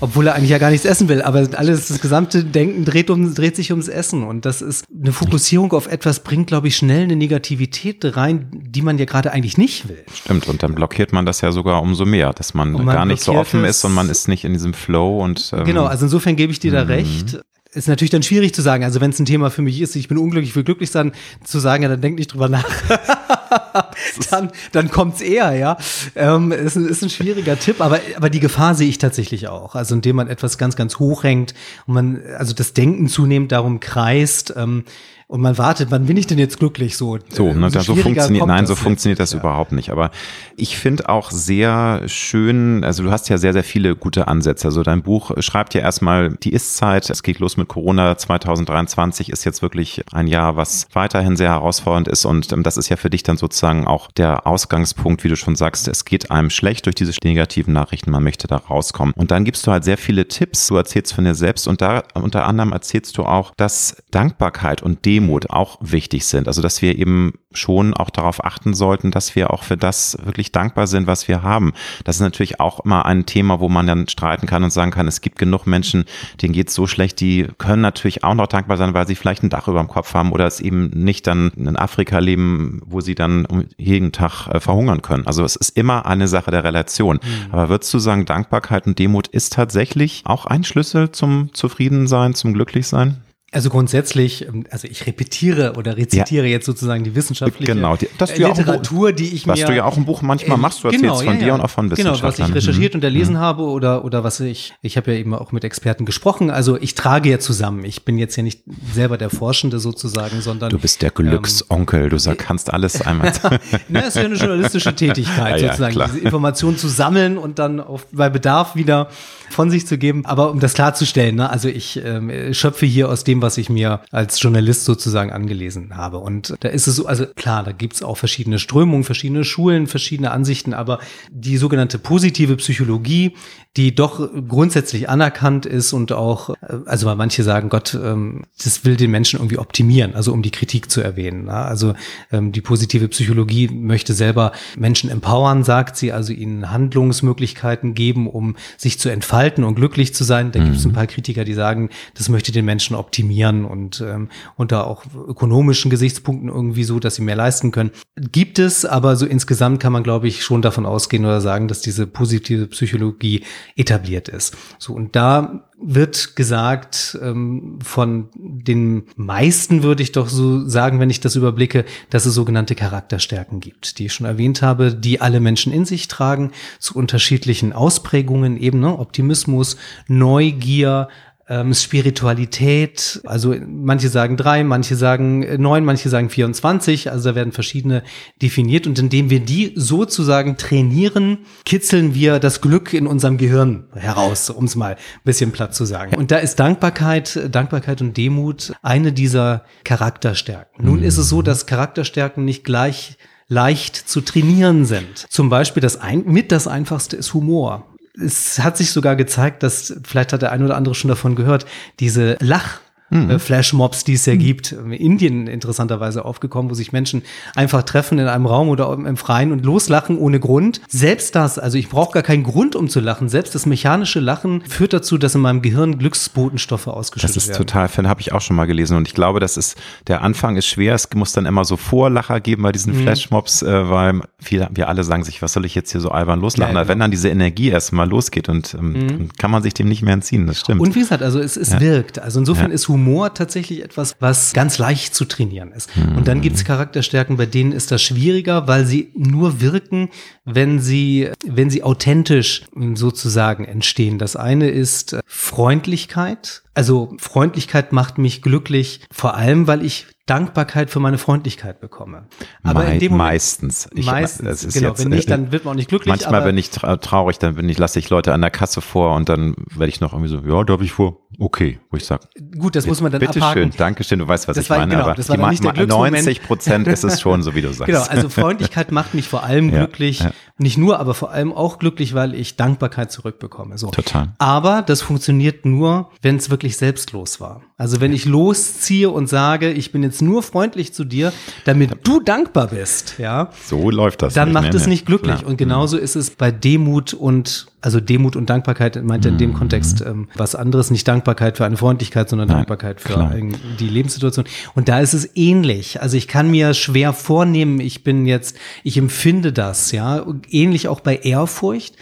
obwohl 0.00 0.28
er 0.28 0.34
eigentlich 0.34 0.50
ja 0.50 0.58
gar 0.58 0.70
nichts 0.70 0.86
essen 0.86 1.08
will, 1.08 1.20
aber 1.20 1.46
alles, 1.56 1.88
das 1.88 2.00
gesamte 2.00 2.44
Denken 2.44 2.86
dreht, 2.86 3.10
um, 3.10 3.34
dreht 3.34 3.56
sich 3.56 3.70
ums 3.72 3.88
Essen 3.88 4.22
und 4.22 4.46
das 4.46 4.62
ist 4.62 4.84
eine 4.88 5.12
Fokussierung 5.12 5.72
auf 5.72 5.88
etwas 5.88 6.20
bringt, 6.20 6.46
glaube 6.46 6.68
ich, 6.68 6.76
schnell 6.76 7.02
eine 7.02 7.16
Negativität 7.16 8.16
rein, 8.16 8.48
die 8.52 8.80
man 8.80 8.96
ja 8.96 9.04
gerade 9.04 9.32
eigentlich 9.32 9.58
nicht 9.58 9.88
will. 9.88 10.04
Stimmt 10.14 10.48
und 10.48 10.62
dann 10.62 10.74
blockiert 10.74 11.12
man 11.12 11.26
das 11.26 11.40
ja 11.40 11.52
sogar 11.52 11.82
umso 11.82 12.06
mehr, 12.06 12.32
dass 12.32 12.54
man, 12.54 12.72
man 12.72 12.86
gar 12.86 13.04
nicht 13.04 13.22
so 13.22 13.32
offen 13.32 13.64
ist 13.64 13.84
und 13.84 13.92
man 13.92 14.08
ist 14.08 14.28
nicht 14.28 14.44
in 14.44 14.52
diesem 14.52 14.72
Flow 14.72 15.22
und 15.22 15.52
ähm, 15.52 15.64
genau, 15.64 15.84
also 15.84 16.06
insofern 16.06 16.36
gebe 16.36 16.52
ich 16.52 16.60
dir 16.60 16.72
da 16.72 16.84
mhm. 16.84 16.90
recht 16.90 17.40
ist 17.78 17.88
natürlich 17.88 18.10
dann 18.10 18.22
schwierig 18.22 18.54
zu 18.54 18.62
sagen. 18.62 18.84
Also 18.84 19.00
wenn 19.00 19.10
es 19.10 19.18
ein 19.18 19.26
Thema 19.26 19.50
für 19.50 19.62
mich 19.62 19.80
ist, 19.80 19.96
ich 19.96 20.08
bin 20.08 20.18
unglücklich, 20.18 20.50
ich 20.50 20.56
will 20.56 20.64
glücklich 20.64 20.90
sein, 20.90 21.12
zu 21.44 21.58
sagen, 21.58 21.82
ja, 21.82 21.88
dann 21.88 22.00
denk 22.00 22.18
nicht 22.18 22.32
drüber 22.32 22.48
nach. 22.48 22.64
dann 24.30 24.50
dann 24.72 24.90
kommt's 24.90 25.20
eher, 25.20 25.52
ja. 25.54 25.76
Ähm, 26.14 26.52
ist, 26.52 26.76
ist 26.76 27.02
ein 27.02 27.10
schwieriger 27.10 27.58
Tipp, 27.58 27.80
aber, 27.80 28.00
aber 28.16 28.30
die 28.30 28.40
Gefahr 28.40 28.74
sehe 28.74 28.88
ich 28.88 28.98
tatsächlich 28.98 29.48
auch. 29.48 29.74
Also 29.74 29.94
indem 29.94 30.16
man 30.16 30.28
etwas 30.28 30.58
ganz, 30.58 30.76
ganz 30.76 30.98
hoch 30.98 31.24
hängt 31.24 31.54
und 31.86 31.94
man, 31.94 32.22
also 32.38 32.54
das 32.54 32.72
Denken 32.72 33.08
zunehmend 33.08 33.52
darum 33.52 33.80
kreist, 33.80 34.54
ähm, 34.56 34.84
und 35.28 35.42
man 35.42 35.58
wartet, 35.58 35.90
wann 35.90 36.06
bin 36.06 36.16
ich 36.16 36.26
denn 36.26 36.38
jetzt 36.38 36.58
glücklich 36.58 36.96
so? 36.96 37.18
So, 37.28 37.52
ne, 37.52 37.70
so 37.70 37.94
funktioniert, 37.94 38.46
nein, 38.46 38.66
so 38.66 38.74
funktioniert 38.74 39.20
das 39.20 39.34
ja. 39.34 39.38
überhaupt 39.38 39.72
nicht. 39.72 39.90
Aber 39.90 40.10
ich 40.56 40.78
finde 40.78 41.10
auch 41.10 41.30
sehr 41.30 42.00
schön, 42.06 42.82
also 42.82 43.02
du 43.02 43.10
hast 43.10 43.28
ja 43.28 43.36
sehr, 43.36 43.52
sehr 43.52 43.62
viele 43.62 43.94
gute 43.94 44.26
Ansätze. 44.26 44.68
Also 44.68 44.82
dein 44.82 45.02
Buch 45.02 45.32
schreibt 45.40 45.74
ja 45.74 45.82
erstmal 45.82 46.30
die 46.30 46.54
Ist-Zeit. 46.54 47.10
Es 47.10 47.22
geht 47.22 47.40
los 47.40 47.58
mit 47.58 47.68
Corona 47.68 48.16
2023 48.16 49.28
ist 49.28 49.44
jetzt 49.44 49.60
wirklich 49.60 50.02
ein 50.12 50.28
Jahr, 50.28 50.56
was 50.56 50.86
weiterhin 50.94 51.36
sehr 51.36 51.50
herausfordernd 51.50 52.08
ist. 52.08 52.24
Und 52.24 52.50
ähm, 52.54 52.62
das 52.62 52.78
ist 52.78 52.88
ja 52.88 52.96
für 52.96 53.10
dich 53.10 53.22
dann 53.22 53.36
sozusagen 53.36 53.86
auch 53.86 54.10
der 54.12 54.46
Ausgangspunkt, 54.46 55.24
wie 55.24 55.28
du 55.28 55.36
schon 55.36 55.56
sagst. 55.56 55.88
Es 55.88 56.06
geht 56.06 56.30
einem 56.30 56.48
schlecht 56.48 56.86
durch 56.86 56.94
diese 56.94 57.12
negativen 57.22 57.74
Nachrichten. 57.74 58.10
Man 58.10 58.24
möchte 58.24 58.48
da 58.48 58.56
rauskommen. 58.56 59.12
Und 59.14 59.30
dann 59.30 59.44
gibst 59.44 59.66
du 59.66 59.72
halt 59.72 59.84
sehr 59.84 59.98
viele 59.98 60.26
Tipps. 60.26 60.68
Du 60.68 60.76
erzählst 60.76 61.12
von 61.12 61.24
dir 61.24 61.34
selbst 61.34 61.68
und 61.68 61.82
da 61.82 62.02
unter 62.14 62.46
anderem 62.46 62.72
erzählst 62.72 63.18
du 63.18 63.24
auch, 63.24 63.52
dass 63.58 64.02
Dankbarkeit 64.10 64.82
und 64.82 65.04
Demut 65.04 65.17
Demut 65.18 65.50
auch 65.50 65.78
wichtig 65.80 66.26
sind. 66.26 66.46
Also 66.46 66.62
dass 66.62 66.80
wir 66.80 66.96
eben 66.96 67.32
schon 67.50 67.92
auch 67.92 68.10
darauf 68.10 68.44
achten 68.44 68.72
sollten, 68.72 69.10
dass 69.10 69.34
wir 69.34 69.52
auch 69.52 69.64
für 69.64 69.76
das 69.76 70.16
wirklich 70.22 70.52
dankbar 70.52 70.86
sind, 70.86 71.08
was 71.08 71.26
wir 71.26 71.42
haben. 71.42 71.72
Das 72.04 72.16
ist 72.16 72.22
natürlich 72.22 72.60
auch 72.60 72.80
immer 72.80 73.04
ein 73.04 73.26
Thema, 73.26 73.58
wo 73.58 73.68
man 73.68 73.86
dann 73.86 74.06
streiten 74.06 74.46
kann 74.46 74.62
und 74.62 74.70
sagen 74.70 74.92
kann, 74.92 75.08
es 75.08 75.20
gibt 75.20 75.38
genug 75.38 75.66
Menschen, 75.66 76.04
denen 76.40 76.52
geht 76.52 76.68
es 76.68 76.74
so 76.74 76.86
schlecht, 76.86 77.20
die 77.20 77.48
können 77.58 77.82
natürlich 77.82 78.22
auch 78.22 78.34
noch 78.34 78.46
dankbar 78.46 78.76
sein, 78.76 78.94
weil 78.94 79.08
sie 79.08 79.16
vielleicht 79.16 79.42
ein 79.42 79.50
Dach 79.50 79.66
über 79.66 79.80
dem 79.80 79.88
Kopf 79.88 80.14
haben 80.14 80.30
oder 80.30 80.46
es 80.46 80.60
eben 80.60 80.90
nicht 80.90 81.26
dann 81.26 81.50
in 81.56 81.76
Afrika 81.76 82.20
leben, 82.20 82.80
wo 82.86 83.00
sie 83.00 83.16
dann 83.16 83.66
jeden 83.76 84.12
Tag 84.12 84.46
äh, 84.48 84.60
verhungern 84.60 85.02
können. 85.02 85.26
Also 85.26 85.42
es 85.42 85.56
ist 85.56 85.76
immer 85.76 86.06
eine 86.06 86.28
Sache 86.28 86.52
der 86.52 86.62
Relation. 86.62 87.18
Mhm. 87.22 87.52
Aber 87.52 87.68
würdest 87.68 87.92
du 87.92 87.98
sagen, 87.98 88.24
Dankbarkeit 88.24 88.86
und 88.86 88.98
Demut 88.98 89.26
ist 89.26 89.52
tatsächlich 89.52 90.22
auch 90.24 90.46
ein 90.46 90.62
Schlüssel 90.62 91.10
zum 91.10 91.50
Zufriedensein, 91.54 92.34
zum 92.34 92.54
Glücklichsein? 92.54 93.16
Also 93.50 93.70
grundsätzlich, 93.70 94.46
ähm, 94.46 94.64
also 94.70 94.86
ich 94.88 95.06
repetiere 95.06 95.72
oder 95.78 95.96
rezitiere 95.96 96.44
ja. 96.44 96.50
jetzt 96.50 96.66
sozusagen 96.66 97.02
die 97.02 97.14
wissenschaftliche 97.14 97.72
genau, 97.72 97.96
die, 97.96 98.06
das 98.18 98.34
du 98.34 98.46
Literatur, 98.46 99.12
die 99.12 99.34
ich 99.34 99.46
mir... 99.46 99.54
Was 99.54 99.64
du 99.64 99.74
ja 99.74 99.86
auch 99.86 99.96
im 99.96 100.04
Buch 100.04 100.20
manchmal 100.20 100.58
äh, 100.58 100.60
machst, 100.60 100.84
du 100.84 100.88
erzählst 100.88 101.02
genau, 101.02 101.16
von 101.16 101.26
ja, 101.26 101.32
dir 101.32 101.46
ja. 101.46 101.54
und 101.54 101.62
auch 101.62 101.70
von 101.70 101.90
Wissenschaftlern. 101.90 102.34
Genau, 102.34 102.46
was 102.46 102.50
ich 102.50 102.54
recherchiert 102.54 102.92
mhm. 102.92 102.98
und 102.98 103.04
erlesen 103.04 103.36
mhm. 103.36 103.40
habe 103.40 103.62
oder, 103.62 104.04
oder 104.04 104.22
was 104.22 104.40
ich, 104.40 104.74
ich 104.82 104.98
habe 104.98 105.14
ja 105.14 105.18
eben 105.18 105.32
auch 105.32 105.52
mit 105.52 105.64
Experten 105.64 106.04
gesprochen, 106.04 106.50
also 106.50 106.76
ich 106.76 106.94
trage 106.94 107.30
ja 107.30 107.38
zusammen. 107.38 107.86
Ich 107.86 108.04
bin 108.04 108.18
jetzt 108.18 108.36
ja 108.36 108.42
nicht 108.42 108.64
selber 108.92 109.16
der 109.16 109.30
Forschende 109.30 109.78
sozusagen, 109.78 110.42
sondern... 110.42 110.68
Du 110.68 110.78
bist 110.78 111.00
der 111.00 111.10
Glücksonkel, 111.10 112.02
ähm, 112.02 112.10
du 112.10 112.18
sag, 112.18 112.36
kannst 112.36 112.70
alles 112.70 113.00
einmal... 113.00 113.32
Na, 113.88 114.00
es 114.00 114.08
ist 114.08 114.16
ja 114.16 114.24
eine 114.24 114.34
journalistische 114.34 114.94
Tätigkeit 114.94 115.60
sozusagen, 115.78 115.98
diese 116.06 116.18
Informationen 116.18 116.76
zu 116.76 116.88
sammeln 116.88 117.38
und 117.38 117.58
dann 117.58 117.80
auf, 117.80 118.08
bei 118.12 118.28
Bedarf 118.28 118.76
wieder 118.76 119.08
von 119.48 119.70
sich 119.70 119.86
zu 119.86 119.96
geben. 119.96 120.26
Aber 120.26 120.50
um 120.50 120.60
das 120.60 120.74
klarzustellen, 120.74 121.36
ne, 121.36 121.48
also 121.48 121.68
ich 121.68 121.98
ähm, 122.04 122.52
schöpfe 122.52 122.84
hier 122.84 123.08
aus 123.08 123.24
dem, 123.24 123.37
was 123.42 123.58
ich 123.58 123.68
mir 123.68 124.00
als 124.10 124.40
Journalist 124.40 124.84
sozusagen 124.84 125.32
angelesen 125.32 125.96
habe. 125.96 126.18
Und 126.18 126.54
da 126.60 126.68
ist 126.68 126.86
es 126.86 126.96
so, 126.96 127.06
also 127.06 127.26
klar, 127.26 127.62
da 127.64 127.72
gibt's 127.72 128.02
auch 128.02 128.16
verschiedene 128.16 128.58
Strömungen, 128.58 129.04
verschiedene 129.04 129.44
Schulen, 129.44 129.86
verschiedene 129.86 130.30
Ansichten, 130.30 130.74
aber 130.74 130.98
die 131.30 131.56
sogenannte 131.56 131.98
positive 131.98 132.56
Psychologie, 132.56 133.34
die 133.78 133.94
doch 133.94 134.28
grundsätzlich 134.48 135.08
anerkannt 135.08 135.64
ist 135.64 135.92
und 135.92 136.10
auch, 136.10 136.50
äh, 136.50 136.56
also 136.86 137.06
weil 137.06 137.14
manche 137.14 137.44
sagen, 137.44 137.68
Gott, 137.68 137.94
ähm, 137.94 138.42
das 138.62 138.84
will 138.84 138.96
den 138.96 139.12
Menschen 139.12 139.38
irgendwie 139.38 139.58
optimieren, 139.58 140.16
also 140.16 140.32
um 140.32 140.42
die 140.42 140.50
Kritik 140.50 140.90
zu 140.90 141.00
erwähnen. 141.00 141.44
Ne? 141.44 141.52
Also 141.52 141.94
ähm, 142.32 142.50
die 142.50 142.60
positive 142.60 143.06
Psychologie 143.06 143.68
möchte 143.68 144.14
selber 144.14 144.50
Menschen 144.76 145.10
empowern, 145.10 145.62
sagt 145.62 145.96
sie, 145.96 146.12
also 146.12 146.32
ihnen 146.32 146.72
Handlungsmöglichkeiten 146.72 147.94
geben, 147.94 148.28
um 148.28 148.56
sich 148.76 148.98
zu 148.98 149.10
entfalten 149.10 149.62
und 149.62 149.76
glücklich 149.76 150.12
zu 150.12 150.24
sein. 150.24 150.50
Da 150.50 150.58
mhm. 150.58 150.64
gibt 150.64 150.76
es 150.78 150.84
ein 150.84 150.92
paar 150.92 151.06
Kritiker, 151.06 151.44
die 151.44 151.54
sagen, 151.54 151.90
das 152.14 152.28
möchte 152.28 152.50
den 152.50 152.64
Menschen 152.64 152.96
optimieren 152.96 153.64
und 153.64 154.00
ähm, 154.00 154.28
unter 154.56 154.88
auch 154.88 155.04
ökonomischen 155.28 155.88
Gesichtspunkten 155.88 156.48
irgendwie 156.48 156.82
so, 156.82 156.98
dass 156.98 157.14
sie 157.14 157.22
mehr 157.22 157.36
leisten 157.36 157.70
können. 157.70 157.92
Gibt 158.32 158.58
es, 158.58 158.84
aber 158.84 159.14
so 159.14 159.24
insgesamt 159.24 159.78
kann 159.78 159.92
man, 159.92 160.02
glaube 160.02 160.26
ich, 160.26 160.42
schon 160.42 160.62
davon 160.62 160.84
ausgehen 160.84 161.24
oder 161.24 161.40
sagen, 161.40 161.68
dass 161.68 161.80
diese 161.80 162.08
positive 162.08 162.66
Psychologie 162.66 163.44
etabliert 163.76 164.28
ist. 164.28 164.56
So, 164.78 164.94
und 164.94 165.16
da 165.16 165.68
wird 165.80 166.34
gesagt 166.34 167.16
ähm, 167.22 167.78
von 167.82 168.28
den 168.34 169.04
meisten, 169.16 169.82
würde 169.82 170.02
ich 170.02 170.12
doch 170.12 170.28
so 170.28 170.66
sagen, 170.68 170.98
wenn 170.98 171.10
ich 171.10 171.20
das 171.20 171.36
überblicke, 171.36 171.84
dass 172.10 172.26
es 172.26 172.34
sogenannte 172.34 172.74
Charakterstärken 172.74 173.60
gibt, 173.60 173.98
die 173.98 174.06
ich 174.06 174.12
schon 174.12 174.26
erwähnt 174.26 174.60
habe, 174.60 174.92
die 174.94 175.20
alle 175.20 175.38
Menschen 175.38 175.72
in 175.72 175.84
sich 175.84 176.08
tragen, 176.08 176.50
zu 176.80 176.96
unterschiedlichen 176.96 177.72
Ausprägungen 177.72 178.56
eben, 178.56 178.80
ne? 178.80 178.98
Optimismus, 178.98 179.76
Neugier, 180.08 181.08
ähm, 181.48 181.72
Spiritualität, 181.72 183.20
also 183.24 183.54
manche 183.66 184.08
sagen 184.08 184.36
drei, 184.36 184.64
manche 184.64 184.96
sagen 184.96 185.60
neun, 185.60 185.84
manche 185.84 186.08
sagen 186.08 186.28
24, 186.28 187.10
also 187.10 187.30
da 187.30 187.34
werden 187.34 187.52
verschiedene 187.52 188.02
definiert 188.42 188.86
und 188.86 188.98
indem 188.98 189.30
wir 189.30 189.40
die 189.40 189.72
sozusagen 189.74 190.56
trainieren, 190.56 191.38
kitzeln 191.64 192.14
wir 192.14 192.38
das 192.38 192.60
Glück 192.60 192.92
in 192.92 193.06
unserem 193.06 193.38
Gehirn 193.38 193.84
heraus, 193.94 194.50
um 194.50 194.64
es 194.64 194.76
mal 194.76 194.92
ein 194.92 195.20
bisschen 195.24 195.52
platt 195.52 195.74
zu 195.74 195.84
sagen. 195.84 196.14
Und 196.16 196.30
da 196.30 196.36
ist 196.36 196.56
Dankbarkeit, 196.56 197.48
Dankbarkeit 197.50 198.02
und 198.02 198.16
Demut 198.16 198.72
eine 198.82 199.12
dieser 199.12 199.64
Charakterstärken. 199.84 200.84
Nun 200.84 201.02
ist 201.02 201.16
es 201.16 201.28
so, 201.28 201.40
dass 201.40 201.66
Charakterstärken 201.66 202.44
nicht 202.44 202.64
gleich 202.64 203.16
leicht 203.48 203.96
zu 203.96 204.20
trainieren 204.20 204.84
sind. 204.84 205.26
Zum 205.30 205.48
Beispiel 205.48 205.80
das 205.80 205.98
ein, 205.98 206.24
mit 206.26 206.52
das 206.52 206.66
einfachste 206.68 207.16
ist 207.16 207.32
Humor 207.32 207.86
es 208.20 208.58
hat 208.58 208.76
sich 208.76 208.90
sogar 208.90 209.16
gezeigt, 209.16 209.62
dass, 209.62 209.94
vielleicht 210.04 210.32
hat 210.32 210.42
der 210.42 210.52
ein 210.52 210.64
oder 210.64 210.76
andere 210.76 210.94
schon 210.94 211.08
davon 211.08 211.36
gehört, 211.36 211.66
diese 212.00 212.36
Lach- 212.40 212.80
mhm. 213.10 213.30
Äh, 213.30 213.38
Flashmobs, 213.38 214.04
die 214.04 214.14
es 214.14 214.26
ja 214.26 214.34
mhm. 214.34 214.38
gibt. 214.38 214.72
In 214.72 214.92
Indien 214.92 215.46
interessanterweise 215.46 216.24
aufgekommen, 216.24 216.70
wo 216.70 216.74
sich 216.74 216.92
Menschen 216.92 217.22
einfach 217.54 217.82
treffen 217.82 218.18
in 218.18 218.28
einem 218.28 218.46
Raum 218.46 218.68
oder 218.68 218.92
im 218.92 219.16
Freien 219.16 219.52
und 219.52 219.64
loslachen 219.64 220.18
ohne 220.18 220.40
Grund. 220.40 220.80
Selbst 220.88 221.34
das, 221.34 221.58
also 221.58 221.78
ich 221.78 221.88
brauche 221.88 222.12
gar 222.12 222.22
keinen 222.22 222.44
Grund, 222.44 222.76
um 222.76 222.88
zu 222.88 223.00
lachen. 223.00 223.28
Selbst 223.28 223.54
das 223.54 223.66
mechanische 223.66 224.20
Lachen 224.20 224.62
führt 224.62 224.92
dazu, 224.92 225.18
dass 225.18 225.34
in 225.34 225.40
meinem 225.40 225.62
Gehirn 225.62 225.98
Glücksbotenstoffe 225.98 226.86
ausgeschüttet 226.86 227.30
werden. 227.30 227.34
Das 227.34 227.44
ist 227.44 227.48
werden. 227.50 227.66
total 227.66 227.88
fan, 227.88 228.08
habe 228.08 228.20
ich 228.20 228.32
auch 228.32 228.40
schon 228.40 228.56
mal 228.56 228.66
gelesen. 228.66 228.96
Und 228.96 229.08
ich 229.08 229.14
glaube, 229.14 229.40
das 229.40 229.56
ist, 229.56 229.76
der 230.06 230.22
Anfang 230.22 230.56
ist 230.56 230.66
schwer. 230.66 230.94
Es 230.94 231.08
muss 231.14 231.32
dann 231.32 231.46
immer 231.46 231.64
so 231.64 231.76
Vorlacher 231.76 232.40
geben 232.40 232.62
bei 232.62 232.72
diesen 232.72 232.94
mhm. 232.94 233.02
Flashmobs, 233.02 233.62
äh, 233.62 233.88
weil 233.88 234.20
viele, 234.38 234.68
wir 234.72 234.88
alle 234.88 235.04
sagen 235.04 235.24
sich, 235.24 235.42
was 235.42 235.52
soll 235.52 235.64
ich 235.64 235.74
jetzt 235.74 235.92
hier 235.92 236.00
so 236.00 236.10
albern 236.10 236.40
loslachen? 236.40 236.74
Ja, 236.74 236.80
genau. 236.82 236.88
Wenn 236.88 236.98
dann 236.98 237.10
diese 237.10 237.28
Energie 237.28 237.68
erstmal 237.68 238.08
losgeht 238.08 238.48
und 238.48 238.74
ähm, 238.74 238.92
mhm. 238.92 239.28
kann 239.38 239.50
man 239.50 239.62
sich 239.62 239.74
dem 239.74 239.88
nicht 239.88 240.02
mehr 240.02 240.14
entziehen. 240.14 240.46
Das 240.46 240.60
stimmt. 240.60 240.80
Und 240.80 240.94
wie 240.94 241.00
gesagt, 241.00 241.22
also 241.22 241.38
es, 241.38 241.56
es 241.56 241.72
ja. 241.72 241.80
wirkt. 241.80 242.18
Also 242.18 242.40
insofern 242.40 242.70
ja. 242.70 242.74
ist 242.74 242.88
Humor 242.88 242.97
Humor 242.98 243.32
tatsächlich 243.34 243.82
etwas, 243.82 244.16
was 244.18 244.52
ganz 244.52 244.78
leicht 244.78 245.14
zu 245.14 245.24
trainieren 245.24 245.72
ist. 245.72 245.88
Und 246.16 246.26
dann 246.26 246.40
gibt 246.40 246.56
es 246.56 246.64
Charakterstärken, 246.64 247.36
bei 247.36 247.46
denen 247.46 247.72
ist 247.72 247.92
das 247.92 248.02
schwieriger, 248.02 248.66
weil 248.66 248.84
sie 248.84 249.12
nur 249.14 249.60
wirken, 249.60 250.10
wenn 250.44 250.80
sie, 250.80 251.30
wenn 251.46 251.70
sie 251.70 251.84
authentisch 251.84 252.64
sozusagen 252.94 253.64
entstehen. 253.64 254.18
Das 254.18 254.34
eine 254.34 254.68
ist 254.68 255.16
Freundlichkeit. 255.26 256.62
Also 256.74 257.14
Freundlichkeit 257.18 257.92
macht 257.92 258.18
mich 258.18 258.42
glücklich, 258.42 259.00
vor 259.12 259.36
allem, 259.36 259.66
weil 259.66 259.84
ich 259.84 260.06
Dankbarkeit 260.28 260.90
für 260.90 261.00
meine 261.00 261.18
Freundlichkeit 261.18 261.80
bekomme. 261.80 262.26
Aber 262.62 262.84
Me 262.84 262.94
in 262.94 263.00
dem 263.00 263.12
Moment, 263.12 263.28
meistens. 263.28 263.88
Ich, 263.94 264.06
meistens, 264.06 264.72
genau. 264.72 264.88
Jetzt, 264.88 265.04
wenn 265.04 265.10
nicht, 265.10 265.30
dann 265.30 265.52
wird 265.52 265.64
man 265.64 265.72
auch 265.72 265.76
nicht 265.76 265.88
glücklich. 265.88 266.08
Manchmal 266.08 266.42
bin 266.42 266.58
ich 266.58 266.70
traurig, 266.70 267.38
dann 267.38 267.54
bin 267.54 267.68
ich, 267.68 267.78
lasse 267.78 267.98
ich 267.98 268.10
Leute 268.10 268.32
an 268.32 268.40
der 268.40 268.50
Kasse 268.50 268.80
vor 268.80 269.14
und 269.16 269.28
dann 269.28 269.54
werde 269.74 269.88
ich 269.88 270.00
noch 270.00 270.12
irgendwie 270.12 270.30
so, 270.30 270.38
ja, 270.38 270.64
da 270.64 270.74
habe 270.74 270.84
ich 270.84 270.92
vor. 270.92 271.18
Okay, 271.40 271.78
wo 271.90 271.96
ich 271.96 272.04
sage. 272.04 272.26
Gut, 272.58 272.74
das 272.74 272.86
muss 272.86 273.00
man 273.00 273.12
dann 273.12 273.20
bitte 273.20 273.40
abhaken. 273.40 273.62
schön, 273.62 273.72
danke 273.76 274.02
schön, 274.02 274.18
du 274.18 274.26
weißt, 274.26 274.48
was 274.48 274.56
das 274.56 274.64
ich 274.64 274.70
war, 274.70 274.78
meine, 274.78 274.94
genau, 274.94 275.04
aber 275.04 275.14
das 275.14 275.28
war 275.28 275.36
die 275.36 275.44
nicht 275.44 275.64
der 275.64 275.86
90 275.86 276.42
Prozent 276.42 276.88
ist 276.88 277.04
es 277.04 277.20
schon, 277.20 277.42
so 277.42 277.54
wie 277.54 277.62
du 277.62 277.68
sagst. 277.72 277.86
Genau, 277.86 278.02
also 278.02 278.28
Freundlichkeit 278.28 278.92
macht 278.92 279.14
mich 279.14 279.28
vor 279.28 279.44
allem 279.44 279.68
ja, 279.72 279.78
glücklich, 279.78 280.20
ja. 280.20 280.32
Nicht 280.58 280.76
nur, 280.76 280.98
aber 280.98 281.14
vor 281.14 281.30
allem 281.30 281.52
auch 281.52 281.78
glücklich, 281.78 282.14
weil 282.14 282.34
ich 282.34 282.56
Dankbarkeit 282.56 283.12
zurückbekomme. 283.12 283.78
So. 283.78 283.90
Total. 283.90 284.32
Aber 284.38 284.82
das 284.82 285.02
funktioniert 285.02 285.64
nur, 285.64 286.10
wenn 286.20 286.36
es 286.36 286.50
wirklich 286.50 286.76
selbstlos 286.76 287.40
war. 287.40 287.62
Also 287.76 288.00
wenn 288.00 288.12
ich 288.12 288.24
losziehe 288.24 289.08
und 289.08 289.28
sage, 289.28 289.70
ich 289.70 289.92
bin 289.92 290.02
jetzt 290.02 290.20
nur 290.20 290.42
freundlich 290.42 290.92
zu 290.92 291.04
dir, 291.04 291.32
damit 291.64 292.06
du 292.06 292.20
dankbar 292.20 292.66
bist, 292.66 293.14
ja. 293.18 293.50
So 293.64 293.90
läuft 293.90 294.22
das. 294.22 294.34
Dann 294.34 294.52
macht 294.52 294.74
es 294.74 294.88
nicht 294.88 295.06
glücklich. 295.06 295.36
Klar. 295.38 295.48
Und 295.48 295.58
genauso 295.58 295.96
ist 295.96 296.16
es 296.16 296.30
bei 296.30 296.50
Demut 296.50 297.14
und 297.14 297.67
also 297.80 298.00
Demut 298.00 298.34
und 298.34 298.50
Dankbarkeit 298.50 299.02
meint 299.04 299.24
er 299.24 299.32
in 299.32 299.38
dem 299.38 299.50
mhm. 299.50 299.54
Kontext 299.54 300.00
ähm, 300.00 300.28
was 300.34 300.54
anderes, 300.54 300.90
nicht 300.90 301.06
Dankbarkeit 301.06 301.56
für 301.56 301.64
eine 301.64 301.76
Freundlichkeit, 301.76 302.28
sondern 302.28 302.48
Nein, 302.48 302.58
Dankbarkeit 302.58 303.00
für 303.00 303.12
klar. 303.12 303.34
die 303.78 303.88
Lebenssituation. 303.88 304.46
Und 304.74 304.88
da 304.88 305.00
ist 305.00 305.14
es 305.14 305.36
ähnlich. 305.36 306.02
Also 306.02 306.16
ich 306.16 306.26
kann 306.26 306.50
mir 306.50 306.74
schwer 306.74 307.12
vornehmen, 307.12 307.80
ich 307.80 308.02
bin 308.02 308.26
jetzt, 308.26 308.56
ich 308.82 308.96
empfinde 308.96 309.52
das, 309.52 309.92
ja, 309.92 310.26
ähnlich 310.50 310.88
auch 310.88 311.00
bei 311.00 311.16
Ehrfurcht 311.16 311.94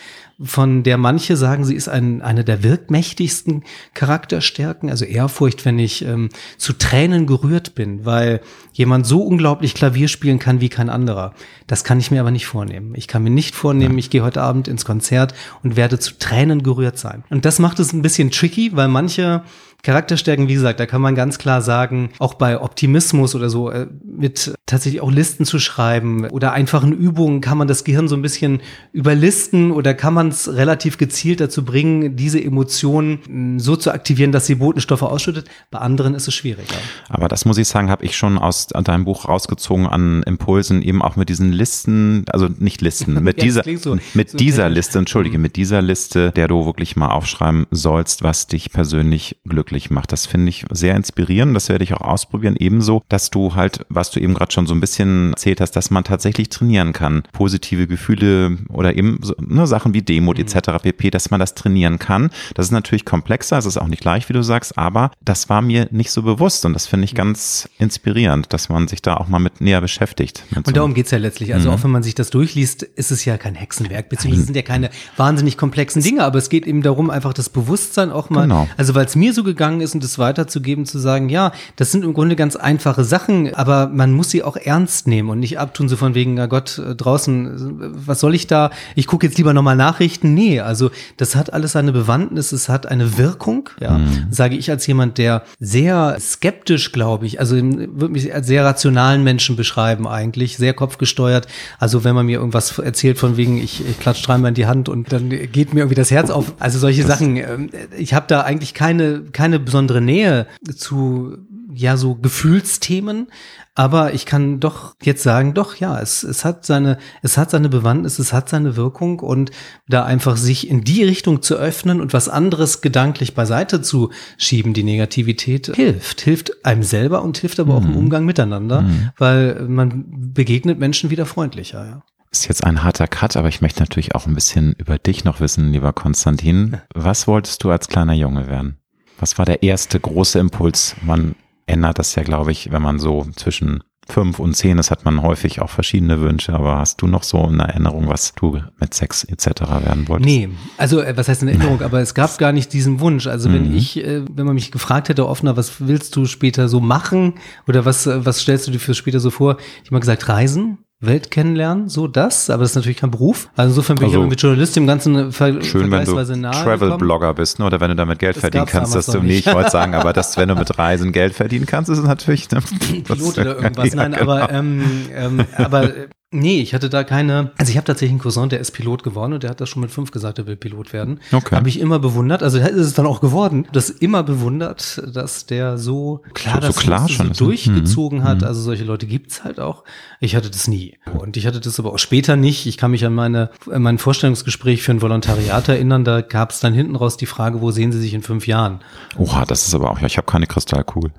von 0.43 0.83
der 0.83 0.99
manche 0.99 1.37
sagen, 1.37 1.65
sie 1.65 1.75
ist 1.75 1.89
ein, 1.89 2.21
eine 2.21 2.45
der 2.45 2.63
wirkmächtigsten 2.63 3.65
Charakterstärken, 3.95 4.91
also 4.91 5.07
Ehrfurcht, 5.07 5.65
wenn 5.65 5.79
ich 5.79 6.05
ähm, 6.05 6.29
zu 6.59 6.75
Tränen 6.75 7.27
gerührt 7.27 7.75
bin, 7.75 8.05
weil 8.05 8.41
jemand 8.73 9.07
so 9.07 9.23
unglaublich 9.23 9.75
Klavier 9.75 10.09
spielen 10.09 10.39
kann 10.39 10.61
wie 10.61 10.69
kein 10.69 10.91
anderer. 10.91 11.33
Das 11.67 11.85
kann 11.85 11.99
ich 11.99 12.11
mir 12.11 12.21
aber 12.21 12.31
nicht 12.31 12.47
vornehmen. 12.47 12.95
Ich 12.97 13.09
kann 13.09 13.23
mir 13.23 13.31
nicht 13.31 13.55
vornehmen, 13.55 13.97
ich 13.97 14.11
gehe 14.11 14.23
heute 14.23 14.43
Abend 14.43 14.69
ins 14.69 14.85
Konzert 14.85 15.35
und 15.63 15.77
werde 15.77 15.99
zu 15.99 16.19
Tränen 16.19 16.63
gerührt 16.63 16.99
sein. 16.99 17.25
Und 17.31 17.47
das 17.47 17.59
macht 17.59 17.79
es 17.81 17.95
ein 17.95 18.03
bisschen 18.03 18.31
tricky, 18.31 18.73
weil 18.75 18.89
manche 18.89 19.43
Charakterstärken, 19.83 20.49
wie 20.49 20.55
gesagt, 20.55 20.81
da 20.81 20.87
kann 20.87 21.01
man 21.01 21.15
ganz 21.15 21.39
klar 21.39 21.63
sagen, 21.63 22.11
auch 22.19 22.35
bei 22.35 22.61
Optimismus 22.61 23.35
oder 23.35 23.49
so, 23.49 23.71
äh, 23.71 23.87
mit 24.05 24.55
tatsächlich 24.67 25.01
auch 25.01 25.13
Listen 25.13 25.45
zu 25.45 25.61
schreiben 25.61 26.29
oder 26.29 26.53
einfachen 26.53 26.93
Übungen 26.93 27.41
kann 27.41 27.57
man 27.57 27.69
das 27.69 27.85
Gehirn 27.85 28.09
so 28.09 28.17
ein 28.17 28.23
bisschen 28.23 28.61
überlisten 28.93 29.71
oder 29.71 29.95
kann 29.95 30.13
man 30.13 30.29
es 30.29 30.53
relativ 30.53 30.99
gezielt 30.99 31.41
dazu 31.41 31.65
bringen, 31.65 32.17
diese 32.17 32.43
Emotionen 32.43 33.21
hm, 33.27 33.61
so 33.61 33.77
zu 33.77 33.93
aktivieren, 33.93 34.33
dass 34.33 34.47
sie 34.47 34.57
Botenstoffe 34.57 35.03
ausschüttet. 35.03 35.49
Bei 35.71 35.79
anderen 35.79 36.15
ist 36.15 36.27
es 36.27 36.35
schwieriger. 36.35 36.75
Aber 37.09 37.29
das 37.29 37.45
muss 37.45 37.59
ich 37.59 37.69
sagen, 37.69 37.89
habe 37.89 38.05
ich 38.05 38.17
schon 38.17 38.39
aus 38.39 38.67
deinem 38.67 39.05
Buch 39.05 39.29
rausgezogen 39.29 39.87
an 39.87 40.25
Impulsen, 40.25 40.83
eben 40.83 41.01
auch 41.01 41.15
mit 41.15 41.29
diesen 41.29 41.53
Listen, 41.53 42.25
also 42.31 42.49
nicht 42.59 42.83
Listen, 42.83 43.15
mit 43.23 43.39
ja, 43.39 43.45
dieser, 43.45 43.63
so, 43.79 43.97
mit 44.15 44.31
so 44.31 44.39
dieser 44.39 44.69
Liste, 44.69 44.99
entschuldige, 45.07 45.39
mit 45.39 45.55
dieser 45.55 45.81
Liste, 45.81 46.33
der 46.33 46.49
du 46.49 46.67
wirklich 46.67 46.97
mal 46.97 47.11
aufschreiben 47.11 47.67
sollst, 47.71 48.25
was 48.25 48.49
dich 48.49 48.73
persönlich 48.73 49.37
glücklich 49.45 49.66
glücklich 49.67 49.91
macht. 49.91 50.13
Das 50.13 50.27
finde 50.27 50.49
ich 50.49 50.65
sehr 50.71 50.95
inspirierend. 50.95 51.55
Das 51.55 51.69
werde 51.69 51.85
ich 51.85 51.95
auch 51.95 52.01
ausprobieren. 52.01 52.57
Ebenso, 52.59 53.03
dass 53.09 53.31
du 53.31 53.55
halt, 53.55 53.85
was 53.89 54.11
du 54.11 54.21
eben 54.21 54.35
gerade 54.35 54.53
schon 54.53 54.67
so 54.67 54.75
ein 54.75 54.81
bisschen 54.81 55.33
erzählt 55.33 55.61
hast, 55.61 55.73
dass 55.73 55.91
man 55.91 56.05
tatsächlich 56.05 56.49
trainieren 56.49 56.93
kann. 56.93 57.23
Positive 57.33 57.87
Gefühle 57.87 58.59
oder 58.69 58.95
eben 58.95 59.19
so, 59.23 59.35
ne, 59.41 59.67
Sachen 59.67 59.93
wie 59.93 60.03
Demut 60.03 60.39
mhm. 60.39 60.45
etc. 60.45 60.83
pp, 60.83 61.11
dass 61.11 61.31
man 61.31 61.41
das 61.41 61.55
trainieren 61.55 61.99
kann. 61.99 62.31
Das 62.55 62.67
ist 62.67 62.73
natürlich 62.73 63.05
komplexer, 63.05 63.59
es 63.59 63.67
ist 63.67 63.77
auch 63.77 63.89
nicht 63.89 64.05
leicht, 64.05 64.29
wie 64.29 64.33
du 64.33 64.43
sagst, 64.43 64.79
aber 64.79 65.11
das 65.25 65.49
war 65.49 65.63
mir 65.63 65.89
nicht 65.91 66.11
so 66.11 66.23
bewusst 66.23 66.65
und 66.65 66.73
das 66.73 66.87
finde 66.87 67.05
ich 67.05 67.15
ganz 67.15 67.69
inspirierend, 67.79 68.53
dass 68.53 68.69
man 68.69 68.87
sich 68.89 69.03
da 69.03 69.17
auch 69.17 69.29
mal 69.29 69.39
mit 69.41 69.61
näher 69.61 69.81
beschäftigt. 69.81 70.45
Und 70.55 70.67
so 70.67 70.73
darum 70.73 70.95
geht's 70.95 71.11
ja 71.11 71.19
letztlich. 71.19 71.55
Also 71.55 71.71
mhm. 71.71 71.75
auch 71.75 71.85
wenn 71.85 71.91
man 71.91 72.03
sich 72.03 72.15
das 72.15 72.31
durchliest, 72.31 72.83
ist 72.83 73.11
es 73.11 73.25
ja 73.25 73.37
kein 73.37 73.55
Hexenwerk, 73.55 74.09
beziehungsweise 74.09 74.47
sind 74.47 74.57
ja 74.57 74.63
keine 74.63 74.91
wahnsinnig 75.17 75.57
komplexen 75.57 76.03
Dinge, 76.03 76.23
aber 76.23 76.39
es 76.39 76.49
geht 76.49 76.67
eben 76.67 76.83
darum, 76.83 77.11
einfach 77.11 77.35
das 77.35 77.49
Bewusstsein 77.49 78.11
auch 78.11 78.31
mal, 78.31 78.43
genau. 78.43 78.69
also 78.77 78.95
weil 78.95 79.07
es 79.07 79.17
mir 79.17 79.33
so 79.33 79.43
gegangen 79.43 79.56
gegangen 79.57 79.81
ist 79.81 79.95
und 79.95 80.05
es 80.05 80.19
weiterzugeben, 80.19 80.87
zu 80.87 80.99
sagen, 80.99 81.29
ja, 81.29 81.53
das 81.77 81.93
sind 81.93 82.05
im 82.05 82.15
Grunde 82.15 82.37
ganz 82.37 82.57
einfache 82.57 83.05
Sachen, 83.05 83.55
aber 83.55 83.89
man 83.89 84.13
muss 84.13 84.31
sie 84.31 84.43
auch 84.43 84.57
ernst 84.57 85.07
nehmen 85.07 85.31
und 85.31 85.41
nicht 85.41 85.59
abtun, 85.59 85.89
so 85.89 85.97
von 85.97 86.15
wegen, 86.15 86.35
na 86.35 86.47
Gott, 86.47 86.79
äh, 86.79 86.95
draußen, 86.95 87.93
was 88.07 88.21
soll 88.21 88.35
ich 88.35 88.47
da? 88.47 88.71
Ich 88.95 89.07
gucke 89.07 89.27
jetzt 89.27 89.39
lieber 89.39 89.55
nochmal 89.55 89.77
Nachrichten. 89.77 90.35
Nee, 90.35 90.61
also 90.61 90.91
das 91.17 91.37
hat 91.37 91.53
alles 91.53 91.77
eine 91.77 91.93
Bewandtnis, 91.93 92.53
es 92.53 92.69
hat 92.69 92.87
eine 92.87 93.19
Wirkung, 93.19 93.71
ja, 93.81 93.99
mhm. 93.99 94.27
sage 94.31 94.57
ich 94.57 94.71
als 94.71 94.87
jemand, 94.87 95.19
der 95.19 95.43
sehr 95.61 96.17
skeptisch, 96.21 96.93
glaube 96.93 97.27
ich, 97.27 97.41
also 97.41 97.57
würde 97.57 98.09
mich 98.09 98.33
als 98.35 98.47
sehr 98.47 98.65
rationalen 98.65 99.25
Menschen 99.25 99.57
beschreiben 99.57 100.07
eigentlich, 100.07 100.57
sehr 100.57 100.75
kopfgesteuert. 100.75 101.47
Also 101.79 102.05
wenn 102.05 102.15
man 102.15 102.27
mir 102.27 102.39
irgendwas 102.39 102.79
erzählt 102.79 103.19
von 103.19 103.37
wegen, 103.37 103.59
ich, 103.59 103.87
ich 103.89 103.99
klatsche 103.99 104.25
dreimal 104.25 104.51
in 104.51 104.55
die 104.55 104.67
Hand 104.67 104.89
und 104.89 105.13
dann 105.13 105.31
geht 105.31 105.73
mir 105.73 105.81
irgendwie 105.81 105.95
das 105.95 106.11
Herz 106.11 106.31
auf. 106.31 106.55
Also 106.59 106.79
solche 106.79 107.05
Sachen, 107.05 107.37
ähm, 107.37 107.71
ich 107.97 108.15
habe 108.15 108.27
da 108.29 108.43
eigentlich 108.43 108.75
keine, 108.75 109.23
keine 109.33 109.46
keine 109.47 109.61
besondere 109.61 110.01
Nähe 110.01 110.49
zu 110.75 111.39
ja 111.73 111.97
so 111.97 112.17
Gefühlsthemen, 112.17 113.29
aber 113.77 114.13
ich 114.13 114.27
kann 114.27 114.59
doch 114.59 114.97
jetzt 115.05 115.23
sagen, 115.23 115.55
doch 115.55 115.77
ja, 115.77 116.01
es, 116.01 116.25
es 116.25 116.45
hat 116.45 116.67
seine 116.67 116.99
es 117.23 117.39
hat 117.39 117.51
seine 117.51 117.69
Bewandtnis, 117.69 118.19
es 118.19 118.33
hat 118.33 118.49
seine 118.49 118.75
Wirkung 118.75 119.21
und 119.21 119.53
da 119.89 120.05
einfach 120.05 120.37
sich 120.37 120.69
in 120.69 120.83
die 120.83 121.05
Richtung 121.05 121.43
zu 121.43 121.55
öffnen 121.55 122.01
und 122.01 122.13
was 122.13 122.29
anderes 122.29 122.81
gedanklich 122.81 123.35
beiseite 123.35 123.83
zu 123.83 124.11
schieben, 124.37 124.73
die 124.73 124.83
Negativität 124.83 125.71
hilft, 125.77 126.23
hilft 126.23 126.65
einem 126.67 126.83
selber 126.83 127.23
und 127.23 127.39
hilft 127.39 127.61
aber 127.61 127.75
auch 127.75 127.85
im 127.85 127.91
mhm. 127.91 127.99
Umgang 127.99 128.25
miteinander, 128.25 128.83
mhm. 128.83 129.11
weil 129.17 129.63
man 129.69 130.33
begegnet 130.35 130.81
Menschen 130.81 131.11
wieder 131.11 131.27
freundlicher, 131.27 131.87
ja. 131.87 132.03
Ist 132.33 132.49
jetzt 132.49 132.65
ein 132.65 132.83
harter 132.83 133.07
Cut, 133.07 133.37
aber 133.37 133.49
ich 133.49 133.61
möchte 133.61 133.81
natürlich 133.81 134.17
auch 134.17 134.27
ein 134.27 134.35
bisschen 134.35 134.73
über 134.73 134.99
dich 134.99 135.23
noch 135.23 135.39
wissen, 135.39 135.73
lieber 135.73 135.93
Konstantin. 135.93 136.79
Was 136.93 137.29
wolltest 137.29 137.63
du 137.63 137.71
als 137.71 137.87
kleiner 137.87 138.15
Junge 138.15 138.49
werden? 138.49 138.79
Was 139.19 139.39
war 139.39 139.45
der 139.45 139.63
erste 139.63 139.99
große 139.99 140.39
Impuls? 140.39 140.97
Man 141.03 141.35
ändert 141.67 141.99
das 141.99 142.15
ja, 142.15 142.23
glaube 142.23 142.53
ich, 142.53 142.71
wenn 142.71 142.83
man 142.83 142.99
so 142.99 143.27
zwischen 143.37 143.83
fünf 144.09 144.39
und 144.39 144.55
zehn 144.55 144.79
ist, 144.79 144.93
hat 144.93 145.05
man 145.05 145.21
häufig 145.23 145.61
auch 145.61 145.69
verschiedene 145.71 146.21
Wünsche, 146.21 146.53
aber 146.53 146.79
hast 146.79 147.03
du 147.03 147.09
noch 147.09 147.25
so 147.25 147.45
eine 147.45 147.65
Erinnerung, 147.65 148.09
was 148.09 148.35
du 148.35 148.61
mit 148.79 148.95
Sex 148.95 149.25
etc. 149.25 149.63
werden 149.85 150.07
wolltest? 150.07 150.27
Nee, 150.27 150.49
also 150.77 151.01
äh, 151.01 151.17
was 151.17 151.29
heißt 151.29 151.43
eine 151.43 151.51
Erinnerung, 151.51 151.83
aber 151.83 152.01
es 152.01 152.15
gab 152.15 152.39
gar 152.39 152.53
nicht 152.53 152.73
diesen 152.73 153.01
Wunsch. 153.01 153.27
Also 153.27 153.53
wenn 153.53 153.71
Mhm. 153.71 153.77
ich, 153.77 153.97
äh, 153.97 154.23
wenn 154.31 154.47
man 154.47 154.55
mich 154.55 154.71
gefragt 154.71 155.09
hätte, 155.09 155.27
offener, 155.27 155.57
was 155.57 155.81
willst 155.81 156.15
du 156.15 156.27
später 156.27 156.69
so 156.69 156.79
machen 156.79 157.35
oder 157.67 157.85
was, 157.85 158.07
äh, 158.07 158.25
was 158.25 158.41
stellst 158.41 158.69
du 158.69 158.71
dir 158.71 158.79
für 158.79 158.95
später 158.95 159.19
so 159.19 159.31
vor? 159.31 159.57
Ich 159.83 159.89
habe 159.89 159.95
mal 159.97 160.01
gesagt, 160.01 160.29
reisen. 160.29 160.79
Welt 160.99 161.31
kennenlernen, 161.31 161.89
so 161.91 162.09
das, 162.09 162.49
aber 162.49 162.63
das 162.63 162.71
ist 162.71 162.77
natürlich 162.77 162.97
kein 162.97 163.11
Beruf. 163.11 163.51
Also 163.55 163.73
insofern 163.73 163.97
bin 163.97 164.07
Also, 164.07 164.23
ich 164.23 164.31
mit 164.31 164.41
Journalist 164.41 164.77
im 164.79 164.87
Ganzen 164.87 165.31
ver 165.31 165.63
Schön, 165.63 165.83
wenn 165.83 165.91
du 165.91 165.97
vergleichsweise 166.07 166.37
nahe 166.39 166.53
gekommen. 166.53 166.79
Travel-Blogger 166.81 167.35
bist, 167.35 167.59
ne? 167.59 167.67
oder 167.67 167.81
wenn 167.81 167.91
du 167.91 167.97
damit 167.97 168.19
Geld 168.19 168.37
Das 168.37 168.41
verdienen 168.41 168.65
kannst, 168.65 168.95
dass 168.95 169.05
du, 169.07 169.19
nee, 169.19 169.27
nicht. 169.35 169.47
ich 169.47 169.55
wollte 169.55 169.71
sagen, 169.71 169.95
aber 169.95 170.13
dass, 170.15 170.39
wenn 170.39 170.49
du 170.49 170.55
mit 170.55 170.79
Reisen 170.79 171.13
Geld 171.13 171.35
verdienen 171.35 171.67
kannst, 171.67 171.91
ist 171.91 172.03
natürlich, 172.03 172.51
ne, 172.51 172.61
Pilot 173.05 173.39
oder 173.39 173.57
irgendwas. 173.59 173.91
Ja, 173.91 173.97
Nein, 173.97 174.13
genau. 174.13 174.23
aber, 174.33 174.51
ähm, 174.51 174.83
ähm, 175.15 175.45
aber 175.57 175.83
äh, 175.85 176.09
nee, 176.33 176.61
ich 176.61 176.75
hatte 176.75 176.91
da 176.91 177.05
keine. 177.05 177.53
Also 177.57 177.71
ich 177.71 177.77
habe 177.77 177.87
tatsächlich 177.87 178.11
einen 178.13 178.21
Cousin, 178.21 178.49
der 178.49 178.61
ist 178.61 178.73
Pilot 178.73 179.03
geworden 179.03 179.33
und 179.33 179.43
der 179.43 179.51
hat 179.51 179.61
das 179.61 179.69
schon 179.69 179.81
mit 179.83 179.91
fünf 179.91 180.11
gesagt, 180.11 180.39
er 180.39 180.47
will 180.47 180.57
Pilot 180.57 180.93
werden. 180.93 181.21
Okay. 181.33 181.55
Habe 181.57 181.69
ich 181.69 181.79
immer 181.81 181.99
bewundert. 181.99 182.43
Also 182.43 182.59
ist 182.59 182.75
es 182.75 182.95
dann 182.95 183.07
auch 183.07 183.21
geworden. 183.21 183.67
Das 183.73 183.91
immer 183.91 184.23
bewundert, 184.23 185.03
dass 185.13 185.47
der 185.47 185.79
so 185.79 186.23
klar, 186.35 186.57
So- 186.57 186.61
so 186.61 186.67
das 186.69 186.77
klar 186.77 187.09
so 187.09 187.23
ne? 187.25 187.31
durchgezogen 187.31 188.19
Mhm. 188.21 188.25
hat. 188.25 188.41
Mhm. 188.41 188.47
Also 188.47 188.61
solche 188.61 188.85
Leute 188.85 189.07
gibt's 189.07 189.45
halt 189.45 189.61
auch. 189.61 189.85
Ich 190.21 190.35
hatte 190.37 190.51
das 190.51 190.69
nie. 190.69 190.99
Und 191.19 191.37
ich 191.37 191.47
hatte 191.47 191.61
das 191.61 191.79
aber 191.79 191.93
auch 191.93 191.99
später 191.99 192.37
nicht. 192.37 192.67
Ich 192.67 192.77
kann 192.77 192.91
mich 192.91 193.05
an 193.05 193.15
meine, 193.15 193.51
an 193.71 193.83
mein 193.83 193.99
Vorstellungsgespräch 193.99 194.83
für 194.83 194.93
ein 194.93 195.03
Volontariat 195.03 195.69
erinnern. 195.69 196.05
Da 196.05 196.21
gab 196.23 196.51
es 196.51 196.61
dann 196.61 196.75
hinten 196.75 196.97
raus 196.97 197.17
die 197.17 197.27
Frage, 197.27 197.61
wo 197.61 197.71
sehen 197.71 197.93
Sie 197.93 198.01
sich 198.01 198.15
in 198.15 198.23
fünf 198.23 198.47
Jahren? 198.47 198.81
Oha, 199.17 199.45
das 199.45 199.67
ist 199.69 199.75
aber 199.75 199.91
auch, 199.91 200.01
ja, 200.01 200.07
ich 200.07 200.17
habe 200.17 200.27
keine 200.27 200.47
Kristallkugel. 200.47 201.13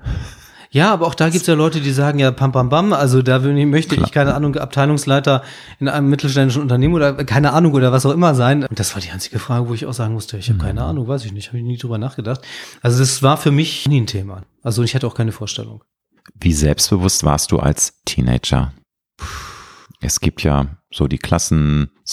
Ja, 0.70 0.92
aber 0.92 1.06
auch 1.06 1.14
da 1.14 1.30
gibt's 1.30 1.46
ja 1.46 1.54
Leute, 1.54 1.80
die 1.80 1.92
sagen, 1.92 2.18
ja, 2.18 2.30
pam, 2.30 2.52
pam, 2.52 2.68
bam, 2.68 2.92
also 2.92 3.22
da 3.22 3.38
möchte 3.38 3.94
ich, 3.94 4.12
keine 4.12 4.34
Ahnung, 4.34 4.56
Abteilungsleiter 4.56 5.42
in 5.80 5.88
einem 5.88 6.10
mittelständischen 6.10 6.60
Unternehmen 6.60 6.94
oder 6.94 7.14
keine 7.24 7.52
Ahnung 7.54 7.72
oder 7.72 7.90
was 7.90 8.04
auch 8.04 8.12
immer 8.12 8.34
sein. 8.34 8.64
Und 8.64 8.78
das 8.78 8.94
war 8.94 9.00
die 9.00 9.10
einzige 9.10 9.38
Frage, 9.38 9.68
wo 9.68 9.74
ich 9.74 9.86
auch 9.86 9.94
sagen 9.94 10.12
musste, 10.12 10.36
ich 10.36 10.50
habe 10.50 10.58
keine 10.58 10.82
Ahnung, 10.82 11.08
weiß 11.08 11.24
ich 11.24 11.32
nicht, 11.32 11.48
habe 11.48 11.58
ich 11.58 11.64
nie 11.64 11.78
drüber 11.78 11.96
nachgedacht. 11.96 12.42
Also 12.82 12.98
das 12.98 13.22
war 13.22 13.38
für 13.38 13.50
mich 13.50 13.88
nie 13.88 14.02
ein 14.02 14.06
Thema. 14.06 14.42
Also 14.62 14.82
ich 14.82 14.94
hatte 14.94 15.06
auch 15.06 15.14
keine 15.14 15.32
Vorstellung. 15.32 15.84
Wie 16.34 16.52
selbstbewusst 16.52 17.24
warst 17.24 17.50
du 17.52 17.58
als 17.58 17.94
Teenager? 18.04 18.72
Es 20.00 20.20
gibt 20.20 20.42
ja 20.42 20.66
so 20.92 21.08
die 21.08 21.18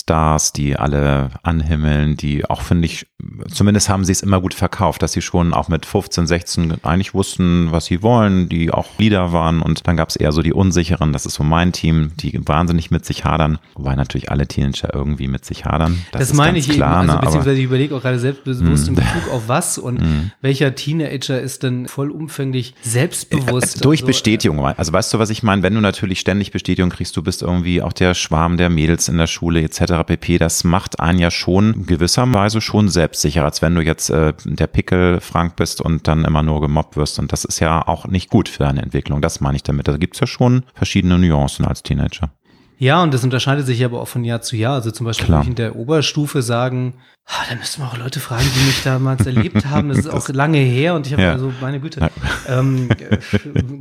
Klassenstars, 0.06 0.52
die 0.52 0.76
alle 0.76 1.30
anhimmeln, 1.43 2.18
die 2.18 2.46
auch, 2.50 2.62
finde 2.62 2.86
ich, 2.86 3.08
zumindest 3.52 3.88
haben 3.89 4.04
sie 4.04 4.12
es 4.12 4.22
immer 4.22 4.41
gut 4.41 4.54
verkauft, 4.54 5.02
dass 5.02 5.14
sie 5.14 5.22
schon 5.22 5.54
auch 5.54 5.70
mit 5.70 5.86
15, 5.86 6.28
16 6.28 6.74
eigentlich 6.84 7.14
wussten, 7.14 7.72
was 7.72 7.86
sie 7.86 8.04
wollen, 8.04 8.50
die 8.50 8.72
auch 8.72 8.88
Leader 8.98 9.32
waren 9.32 9.62
und 9.62 9.88
dann 9.88 9.96
gab 9.96 10.10
es 10.10 10.16
eher 10.18 10.32
so 10.34 10.41
die 10.41 10.52
Unsicheren, 10.54 11.14
das 11.14 11.26
ist 11.26 11.36
so 11.36 11.43
mein 11.43 11.72
Team, 11.72 12.12
die 12.20 12.39
wahnsinnig 12.46 12.91
mit 12.91 13.06
sich 13.06 13.24
hadern, 13.24 13.58
wobei 13.76 13.96
natürlich 13.96 14.32
alle 14.32 14.48
Teenager 14.48 14.93
irgendwie 14.93 15.28
mit 15.30 15.46
sich 15.46 15.66
hadern. 15.66 16.06
Das, 16.12 16.24
ist 16.24 16.34
meine 16.36 16.58
ich 16.60 16.68
klar, 16.70 17.04
eben, 17.04 17.10
also 17.10 17.14
ne, 17.14 17.26
beziehungsweise 17.26 17.58
ich 17.60 17.66
überlege 17.66 17.96
auch 17.96 18.02
gerade 18.02 18.20
selbstbewusst 18.20 18.86
Mm. 18.86 18.89
in 18.89 18.96
Bezug 18.96 19.32
auf 19.32 19.43
was 19.48 19.78
und 19.78 20.32
welcher 20.41 20.76
Teenager 20.76 21.39
ist 21.39 21.64
denn 21.64 21.88
vollumfänglich 21.88 22.76
selbstbewusst. 22.82 23.78
Äh, 23.78 23.82
Durch 23.82 24.02
Also, 24.02 24.08
Bestätigung. 24.08 24.66
Also 24.66 24.91
weißt 24.93 25.14
du, 25.14 25.20
was 25.20 25.30
ich 25.30 25.41
meine? 25.43 25.64
Wenn 25.64 25.74
du 25.74 25.82
natürlich 25.82 26.20
ständig 26.20 26.52
Bestätigung 26.52 26.89
kriegst, 26.89 27.16
du 27.16 27.24
bist 27.24 27.41
irgendwie 27.41 27.82
auch 27.82 27.93
der 27.93 28.14
Schwarm 28.14 28.58
der 28.58 28.70
Mädels 28.70 29.08
in 29.08 29.18
der 29.18 29.28
Schule 29.28 29.62
etc. 29.62 29.85
pp. 29.86 30.38
Das 30.38 30.64
macht 30.64 31.00
einen 31.00 31.20
ja 31.20 31.32
schon 31.32 31.86
gewisserweise 31.86 32.62
schon 32.62 32.90
selbstsicher, 32.90 33.44
als 33.44 33.62
wenn 33.62 33.76
du 33.76 33.82
jetzt 33.82 34.10
äh, 34.10 34.34
der 34.44 34.68
Pickel 34.68 35.20
Frank 35.22 35.56
bist 35.56 35.82
und 35.82 36.08
dann 36.08 36.26
immer 36.26 36.44
nur 36.44 36.62
gemobbt 36.62 36.98
wirst. 36.98 37.20
Und 37.20 37.32
das 37.32 37.46
ist 37.46 37.60
ja 37.60 37.88
auch 37.88 38.08
nicht 38.08 38.30
gut 38.30 38.50
für 38.50 38.64
deine 38.64 38.82
Entwicklung. 38.82 39.22
Das 39.22 39.42
meine 39.42 39.56
ich 39.56 39.64
damit. 39.64 39.88
Da 39.88 39.98
gibt's 39.98 40.20
ja 40.20 40.28
schon 40.28 40.64
verschiedene 40.74 41.18
Nuancen 41.18 41.66
als 41.66 41.84
Teenager. 41.84 42.32
Ja, 42.78 43.02
und 43.04 43.14
das 43.14 43.24
unterscheidet 43.24 43.66
sich 43.66 43.84
aber 43.86 44.02
auch 44.02 44.08
von 44.08 44.24
Jahr 44.24 44.42
zu 44.42 44.56
Jahr. 44.56 44.74
Also 44.74 44.92
zum 44.92 45.06
Beispiel 45.06 45.28
Klar. 45.28 45.46
in 45.46 45.56
der 45.56 45.76
Oberstufe 45.76 46.42
sagen, 46.42 46.96
ah, 47.26 47.44
da 47.50 47.56
müssen 47.56 47.82
wir 47.82 47.88
auch 47.88 47.98
Leute 47.98 48.20
fragen, 48.20 48.46
die 48.56 48.66
mich 48.66 48.84
damals 48.84 49.26
erlebt 49.26 49.66
haben. 49.66 49.90
Das 49.90 50.00
ist 50.00 50.10
auch 50.10 50.28
lange 50.30 50.58
her 50.58 50.94
und 50.96 51.08
ich 51.08 51.14
habe 51.14 51.24
Ja. 51.24 51.32
also, 51.32 51.54
meine 51.62 51.80
Güte, 51.80 52.10
ähm, 52.48 52.90
äh, 52.92 53.18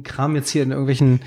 Kram 0.05 0.37
jetzt 0.37 0.51
hier 0.51 0.63
in 0.63 0.71
irgendwelchen, 0.71 1.21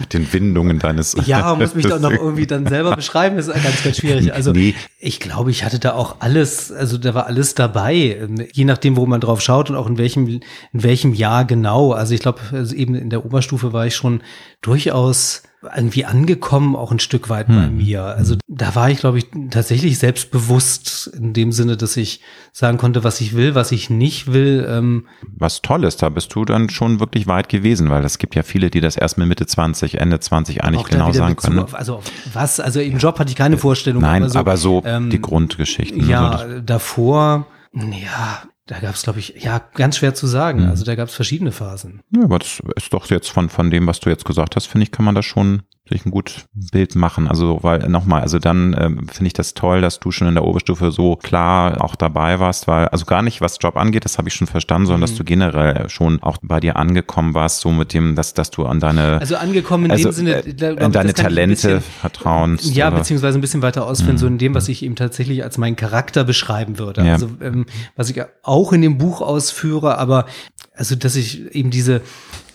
Mit 0.00 0.12
den 0.12 0.30
Windungen 0.32 0.78
deines. 0.78 1.16
ja, 1.26 1.54
muss 1.54 1.74
mich 1.74 1.86
doch 1.86 1.98
noch 2.00 2.10
irgendwie 2.12 2.46
dann 2.46 2.66
selber 2.66 2.94
beschreiben, 2.96 3.36
das 3.36 3.48
ist 3.48 3.62
ganz, 3.62 3.82
ganz 3.82 3.96
schwierig. 3.96 4.34
Also 4.34 4.52
Nee. 4.52 4.74
ich 4.98 5.20
glaube, 5.20 5.50
ich 5.50 5.64
hatte 5.64 5.78
da 5.78 5.92
auch 5.94 6.16
alles, 6.20 6.70
also 6.70 6.98
da 6.98 7.14
war 7.14 7.26
alles 7.26 7.54
dabei, 7.54 7.94
ähm, 8.20 8.46
je 8.52 8.64
nachdem, 8.66 8.96
wo 8.96 9.06
man 9.06 9.20
drauf 9.22 9.40
schaut 9.40 9.70
und 9.70 9.76
auch 9.76 9.86
in 9.86 9.96
welchem, 9.96 10.26
in 10.28 10.40
welchem 10.72 11.14
Jahr 11.14 11.44
genau. 11.46 11.92
Also 11.92 12.12
ich 12.14 12.20
glaube, 12.20 12.40
also 12.52 12.74
eben 12.74 12.94
in 12.94 13.08
der 13.10 13.24
Oberstufe 13.24 13.72
war 13.72 13.86
ich 13.86 13.96
schon 13.96 14.20
durchaus 14.60 15.42
irgendwie 15.76 16.04
angekommen, 16.04 16.74
auch 16.74 16.90
ein 16.90 16.98
Stück 16.98 17.28
weit 17.28 17.46
bei 17.48 17.66
Hm. 17.66 17.76
mir. 17.76 18.02
Also 18.02 18.36
da 18.48 18.74
war 18.74 18.90
ich, 18.90 18.98
glaube 18.98 19.18
ich, 19.18 19.26
tatsächlich 19.50 19.98
selbstbewusst 19.98 21.06
in 21.16 21.32
dem 21.32 21.52
Sinne, 21.52 21.76
dass 21.76 21.96
ich 21.96 22.20
sagen 22.52 22.78
konnte, 22.78 23.04
was 23.04 23.20
ich 23.20 23.34
will, 23.34 23.54
was 23.54 23.70
ich 23.72 23.88
nicht 23.90 24.32
will. 24.32 24.66
Ähm, 24.68 25.06
was 25.36 25.62
toll 25.62 25.84
ist, 25.84 26.02
da 26.02 26.08
bist 26.08 26.34
du 26.34 26.44
dann 26.44 26.68
schon 26.68 27.00
wirklich 27.00 27.26
weit 27.26 27.48
gewesen, 27.48 27.90
weil 27.90 28.04
es 28.04 28.18
gibt 28.18 28.34
ja 28.34 28.42
viele, 28.42 28.70
die 28.70 28.80
das 28.80 28.96
erst 28.96 29.18
mit 29.18 29.28
Mitte 29.28 29.46
20, 29.46 30.00
Ende 30.00 30.18
20 30.20 30.64
eigentlich 30.64 30.84
genau 30.86 31.12
sagen 31.12 31.36
können. 31.36 31.60
Auf, 31.60 31.74
also 31.74 31.96
auf 31.96 32.04
was? 32.32 32.58
Also 32.60 32.80
im 32.80 32.98
Job 32.98 33.18
hatte 33.18 33.30
ich 33.30 33.36
keine 33.36 33.56
Vorstellung. 33.58 34.02
Nein, 34.02 34.24
aber 34.36 34.56
so, 34.56 34.82
ähm, 34.84 35.10
die 35.10 35.20
Grundgeschichten. 35.20 36.00
Also 36.00 36.10
Ja, 36.10 36.44
das- 36.44 36.62
davor, 36.66 37.46
ja, 37.74 38.42
da 38.66 38.78
gab 38.78 38.94
es, 38.94 39.02
glaube 39.02 39.18
ich, 39.18 39.34
ja, 39.42 39.60
ganz 39.74 39.96
schwer 39.96 40.14
zu 40.14 40.26
sagen. 40.26 40.62
Mhm. 40.62 40.68
Also 40.68 40.84
da 40.84 40.94
gab 40.94 41.08
es 41.08 41.14
verschiedene 41.14 41.52
Phasen. 41.52 42.00
Ja, 42.14 42.24
aber 42.24 42.38
das 42.38 42.62
ist 42.76 42.92
doch 42.92 43.08
jetzt 43.10 43.30
von, 43.30 43.48
von 43.48 43.70
dem, 43.70 43.86
was 43.86 44.00
du 44.00 44.10
jetzt 44.10 44.24
gesagt 44.24 44.56
hast, 44.56 44.66
finde 44.66 44.84
ich, 44.84 44.92
kann 44.92 45.04
man 45.04 45.14
da 45.14 45.22
schon 45.22 45.62
sich 45.88 46.06
ein 46.06 46.10
gut 46.12 46.44
Bild 46.70 46.94
machen. 46.94 47.26
Also, 47.26 47.58
weil 47.62 47.80
nochmal, 47.88 48.22
also 48.22 48.38
dann 48.38 48.74
ähm, 48.78 49.08
finde 49.08 49.26
ich 49.26 49.32
das 49.32 49.52
toll, 49.54 49.80
dass 49.80 49.98
du 49.98 50.12
schon 50.12 50.28
in 50.28 50.34
der 50.34 50.44
Oberstufe 50.44 50.92
so 50.92 51.16
klar 51.16 51.82
auch 51.82 51.96
dabei 51.96 52.38
warst, 52.38 52.68
weil, 52.68 52.86
also 52.88 53.04
gar 53.04 53.20
nicht, 53.22 53.40
was 53.40 53.58
Job 53.60 53.76
angeht, 53.76 54.04
das 54.04 54.16
habe 54.16 54.28
ich 54.28 54.34
schon 54.34 54.46
verstanden, 54.46 54.86
sondern 54.86 55.00
Mhm. 55.00 55.06
dass 55.12 55.14
du 55.16 55.24
generell 55.24 55.88
schon 55.90 56.22
auch 56.22 56.36
bei 56.40 56.60
dir 56.60 56.76
angekommen 56.76 57.34
warst, 57.34 57.60
so 57.60 57.72
mit 57.72 57.92
dem, 57.94 58.14
dass, 58.14 58.32
dass 58.32 58.50
du 58.50 58.64
an 58.64 58.78
deine, 58.78 59.18
Also 59.20 59.34
angekommen 59.36 59.86
in 59.86 59.90
also, 59.90 60.10
dem 60.10 60.12
Sinne, 60.12 60.34
äh, 60.46 60.52
glaub 60.54 60.80
an 60.80 60.92
deine 60.92 61.14
Talente 61.14 61.50
bisschen- 61.68 61.80
vertraust. 61.80 62.64
Ja, 62.74 62.88
oder? 62.88 62.98
beziehungsweise 62.98 63.38
ein 63.38 63.40
bisschen 63.40 63.62
weiter 63.62 63.84
ausführen, 63.86 64.18
so 64.18 64.26
in 64.28 64.38
dem, 64.38 64.54
was 64.54 64.68
ich 64.68 64.84
eben 64.84 64.94
tatsächlich 64.94 65.42
als 65.42 65.58
meinen 65.58 65.74
Charakter 65.76 66.22
beschreiben 66.22 66.78
würde. 66.78 67.04
Ja. 67.04 67.14
Also 67.14 67.28
ähm, 67.40 67.66
was 67.96 68.08
ich 68.08 68.22
auch 68.44 68.72
in 68.72 68.82
dem 68.82 68.98
Buch 68.98 69.20
ausführe, 69.20 69.98
aber 69.98 70.26
also 70.74 70.94
dass 70.94 71.16
ich 71.16 71.54
eben 71.54 71.70
diese, 71.70 72.00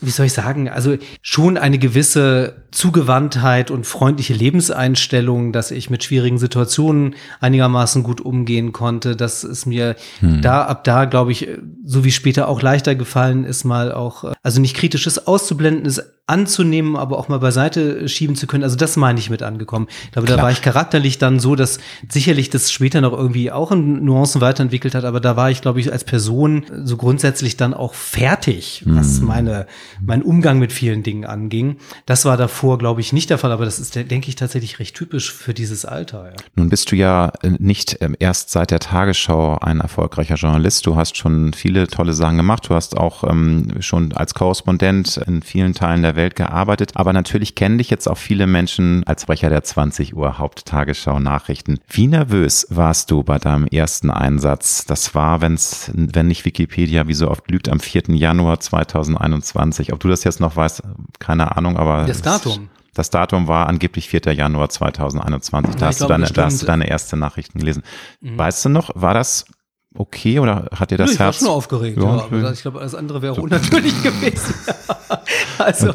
wie 0.01 0.09
soll 0.09 0.25
ich 0.27 0.33
sagen, 0.33 0.69
also 0.69 0.97
schon 1.21 1.57
eine 1.57 1.79
gewisse 1.79 2.63
Zugewandtheit 2.71 3.71
und 3.71 3.85
freundliche 3.85 4.33
Lebenseinstellung, 4.33 5.51
dass 5.51 5.71
ich 5.71 5.89
mit 5.89 6.03
schwierigen 6.03 6.37
Situationen 6.37 7.15
einigermaßen 7.39 8.03
gut 8.03 8.21
umgehen 8.21 8.71
konnte, 8.71 9.15
dass 9.15 9.43
es 9.43 9.65
mir 9.65 9.95
da 10.41 10.65
ab 10.65 10.83
da, 10.83 11.05
glaube 11.05 11.31
ich, 11.31 11.47
so 11.85 12.03
wie 12.03 12.11
später 12.11 12.47
auch 12.47 12.61
leichter 12.61 12.95
gefallen 12.95 13.43
ist, 13.43 13.63
mal 13.63 13.91
auch, 13.91 14.23
äh, 14.23 14.33
also 14.43 14.61
nicht 14.61 14.75
kritisches 14.75 15.27
auszublenden, 15.27 15.85
es 15.85 16.16
anzunehmen, 16.27 16.97
aber 16.97 17.17
auch 17.17 17.29
mal 17.29 17.39
beiseite 17.39 18.07
schieben 18.09 18.35
zu 18.35 18.47
können. 18.47 18.63
Also 18.63 18.75
das 18.75 18.97
meine 18.97 19.17
ich 19.17 19.29
mit 19.29 19.41
angekommen. 19.41 19.87
Ich 20.05 20.11
glaube, 20.11 20.27
da 20.27 20.41
war 20.41 20.51
ich 20.51 20.61
charakterlich 20.61 21.17
dann 21.17 21.39
so, 21.39 21.55
dass 21.55 21.79
sicherlich 22.09 22.49
das 22.49 22.71
später 22.71 22.99
noch 22.99 23.13
irgendwie 23.13 23.49
auch 23.49 23.71
in 23.71 24.03
Nuancen 24.03 24.41
weiterentwickelt 24.41 24.93
hat, 24.93 25.05
aber 25.05 25.21
da 25.21 25.37
war 25.37 25.49
ich, 25.49 25.61
glaube 25.61 25.79
ich, 25.79 25.91
als 25.91 26.03
Person 26.03 26.65
so 26.83 26.97
grundsätzlich 26.97 27.55
dann 27.55 27.73
auch 27.73 27.93
fertig, 27.93 28.83
was 28.85 29.21
meine, 29.21 29.67
mein 30.01 30.21
Umgang 30.21 30.59
mit 30.59 30.73
vielen 30.73 31.01
Dingen 31.01 31.23
anging. 31.23 31.77
Das 32.05 32.25
war 32.25 32.35
davor, 32.35 32.77
glaube 32.77 32.99
ich, 32.99 33.13
nicht 33.13 33.29
der 33.29 33.37
Fall, 33.37 33.53
aber 33.53 33.63
das 33.63 33.79
ist, 33.79 33.95
denke 33.95 34.27
ich, 34.27 34.35
tatsächlich 34.35 34.79
recht 34.79 34.95
typisch 34.95 35.31
für 35.31 35.53
dieses 35.53 35.85
Alter. 35.85 36.25
Ja. 36.25 36.33
Nun 36.55 36.67
bist 36.69 36.91
du 36.91 36.97
ja 36.97 37.31
äh, 37.41 37.51
nicht 37.57 37.97
ähm, 38.01 38.17
erst 38.19 38.49
seit 38.49 38.71
der 38.71 38.79
Tagesschau 38.79 39.59
ein 39.59 39.79
erfolgreicher 39.79 40.35
Journalist. 40.35 40.85
Du 40.85 40.97
hast 40.97 41.15
schon 41.15 41.53
viele 41.53 41.87
tolle 41.87 42.11
Sachen 42.11 42.35
gemacht. 42.35 42.67
Du 42.69 42.75
hast 42.75 42.97
auch 42.97 43.23
ähm, 43.23 43.75
schon 43.79 44.11
als 44.11 44.33
Korrespondent 44.33 45.17
in 45.25 45.41
vielen 45.41 45.73
Teilen 45.73 46.01
der 46.01 46.16
Welt 46.17 46.35
gearbeitet. 46.35 46.91
Aber 46.95 47.13
natürlich 47.13 47.55
kennen 47.55 47.77
dich 47.77 47.89
jetzt 47.89 48.07
auch 48.07 48.17
viele 48.17 48.45
Menschen 48.47 49.03
als 49.05 49.21
Sprecher 49.21 49.49
der 49.49 49.63
20 49.63 50.13
Uhr 50.17 50.37
Haupttagesschau 50.37 51.19
Nachrichten. 51.19 51.79
Wie 51.87 52.07
nervös 52.07 52.67
warst 52.69 53.09
du 53.11 53.23
bei 53.23 53.37
deinem 53.39 53.65
ersten 53.67 54.09
Einsatz? 54.09 54.83
Das 54.85 55.15
war, 55.15 55.39
wenn's, 55.39 55.89
wenn 55.93 56.27
nicht 56.27 56.43
Wikipedia 56.43 57.07
wie 57.07 57.13
so 57.13 57.29
oft 57.31 57.49
lügt, 57.49 57.69
am 57.69 57.79
4. 57.79 58.03
Januar 58.09 58.59
2021. 58.59 59.93
Ob 59.93 59.99
du 60.01 60.09
das 60.09 60.23
jetzt 60.25 60.39
noch 60.41 60.55
weißt, 60.55 60.83
keine 61.19 61.55
Ahnung, 61.55 61.77
aber 61.77 62.05
Das 62.05 62.21
Datum. 62.21 62.69
das 62.93 63.09
Datum 63.09 63.47
war 63.47 63.67
angeblich 63.67 64.09
4. 64.09 64.33
Januar 64.33 64.69
2021. 64.69 65.75
Da, 65.75 65.79
Ja, 65.81 65.87
hast, 65.87 66.01
du 66.01 66.05
glaube, 66.07 66.13
deine, 66.13 66.23
das 66.25 66.33
da 66.33 66.45
hast 66.45 66.61
du 66.61 66.65
deine 66.65 66.89
erste 66.89 67.15
Nachrichten 67.15 67.59
gelesen. 67.59 67.83
Weißt 68.21 68.65
du 68.65 68.69
noch, 68.69 68.89
war 68.95 69.13
das 69.13 69.45
okay 69.97 70.39
oder 70.39 70.67
hat 70.75 70.91
dir 70.91 70.97
das 70.97 71.07
Nö, 71.09 71.13
ich 71.13 71.19
war 71.19 71.25
Herz? 71.27 71.39
schon 71.39 71.47
aufgeregt, 71.47 71.97
Ja, 72.01 72.25
ja, 72.31 72.51
ich 72.51 72.61
glaube, 72.61 72.79
alles 72.79 72.95
andere 72.95 73.21
wäre 73.21 73.35
unnatürlich 73.35 73.93
gewesen. 74.03 74.53
also, 75.57 75.93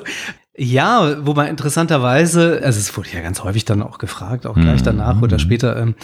Ja, 0.57 1.17
wobei 1.27 1.49
interessanterweise, 1.49 2.61
also 2.63 2.79
es 2.79 2.95
wurde 2.97 3.09
ja 3.15 3.21
ganz 3.23 3.43
häufig 3.43 3.65
dann 3.65 3.83
auch 3.83 3.97
gefragt, 3.99 4.47
auch 4.47 4.55
gleich 4.55 4.83
danach 4.83 5.21
oder 5.23 5.39
später, 5.39 5.77
ähm, 5.77 5.95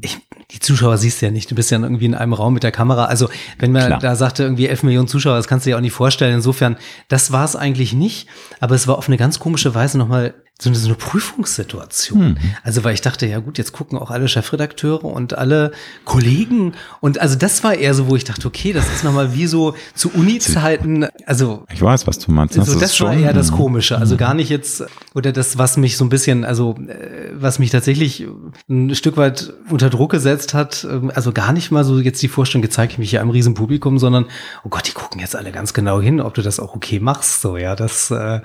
ich, 0.00 0.18
die 0.52 0.60
Zuschauer 0.60 0.96
siehst 0.98 1.20
du 1.20 1.26
ja 1.26 1.32
nicht, 1.32 1.50
du 1.50 1.54
bist 1.56 1.70
ja 1.72 1.78
irgendwie 1.80 2.06
in 2.06 2.14
einem 2.14 2.32
Raum 2.32 2.54
mit 2.54 2.62
der 2.62 2.70
Kamera. 2.70 3.06
Also 3.06 3.28
wenn 3.58 3.72
man 3.72 3.86
Klar. 3.86 3.98
da 3.98 4.14
sagte, 4.14 4.44
irgendwie 4.44 4.68
11 4.68 4.84
Millionen 4.84 5.08
Zuschauer, 5.08 5.34
das 5.36 5.48
kannst 5.48 5.66
du 5.66 5.70
dir 5.70 5.76
auch 5.76 5.80
nicht 5.80 5.92
vorstellen. 5.92 6.34
Insofern, 6.36 6.76
das 7.08 7.32
war 7.32 7.44
es 7.44 7.56
eigentlich 7.56 7.92
nicht, 7.92 8.28
aber 8.60 8.76
es 8.76 8.86
war 8.86 8.96
auf 8.98 9.08
eine 9.08 9.16
ganz 9.16 9.40
komische 9.40 9.74
Weise 9.74 9.98
nochmal 9.98 10.34
so 10.60 10.70
eine, 10.70 10.94
Prüfungssituation. 10.96 12.38
Also 12.64 12.82
weil 12.84 12.94
ich 12.94 13.00
dachte, 13.00 13.26
ja 13.26 13.38
gut, 13.38 13.58
jetzt 13.58 13.72
gucken 13.72 13.96
auch 13.98 14.10
alle 14.10 14.26
Chefredakteure 14.28 15.04
und 15.04 15.38
alle 15.38 15.70
Kollegen 16.04 16.74
und 17.00 17.20
also 17.20 17.36
das 17.36 17.62
war 17.62 17.74
eher 17.74 17.94
so, 17.94 18.08
wo 18.08 18.16
ich 18.16 18.24
dachte, 18.24 18.46
okay, 18.48 18.72
das 18.72 18.86
ist 18.92 19.04
nochmal 19.04 19.34
wie 19.34 19.46
so 19.46 19.74
zu 19.94 20.10
Uni-Zeiten, 20.12 21.06
also 21.26 21.64
Ich 21.72 21.80
weiß, 21.80 22.06
was 22.06 22.18
du 22.18 22.32
meinst. 22.32 22.54
so, 22.54 22.62
ist 22.62 22.74
das 22.74 23.00
war 23.00 23.12
schon- 23.12 23.22
eher 23.22 23.32
das 23.32 23.52
Komische. 23.52 23.98
Also 23.98 24.16
gar 24.16 24.34
nicht 24.34 24.48
jetzt, 24.48 24.84
oder 25.14 25.32
das, 25.32 25.58
was 25.58 25.76
mich 25.76 25.96
so 25.96 26.04
ein 26.04 26.08
bisschen, 26.08 26.44
also 26.44 26.74
äh, 26.88 27.30
was 27.34 27.58
mich 27.58 27.70
tatsächlich 27.70 28.26
ein 28.68 28.94
Stück 28.94 29.16
weit 29.16 29.52
unter 29.70 29.90
Druck 29.90 30.10
gesetzt 30.10 30.54
hat, 30.54 30.86
ähm, 30.90 31.12
also 31.14 31.32
gar 31.32 31.52
nicht 31.52 31.70
mal 31.70 31.84
so 31.84 31.98
jetzt 32.00 32.20
die 32.22 32.28
Vorstellung, 32.28 32.64
jetzt 32.64 32.74
zeige 32.74 32.92
ich 32.92 32.98
mich 32.98 33.10
hier 33.10 33.20
einem 33.20 33.30
riesen 33.30 33.54
Publikum, 33.54 33.98
sondern, 33.98 34.26
oh 34.64 34.68
Gott, 34.70 34.88
die 34.88 34.92
gucken 34.92 35.20
jetzt 35.20 35.36
alle 35.36 35.52
ganz 35.52 35.72
genau 35.72 36.00
hin, 36.00 36.20
ob 36.20 36.34
du 36.34 36.42
das 36.42 36.58
auch 36.58 36.74
okay 36.74 36.98
machst. 37.00 37.40
So, 37.42 37.56
ja, 37.56 37.76
das, 37.76 38.10
äh, 38.10 38.40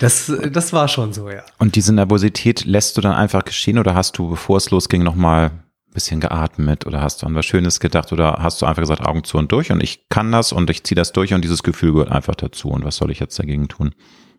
das, 0.00 0.30
das 0.52 0.72
war 0.72 0.88
schon 0.88 1.12
so, 1.12 1.30
ja. 1.30 1.42
Und 1.58 1.76
diese 1.76 1.94
Nervosität 1.94 2.64
lässt 2.64 2.96
du 2.96 3.00
dann 3.00 3.12
einfach 3.12 3.44
geschehen 3.44 3.78
oder 3.78 3.94
hast 3.94 4.18
du, 4.18 4.30
bevor 4.30 4.56
es 4.56 4.70
losging, 4.70 5.02
nochmal 5.02 5.46
ein 5.46 5.92
bisschen 5.92 6.20
geatmet? 6.20 6.86
Oder 6.86 7.00
hast 7.00 7.22
du 7.22 7.26
an 7.26 7.34
was 7.34 7.46
Schönes 7.46 7.80
gedacht? 7.80 8.12
Oder 8.12 8.38
hast 8.40 8.60
du 8.60 8.66
einfach 8.66 8.82
gesagt, 8.82 9.02
Augen 9.02 9.24
zu 9.24 9.38
und 9.38 9.52
durch 9.52 9.70
und 9.70 9.82
ich 9.82 10.08
kann 10.08 10.32
das 10.32 10.52
und 10.52 10.68
ich 10.70 10.84
ziehe 10.84 10.96
das 10.96 11.12
durch 11.12 11.32
und 11.32 11.42
dieses 11.42 11.62
Gefühl 11.62 11.92
gehört 11.92 12.10
einfach 12.10 12.34
dazu. 12.34 12.68
Und 12.68 12.84
was 12.84 12.96
soll 12.96 13.10
ich 13.10 13.20
jetzt 13.20 13.38
dagegen 13.38 13.68
tun? 13.68 13.94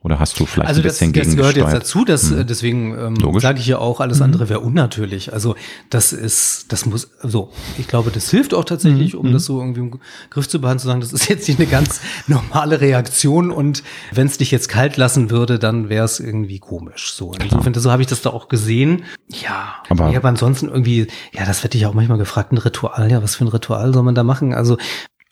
Oder 0.06 0.20
hast 0.20 0.40
du 0.40 0.46
vielleicht 0.46 0.70
Also 0.70 0.82
ein 0.82 0.84
das, 0.84 1.00
bisschen 1.00 1.14
das 1.14 1.36
gehört 1.36 1.58
jetzt 1.58 1.74
dazu, 1.74 2.06
das, 2.06 2.30
äh, 2.32 2.46
deswegen 2.46 2.96
ähm, 2.96 3.40
sage 3.40 3.60
ich 3.60 3.66
ja 3.66 3.80
auch, 3.80 4.00
alles 4.02 4.22
andere 4.22 4.50
wäre 4.50 4.60
unnatürlich. 4.60 5.34
Also 5.34 5.56
das 5.90 6.14
ist, 6.14 6.72
das 6.72 6.86
muss, 6.86 7.10
so, 7.24 7.50
ich 7.80 7.88
glaube, 7.88 8.12
das 8.12 8.30
hilft 8.30 8.54
auch 8.54 8.66
tatsächlich, 8.66 9.16
um 9.16 9.34
das 9.34 9.46
so 9.46 9.60
irgendwie 9.60 9.80
im 9.80 10.00
Griff 10.30 10.48
zu 10.48 10.62
behalten, 10.62 10.78
zu 10.80 10.86
sagen, 10.86 11.02
das 11.02 11.12
ist 11.12 11.28
jetzt 11.28 11.48
nicht 11.48 11.60
eine 11.60 11.68
ganz 11.68 12.02
normale 12.28 12.82
Reaktion. 12.82 13.50
Und 13.50 13.82
wenn 14.12 14.28
es 14.28 14.38
dich 14.38 14.52
jetzt 14.52 14.70
kalt 14.70 14.96
lassen 14.98 15.32
würde, 15.32 15.58
dann 15.58 15.90
wäre 15.90 16.06
es 16.06 16.20
irgendwie 16.20 16.60
komisch. 16.60 17.12
So, 17.14 17.34
insofern, 17.34 17.74
so 17.74 17.92
habe 17.92 18.04
ich 18.04 18.08
das 18.08 18.22
da 18.22 18.30
auch 18.30 18.48
gesehen. 18.48 19.06
Ja, 19.30 19.74
Aber- 19.90 20.12
ja, 20.12 20.20
aber 20.20 20.30
ansonsten 20.30 20.68
irgendwie, 20.68 21.08
ja, 21.34 21.46
das 21.48 21.64
werde 21.64 21.80
ich 21.80 21.86
auch 21.88 21.96
manchmal 21.96 22.20
gefragt, 22.20 22.52
ein 22.52 22.60
Ritual, 22.60 23.10
ja, 23.12 23.24
was 23.24 23.38
für 23.38 23.46
ein 23.46 23.48
Ritual 23.48 23.92
soll 23.92 24.04
man 24.04 24.14
da 24.14 24.24
machen? 24.24 24.54
Also 24.54 24.78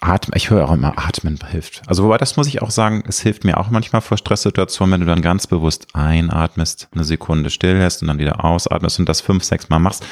Atmen, 0.03 0.35
ich 0.35 0.49
höre 0.49 0.67
auch 0.67 0.73
immer, 0.73 0.93
Atmen 0.97 1.39
hilft. 1.49 1.81
Also 1.87 2.03
wobei, 2.03 2.17
das 2.17 2.37
muss 2.37 2.47
ich 2.47 2.61
auch 2.61 2.71
sagen, 2.71 3.03
es 3.07 3.21
hilft 3.21 3.43
mir 3.43 3.57
auch 3.57 3.69
manchmal 3.69 4.01
vor 4.01 4.17
Stresssituationen, 4.17 4.93
wenn 4.93 5.01
du 5.01 5.07
dann 5.07 5.21
ganz 5.21 5.47
bewusst 5.47 5.87
einatmest, 5.93 6.89
eine 6.93 7.03
Sekunde 7.03 7.49
stillhältst 7.49 8.01
und 8.01 8.09
dann 8.09 8.19
wieder 8.19 8.43
ausatmest 8.43 8.99
und 8.99 9.07
das 9.07 9.21
fünf, 9.21 9.43
sechs 9.43 9.69
Mal 9.69 9.79
machst. 9.79 10.05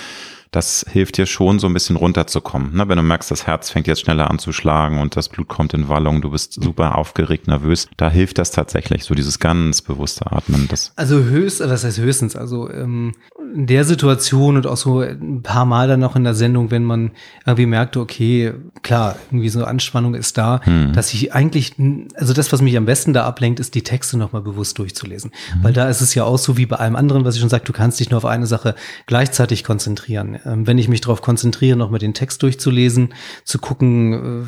Das 0.52 0.86
hilft 0.90 1.18
dir 1.18 1.26
schon, 1.26 1.60
so 1.60 1.68
ein 1.68 1.74
bisschen 1.74 1.96
runterzukommen. 1.96 2.76
Ne? 2.76 2.90
Wenn 2.90 2.98
du 2.98 3.04
merkst, 3.04 3.32
das 3.32 3.48
Herz 3.48 3.70
fängt 3.70 3.88
jetzt 3.88 4.02
schneller 4.02 4.30
an 4.30 4.38
zu 4.38 4.52
schlagen 4.52 5.00
und 5.00 5.16
das 5.16 5.30
Blut 5.30 5.48
kommt 5.48 5.74
in 5.74 5.88
Wallung, 5.88 6.22
du 6.22 6.32
bist 6.32 6.62
super 6.62 6.98
aufgeregt, 6.98 7.48
nervös, 7.48 7.88
da 7.96 8.10
hilft 8.10 8.38
das 8.38 8.52
tatsächlich, 8.52 9.06
so 9.06 9.16
dieses 9.16 9.40
ganz 9.40 9.82
bewusste 9.82 10.30
Atmen. 10.30 10.68
Das, 10.70 10.92
Also 10.98 11.20
höchst, 11.24 11.62
was 11.62 11.86
heißt 11.86 12.00
höchstens, 12.00 12.36
also 12.36 12.70
ähm, 12.70 13.14
in 13.54 13.68
der 13.68 13.84
Situation 13.84 14.58
und 14.58 14.68
auch 14.68 14.78
so 14.78 15.00
ein 15.00 15.42
paar 15.42 15.66
Mal 15.66 15.88
dann 15.88 16.00
noch 16.00 16.16
in 16.16 16.24
der 16.24 16.34
Sendung, 16.34 16.72
wenn 16.72 16.84
man 16.84 17.12
irgendwie 17.46 17.66
merkte, 17.66 18.00
okay, 18.00 18.54
klar, 18.82 19.16
irgendwie 19.30 19.50
so 19.50 19.64
Anspannung 19.64 20.16
ist 20.16 20.38
da, 20.38 20.62
dass 20.94 21.14
ich 21.14 21.34
eigentlich, 21.34 21.76
also 22.16 22.34
das, 22.34 22.52
was 22.52 22.62
mich 22.62 22.78
am 22.78 22.86
besten 22.86 23.14
da 23.14 23.26
ablenkt, 23.26 23.60
ist 23.60 23.76
die 23.76 23.84
Texte 23.84 24.18
nochmal 24.18 24.42
bewusst 24.42 24.78
durchzulesen. 24.80 25.32
Weil 25.62 25.74
da 25.74 25.90
ist 25.90 26.02
es 26.02 26.16
ja 26.16 26.24
auch 26.24 26.38
so 26.38 26.58
wie 26.58 26.66
bei 26.66 26.78
allem 26.78 26.96
anderen, 26.96 27.26
was 27.26 27.36
ich 27.36 27.42
schon 27.42 27.50
sagte, 27.50 27.72
du 27.72 27.78
kannst 27.78 28.00
dich 28.00 28.10
nur 28.10 28.18
auf 28.18 28.26
eine 28.26 28.48
Sache 28.48 28.76
gleichzeitig 29.06 29.64
konzentrieren. 29.64 30.40
Ähm, 30.46 30.68
wenn 30.68 30.78
ich 30.78 30.88
mich 30.88 31.02
darauf 31.02 31.22
konzentriere, 31.22 31.78
nochmal 31.78 32.00
den 32.00 32.14
Text 32.14 32.42
durchzulesen, 32.44 33.14
zu 33.44 33.60
gucken, 33.60 34.14
äh, 34.14 34.48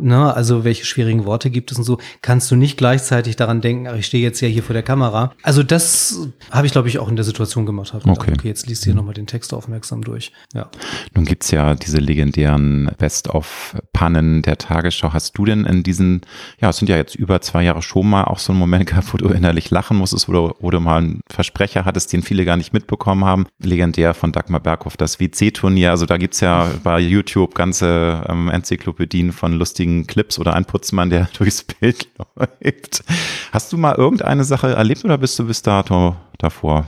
na, 0.00 0.32
also 0.32 0.64
welche 0.64 0.84
schwierigen 0.84 1.24
Worte 1.24 1.50
gibt 1.50 1.72
es 1.72 1.78
und 1.78 1.84
so, 1.84 1.98
kannst 2.22 2.50
du 2.50 2.56
nicht 2.56 2.76
gleichzeitig 2.76 3.36
daran 3.36 3.60
denken, 3.60 3.86
ach, 3.88 3.96
ich 3.96 4.06
stehe 4.06 4.22
jetzt 4.22 4.40
ja 4.40 4.48
hier 4.48 4.62
vor 4.62 4.74
der 4.74 4.82
Kamera. 4.82 5.32
Also 5.42 5.62
das 5.62 6.28
habe 6.50 6.66
ich, 6.66 6.72
glaube 6.72 6.88
ich, 6.88 6.98
auch 6.98 7.08
in 7.08 7.16
der 7.16 7.24
Situation 7.24 7.66
gemacht. 7.66 7.94
Okay. 8.04 8.32
Okay, 8.40 8.48
jetzt 8.48 8.66
liest 8.66 8.84
hier 8.84 8.94
nochmal 8.94 9.14
den 9.14 9.26
Text 9.26 9.52
aufmerksam 9.52 10.02
durch. 10.02 10.32
Ja. 10.54 10.70
Nun 11.14 11.26
gibt's 11.26 11.50
ja 11.50 11.74
diese 11.74 11.98
legendären 11.98 12.90
Best-of-Pannen 12.98 14.42
der 14.42 14.56
Tagesschau. 14.56 15.12
Hast 15.12 15.36
du 15.36 15.44
denn 15.44 15.66
in 15.66 15.82
diesen, 15.82 16.22
ja, 16.60 16.70
es 16.70 16.78
sind 16.78 16.88
ja 16.88 16.96
jetzt 16.96 17.14
über 17.14 17.42
zwei 17.42 17.62
Jahre 17.64 17.82
schon 17.82 18.08
mal 18.08 18.24
auch 18.24 18.38
so 18.38 18.52
einen 18.52 18.58
Moment 18.58 18.86
gehabt, 18.86 19.12
wo 19.12 19.18
du 19.18 19.28
innerlich 19.28 19.70
lachen 19.70 19.98
musstest 19.98 20.28
oder 20.28 20.54
du 20.58 20.80
mal 20.80 20.98
einen 20.98 21.20
Versprecher 21.28 21.84
hattest, 21.84 22.12
den 22.12 22.22
viele 22.22 22.44
gar 22.44 22.56
nicht 22.56 22.72
mitbekommen 22.72 23.24
haben? 23.24 23.46
Legendär 23.58 24.14
von 24.14 24.32
Dagmar 24.32 24.60
Berghoff, 24.60 24.96
das 24.96 25.20
WC-Turnier. 25.20 25.90
Also 25.90 26.06
da 26.06 26.16
gibt's 26.16 26.40
ja 26.40 26.70
bei 26.82 26.98
YouTube 26.98 27.54
ganze 27.54 28.24
ähm, 28.26 28.48
Enzyklopädien 28.48 29.32
von 29.32 29.52
lustigen 29.52 30.06
Clips 30.06 30.38
oder 30.38 30.54
ein 30.54 30.64
Putzmann, 30.64 31.10
der 31.10 31.28
durchs 31.38 31.62
Bild 31.62 32.08
läuft. 32.36 33.04
Hast 33.52 33.72
du 33.72 33.76
mal 33.76 33.96
irgendeine 33.96 34.44
Sache 34.44 34.72
erlebt 34.72 35.04
oder 35.04 35.18
bist 35.18 35.38
du 35.38 35.46
bis 35.46 35.60
dato 35.60 36.16
davor 36.38 36.86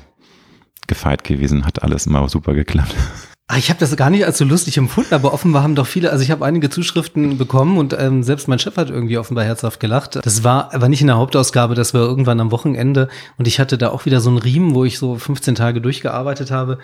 gefeit 0.93 1.25
gewesen? 1.25 1.65
Hat 1.65 1.83
alles 1.83 2.07
immer 2.07 2.29
super 2.29 2.55
geklappt? 2.55 2.95
Ah, 3.49 3.57
Ich 3.59 3.69
habe 3.71 3.81
das 3.81 3.95
gar 3.97 4.09
nicht 4.09 4.25
als 4.25 4.39
so 4.39 4.45
lustig 4.45 4.77
empfunden, 4.79 5.15
aber 5.15 5.35
offenbar 5.35 5.63
haben 5.63 5.75
doch 5.75 5.87
viele, 5.87 6.11
also 6.11 6.23
ich 6.23 6.31
habe 6.31 6.45
einige 6.45 6.71
Zuschriften 6.71 7.37
bekommen 7.39 7.77
und 7.77 7.95
ähm, 7.99 8.23
selbst 8.23 8.49
mein 8.49 8.59
Chef 8.59 8.77
hat 8.77 8.89
irgendwie 8.89 9.19
offenbar 9.19 9.45
herzhaft 9.45 9.81
gelacht. 9.81 10.19
Das 10.25 10.45
war 10.45 10.73
aber 10.73 10.89
nicht 10.89 11.01
in 11.01 11.09
der 11.09 11.17
Hauptausgabe, 11.17 11.75
das 11.75 11.93
war 11.93 12.01
irgendwann 12.03 12.41
am 12.41 12.51
Wochenende 12.51 13.09
und 13.39 13.47
ich 13.49 13.59
hatte 13.61 13.77
da 13.79 13.91
auch 13.91 14.07
wieder 14.07 14.21
so 14.21 14.31
einen 14.31 14.39
Riemen, 14.39 14.75
wo 14.75 14.85
ich 14.85 14.99
so 14.99 15.17
15 15.17 15.55
Tage 15.55 15.81
durchgearbeitet 15.81 16.51
habe. 16.51 16.79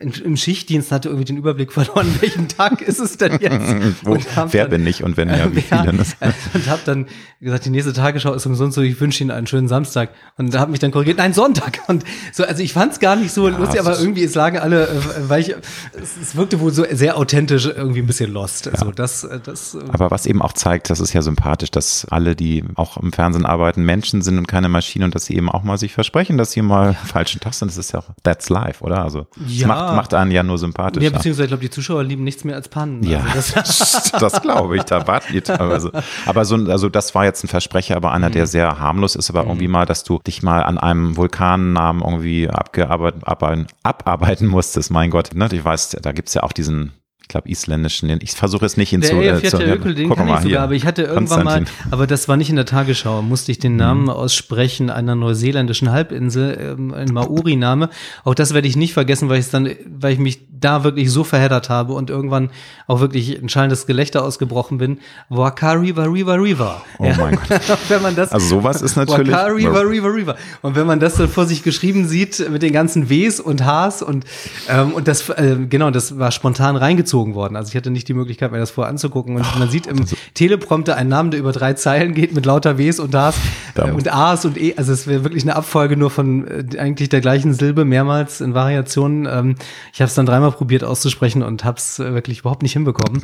Im 0.00 0.36
Schichtdienst 0.36 0.90
hatte 0.90 1.08
irgendwie 1.08 1.24
den 1.24 1.36
Überblick 1.36 1.72
verloren, 1.72 2.08
welchen 2.20 2.48
Tag 2.48 2.82
ist 2.82 2.98
es 2.98 3.16
denn 3.16 3.38
jetzt? 3.40 3.74
Wo, 4.04 4.16
wer 4.50 4.64
dann- 4.64 4.70
bin 4.70 4.86
ich 4.88 5.04
und 5.04 5.16
wenn 5.16 5.28
ja, 5.28 5.48
wie 5.54 5.62
Ja, 5.70 5.82
viele? 5.82 5.92
Ne? 5.94 6.04
und 6.52 6.66
habe 6.68 6.80
dann 6.84 7.06
gesagt, 7.40 7.64
die 7.66 7.70
nächste 7.70 7.92
Tagesschau 7.92 8.32
ist 8.34 8.44
umsonst 8.44 8.74
so, 8.74 8.82
ich 8.82 9.00
wünsche 9.00 9.22
Ihnen 9.22 9.30
einen 9.30 9.46
schönen 9.46 9.68
Samstag. 9.68 10.10
Und 10.36 10.52
da 10.52 10.58
habe 10.58 10.72
mich 10.72 10.80
dann 10.80 10.90
korrigiert, 10.90 11.18
nein, 11.18 11.32
Sonntag. 11.32 11.78
Und 11.86 12.02
so, 12.32 12.42
also 12.44 12.60
ich 12.60 12.72
fand 12.72 12.92
es 12.94 12.98
gar 12.98 13.14
nicht 13.14 13.30
so 13.32 13.48
lustig, 13.48 13.78
es 13.80 13.86
aber 13.86 13.96
irgendwie, 14.00 14.24
es 14.24 14.34
lagen 14.34 14.58
alle, 14.58 14.88
äh, 14.88 14.90
weil 15.28 15.42
ich, 15.42 15.50
es, 15.92 16.16
es 16.20 16.34
wirkte 16.34 16.58
wohl 16.58 16.72
so 16.72 16.84
sehr 16.90 17.16
authentisch, 17.16 17.66
irgendwie 17.66 18.00
ein 18.00 18.06
bisschen 18.06 18.32
lost. 18.32 18.66
Also 18.66 18.90
das, 18.90 19.22
äh, 19.22 19.38
das, 19.38 19.74
äh, 19.76 19.78
Aber 19.92 20.10
was 20.10 20.26
eben 20.26 20.42
auch 20.42 20.54
zeigt, 20.54 20.90
das 20.90 20.98
ist 20.98 21.12
ja 21.12 21.22
sympathisch, 21.22 21.70
dass 21.70 22.04
alle, 22.10 22.34
die 22.34 22.64
auch 22.74 22.96
im 22.96 23.12
Fernsehen 23.12 23.46
arbeiten, 23.46 23.84
Menschen 23.84 24.22
sind 24.22 24.38
und 24.38 24.48
keine 24.48 24.68
Maschinen 24.68 25.04
und 25.04 25.14
dass 25.14 25.26
sie 25.26 25.36
eben 25.36 25.48
auch 25.50 25.62
mal 25.62 25.78
sich 25.78 25.92
versprechen, 25.92 26.36
dass 26.36 26.50
sie 26.50 26.62
mal 26.62 26.94
falschen 26.94 27.40
Tag 27.40 27.54
sind. 27.54 27.68
Das 27.68 27.78
ist 27.78 27.92
ja 27.92 28.00
auch, 28.00 28.08
that's 28.24 28.48
life, 28.48 28.82
oder? 28.82 29.04
Also, 29.04 29.26
es 29.46 29.64
Ja. 29.88 29.92
macht, 29.94 30.04
macht 30.04 30.14
einen 30.14 30.30
ja 30.30 30.42
nur 30.42 30.56
ja, 30.56 30.58
sympathischer. 30.58 31.10
beziehungsweise 31.10 31.44
ich 31.44 31.48
glaube, 31.48 31.62
die 31.62 31.70
Zuschauer 31.70 32.04
lieben 32.04 32.24
nichts 32.24 32.44
mehr 32.44 32.56
als 32.56 32.68
Pannen. 32.68 33.02
Ja, 33.02 33.24
Also 33.34 33.54
das, 33.54 34.12
das, 34.20 34.42
glaube 34.42 34.76
ich, 34.76 34.82
da 34.84 35.06
warten 35.06 35.32
die 35.32 35.40
teilweise. 35.40 35.92
Aber 36.26 36.44
so, 36.44 36.56
also 36.56 36.88
das 36.88 37.14
war 37.14 37.24
jetzt 37.24 37.44
ein 37.44 37.48
Versprecher, 37.48 37.96
aber 37.96 38.12
einer, 38.12 38.28
Mhm. 38.28 38.32
der 38.32 38.46
sehr 38.46 38.78
harmlos 38.78 39.16
ist, 39.16 39.30
aber 39.30 39.44
irgendwie 39.44 39.68
mal, 39.68 39.86
dass 39.86 40.04
du 40.04 40.18
dich 40.26 40.42
mal 40.42 40.62
an 40.62 40.78
einem 40.78 41.16
Vulkannamen 41.16 42.02
irgendwie 42.02 42.48
abgearbeitet, 42.48 43.22
abarbeiten, 43.24 43.66
abarbeiten 43.82 44.46
musstest, 44.48 44.90
mein 44.90 45.10
Gott. 45.10 45.30
Ne? 45.34 45.48
Ich 45.52 45.64
weiß, 45.64 45.96
da 46.02 46.12
gibt's 46.12 46.34
ja 46.34 46.42
auch 46.42 46.52
diesen, 46.52 46.92
ich 47.24 47.28
glaube, 47.28 47.48
isländischen, 47.48 48.10
ich 48.20 48.32
versuche 48.32 48.66
es 48.66 48.76
nicht 48.76 48.92
Der 48.92 48.98
hinzu. 49.00 49.16
Eyjafjallajökull, 49.16 49.92
zu, 49.92 49.94
den 49.94 50.08
guck 50.10 50.18
kann 50.18 50.26
mal 50.28 50.34
ich 50.36 50.42
sogar, 50.42 50.50
hier. 50.50 50.60
aber 50.60 50.74
ich 50.74 50.84
hatte 50.84 51.02
irgendwann 51.04 51.42
mal. 51.42 51.60
Mhm. 51.62 51.66
aber 51.90 52.06
das 52.06 52.28
war 52.28 52.36
nicht 52.36 52.50
in 52.50 52.56
der 52.56 52.66
Tagesschau, 52.66 53.22
musste 53.22 53.50
ich 53.50 53.58
den 53.58 53.76
Namen 53.76 54.10
aussprechen 54.10 54.90
einer 54.90 55.14
neuseeländischen 55.14 55.90
Halbinsel, 55.90 56.76
ähm, 56.78 56.92
ein 56.92 57.08
Maori-Name. 57.14 57.88
Auch 58.24 58.34
das 58.34 58.52
werde 58.52 58.68
ich 58.68 58.76
nicht 58.76 58.92
vergessen, 58.92 59.30
weil 59.30 59.38
ich 59.38 59.46
es 59.46 59.50
dann, 59.50 59.70
weil 59.98 60.12
ich 60.12 60.18
mich 60.18 60.40
da 60.50 60.84
wirklich 60.84 61.10
so 61.10 61.24
verheddert 61.24 61.70
habe 61.70 61.94
und 61.94 62.10
irgendwann 62.10 62.50
auch 62.86 63.00
wirklich 63.00 63.40
ein 63.42 63.48
schallendes 63.48 63.86
Gelächter 63.86 64.22
ausgebrochen 64.22 64.76
bin. 64.76 64.98
Waka 65.30 65.72
River 65.72 66.12
River 66.12 66.34
River. 66.42 66.82
Oh 66.98 67.04
mein 67.18 67.36
Gott. 67.36 67.60
wenn 67.88 68.02
man 68.02 68.14
das, 68.14 68.32
Also 68.32 68.46
sowas 68.60 68.82
ist 68.82 68.96
natürlich- 68.96 69.32
Waka 69.32 69.46
River 69.46 69.88
River 69.88 70.14
River. 70.14 70.36
Und 70.60 70.76
wenn 70.76 70.86
man 70.86 71.00
das 71.00 71.14
dann 71.16 71.28
vor 71.30 71.46
sich 71.46 71.62
geschrieben 71.62 72.06
sieht 72.06 72.50
mit 72.50 72.60
den 72.62 72.74
ganzen 72.74 73.08
Ws 73.08 73.40
und 73.40 73.64
Hs 73.64 74.02
und 74.02 74.26
ähm, 74.68 74.92
und 74.92 75.08
das 75.08 75.26
äh, 75.30 75.56
genau, 75.70 75.90
das 75.90 76.18
war 76.18 76.30
spontan 76.30 76.76
reingezogen 76.76 77.13
worden. 77.14 77.56
Also 77.56 77.70
ich 77.70 77.76
hatte 77.76 77.90
nicht 77.90 78.08
die 78.08 78.14
Möglichkeit, 78.14 78.50
mir 78.52 78.58
das 78.58 78.70
vorher 78.70 78.90
anzugucken. 78.90 79.36
Und 79.36 79.58
man 79.58 79.70
sieht 79.70 79.86
im 79.86 80.00
Also 80.00 80.16
Teleprompter 80.34 80.96
einen 80.96 81.10
Namen, 81.10 81.30
der 81.30 81.40
über 81.40 81.52
drei 81.52 81.74
Zeilen 81.74 82.14
geht 82.14 82.34
mit 82.34 82.44
lauter 82.44 82.78
Ws 82.78 82.98
und 82.98 83.14
Hs 83.14 83.36
Da 83.74 83.88
äh, 83.88 83.92
und 83.92 84.12
As 84.12 84.44
und 84.44 84.60
E. 84.60 84.74
Also 84.76 84.92
es 84.92 85.06
wäre 85.06 85.24
wirklich 85.24 85.44
eine 85.44 85.56
Abfolge 85.56 85.96
nur 85.96 86.10
von 86.10 86.46
äh, 86.46 86.78
eigentlich 86.78 87.08
der 87.08 87.20
gleichen 87.20 87.54
Silbe 87.54 87.84
mehrmals 87.84 88.40
in 88.40 88.54
Variationen. 88.54 89.26
Ähm, 89.30 89.54
ich 89.92 90.00
habe 90.00 90.08
es 90.08 90.14
dann 90.14 90.26
dreimal 90.26 90.52
probiert 90.52 90.84
auszusprechen 90.84 91.42
und 91.42 91.64
habe 91.64 91.78
es 91.78 91.98
äh, 91.98 92.12
wirklich 92.14 92.40
überhaupt 92.40 92.62
nicht 92.62 92.72
hinbekommen. 92.72 93.22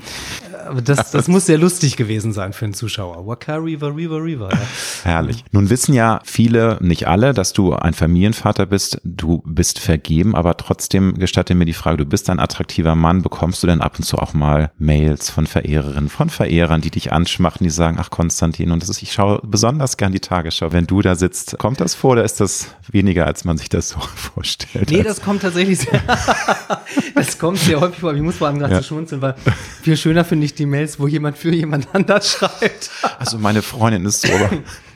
Äh, 0.52 0.68
Aber 0.68 0.82
das, 0.82 1.10
das 1.10 1.28
muss 1.28 1.46
sehr 1.46 1.58
lustig 1.58 1.96
gewesen 1.96 2.32
sein 2.32 2.52
für 2.52 2.64
einen 2.64 2.74
Zuschauer. 2.74 3.26
Waka 3.26 3.56
River 3.56 3.96
River 3.96 4.22
River. 4.22 4.50
Ja. 4.52 4.60
Herrlich. 5.02 5.44
Nun 5.52 5.70
wissen 5.70 5.94
ja 5.94 6.20
viele, 6.24 6.78
nicht 6.80 7.08
alle, 7.08 7.34
dass 7.34 7.52
du 7.52 7.74
ein 7.74 7.94
Familienvater 7.94 8.66
bist. 8.66 9.00
Du 9.04 9.42
bist 9.44 9.78
vergeben, 9.78 10.34
aber 10.34 10.56
trotzdem 10.56 11.14
gestatte 11.18 11.54
mir 11.54 11.64
die 11.64 11.72
Frage, 11.72 11.98
du 11.98 12.04
bist 12.04 12.30
ein 12.30 12.38
attraktiver 12.38 12.94
Mann. 12.94 13.22
Bekommst 13.22 13.62
du 13.62 13.66
denn 13.66 13.79
dann 13.80 13.86
ab 13.86 13.98
und 13.98 14.04
zu 14.04 14.18
auch 14.18 14.34
mal 14.34 14.70
Mails 14.78 15.30
von 15.30 15.46
Verehrerinnen, 15.46 16.08
von 16.08 16.30
Verehrern, 16.30 16.80
die 16.80 16.90
dich 16.90 17.12
anschmachten, 17.12 17.64
die 17.64 17.70
sagen, 17.70 17.96
ach 18.00 18.10
Konstantin, 18.10 18.70
und 18.70 18.82
das 18.82 18.88
ist, 18.88 19.02
ich 19.02 19.12
schaue 19.12 19.40
besonders 19.42 19.96
gern 19.96 20.12
die 20.12 20.20
Tagesschau. 20.20 20.72
Wenn 20.72 20.86
du 20.86 21.02
da 21.02 21.14
sitzt, 21.14 21.58
kommt 21.58 21.80
das 21.80 21.94
vor 21.94 22.12
oder 22.12 22.24
ist 22.24 22.40
das 22.40 22.74
weniger, 22.90 23.26
als 23.26 23.44
man 23.44 23.58
sich 23.58 23.68
das 23.68 23.90
so 23.90 24.00
vorstellt? 24.14 24.90
Nee, 24.90 25.02
das 25.02 25.22
kommt 25.22 25.42
tatsächlich 25.42 25.78
sehr, 25.78 26.00
das 27.14 27.38
kommt 27.38 27.58
sehr 27.58 27.80
häufig 27.80 28.00
vor. 28.00 28.14
Ich 28.14 28.22
muss 28.22 28.36
vor 28.36 28.48
allem 28.48 28.58
gerade 28.58 28.74
ja. 28.74 28.80
zu 28.80 28.88
schmunzeln, 28.88 29.22
weil 29.22 29.34
viel 29.82 29.96
schöner 29.96 30.24
finde 30.24 30.44
ich 30.44 30.54
die 30.54 30.66
Mails, 30.66 31.00
wo 31.00 31.06
jemand 31.06 31.38
für 31.38 31.52
jemand 31.52 31.88
anders 31.94 32.30
schreibt. 32.32 32.90
Also 33.18 33.38
meine 33.38 33.62
Freundin 33.62 34.04
ist 34.04 34.22
so, 34.22 34.32
aber 34.32 34.50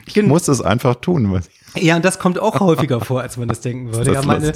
ich 0.05 0.21
muss 0.23 0.47
es 0.47 0.61
einfach 0.61 0.95
tun. 0.95 1.41
Ja, 1.75 1.97
und 1.97 2.05
das 2.05 2.19
kommt 2.19 2.39
auch 2.39 2.59
häufiger 2.59 3.01
vor, 3.01 3.21
als 3.21 3.37
man 3.37 3.47
das 3.47 3.61
denken 3.61 3.87
würde. 3.93 4.13
Das 4.13 4.23
ja, 4.25 4.27
meine, 4.27 4.53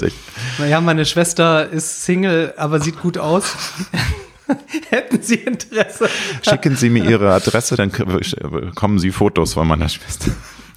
ja, 0.68 0.80
meine 0.80 1.04
Schwester 1.04 1.68
ist 1.68 2.04
Single, 2.04 2.54
aber 2.56 2.80
sieht 2.80 3.00
gut 3.00 3.18
aus. 3.18 3.54
Hätten 4.90 5.22
Sie 5.22 5.36
Interesse? 5.36 6.08
Schicken 6.42 6.74
Sie 6.74 6.90
mir 6.90 7.08
Ihre 7.08 7.32
Adresse, 7.32 7.76
dann 7.76 7.92
kommen 8.74 8.98
Sie 8.98 9.12
Fotos 9.12 9.54
von 9.54 9.68
meiner 9.68 9.88
Schwester. 9.88 10.32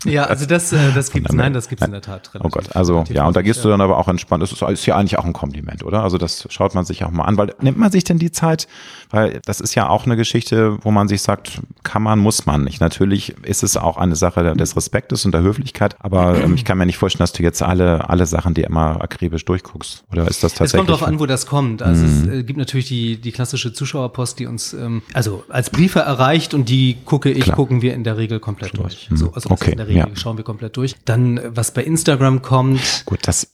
Ja, 0.06 0.26
also 0.26 0.46
das, 0.46 0.72
äh, 0.74 0.92
das 0.94 1.12
gibt's, 1.12 1.34
nein, 1.34 1.54
das 1.54 1.70
gibt's 1.70 1.86
in 1.86 1.92
der 1.92 2.02
Tat. 2.02 2.32
Oh 2.40 2.50
Gott, 2.50 2.76
also 2.76 3.04
ja, 3.10 3.28
und 3.28 3.36
da 3.36 3.42
gehst 3.42 3.64
du 3.64 3.70
dann 3.70 3.82
aber 3.82 3.98
auch 3.98 4.08
entspannt. 4.08 4.44
Das 4.44 4.52
ist, 4.52 4.62
ist 4.62 4.86
ja 4.86 4.96
eigentlich 4.96 5.18
auch 5.18 5.26
ein 5.26 5.34
Kompliment, 5.34 5.84
oder? 5.84 6.04
Also 6.04 6.18
das 6.18 6.48
schaut 6.50 6.76
man 6.76 6.86
sich 6.86 7.04
auch 7.04 7.12
mal 7.12 7.24
an, 7.24 7.38
weil 7.38 7.54
nimmt 7.62 7.78
man 7.78 7.92
sich 7.92 8.04
denn 8.04 8.20
die 8.20 8.32
Zeit? 8.32 8.68
Weil 9.10 9.40
das 9.46 9.60
ist 9.60 9.76
ja 9.76 9.90
auch 9.90 10.06
eine 10.06 10.16
Geschichte, 10.16 10.78
wo 10.84 10.92
man 10.92 11.08
sich 11.08 11.22
sagt, 11.22 11.62
kann 11.84 12.04
man, 12.04 12.20
muss 12.20 12.46
man 12.46 12.64
nicht. 12.64 12.82
Natürlich 12.82 13.36
ist 13.44 13.64
es 13.64 13.78
auch 13.78 13.98
eine 13.98 14.16
Sache 14.16 14.56
des 14.56 14.76
Respektes 14.76 15.26
und 15.26 15.34
der 15.34 15.42
Höflichkeit, 15.42 15.96
aber 16.00 16.42
ähm, 16.42 16.56
ich 16.56 16.66
kann 16.66 16.78
mir 16.78 16.86
nicht 16.86 16.98
vorstellen, 16.98 17.24
dass 17.24 17.34
du 17.34 17.44
jetzt 17.44 17.62
alle, 17.62 18.10
alle 18.10 18.26
Sachen, 18.26 18.54
die 18.54 18.62
immer 18.62 19.02
akribisch 19.02 19.46
durchguckst. 19.46 20.04
Oder 20.12 20.28
ist 20.28 20.44
das 20.44 20.54
tatsächlich? 20.54 20.66
Es 20.66 20.78
kommt 20.78 20.90
darauf 20.90 21.04
an, 21.04 21.20
wo 21.20 21.26
das 21.26 21.46
kommt. 21.46 21.82
Also 21.82 22.06
mhm. 22.06 22.30
es 22.30 22.40
äh, 22.40 22.44
gibt 22.44 22.58
natürlich 22.58 22.88
die, 22.88 23.18
die 23.18 23.32
klassische 23.32 23.74
Zuschauerpost, 23.74 24.40
die 24.40 24.48
uns 24.48 24.74
ähm, 24.74 25.02
also 25.14 25.44
als 25.50 25.70
Briefe 25.70 26.00
erreicht 26.00 26.54
und 26.54 26.70
die 26.70 26.98
gucke 27.06 27.32
ich, 27.32 27.44
Klar. 27.44 27.56
gucken 27.56 27.82
wir 27.82 27.94
in 27.94 28.04
der 28.04 28.18
Regel 28.18 28.40
komplett 28.40 28.78
durch. 28.78 29.10
Mhm. 29.10 29.18
So, 29.18 29.34
also 29.34 29.50
okay. 29.50 29.72
in 29.72 29.78
der 29.78 29.88
Regel 29.88 29.93
ja. 29.96 30.08
schauen 30.16 30.38
wir 30.38 30.44
komplett 30.44 30.78
durch. 30.78 30.96
Dann, 31.06 31.40
was 31.48 31.74
bei 31.74 31.84
Instagram 31.84 32.42
kommt. 32.42 33.04
Gut, 33.06 33.20
das 33.24 33.54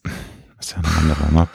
ist 0.60 0.72
ja 0.72 0.78
eine 0.78 0.98
andere. 0.98 1.34
Ne? 1.34 1.48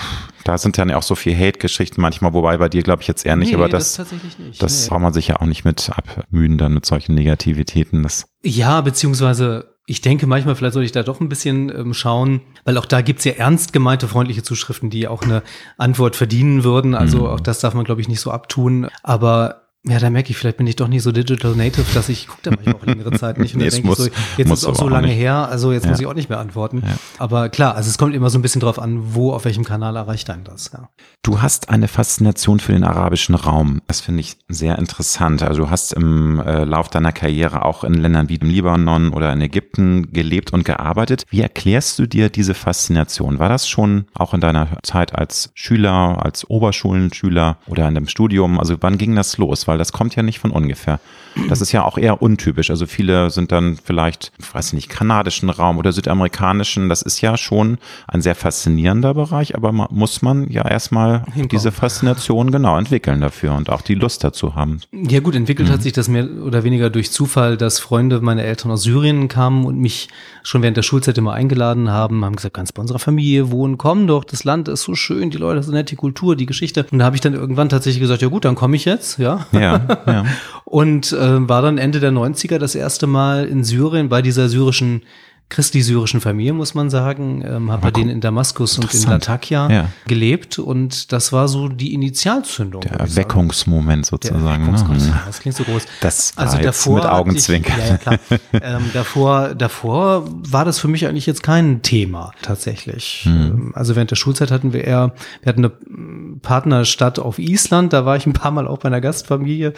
Da 0.45 0.59
sind 0.59 0.77
dann 0.77 0.91
ja 0.91 0.97
auch 0.97 1.03
so 1.03 1.15
viel 1.15 1.37
Hate-Geschichten 1.37 2.01
manchmal, 2.01 2.33
wobei 2.35 2.57
bei 2.59 2.69
dir 2.69 2.83
glaube 2.83 3.03
ich 3.03 3.09
jetzt 3.09 3.25
eher 3.25 3.37
nicht, 3.37 3.51
nee, 3.51 3.55
aber 3.55 3.69
das, 3.69 3.95
das, 3.95 4.13
nicht. 4.13 4.63
das 4.63 4.83
nee. 4.83 4.89
braucht 4.89 5.01
man 5.01 5.13
sich 5.13 5.29
ja 5.29 5.41
auch 5.41 5.47
nicht 5.47 5.65
mit 5.65 5.91
abmüden 5.91 6.59
dann 6.59 6.75
mit 6.75 6.85
solchen 6.85 7.15
Negativitäten. 7.15 8.03
Das 8.03 8.27
ja, 8.43 8.81
beziehungsweise 8.83 9.75
ich 9.87 10.01
denke 10.01 10.27
manchmal, 10.27 10.55
vielleicht 10.55 10.75
soll 10.75 10.85
ich 10.85 10.93
da 10.93 11.03
doch 11.03 11.21
ein 11.21 11.29
bisschen 11.29 11.69
ähm, 11.69 11.93
schauen, 11.93 12.41
weil 12.65 12.79
auch 12.79 12.87
da 12.87 13.03
gibt's 13.03 13.25
ja 13.25 13.33
ernst 13.33 13.73
gemeinte 13.73 14.09
freundliche 14.09 14.43
Zuschriften, 14.43 14.89
die 14.89 15.09
auch 15.09 15.23
eine 15.23 15.43
Antwort 15.77 16.17
verdienen 16.17 16.65
würden. 16.65 16.95
Also 16.95 17.21
mhm. 17.21 17.27
auch 17.27 17.41
das 17.41 17.61
darf 17.61 17.75
man, 17.75 17.85
glaube 17.85 18.01
ich, 18.01 18.09
nicht 18.09 18.21
so 18.21 18.31
abtun. 18.31 18.89
Aber 19.03 19.64
ja, 19.87 19.99
da 19.99 20.09
merke 20.09 20.31
ich, 20.31 20.39
vielleicht 20.39 20.57
bin 20.57 20.67
ich 20.67 20.77
doch 20.77 20.89
nicht 20.89 21.03
so 21.03 21.13
digital 21.13 21.55
native, 21.55 21.85
dass 21.93 22.09
ich, 22.09 22.23
ich 22.23 22.29
gucke 22.29 22.41
da 22.43 22.53
manchmal 22.53 22.75
auch 22.77 22.87
längere 22.87 23.13
Zeit 23.19 23.37
nicht. 23.37 23.55
Und 23.55 23.59
nee, 23.59 23.67
dann 23.67 23.75
denke 23.75 23.89
muss, 23.89 23.99
ich 23.99 24.13
so, 24.15 24.39
jetzt 24.39 24.51
ist 24.51 24.59
es 24.61 24.65
auch 24.65 24.77
so 24.77 24.89
lange 24.89 25.09
nicht. 25.09 25.19
her, 25.19 25.49
also 25.51 25.73
jetzt 25.73 25.85
ja. 25.85 25.91
muss 25.91 26.01
ich 26.01 26.07
auch 26.07 26.15
nicht 26.15 26.31
mehr 26.31 26.39
antworten. 26.39 26.83
Ja. 26.87 26.95
Aber 27.19 27.51
klar, 27.51 27.75
also 27.75 27.91
es 27.91 27.99
kommt 27.99 28.15
immer 28.15 28.31
so 28.31 28.39
ein 28.39 28.43
bisschen 28.43 28.63
drauf 28.63 28.79
an, 28.79 29.15
wo, 29.15 29.33
auf 29.33 29.45
welchem 29.45 29.65
Kanal 29.65 29.97
erreicht 29.97 30.31
einen 30.31 30.45
das. 30.45 30.71
Ja. 30.73 30.89
Du 31.23 31.43
hast 31.43 31.69
eine 31.69 31.89
Faszination 31.89 32.61
für 32.61 32.73
den 32.73 32.83
arabischen 32.83 33.35
Raum. 33.35 33.83
Das 33.87 34.01
finde 34.01 34.21
ich 34.21 34.39
sehr 34.49 34.79
interessant. 34.79 35.43
Also 35.43 35.65
du 35.65 35.71
hast 35.71 35.93
im 35.93 36.41
äh, 36.41 36.65
Lauf 36.65 36.89
deiner 36.89 37.13
Karriere 37.13 37.65
auch 37.65 37.85
in 37.85 37.95
Ländern 37.95 38.31
wie 38.31 38.39
dem 38.39 38.49
Libanon 38.49 39.13
oder 39.13 39.33
in 39.35 39.41
Ägypten 39.43 40.13
gelebt 40.13 40.55
und 40.55 40.65
gearbeitet. 40.65 41.25
Wie 41.29 41.43
erklärst 41.43 41.99
du 41.99 42.07
dir 42.07 42.31
diese 42.31 42.55
Faszination? 42.55 43.39
War 43.39 43.51
das 43.51 43.69
schon 43.69 44.07
auch 44.15 44.33
in 44.33 44.41
deiner 44.41 44.79
Zeit 44.83 45.15
als 45.15 45.51
Schüler, 45.55 46.25
als 46.25 46.49
Oberschulenschüler 46.49 47.59
oder 47.67 47.87
in 47.87 47.95
dem 47.95 48.09
Studium? 48.09 48.59
Also 48.59 48.77
wann 48.81 48.97
ging 48.97 49.15
das 49.15 49.37
los? 49.37 49.69
War 49.69 49.74
weil 49.75 49.79
das 49.79 49.91
kommt 49.91 50.15
ja 50.15 50.23
nicht 50.23 50.39
von 50.39 50.53
ungefähr. 50.53 51.01
Das 51.49 51.61
ist 51.61 51.73
ja 51.73 51.85
auch 51.85 51.99
eher 51.99 52.23
untypisch. 52.23 52.71
Also 52.71 52.87
viele 52.87 53.31
sind 53.31 53.53
dann 53.53 53.77
vielleicht, 53.83 54.33
ich 54.39 54.55
weiß 54.55 54.73
nicht, 54.73 54.89
kanadischen 54.89 55.51
Raum 55.51 55.79
oder 55.79 55.93
südamerikanischen. 55.93 56.89
Das 56.89 57.03
ist 57.03 57.21
ja 57.21 57.37
schon 57.37 57.79
ein 58.07 58.23
sehr 58.23 58.35
faszinierender 58.35 59.15
Bereich, 59.15 59.55
aber 59.55 59.73
man, 59.73 59.89
muss 59.91 60.23
man 60.23 60.49
ja 60.51 60.67
erstmal 60.67 61.25
diese 61.51 61.73
Faszination 61.73 62.51
genau 62.51 62.79
entwickeln 62.79 63.21
dafür 63.21 63.55
und 63.55 63.71
auch 63.71 63.83
die 63.83 63.95
Lust 63.95 64.25
dazu 64.25 64.55
haben. 64.55 64.81
Ja 64.93 65.21
gut, 65.21 65.35
entwickelt 65.35 65.69
mhm. 65.69 65.73
hat 65.73 65.83
sich 65.83 65.93
das 65.93 66.09
mehr 66.09 66.29
oder 66.43 66.65
weniger 66.65 66.91
durch 66.91 67.11
Zufall, 67.11 67.57
dass 67.57 67.79
Freunde 67.79 68.21
meiner 68.21 68.43
Eltern 68.43 68.71
aus 68.71 68.83
Syrien 68.83 69.29
kamen 69.29 69.65
und 69.65 69.79
mich 69.79 70.09
schon 70.43 70.63
während 70.63 70.77
der 70.77 70.83
Schulzeit 70.83 71.19
immer 71.19 71.33
eingeladen 71.33 71.91
haben, 71.91 72.25
haben 72.25 72.37
gesagt, 72.37 72.55
kannst 72.55 72.75
bei 72.75 72.81
unserer 72.81 72.99
Familie 72.99 73.51
wohnen, 73.51 73.79
komm 73.79 74.07
doch, 74.07 74.25
das 74.25 74.45
Land 74.45 74.69
ist 74.69 74.83
so 74.83 74.95
schön, 74.95 75.31
die 75.31 75.39
Leute 75.39 75.63
sind 75.63 75.75
nett, 75.75 75.91
die 75.91 75.97
Kultur, 75.97 76.37
die 76.37 76.47
Geschichte. 76.47 76.87
Und 76.91 76.99
da 76.99 77.07
habe 77.07 77.17
ich 77.17 77.23
dann 77.23 77.35
irgendwann 77.35 77.69
tatsächlich 77.69 78.01
gesagt, 78.01 78.23
ja 78.23 78.29
gut, 78.29 78.45
dann 78.45 78.55
komme 78.55 78.77
ich 78.77 78.85
jetzt, 78.85 79.19
ja. 79.19 79.47
Ja, 79.53 79.81
ja. 80.07 80.25
und 80.65 81.13
äh, 81.25 81.49
war 81.49 81.63
dann 81.63 81.79
Ende 81.79 82.01
der 82.01 82.13
90er 82.13 82.59
das 82.59 82.75
erste 82.75 83.07
Mal 83.07 83.47
in 83.47 83.65
Syrien 83.65 84.09
bei 84.09 84.23
dieser 84.23 84.49
syrischen 84.49 85.03
christlich-syrischen 85.51 86.21
Familie, 86.21 86.53
muss 86.53 86.75
man 86.75 86.91
sagen. 86.91 87.45
Ähm, 87.47 87.71
habe 87.71 87.83
bei 87.83 87.91
denen 87.91 88.11
in 88.11 88.21
Damaskus 88.21 88.79
und 88.79 88.93
in 88.93 89.03
Latakia 89.09 89.71
ja. 89.71 89.89
gelebt 90.07 90.59
und 90.59 91.13
das 91.13 91.33
war 91.33 91.49
so 91.49 91.69
die 91.69 91.95
Initialzündung. 91.95 92.81
Der 92.81 92.93
Erweckungsmoment 92.93 94.07
sozusagen. 94.07 94.43
Der 94.43 94.53
Erweckungsmoment, 94.53 95.07
ne? 95.07 95.21
Das 95.27 95.41
klingt 95.41 95.57
so 95.57 95.65
groß. 95.65 95.87
Das 96.01 96.33
also 96.37 96.59
davor 96.59 96.97
mit 96.97 97.05
Augenzwinkern. 97.05 97.79
Ich, 97.79 97.85
ja, 97.85 97.91
ja, 97.91 97.99
klar. 97.99 98.19
ähm, 98.53 98.91
davor, 98.93 99.55
davor 99.55 100.25
war 100.29 100.65
das 100.65 100.79
für 100.79 100.89
mich 100.89 101.07
eigentlich 101.07 101.27
jetzt 101.27 101.43
kein 101.43 101.83
Thema 101.83 102.33
tatsächlich. 102.43 103.23
Hm. 103.25 103.73
Also 103.75 103.95
während 103.95 104.11
der 104.11 104.17
Schulzeit 104.17 104.51
hatten 104.51 104.73
wir 104.73 104.85
eher, 104.85 105.15
wir 105.43 105.51
hatten 105.51 105.65
eine 105.65 106.39
Partnerstadt 106.41 107.19
auf 107.19 107.39
Island, 107.39 107.93
da 107.93 108.05
war 108.05 108.17
ich 108.17 108.27
ein 108.27 108.33
paar 108.33 108.51
Mal 108.51 108.67
auch 108.67 108.79
bei 108.79 108.89
einer 108.89 109.01
Gastfamilie. 109.01 109.73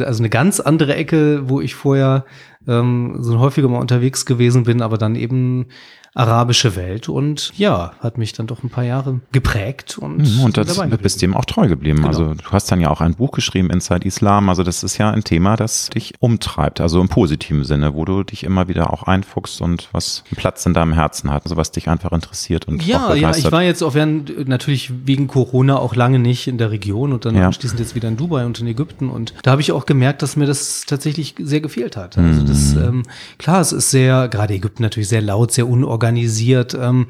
Also 0.00 0.20
eine 0.20 0.30
ganz 0.30 0.60
andere 0.60 0.94
Ecke, 0.94 1.48
wo 1.48 1.60
ich 1.60 1.74
vorher 1.74 2.24
ähm, 2.66 3.16
so 3.20 3.38
häufiger 3.38 3.68
mal 3.68 3.80
unterwegs 3.80 4.26
gewesen 4.26 4.64
bin, 4.64 4.82
aber 4.82 4.98
dann 4.98 5.14
eben 5.16 5.66
arabische 6.14 6.74
Welt 6.74 7.08
und 7.08 7.52
ja, 7.56 7.92
hat 8.00 8.18
mich 8.18 8.32
dann 8.32 8.48
doch 8.48 8.64
ein 8.64 8.70
paar 8.70 8.82
Jahre 8.82 9.20
geprägt 9.30 9.96
und, 9.98 10.18
mhm, 10.18 10.44
und 10.44 10.56
das 10.56 10.80
bist 11.00 11.22
dem 11.22 11.36
auch 11.36 11.44
treu 11.44 11.68
geblieben. 11.68 11.98
Genau. 11.98 12.08
Also 12.08 12.34
du 12.34 12.50
hast 12.50 12.70
dann 12.72 12.80
ja 12.80 12.90
auch 12.90 13.00
ein 13.00 13.14
Buch 13.14 13.30
geschrieben, 13.30 13.70
Inside 13.70 14.04
Islam. 14.04 14.48
Also 14.48 14.64
das 14.64 14.82
ist 14.82 14.98
ja 14.98 15.10
ein 15.10 15.22
Thema, 15.22 15.56
das 15.56 15.88
dich 15.90 16.14
umtreibt, 16.18 16.80
also 16.80 17.00
im 17.00 17.08
positiven 17.08 17.62
Sinne, 17.62 17.94
wo 17.94 18.04
du 18.04 18.24
dich 18.24 18.42
immer 18.42 18.66
wieder 18.66 18.92
auch 18.92 19.04
einfuchst 19.04 19.60
und 19.60 19.88
was 19.92 20.24
einen 20.30 20.36
Platz 20.36 20.66
in 20.66 20.74
deinem 20.74 20.94
Herzen 20.94 21.30
hat, 21.30 21.44
also 21.44 21.56
was 21.56 21.70
dich 21.70 21.88
einfach 21.88 22.10
interessiert 22.10 22.66
und 22.66 22.84
ja, 22.84 23.14
ja, 23.14 23.30
ich 23.30 23.50
war 23.52 23.62
jetzt 23.62 23.82
auch 23.82 23.94
während 23.94 24.48
natürlich 24.48 24.92
wegen 25.06 25.28
Corona 25.28 25.78
auch 25.78 25.94
lange 25.94 26.18
nicht 26.18 26.48
in 26.48 26.58
der 26.58 26.72
Region 26.72 27.12
und 27.12 27.24
dann 27.24 27.36
ja. 27.36 27.46
anschließend 27.46 27.78
jetzt 27.78 27.94
wieder 27.94 28.08
in 28.08 28.16
Dubai 28.16 28.46
und 28.46 28.58
in 28.58 28.66
Ägypten 28.66 29.10
und 29.10 29.34
da 29.44 29.52
habe 29.52 29.60
ich 29.60 29.70
auch 29.70 29.86
gemerkt, 29.86 30.22
dass 30.22 30.34
mir 30.34 30.46
das 30.46 30.84
tatsächlich 30.86 31.36
sehr 31.38 31.60
gefehlt 31.60 31.96
hat. 31.96 32.18
Also 32.18 32.42
das 32.42 32.74
mhm. 32.74 32.82
ähm, 32.82 33.02
klar, 33.38 33.60
es 33.60 33.70
ist 33.70 33.90
sehr 33.90 34.28
gerade 34.28 34.54
Ägypten 34.54 34.82
natürlich 34.82 35.08
sehr 35.08 35.22
laut, 35.22 35.52
sehr 35.52 35.68
unorganisiert 35.68 35.99
organisiert. 36.00 36.72
Ähm, 36.72 37.06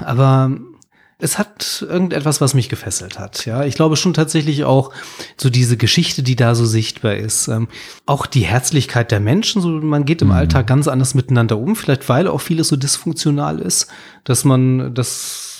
aber 0.00 0.50
es 1.18 1.38
hat 1.38 1.84
irgendetwas, 1.88 2.42
was 2.42 2.52
mich 2.52 2.68
gefesselt 2.68 3.18
hat. 3.18 3.46
Ja, 3.46 3.64
ich 3.64 3.76
glaube 3.76 3.96
schon 3.96 4.12
tatsächlich 4.12 4.64
auch 4.64 4.92
so 5.38 5.48
diese 5.48 5.78
Geschichte, 5.78 6.22
die 6.22 6.36
da 6.36 6.54
so 6.54 6.66
sichtbar 6.66 7.14
ist. 7.14 7.48
Ähm, 7.48 7.68
auch 8.04 8.26
die 8.26 8.42
Herzlichkeit 8.44 9.10
der 9.10 9.20
Menschen. 9.20 9.62
So, 9.62 9.68
man 9.70 10.04
geht 10.04 10.20
im 10.20 10.28
mhm. 10.28 10.34
Alltag 10.34 10.66
ganz 10.66 10.86
anders 10.86 11.14
miteinander 11.14 11.56
um. 11.56 11.76
Vielleicht 11.76 12.08
weil 12.10 12.28
auch 12.28 12.42
vieles 12.42 12.68
so 12.68 12.76
dysfunktional 12.76 13.60
ist, 13.60 13.86
dass 14.24 14.44
man 14.44 14.94
das 14.94 15.53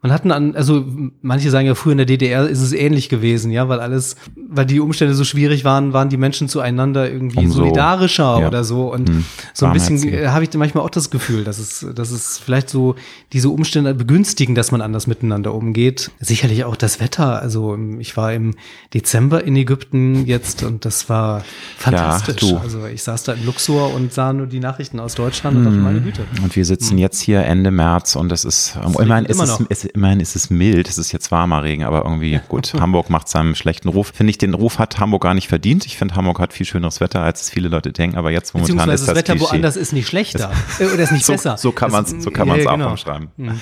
man 0.00 0.12
hatten 0.12 0.30
an, 0.30 0.54
also 0.54 0.84
manche 1.22 1.50
sagen 1.50 1.66
ja 1.66 1.74
früher 1.74 1.92
in 1.92 1.98
der 1.98 2.06
DDR 2.06 2.48
ist 2.48 2.60
es 2.60 2.72
ähnlich 2.72 3.08
gewesen, 3.08 3.50
ja, 3.50 3.68
weil 3.68 3.80
alles, 3.80 4.14
weil 4.36 4.64
die 4.64 4.78
Umstände 4.78 5.12
so 5.14 5.24
schwierig 5.24 5.64
waren, 5.64 5.92
waren 5.92 6.08
die 6.08 6.16
Menschen 6.16 6.48
zueinander 6.48 7.10
irgendwie 7.10 7.40
Umso, 7.40 7.58
solidarischer 7.58 8.40
ja. 8.40 8.46
oder 8.46 8.62
so 8.62 8.92
und 8.92 9.08
hm, 9.08 9.24
so 9.52 9.66
ein 9.66 9.72
bisschen 9.72 9.98
habe 10.30 10.44
ich 10.44 10.54
manchmal 10.54 10.84
auch 10.84 10.90
das 10.90 11.10
Gefühl, 11.10 11.42
dass 11.42 11.58
es, 11.58 11.84
dass 11.96 12.12
es 12.12 12.38
vielleicht 12.38 12.70
so 12.70 12.94
diese 13.32 13.48
Umstände 13.48 13.92
begünstigen, 13.92 14.54
dass 14.54 14.70
man 14.70 14.82
anders 14.82 15.08
miteinander 15.08 15.52
umgeht. 15.52 16.12
Sicherlich 16.20 16.64
auch 16.64 16.76
das 16.76 17.00
Wetter. 17.00 17.42
Also 17.42 17.76
ich 17.98 18.16
war 18.16 18.32
im 18.32 18.54
Dezember 18.94 19.42
in 19.42 19.56
Ägypten 19.56 20.26
jetzt 20.26 20.62
und 20.62 20.84
das 20.84 21.08
war 21.08 21.42
fantastisch. 21.76 22.42
Ja, 22.42 22.60
also 22.60 22.86
ich 22.86 23.02
saß 23.02 23.24
da 23.24 23.32
in 23.32 23.44
Luxor 23.44 23.92
und 23.92 24.12
sah 24.12 24.32
nur 24.32 24.46
die 24.46 24.60
Nachrichten 24.60 25.00
aus 25.00 25.16
Deutschland 25.16 25.56
hm. 25.56 25.66
und 25.66 25.72
dachte, 25.72 25.82
meine 25.82 26.00
Güte. 26.00 26.22
Und 26.40 26.54
wir 26.54 26.64
sitzen 26.64 26.92
hm. 26.92 26.98
jetzt 26.98 27.20
hier 27.20 27.40
Ende 27.44 27.72
März 27.72 28.14
und 28.14 28.30
es 28.30 28.44
ist, 28.44 28.78
das 28.80 28.94
immerhin 28.94 29.24
ist 29.24 29.40
es, 29.40 29.58
es 29.68 29.87
immerhin 29.94 30.20
ist 30.20 30.36
es 30.36 30.50
mild, 30.50 30.88
es 30.88 30.98
ist 30.98 31.12
jetzt 31.12 31.30
warmer 31.30 31.62
Regen, 31.62 31.84
aber 31.84 32.04
irgendwie 32.04 32.40
gut. 32.48 32.74
Hamburg 32.74 33.10
macht 33.10 33.28
seinen 33.28 33.54
schlechten 33.54 33.88
Ruf. 33.88 34.12
Finde 34.14 34.30
ich, 34.30 34.38
den 34.38 34.54
Ruf 34.54 34.78
hat 34.78 34.98
Hamburg 34.98 35.22
gar 35.22 35.34
nicht 35.34 35.48
verdient. 35.48 35.86
Ich 35.86 35.96
finde, 35.96 36.14
Hamburg 36.14 36.38
hat 36.38 36.52
viel 36.52 36.66
schöneres 36.66 37.00
Wetter, 37.00 37.22
als 37.22 37.42
es 37.42 37.50
viele 37.50 37.68
Leute 37.68 37.92
denken, 37.92 38.16
aber 38.16 38.30
jetzt 38.30 38.54
momentan 38.54 38.88
ist 38.90 39.00
das, 39.02 39.06
das 39.06 39.16
Wetter 39.16 39.34
Klischee. 39.34 39.50
woanders 39.50 39.76
ist 39.76 39.92
nicht 39.92 40.08
schlechter 40.08 40.52
äh, 40.78 40.86
oder 40.86 41.02
ist 41.02 41.12
nicht 41.12 41.24
so, 41.24 41.32
besser. 41.32 41.56
So 41.56 41.72
kann 41.72 41.90
man 41.90 42.04
es 42.04 42.10
so 42.10 42.30
kann 42.30 42.48
man's 42.48 42.64
ja, 42.64 42.72
genau. 42.72 42.86
auch 42.86 42.90
umschreiben. 42.90 43.28
Mhm. 43.36 43.60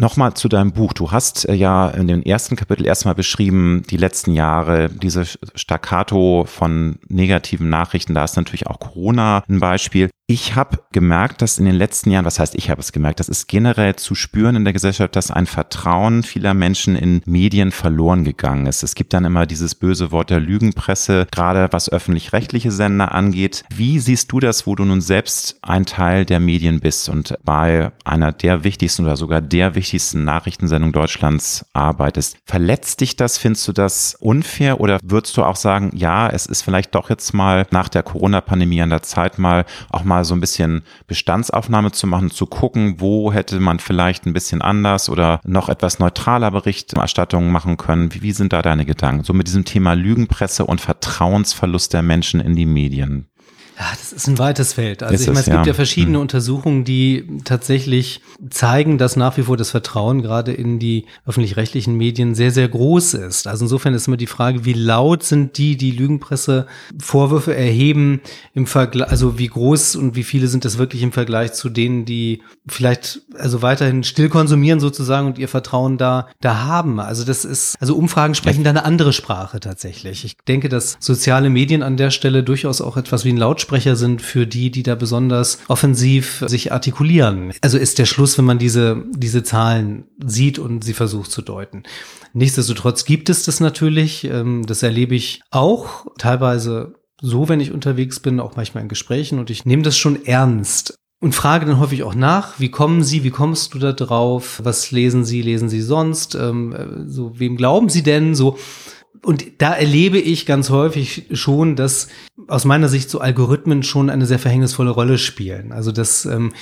Nochmal 0.00 0.32
zu 0.32 0.48
deinem 0.48 0.72
Buch. 0.72 0.94
Du 0.94 1.10
hast 1.10 1.46
äh, 1.46 1.52
ja 1.52 1.88
in 1.90 2.08
dem 2.08 2.22
ersten 2.22 2.56
Kapitel 2.56 2.86
erstmal 2.86 3.14
beschrieben, 3.14 3.82
die 3.90 3.98
letzten 3.98 4.32
Jahre, 4.32 4.88
diese 4.88 5.26
Staccato 5.54 6.46
von 6.48 6.98
negativen 7.08 7.68
Nachrichten. 7.68 8.14
Da 8.14 8.24
ist 8.24 8.36
natürlich 8.36 8.66
auch 8.66 8.80
Corona 8.80 9.44
ein 9.46 9.60
Beispiel. 9.60 10.08
Ich 10.32 10.54
habe 10.54 10.78
gemerkt, 10.92 11.42
dass 11.42 11.58
in 11.58 11.64
den 11.64 11.74
letzten 11.74 12.12
Jahren, 12.12 12.24
was 12.24 12.38
heißt 12.38 12.54
ich 12.54 12.70
habe 12.70 12.80
es 12.80 12.92
gemerkt, 12.92 13.18
das 13.18 13.28
ist 13.28 13.48
generell 13.48 13.96
zu 13.96 14.14
spüren 14.14 14.54
in 14.54 14.62
der 14.62 14.72
Gesellschaft, 14.72 15.16
dass 15.16 15.32
ein 15.32 15.46
Vertrauen 15.46 16.22
vieler 16.22 16.54
Menschen 16.54 16.94
in 16.94 17.20
Medien 17.26 17.72
verloren 17.72 18.22
gegangen 18.22 18.66
ist. 18.66 18.84
Es 18.84 18.94
gibt 18.94 19.12
dann 19.12 19.24
immer 19.24 19.44
dieses 19.46 19.74
böse 19.74 20.12
Wort 20.12 20.30
der 20.30 20.38
Lügenpresse, 20.38 21.26
gerade 21.32 21.66
was 21.72 21.90
öffentlich-rechtliche 21.90 22.70
Sender 22.70 23.12
angeht. 23.12 23.64
Wie 23.74 23.98
siehst 23.98 24.30
du 24.30 24.38
das, 24.38 24.68
wo 24.68 24.76
du 24.76 24.84
nun 24.84 25.00
selbst 25.00 25.58
ein 25.62 25.84
Teil 25.84 26.24
der 26.24 26.38
Medien 26.38 26.78
bist 26.78 27.08
und 27.08 27.36
bei 27.42 27.90
einer 28.04 28.30
der 28.30 28.62
wichtigsten 28.62 29.02
oder 29.02 29.16
sogar 29.16 29.40
der 29.40 29.74
wichtigsten 29.74 30.22
Nachrichtensendung 30.22 30.92
Deutschlands 30.92 31.66
arbeitest? 31.72 32.38
Verletzt 32.44 33.00
dich 33.00 33.16
das? 33.16 33.36
Findest 33.36 33.66
du 33.66 33.72
das 33.72 34.14
unfair 34.20 34.78
oder 34.78 35.00
würdest 35.02 35.36
du 35.36 35.42
auch 35.42 35.56
sagen, 35.56 35.90
ja, 35.92 36.28
es 36.28 36.46
ist 36.46 36.62
vielleicht 36.62 36.94
doch 36.94 37.10
jetzt 37.10 37.34
mal 37.34 37.66
nach 37.72 37.88
der 37.88 38.04
Corona-Pandemie 38.04 38.80
an 38.80 38.90
der 38.90 39.02
Zeit 39.02 39.40
mal 39.40 39.64
auch 39.90 40.04
mal 40.04 40.19
mal 40.20 40.24
so 40.24 40.34
ein 40.34 40.40
bisschen 40.40 40.82
Bestandsaufnahme 41.06 41.92
zu 41.92 42.06
machen, 42.06 42.30
zu 42.30 42.46
gucken, 42.46 42.96
wo 42.98 43.32
hätte 43.32 43.58
man 43.58 43.78
vielleicht 43.78 44.26
ein 44.26 44.32
bisschen 44.32 44.60
anders 44.60 45.08
oder 45.08 45.40
noch 45.44 45.68
etwas 45.68 45.98
neutraler 45.98 46.50
Berichterstattung 46.50 47.50
machen 47.50 47.76
können. 47.76 48.12
Wie, 48.14 48.22
wie 48.22 48.32
sind 48.32 48.52
da 48.52 48.60
deine 48.60 48.84
Gedanken? 48.84 49.24
So 49.24 49.32
mit 49.32 49.46
diesem 49.46 49.64
Thema 49.64 49.94
Lügenpresse 49.94 50.66
und 50.66 50.80
Vertrauensverlust 50.80 51.94
der 51.94 52.02
Menschen 52.02 52.40
in 52.40 52.54
die 52.54 52.66
Medien. 52.66 53.29
Ja, 53.80 53.86
das 53.98 54.12
ist 54.12 54.26
ein 54.26 54.38
weites 54.38 54.74
Feld. 54.74 55.02
Also 55.02 55.14
ist 55.14 55.22
ich 55.22 55.26
meine, 55.28 55.40
es, 55.40 55.46
es 55.46 55.52
gibt 55.54 55.66
ja 55.66 55.72
verschiedene 55.72 56.18
hm. 56.18 56.22
Untersuchungen, 56.22 56.84
die 56.84 57.24
tatsächlich 57.44 58.20
zeigen, 58.50 58.98
dass 58.98 59.16
nach 59.16 59.38
wie 59.38 59.44
vor 59.44 59.56
das 59.56 59.70
Vertrauen 59.70 60.20
gerade 60.20 60.52
in 60.52 60.78
die 60.78 61.06
öffentlich-rechtlichen 61.26 61.96
Medien 61.96 62.34
sehr, 62.34 62.50
sehr 62.50 62.68
groß 62.68 63.14
ist. 63.14 63.46
Also 63.46 63.64
insofern 63.64 63.94
ist 63.94 64.06
immer 64.06 64.18
die 64.18 64.26
Frage, 64.26 64.66
wie 64.66 64.74
laut 64.74 65.22
sind 65.22 65.56
die, 65.56 65.78
die 65.78 65.92
Lügenpresse 65.92 66.66
Vorwürfe 67.00 67.56
erheben 67.56 68.20
im 68.52 68.66
Vergleich, 68.66 69.08
also 69.08 69.38
wie 69.38 69.46
groß 69.46 69.96
und 69.96 70.14
wie 70.14 70.24
viele 70.24 70.48
sind 70.48 70.66
das 70.66 70.76
wirklich 70.76 71.02
im 71.02 71.12
Vergleich 71.12 71.54
zu 71.54 71.70
denen, 71.70 72.04
die 72.04 72.42
vielleicht 72.68 73.22
also 73.38 73.62
weiterhin 73.62 74.04
still 74.04 74.28
konsumieren 74.28 74.80
sozusagen 74.80 75.26
und 75.26 75.38
ihr 75.38 75.48
Vertrauen 75.48 75.96
da, 75.96 76.28
da 76.42 76.64
haben. 76.64 77.00
Also 77.00 77.24
das 77.24 77.46
ist, 77.46 77.76
also 77.80 77.96
Umfragen 77.96 78.34
sprechen 78.34 78.62
da 78.62 78.68
eine 78.68 78.84
andere 78.84 79.14
Sprache 79.14 79.58
tatsächlich. 79.58 80.26
Ich 80.26 80.36
denke, 80.46 80.68
dass 80.68 80.98
soziale 81.00 81.48
Medien 81.48 81.82
an 81.82 81.96
der 81.96 82.10
Stelle 82.10 82.42
durchaus 82.42 82.82
auch 82.82 82.98
etwas 82.98 83.24
wie 83.24 83.32
ein 83.32 83.38
Lautsprecher 83.38 83.69
Lautsprecher 83.70 83.94
sind 83.94 84.20
für 84.20 84.46
die, 84.46 84.70
die 84.70 84.82
da 84.82 84.96
besonders 84.96 85.58
offensiv 85.68 86.44
sich 86.46 86.72
artikulieren. 86.72 87.52
Also 87.60 87.78
ist 87.78 87.98
der 87.98 88.06
Schluss, 88.06 88.36
wenn 88.36 88.44
man 88.44 88.58
diese, 88.58 89.04
diese 89.12 89.44
Zahlen 89.44 90.04
sieht 90.24 90.58
und 90.58 90.82
sie 90.82 90.92
versucht 90.92 91.30
zu 91.30 91.40
deuten. 91.40 91.84
Nichtsdestotrotz 92.32 93.04
gibt 93.04 93.28
es 93.28 93.44
das 93.44 93.60
natürlich. 93.60 94.24
Ähm, 94.24 94.66
das 94.66 94.82
erlebe 94.82 95.14
ich 95.14 95.42
auch 95.50 96.06
teilweise 96.18 96.94
so, 97.20 97.48
wenn 97.48 97.60
ich 97.60 97.70
unterwegs 97.70 98.18
bin, 98.18 98.40
auch 98.40 98.56
manchmal 98.56 98.82
in 98.82 98.88
Gesprächen 98.88 99.38
und 99.38 99.50
ich 99.50 99.64
nehme 99.64 99.82
das 99.82 99.96
schon 99.96 100.24
ernst 100.24 100.94
und 101.20 101.34
frage 101.34 101.66
dann 101.66 101.78
häufig 101.78 102.02
auch 102.02 102.14
nach, 102.14 102.58
wie 102.58 102.70
kommen 102.70 103.04
Sie, 103.04 103.22
wie 103.24 103.30
kommst 103.30 103.74
du 103.74 103.78
da 103.78 103.92
drauf, 103.92 104.60
was 104.64 104.90
lesen 104.90 105.24
Sie, 105.24 105.42
lesen 105.42 105.68
Sie 105.68 105.82
sonst, 105.82 106.34
ähm, 106.34 106.72
äh, 106.72 107.08
so 107.08 107.38
wem 107.38 107.56
glauben 107.56 107.88
Sie 107.88 108.02
denn, 108.02 108.34
so 108.34 108.58
und 109.22 109.44
da 109.58 109.74
erlebe 109.74 110.18
ich 110.18 110.46
ganz 110.46 110.70
häufig 110.70 111.26
schon, 111.32 111.76
dass 111.76 112.08
aus 112.48 112.64
meiner 112.64 112.88
Sicht 112.88 113.10
so 113.10 113.20
Algorithmen 113.20 113.82
schon 113.82 114.08
eine 114.08 114.26
sehr 114.26 114.38
verhängnisvolle 114.38 114.90
Rolle 114.90 115.18
spielen. 115.18 115.72
Also 115.72 115.92
dass 115.92 116.24
ähm, 116.24 116.52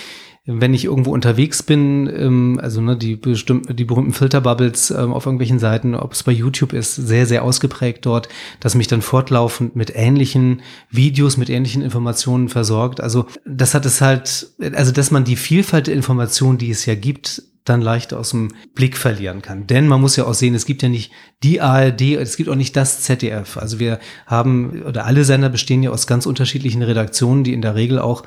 wenn 0.50 0.72
ich 0.72 0.86
irgendwo 0.86 1.12
unterwegs 1.12 1.62
bin, 1.62 2.06
ähm, 2.06 2.58
also 2.62 2.80
ne, 2.80 2.96
die 2.96 3.16
bestimmten, 3.16 3.76
die 3.76 3.84
berühmten 3.84 4.14
Filterbubbles 4.14 4.90
ähm, 4.90 5.12
auf 5.12 5.26
irgendwelchen 5.26 5.58
Seiten, 5.58 5.94
ob 5.94 6.14
es 6.14 6.22
bei 6.22 6.32
YouTube 6.32 6.72
ist, 6.72 6.94
sehr, 6.94 7.26
sehr 7.26 7.44
ausgeprägt 7.44 8.06
dort, 8.06 8.30
dass 8.58 8.74
mich 8.74 8.86
dann 8.86 9.02
fortlaufend 9.02 9.76
mit 9.76 9.92
ähnlichen 9.94 10.62
Videos, 10.90 11.36
mit 11.36 11.50
ähnlichen 11.50 11.82
Informationen 11.82 12.48
versorgt. 12.48 13.02
Also 13.02 13.26
das 13.44 13.74
hat 13.74 13.84
es 13.84 14.00
halt, 14.00 14.48
also 14.72 14.90
dass 14.90 15.10
man 15.10 15.24
die 15.24 15.36
Vielfalt 15.36 15.86
der 15.86 15.94
Informationen, 15.94 16.56
die 16.56 16.70
es 16.70 16.86
ja 16.86 16.94
gibt, 16.94 17.42
dann 17.66 17.82
leicht 17.82 18.14
aus 18.14 18.30
dem 18.30 18.48
Blick 18.74 18.96
verlieren 18.96 19.42
kann. 19.42 19.66
Denn 19.66 19.86
man 19.86 20.00
muss 20.00 20.16
ja 20.16 20.24
auch 20.24 20.32
sehen, 20.32 20.54
es 20.54 20.64
gibt 20.64 20.82
ja 20.82 20.88
nicht 20.88 21.12
die 21.42 21.60
ARD, 21.60 22.00
es 22.16 22.38
gibt 22.38 22.48
auch 22.48 22.54
nicht 22.54 22.74
das 22.74 23.02
ZDF. 23.02 23.58
Also 23.58 23.78
wir 23.78 23.98
haben, 24.26 24.82
oder 24.86 25.04
alle 25.04 25.24
Sender 25.24 25.50
bestehen 25.50 25.82
ja 25.82 25.90
aus 25.90 26.06
ganz 26.06 26.24
unterschiedlichen 26.24 26.82
Redaktionen, 26.82 27.44
die 27.44 27.52
in 27.52 27.60
der 27.60 27.74
Regel 27.74 27.98
auch 27.98 28.22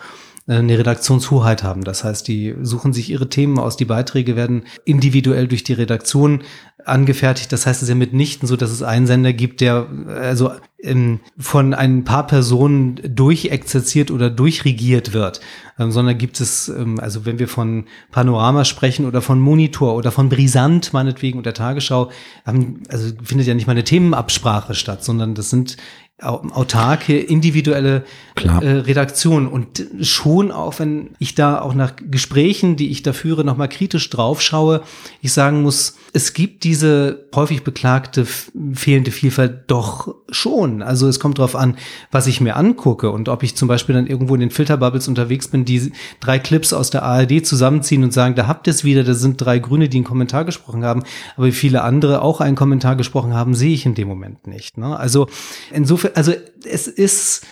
eine 0.48 0.78
Redaktionshoheit 0.78 1.64
haben. 1.64 1.84
Das 1.84 2.04
heißt, 2.04 2.28
die 2.28 2.56
suchen 2.62 2.94
sich 2.94 3.10
ihre 3.10 3.30
Themen 3.30 3.60
aus, 3.60 3.78
die 3.78 3.86
Beiträge 3.86 4.36
werden 4.36 4.64
individuell 4.86 5.48
durch 5.48 5.64
die 5.64 5.74
Redaktion 5.74 6.44
angefertigt. 6.86 7.52
Das 7.52 7.66
heißt, 7.66 7.78
es 7.78 7.84
ist 7.84 7.90
ja 7.90 7.96
mitnichten 7.96 8.48
so, 8.48 8.56
dass 8.56 8.72
es 8.72 8.82
einen 8.82 9.08
Sender 9.08 9.34
gibt, 9.34 9.62
der 9.62 9.88
also 10.08 10.52
ähm, 10.80 11.20
von 11.38 11.74
ein 11.74 12.04
paar 12.04 12.26
Personen 12.26 13.00
durchexerziert 13.04 14.10
oder 14.10 14.30
durchregiert 14.30 15.14
wird, 15.14 15.42
ähm, 15.78 15.92
sondern 15.92 16.18
gibt 16.18 16.40
es, 16.40 16.70
ähm, 16.70 17.00
also 17.00 17.26
wenn 17.26 17.40
wir 17.40 17.48
von 17.48 17.86
Panorama 18.12 18.66
sprechen 18.66 19.06
oder 19.06 19.22
von 19.22 19.40
Monitor 19.40 19.96
oder 19.96 20.12
von 20.12 20.30
Brisant 20.30 20.92
meinetwegen 20.92 21.38
und 21.38 21.46
der 21.46 21.54
Tagesschau, 21.54 22.10
also 22.44 23.12
findet 23.24 23.48
ja 23.48 23.54
nicht 23.54 23.68
mal 23.68 23.74
eine 23.74 23.84
Themenabsprache 23.84 24.74
statt, 24.74 25.04
sondern 25.04 25.36
das 25.36 25.50
sind 25.52 25.78
autarke, 26.22 27.18
individuelle 27.20 28.04
äh, 28.36 28.68
Redaktion. 28.68 29.48
Und 29.48 29.86
schon 30.02 30.52
auch, 30.52 30.80
wenn 30.80 31.12
ich 31.20 31.36
da 31.36 31.62
auch 31.62 31.74
nach 31.74 31.94
Gesprächen, 32.10 32.76
die 32.76 32.92
ich 32.92 33.04
da 33.04 33.14
führe, 33.14 33.44
nochmal 33.44 33.70
kritisch 33.70 34.10
drauf 34.10 34.42
schaue, 34.42 34.82
ich 35.22 35.34
sagen 35.34 35.62
muss, 35.62 35.98
es 36.14 36.34
gibt 36.34 36.64
diese 36.64 37.26
häufig 37.34 37.64
beklagte 37.64 38.26
fehlende 38.74 39.12
Vielfalt 39.12 39.64
doch 39.68 40.16
schon. 40.30 40.82
Also 40.82 41.08
es 41.08 41.20
kommt 41.20 41.40
darauf 41.40 41.56
an, 41.56 41.78
was 42.12 42.28
ich 42.28 42.42
mir 42.42 42.56
angucke 42.56 43.12
und 43.12 43.30
ob 43.30 43.44
ich 43.44 43.56
zum 43.56 43.68
Beispiel 43.68 43.96
dann 43.96 44.08
irgendwo 44.08 44.34
in 44.36 44.42
den 44.42 44.52
Filterbubbles 44.52 45.08
unterwegs 45.08 45.48
bin, 45.48 45.64
die 45.66 45.92
drei 46.20 46.38
Clips 46.40 46.74
aus 46.74 46.90
der 46.90 47.04
ARD 47.04 47.46
zusammenziehen 47.46 48.04
und 48.04 48.12
sagen, 48.14 48.36
da 48.36 48.48
habt 48.48 48.68
ihr 48.68 48.72
es 48.72 48.84
wieder, 48.84 49.04
da 49.04 49.14
sind 49.14 49.38
drei 49.38 49.60
Grüne, 49.60 49.88
die 49.88 49.98
einen 49.98 50.06
Kommentar 50.06 50.44
gesprochen 50.44 50.84
haben, 50.84 51.04
aber 51.38 51.48
wie 51.48 51.52
viele 51.52 51.84
andere 51.84 52.22
auch 52.22 52.42
einen 52.42 52.56
Kommentar 52.56 52.96
gesprochen 52.96 53.34
haben, 53.34 53.54
sehe 53.54 53.74
ich 53.74 53.86
in 53.86 53.96
dem 53.96 54.08
Moment 54.08 54.48
nicht. 54.48 54.78
Ne? 54.78 54.98
Also 54.98 55.28
insofern, 55.72 56.11
also 56.16 56.34
es 56.64 56.88
ist 56.88 57.46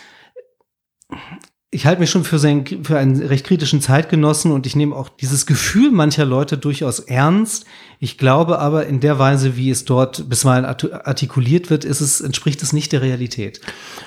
ich 1.72 1.86
halte 1.86 2.00
mich 2.00 2.10
schon 2.10 2.24
für, 2.24 2.40
sein, 2.40 2.64
für 2.82 2.98
einen 2.98 3.22
recht 3.22 3.46
kritischen 3.46 3.80
Zeitgenossen 3.80 4.50
und 4.50 4.66
ich 4.66 4.74
nehme 4.74 4.96
auch 4.96 5.08
dieses 5.08 5.46
Gefühl 5.46 5.92
mancher 5.92 6.24
Leute 6.24 6.58
durchaus 6.58 6.98
ernst. 6.98 7.64
Ich 8.00 8.18
glaube 8.18 8.58
aber, 8.58 8.86
in 8.86 8.98
der 8.98 9.20
Weise, 9.20 9.56
wie 9.56 9.70
es 9.70 9.84
dort 9.84 10.28
bisweilen 10.28 10.64
artikuliert 10.64 11.70
wird, 11.70 11.84
ist 11.84 12.00
es, 12.00 12.20
entspricht 12.20 12.60
es 12.64 12.72
nicht 12.72 12.90
der 12.90 13.02
Realität. 13.02 13.60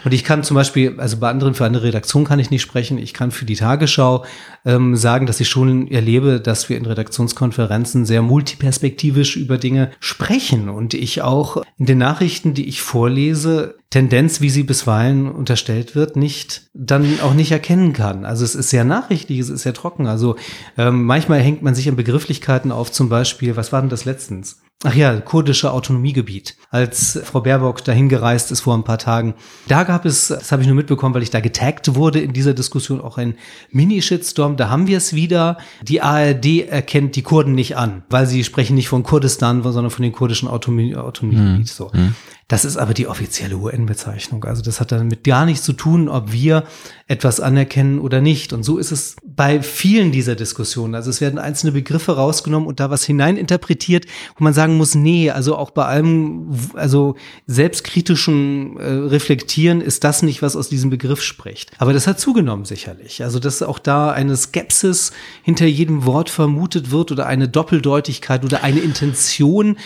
Und 0.04 0.14
ich 0.14 0.26
kann 0.26 0.44
zum 0.44 0.56
Beispiel, 0.56 1.00
also 1.00 1.18
bei 1.18 1.30
anderen, 1.30 1.54
für 1.54 1.64
andere 1.64 1.86
Redaktionen 1.86 2.28
kann 2.28 2.40
ich 2.40 2.50
nicht 2.50 2.62
sprechen. 2.64 2.98
Ich 2.98 3.14
kann 3.14 3.32
für 3.32 3.46
die 3.46 3.56
Tagesschau 3.56 4.26
ähm, 4.66 4.96
sagen, 4.96 5.26
dass 5.26 5.40
ich 5.40 5.50
schon 5.50 5.88
erlebe, 5.90 6.40
dass 6.40 6.70
wir 6.70 6.78
in 6.78 6.86
Redaktionskonferenzen 6.86 8.06
sehr 8.06 8.22
multiperspektivisch 8.22 9.36
über 9.36 9.58
Dinge 9.58 9.92
sprechen 10.00 10.70
und 10.70 10.94
ich 10.94 11.22
auch 11.22 11.64
in 11.78 11.86
den 11.86 11.98
Nachrichten, 11.98 12.54
die 12.54 12.68
ich 12.68 12.82
vorlese, 12.82 13.76
Tendenz, 13.90 14.42
wie 14.42 14.50
sie 14.50 14.64
bisweilen 14.64 15.30
unterstellt 15.30 15.96
wird, 15.96 16.16
nicht 16.16 16.70
dann 16.74 17.20
auch 17.22 17.34
nicht 17.34 17.52
erkennen 17.52 17.94
kann. 17.94 18.26
Also 18.26 18.44
es 18.44 18.56
ist 18.56 18.70
sehr 18.70 18.86
nachrichtig, 18.86 19.38
es 19.40 19.50
ist 19.50 19.64
sehr 19.64 19.74
trocken. 19.74 20.08
Also 20.08 20.36
ähm, 20.78 21.04
manchmal 21.04 21.42
hängt 21.42 21.62
man 21.62 21.76
sich 21.76 21.88
an 21.88 21.96
Begrifflichkeiten 21.96 22.72
auf, 22.72 22.92
zum 22.92 23.10
Beispiel, 23.10 23.56
was 23.56 23.72
war 23.72 23.82
denn 23.82 23.90
das 23.90 24.06
letztens? 24.06 24.64
Ach 24.86 24.94
ja, 24.94 25.18
kurdische 25.22 25.72
Autonomiegebiet. 25.72 26.58
Als 26.70 27.18
Frau 27.24 27.40
Baerbock 27.40 27.86
dahin 27.86 28.10
gereist 28.10 28.52
ist 28.52 28.62
vor 28.62 28.76
ein 28.76 28.84
paar 28.84 28.98
Tagen, 28.98 29.34
da 29.68 29.84
gab 29.84 30.04
es, 30.06 30.28
das 30.28 30.52
habe 30.52 30.62
ich 30.62 30.68
nur 30.68 30.76
mitbekommen, 30.76 31.16
weil 31.16 31.24
ich 31.24 31.30
da 31.30 31.40
getaggt 31.40 31.96
wurde 31.96 32.20
in 32.20 32.34
dieser 32.34 32.54
Diskussion, 32.54 33.00
auch 33.00 33.18
ein 33.18 33.36
Mini-Shitstorm. 33.72 34.58
Da 34.58 34.70
haben 34.70 34.88
wir 34.88 34.98
es 34.98 35.14
wieder. 35.14 35.58
Die 35.84 36.02
ARD 36.02 36.68
erkennt 36.68 37.16
die 37.16 37.22
Kurden 37.22 37.56
nicht 37.56 37.78
an, 37.78 38.04
weil 38.10 38.28
sie 38.28 38.44
sprechen 38.44 38.76
nicht 38.76 38.90
von 38.90 39.04
Kurdistan, 39.04 39.64
sondern 39.64 39.90
von 39.90 40.04
den 40.04 40.12
kurdischen 40.12 40.50
Autonomie 40.50 40.96
Autonomiegebiet. 40.96 41.60
Mhm. 41.60 41.66
So. 41.66 41.92
Mhm. 41.94 42.16
Das 42.48 42.66
ist 42.66 42.78
aber 42.78 42.94
die 42.94 43.08
offizielle 43.08 43.56
UN-Bezeichnung. 43.56 44.44
Also 44.44 44.62
das 44.62 44.82
hat 44.82 44.92
damit 44.92 45.24
gar 45.24 45.46
nichts 45.46 45.64
zu 45.64 45.74
tun, 45.74 46.10
ob 46.10 46.32
wir 46.32 46.64
etwas 47.08 47.40
anerkennen 47.40 48.00
oder 48.00 48.22
nicht. 48.22 48.52
Und 48.54 48.64
so 48.64 48.78
ist 48.78 48.92
es 48.92 49.16
bei 49.26 49.62
vielen 49.62 50.12
dieser 50.12 50.36
Diskussionen. 50.36 50.94
Also 50.94 51.10
es 51.10 51.22
werden 51.22 51.40
einzelne 51.40 51.72
Begriffe 51.72 52.16
rausgenommen 52.16 52.68
und 52.68 52.80
da 52.80 52.90
was 52.90 53.06
hineininterpretiert, 53.06 54.06
wo 54.38 54.44
man 54.44 54.54
sagen 54.54 54.76
muss, 54.76 54.94
nee, 54.94 55.30
also 55.30 55.56
auch 55.56 55.72
bei 55.72 55.86
allem, 55.86 56.50
also 56.74 57.16
selbstkritischen 57.48 58.78
äh, 58.78 58.84
Reflektieren 58.84 59.80
ist 59.80 60.04
das 60.04 60.22
nicht, 60.22 60.42
was 60.42 60.56
aus 60.56 60.70
diesem 60.70 60.90
Begriff 60.90 61.22
spricht. 61.22 61.72
Aber 61.78 61.94
das 61.94 62.08
hat 62.08 62.20
zugenommen 62.20 62.66
sicherlich. 62.66 63.24
Also 63.24 63.40
dass 63.40 63.62
auch 63.64 63.80
da 63.80 64.12
eine 64.12 64.36
Skepsis 64.36 65.14
hinter 65.44 65.66
jedem 65.66 66.06
Wort 66.06 66.30
vermutet 66.30 66.92
wird 66.92 67.12
oder 67.12 67.26
eine 67.26 67.48
Doppeldeutigkeit 67.48 68.44
oder 68.44 68.64
eine 68.64 68.80
Intention, 68.80 69.78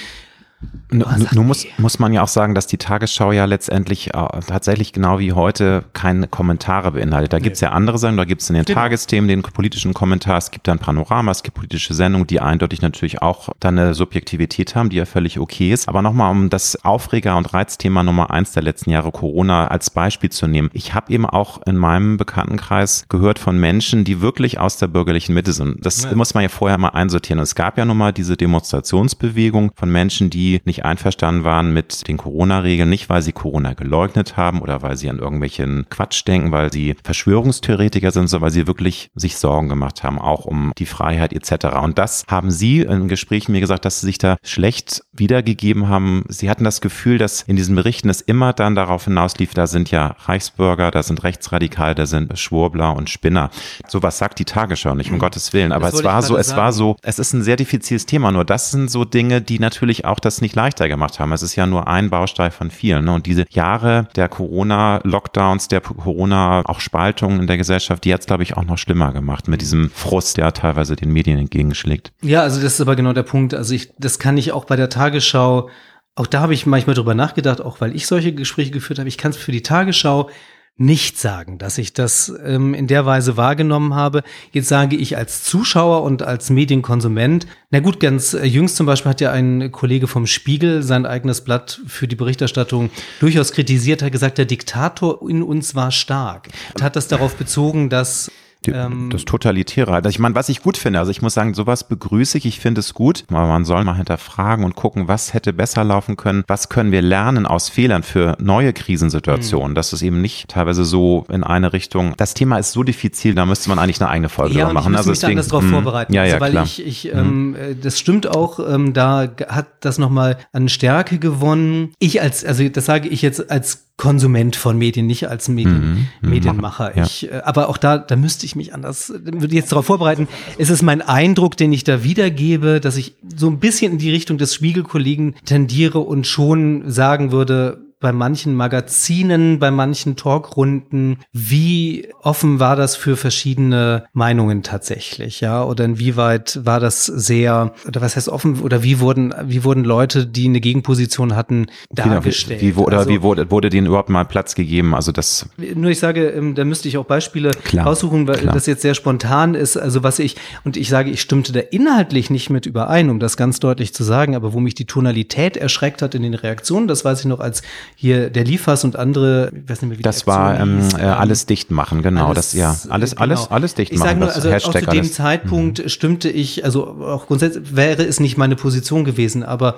Nun 0.89 1.45
muss, 1.45 1.67
muss 1.77 1.99
man 1.99 2.13
ja 2.13 2.23
auch 2.23 2.27
sagen, 2.29 2.55
dass 2.55 2.65
die 2.65 2.77
Tagesschau 2.77 3.31
ja 3.31 3.45
letztendlich 3.45 4.15
äh, 4.15 4.27
tatsächlich 4.47 4.93
genau 4.93 5.19
wie 5.19 5.33
heute 5.33 5.83
keine 5.93 6.27
Kommentare 6.27 6.93
beinhaltet. 6.93 7.33
Da 7.33 7.37
nee. 7.37 7.43
gibt's 7.43 7.59
ja 7.59 7.71
andere 7.71 7.97
Sendungen, 7.99 8.17
da 8.17 8.25
gibt's 8.25 8.49
in 8.49 8.55
den 8.55 8.63
Stimmt. 8.63 8.77
Tagesthemen 8.77 9.27
den 9.27 9.41
politischen 9.43 9.93
Kommentar, 9.93 10.37
es 10.37 10.49
gibt 10.49 10.67
dann 10.67 10.79
Panorama, 10.79 11.29
es 11.31 11.43
gibt 11.43 11.57
politische 11.57 11.93
Sendungen, 11.93 12.25
die 12.25 12.39
eindeutig 12.39 12.81
natürlich 12.81 13.21
auch 13.21 13.49
dann 13.59 13.77
eine 13.77 13.93
Subjektivität 13.93 14.75
haben, 14.75 14.89
die 14.89 14.95
ja 14.95 15.05
völlig 15.05 15.39
okay 15.39 15.73
ist. 15.73 15.89
Aber 15.89 16.01
nochmal, 16.01 16.31
um 16.31 16.49
das 16.49 16.83
Aufreger- 16.83 17.37
und 17.37 17.53
Reizthema 17.53 18.01
Nummer 18.01 18.31
eins 18.31 18.53
der 18.53 18.63
letzten 18.63 18.89
Jahre 18.89 19.11
Corona 19.11 19.67
als 19.67 19.89
Beispiel 19.89 20.31
zu 20.31 20.47
nehmen. 20.47 20.69
Ich 20.73 20.93
habe 20.93 21.11
eben 21.11 21.25
auch 21.25 21.61
in 21.67 21.75
meinem 21.75 22.17
Bekanntenkreis 22.17 23.05
gehört 23.09 23.39
von 23.39 23.59
Menschen, 23.59 24.05
die 24.05 24.21
wirklich 24.21 24.59
aus 24.59 24.77
der 24.77 24.87
bürgerlichen 24.87 25.35
Mitte 25.35 25.51
sind. 25.51 25.85
Das 25.85 26.03
ja. 26.03 26.15
muss 26.15 26.33
man 26.33 26.43
ja 26.43 26.49
vorher 26.49 26.77
mal 26.77 26.89
einsortieren. 26.89 27.39
Und 27.39 27.43
es 27.43 27.55
gab 27.55 27.77
ja 27.77 27.85
nun 27.85 27.97
mal 27.97 28.13
diese 28.13 28.37
Demonstrationsbewegung 28.37 29.71
von 29.75 29.91
Menschen, 29.91 30.29
die 30.29 30.46
nicht 30.65 30.85
einverstanden 30.85 31.43
waren 31.43 31.73
mit 31.73 32.07
den 32.07 32.17
Corona-Regeln, 32.17 32.89
nicht 32.89 33.09
weil 33.09 33.21
sie 33.21 33.31
Corona 33.31 33.73
geleugnet 33.73 34.37
haben 34.37 34.61
oder 34.61 34.81
weil 34.81 34.97
sie 34.97 35.09
an 35.09 35.19
irgendwelchen 35.19 35.85
Quatsch 35.89 36.25
denken, 36.27 36.51
weil 36.51 36.71
sie 36.71 36.95
Verschwörungstheoretiker 37.03 38.11
sind, 38.11 38.27
sondern 38.27 38.45
weil 38.45 38.51
sie 38.51 38.67
wirklich 38.67 39.09
sich 39.15 39.37
Sorgen 39.37 39.69
gemacht 39.69 40.03
haben, 40.03 40.19
auch 40.19 40.45
um 40.45 40.71
die 40.77 40.85
Freiheit 40.85 41.33
etc. 41.33 41.77
Und 41.81 41.97
das 41.97 42.23
haben 42.27 42.51
sie 42.51 42.81
in 42.81 43.07
Gesprächen 43.07 43.51
mir 43.51 43.61
gesagt, 43.61 43.85
dass 43.85 44.01
sie 44.01 44.07
sich 44.07 44.17
da 44.17 44.37
schlecht 44.43 45.01
wiedergegeben 45.13 45.89
haben. 45.89 46.23
Sie 46.29 46.49
hatten 46.49 46.63
das 46.63 46.81
Gefühl, 46.81 47.17
dass 47.17 47.43
in 47.43 47.55
diesen 47.55 47.75
Berichten 47.75 48.09
es 48.09 48.21
immer 48.21 48.53
dann 48.53 48.75
darauf 48.75 49.05
hinauslief, 49.05 49.53
da 49.53 49.67
sind 49.67 49.91
ja 49.91 50.15
Reichsbürger, 50.25 50.91
da 50.91 51.03
sind 51.03 51.23
Rechtsradikale, 51.23 51.95
da 51.95 52.05
sind 52.05 52.37
Schwurbler 52.37 52.95
und 52.95 53.09
Spinner. 53.09 53.49
Sowas 53.87 54.17
sagt 54.17 54.39
die 54.39 54.45
Tagesschau 54.45 54.95
nicht, 54.95 55.09
um 55.09 55.15
mhm. 55.15 55.21
Gottes 55.21 55.53
Willen. 55.53 55.71
Aber 55.71 55.87
es 55.89 56.03
war 56.03 56.21
so, 56.21 56.37
es 56.37 56.47
sagen. 56.47 56.61
war 56.61 56.73
so, 56.73 56.97
es 57.01 57.19
ist 57.19 57.33
ein 57.33 57.43
sehr 57.43 57.55
diffiziles 57.55 58.05
Thema. 58.05 58.31
Nur 58.31 58.45
das 58.45 58.71
sind 58.71 58.89
so 58.89 59.05
Dinge, 59.05 59.41
die 59.41 59.59
natürlich 59.59 60.05
auch 60.05 60.19
das 60.19 60.36
nicht 60.41 60.55
leichter 60.55 60.87
gemacht 60.87 61.19
haben. 61.19 61.31
Es 61.31 61.41
ist 61.41 61.55
ja 61.55 61.65
nur 61.65 61.87
ein 61.87 62.09
Baustein 62.09 62.51
von 62.51 62.71
vielen. 62.71 63.05
Ne? 63.05 63.13
Und 63.13 63.25
diese 63.25 63.45
Jahre 63.49 64.07
der 64.15 64.29
Corona-Lockdowns, 64.29 65.67
der 65.67 65.81
Corona 65.81 66.63
auch 66.65 66.81
in 67.21 67.47
der 67.47 67.57
Gesellschaft, 67.57 68.03
die 68.05 68.13
hat 68.13 68.21
es, 68.21 68.27
glaube 68.27 68.43
ich, 68.43 68.57
auch 68.57 68.63
noch 68.63 68.77
schlimmer 68.77 69.11
gemacht 69.13 69.47
mit 69.47 69.61
diesem 69.61 69.89
Frust, 69.89 70.37
der 70.37 70.53
teilweise 70.53 70.95
den 70.95 71.11
Medien 71.11 71.37
entgegenschlägt. 71.37 72.11
Ja, 72.21 72.41
also 72.41 72.61
das 72.61 72.73
ist 72.73 72.81
aber 72.81 72.95
genau 72.95 73.13
der 73.13 73.23
Punkt. 73.23 73.53
Also 73.53 73.73
ich, 73.73 73.91
das 73.97 74.19
kann 74.19 74.37
ich 74.37 74.51
auch 74.51 74.65
bei 74.65 74.75
der 74.75 74.89
Tagesschau 74.89 75.69
auch 76.17 76.25
da 76.25 76.41
habe 76.41 76.55
ich 76.55 76.65
manchmal 76.65 76.95
drüber 76.95 77.13
nachgedacht, 77.13 77.61
auch 77.61 77.79
weil 77.79 77.95
ich 77.95 78.07
solche 78.07 78.33
Gespräche 78.33 78.71
geführt 78.71 78.97
habe. 78.97 79.07
Ich 79.07 79.19
kann 79.19 79.29
es 79.29 79.37
für 79.37 79.51
die 79.51 79.61
Tagesschau 79.61 80.31
nicht 80.77 81.17
sagen, 81.17 81.57
dass 81.57 81.79
ich 81.79 81.93
das 81.93 82.31
ähm, 82.45 82.75
in 82.75 82.85
der 82.85 83.05
Weise 83.05 83.35
wahrgenommen 83.35 83.95
habe. 83.95 84.23
Jetzt 84.51 84.67
sage 84.67 84.95
ich 84.95 85.17
als 85.17 85.43
Zuschauer 85.43 86.03
und 86.03 86.21
als 86.21 86.51
Medienkonsument, 86.51 87.47
na 87.71 87.79
gut, 87.79 87.99
ganz 87.99 88.35
äh, 88.35 88.45
jüngst 88.45 88.75
zum 88.75 88.85
Beispiel 88.85 89.09
hat 89.09 89.21
ja 89.21 89.31
ein 89.31 89.71
Kollege 89.71 90.07
vom 90.07 90.27
Spiegel 90.27 90.83
sein 90.83 91.07
eigenes 91.07 91.41
Blatt 91.41 91.81
für 91.87 92.07
die 92.07 92.15
Berichterstattung 92.15 92.91
durchaus 93.19 93.51
kritisiert, 93.51 94.03
hat 94.03 94.11
gesagt, 94.11 94.37
der 94.37 94.45
Diktator 94.45 95.27
in 95.27 95.41
uns 95.41 95.73
war 95.73 95.91
stark 95.91 96.49
und 96.75 96.83
hat 96.83 96.95
das 96.95 97.07
darauf 97.07 97.35
bezogen, 97.35 97.89
dass 97.89 98.31
die, 98.67 98.77
ähm, 98.77 99.09
das 99.09 99.25
Totalitäre. 99.25 99.93
Also 99.93 100.09
ich 100.09 100.19
meine, 100.19 100.35
was 100.35 100.49
ich 100.49 100.61
gut 100.61 100.77
finde, 100.77 100.99
also 100.99 101.11
ich 101.11 101.21
muss 101.21 101.33
sagen, 101.33 101.53
sowas 101.53 101.87
begrüße 101.87 102.37
ich. 102.37 102.45
Ich 102.45 102.59
finde 102.59 102.79
es 102.79 102.93
gut. 102.93 103.23
Aber 103.29 103.47
man 103.47 103.65
soll 103.65 103.83
mal 103.83 103.95
hinterfragen 103.95 104.65
und 104.65 104.75
gucken, 104.75 105.07
was 105.07 105.33
hätte 105.33 105.53
besser 105.53 105.83
laufen 105.83 106.17
können. 106.17 106.43
Was 106.47 106.69
können 106.69 106.91
wir 106.91 107.01
lernen 107.01 107.45
aus 107.45 107.69
Fehlern 107.69 108.03
für 108.03 108.35
neue 108.39 108.73
Krisensituationen? 108.73 109.71
Mhm. 109.71 109.75
Das 109.75 109.93
ist 109.93 110.01
eben 110.01 110.21
nicht 110.21 110.49
teilweise 110.49 110.85
so 110.85 111.25
in 111.29 111.43
eine 111.43 111.73
Richtung. 111.73 112.13
Das 112.17 112.33
Thema 112.33 112.57
ist 112.57 112.71
so 112.71 112.83
diffizil, 112.83 113.35
da 113.35 113.45
müsste 113.45 113.69
man 113.69 113.79
eigentlich 113.79 114.01
eine 114.01 114.09
eigene 114.09 114.29
Folge 114.29 114.55
ja, 114.55 114.71
machen. 114.71 114.93
Ich 114.93 114.97
muss 114.97 114.97
also 114.97 115.09
mich 115.11 115.19
deswegen, 115.19 115.41
darauf 115.41 115.63
hm. 115.63 115.69
vorbereiten. 115.71 116.13
Ja, 116.13 116.23
ja, 116.23 116.35
also, 116.35 116.41
weil 116.41 116.51
klar. 116.51 116.65
ich, 116.65 116.85
ich 116.85 117.13
ähm, 117.13 117.51
mhm. 117.51 117.81
das 117.81 117.99
stimmt 117.99 118.27
auch, 118.27 118.59
ähm, 118.59 118.93
da 118.93 119.29
hat 119.47 119.67
das 119.81 119.97
nochmal 119.97 120.37
an 120.51 120.69
Stärke 120.69 121.19
gewonnen. 121.19 121.93
Ich 121.99 122.21
als, 122.21 122.45
also 122.45 122.67
das 122.67 122.85
sage 122.85 123.07
ich 123.07 123.21
jetzt 123.21 123.49
als 123.49 123.86
Konsument 123.97 124.55
von 124.55 124.77
Medien, 124.77 125.07
nicht 125.07 125.27
als 125.27 125.47
Medien, 125.47 126.07
mhm, 126.21 126.29
Medienmacher. 126.29 126.95
Ja. 126.95 127.03
Ich, 127.03 127.31
äh, 127.31 127.41
aber 127.43 127.67
auch 127.67 127.77
da, 127.77 127.97
da 127.97 128.15
müsste 128.15 128.45
ich 128.45 128.55
mich 128.55 128.73
anders, 128.73 129.11
würde 129.11 129.55
jetzt 129.55 129.71
darauf 129.71 129.87
vorbereiten. 129.87 130.27
Es 130.59 130.69
ist 130.69 130.83
mein 130.83 131.01
Eindruck, 131.01 131.57
den 131.57 131.73
ich 131.73 131.83
da 131.83 132.03
wiedergebe, 132.03 132.79
dass 132.79 132.95
ich 132.95 133.15
so 133.35 133.47
ein 133.47 133.59
bisschen 133.59 133.93
in 133.93 133.97
die 133.97 134.11
Richtung 134.11 134.37
des 134.37 134.53
Spiegelkollegen 134.53 135.35
tendiere 135.45 135.99
und 135.99 136.27
schon 136.27 136.89
sagen 136.91 137.31
würde, 137.31 137.86
bei 137.99 138.11
manchen 138.11 138.53
Magazinen, 138.53 139.57
bei 139.57 139.71
manchen 139.71 140.15
Talkrunden, 140.15 141.17
wie 141.33 142.07
offen 142.21 142.59
war 142.59 142.75
das 142.75 142.95
für 142.95 143.17
verschiedene 143.17 144.05
Meinungen 144.13 144.61
tatsächlich, 144.61 145.41
ja? 145.41 145.63
Oder 145.63 145.85
inwieweit 145.85 146.59
war 146.63 146.79
das 146.79 147.05
sehr, 147.05 147.73
oder 147.87 148.01
was 148.01 148.15
heißt 148.15 148.29
offen, 148.29 148.61
oder 148.61 148.83
wie 148.83 148.99
wurden, 148.99 149.33
wie 149.45 149.63
wurden 149.63 149.83
Leute, 149.83 150.27
die 150.27 150.45
eine 150.45 150.61
Gegenposition 150.61 151.35
hatten, 151.35 151.67
dargestellt? 151.89 152.61
Wie, 152.61 152.75
wie, 152.75 152.79
oder 152.79 152.99
also, 152.99 153.09
wie 153.09 153.23
wurde, 153.23 153.49
wurde 153.49 153.69
denen 153.69 153.87
überhaupt 153.87 154.09
mal 154.09 154.25
Platz 154.25 154.53
gegeben? 154.53 154.93
Also 154.93 155.11
das. 155.11 155.49
Nur 155.57 155.89
ich 155.89 155.99
sage, 155.99 156.27
ähm, 156.29 156.53
da 156.53 156.65
müsste 156.65 156.87
ich 156.87 156.97
auch 156.97 157.05
Beispiele 157.05 157.49
klar, 157.51 157.87
raussuchen, 157.87 158.27
weil 158.27 158.37
klar. 158.37 158.53
das 158.53 158.67
jetzt 158.67 158.83
sehr 158.83 158.93
spontan 158.93 159.55
ist. 159.55 159.75
Also 159.75 160.03
was 160.03 160.19
ich, 160.19 160.35
und 160.63 160.77
ich 160.77 160.89
sage, 160.89 161.09
ich 161.09 161.21
stimmte 161.21 161.51
da 161.51 161.61
inhaltlich 161.61 162.29
nicht 162.29 162.51
mit 162.51 162.67
überein, 162.67 163.09
um 163.09 163.19
das 163.19 163.37
ganz 163.37 163.59
deutlich 163.59 163.95
zu 163.95 164.03
sagen, 164.03 164.35
aber 164.35 164.53
wo 164.53 164.59
mich 164.59 164.75
die 164.75 164.85
Tonalität 164.85 165.57
erschreckt 165.57 166.03
hat 166.03 166.13
in 166.13 166.21
den 166.21 166.35
Reaktionen, 166.35 166.87
das 166.87 167.03
weiß 167.03 167.21
ich 167.21 167.25
noch 167.25 167.39
als 167.39 167.63
hier 167.95 168.29
der 168.29 168.43
Liefers 168.43 168.83
und 168.83 168.95
andere, 168.95 169.51
ich 169.53 169.69
weiß 169.69 169.81
nicht 169.81 169.89
mehr, 169.89 169.99
wie 169.99 170.03
Das 170.03 170.27
war 170.27 170.59
ähm, 170.59 170.81
hieß, 170.81 170.93
äh, 170.93 171.01
ähm, 171.01 171.07
alles 171.09 171.45
dicht 171.45 171.71
machen, 171.71 172.01
genau. 172.01 172.27
Alles, 172.27 172.51
das, 172.51 172.53
ja, 172.53 172.77
alles, 172.89 173.11
genau. 173.11 173.21
alles, 173.21 173.51
alles 173.51 173.73
dicht 173.75 173.91
ich 173.91 173.99
machen. 173.99 174.07
Sage 174.09 174.19
nur, 174.19 174.33
also 174.33 174.49
Hashtag 174.49 174.75
auch 174.75 174.79
zu 174.79 174.91
dem 174.91 174.99
alles. 174.99 175.13
Zeitpunkt 175.13 175.83
mhm. 175.83 175.89
stimmte 175.89 176.29
ich, 176.29 176.65
also 176.65 176.85
auch 177.01 177.27
grundsätzlich 177.27 177.75
wäre 177.75 178.03
es 178.03 178.19
nicht 178.19 178.37
meine 178.37 178.55
Position 178.55 179.05
gewesen, 179.05 179.43
aber 179.43 179.75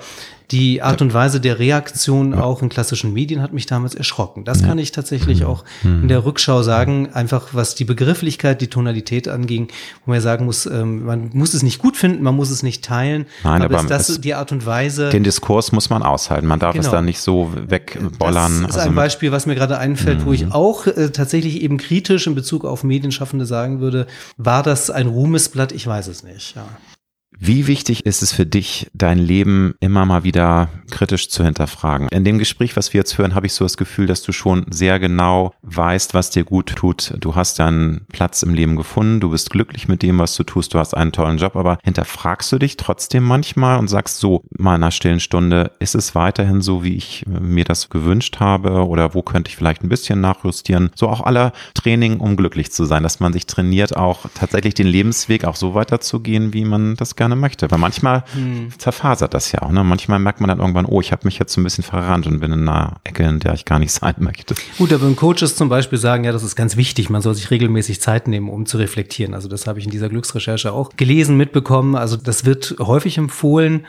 die 0.50 0.82
Art 0.82 1.00
und 1.00 1.14
Weise 1.14 1.40
der 1.40 1.58
Reaktion 1.58 2.32
ja. 2.32 2.42
auch 2.42 2.60
in 2.60 2.68
klassischen 2.68 3.12
Medien 3.12 3.40
hat 3.40 3.52
mich 3.52 3.66
damals 3.66 3.94
erschrocken. 3.94 4.44
Das 4.44 4.60
ja. 4.60 4.66
kann 4.66 4.78
ich 4.78 4.90
tatsächlich 4.90 5.40
mhm. 5.40 5.46
auch 5.46 5.64
in 5.84 6.08
der 6.08 6.24
Rückschau 6.24 6.62
sagen, 6.62 7.10
einfach 7.12 7.48
was 7.52 7.76
die 7.76 7.84
Begrifflichkeit, 7.84 8.60
die 8.60 8.66
Tonalität 8.66 9.28
anging, 9.28 9.68
wo 10.04 10.10
man 10.10 10.20
sagen 10.20 10.46
muss, 10.46 10.66
ähm, 10.66 11.04
man 11.04 11.30
muss 11.32 11.54
es 11.54 11.62
nicht 11.62 11.78
gut 11.78 11.96
finden, 11.96 12.22
man 12.22 12.34
muss 12.34 12.50
es 12.50 12.62
nicht 12.62 12.84
teilen, 12.84 13.26
Nein, 13.44 13.62
aber, 13.62 13.78
aber 13.78 13.94
ist 13.94 14.08
das 14.08 14.20
die 14.20 14.34
Art 14.34 14.50
und 14.50 14.66
Weise. 14.66 15.10
Den 15.10 15.22
Diskurs 15.22 15.72
muss 15.72 15.88
man 15.88 16.02
aushalten, 16.02 16.46
man 16.46 16.58
darf 16.58 16.74
genau. 16.74 16.84
es 16.84 16.90
da 16.90 17.00
nicht 17.00 17.20
so 17.20 17.52
wegbollern. 18.02 18.62
Das 18.62 18.70
ist 18.70 18.76
also 18.76 18.88
ein 18.88 18.94
Beispiel, 18.94 19.32
was 19.32 19.46
mir 19.46 19.54
gerade 19.54 19.78
einfällt, 19.78 20.20
mhm. 20.20 20.26
wo 20.26 20.32
ich 20.32 20.44
mhm. 20.44 20.52
auch 20.52 20.86
äh, 20.86 21.10
tatsächlich 21.10 21.62
eben 21.62 21.78
kritisch 21.78 22.26
in 22.26 22.34
Bezug 22.34 22.64
auf 22.64 22.84
Medienschaffende 22.84 23.46
sagen 23.46 23.80
würde, 23.80 24.06
war 24.36 24.62
das 24.62 24.90
ein 24.90 25.06
Ruhmesblatt? 25.06 25.72
Ich 25.72 25.86
weiß 25.86 26.08
es 26.08 26.22
nicht. 26.22 26.56
Ja. 26.56 26.66
Wie 27.42 27.66
wichtig 27.66 28.04
ist 28.04 28.20
es 28.20 28.34
für 28.34 28.44
dich, 28.44 28.90
dein 28.92 29.18
Leben 29.18 29.72
immer 29.80 30.04
mal 30.04 30.24
wieder 30.24 30.68
kritisch 30.90 31.30
zu 31.30 31.42
hinterfragen? 31.42 32.08
In 32.10 32.22
dem 32.22 32.38
Gespräch, 32.38 32.76
was 32.76 32.92
wir 32.92 32.98
jetzt 32.98 33.16
hören, 33.16 33.34
habe 33.34 33.46
ich 33.46 33.54
so 33.54 33.64
das 33.64 33.78
Gefühl, 33.78 34.06
dass 34.06 34.20
du 34.20 34.32
schon 34.32 34.66
sehr 34.68 34.98
genau 34.98 35.54
weißt, 35.62 36.12
was 36.12 36.28
dir 36.28 36.44
gut 36.44 36.76
tut. 36.76 37.14
Du 37.18 37.36
hast 37.36 37.58
deinen 37.58 38.02
Platz 38.12 38.42
im 38.42 38.52
Leben 38.52 38.76
gefunden, 38.76 39.20
du 39.20 39.30
bist 39.30 39.48
glücklich 39.48 39.88
mit 39.88 40.02
dem, 40.02 40.18
was 40.18 40.34
du 40.34 40.44
tust, 40.44 40.74
du 40.74 40.78
hast 40.78 40.92
einen 40.92 41.12
tollen 41.12 41.38
Job, 41.38 41.56
aber 41.56 41.78
hinterfragst 41.82 42.52
du 42.52 42.58
dich 42.58 42.76
trotzdem 42.76 43.24
manchmal 43.24 43.78
und 43.78 43.88
sagst 43.88 44.18
so, 44.18 44.44
mal 44.58 44.76
in 44.76 44.82
einer 44.82 44.90
stillen 44.90 45.20
Stunde, 45.20 45.70
ist 45.78 45.94
es 45.94 46.14
weiterhin 46.14 46.60
so, 46.60 46.84
wie 46.84 46.94
ich 46.94 47.24
mir 47.26 47.64
das 47.64 47.88
gewünscht 47.88 48.38
habe 48.40 48.86
oder 48.86 49.14
wo 49.14 49.22
könnte 49.22 49.48
ich 49.48 49.56
vielleicht 49.56 49.82
ein 49.82 49.88
bisschen 49.88 50.20
nachjustieren? 50.20 50.90
So 50.94 51.08
auch 51.08 51.22
aller 51.22 51.52
Training, 51.72 52.20
um 52.20 52.36
glücklich 52.36 52.70
zu 52.70 52.84
sein, 52.84 53.02
dass 53.02 53.18
man 53.18 53.32
sich 53.32 53.46
trainiert, 53.46 53.96
auch 53.96 54.26
tatsächlich 54.34 54.74
den 54.74 54.88
Lebensweg 54.88 55.46
auch 55.46 55.56
so 55.56 55.72
weiterzugehen, 55.74 56.52
wie 56.52 56.66
man 56.66 56.96
das 56.96 57.16
gerne 57.16 57.29
gerne 57.30 57.40
möchte. 57.40 57.70
Weil 57.70 57.78
manchmal 57.78 58.24
hm. 58.32 58.70
zerfasert 58.78 59.34
das 59.34 59.52
ja 59.52 59.62
auch. 59.62 59.70
Ne? 59.70 59.84
Manchmal 59.84 60.18
merkt 60.18 60.40
man 60.40 60.48
dann 60.48 60.58
irgendwann, 60.58 60.86
oh, 60.86 61.00
ich 61.00 61.12
habe 61.12 61.22
mich 61.24 61.38
jetzt 61.38 61.52
so 61.52 61.60
ein 61.60 61.64
bisschen 61.64 61.84
verrannt 61.84 62.26
und 62.26 62.40
bin 62.40 62.52
in 62.52 62.68
einer 62.68 62.96
Ecke, 63.04 63.22
in 63.24 63.40
der 63.40 63.54
ich 63.54 63.64
gar 63.64 63.78
nicht 63.78 63.92
sein 64.00 64.14
möchte. 64.18 64.54
Gut, 64.78 64.92
aber 64.92 65.06
wenn 65.06 65.16
Coaches 65.16 65.56
zum 65.56 65.68
Beispiel 65.68 65.98
sagen, 65.98 66.24
ja, 66.24 66.32
das 66.32 66.42
ist 66.42 66.56
ganz 66.56 66.76
wichtig, 66.76 67.10
man 67.10 67.22
soll 67.22 67.34
sich 67.34 67.50
regelmäßig 67.50 68.00
Zeit 68.00 68.28
nehmen, 68.28 68.48
um 68.48 68.66
zu 68.66 68.78
reflektieren. 68.78 69.34
Also 69.34 69.48
das 69.48 69.66
habe 69.66 69.78
ich 69.78 69.84
in 69.84 69.90
dieser 69.90 70.08
Glücksrecherche 70.08 70.72
auch 70.72 70.90
gelesen, 70.96 71.36
mitbekommen. 71.36 71.94
Also 71.94 72.16
das 72.16 72.44
wird 72.44 72.76
häufig 72.80 73.18
empfohlen. 73.18 73.86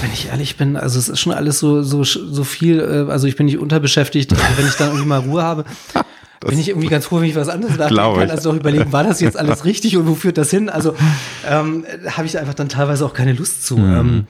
Wenn 0.00 0.12
ich 0.12 0.28
ehrlich 0.28 0.56
bin, 0.56 0.76
also 0.76 0.98
es 0.98 1.08
ist 1.08 1.20
schon 1.20 1.32
alles 1.32 1.60
so, 1.60 1.82
so, 1.82 2.02
so 2.02 2.44
viel, 2.44 2.80
äh, 2.80 3.10
also 3.10 3.28
ich 3.28 3.36
bin 3.36 3.46
nicht 3.46 3.58
unterbeschäftigt, 3.58 4.32
also 4.32 4.44
wenn 4.56 4.66
ich 4.66 4.74
dann 4.74 4.88
irgendwie 4.88 5.08
mal 5.08 5.20
Ruhe 5.20 5.42
habe. 5.42 5.64
Das 6.40 6.50
bin 6.50 6.58
ich 6.58 6.68
irgendwie 6.68 6.88
ganz 6.88 7.06
froh, 7.06 7.20
wenn 7.20 7.28
ich 7.28 7.36
was 7.36 7.48
anderes 7.48 7.76
nachdenken 7.76 8.18
kann, 8.18 8.30
also 8.30 8.50
auch 8.50 8.54
überlegen, 8.54 8.92
war 8.92 9.04
das 9.04 9.20
jetzt 9.20 9.36
alles 9.36 9.64
richtig 9.64 9.96
und 9.96 10.06
wo 10.06 10.14
führt 10.14 10.38
das 10.38 10.50
hin? 10.50 10.68
Also 10.68 10.94
ähm, 11.48 11.84
habe 12.08 12.26
ich 12.26 12.38
einfach 12.38 12.54
dann 12.54 12.68
teilweise 12.68 13.04
auch 13.04 13.14
keine 13.14 13.32
Lust 13.32 13.64
zu. 13.66 13.76
Mhm. 13.78 13.94
Ähm, 13.94 14.26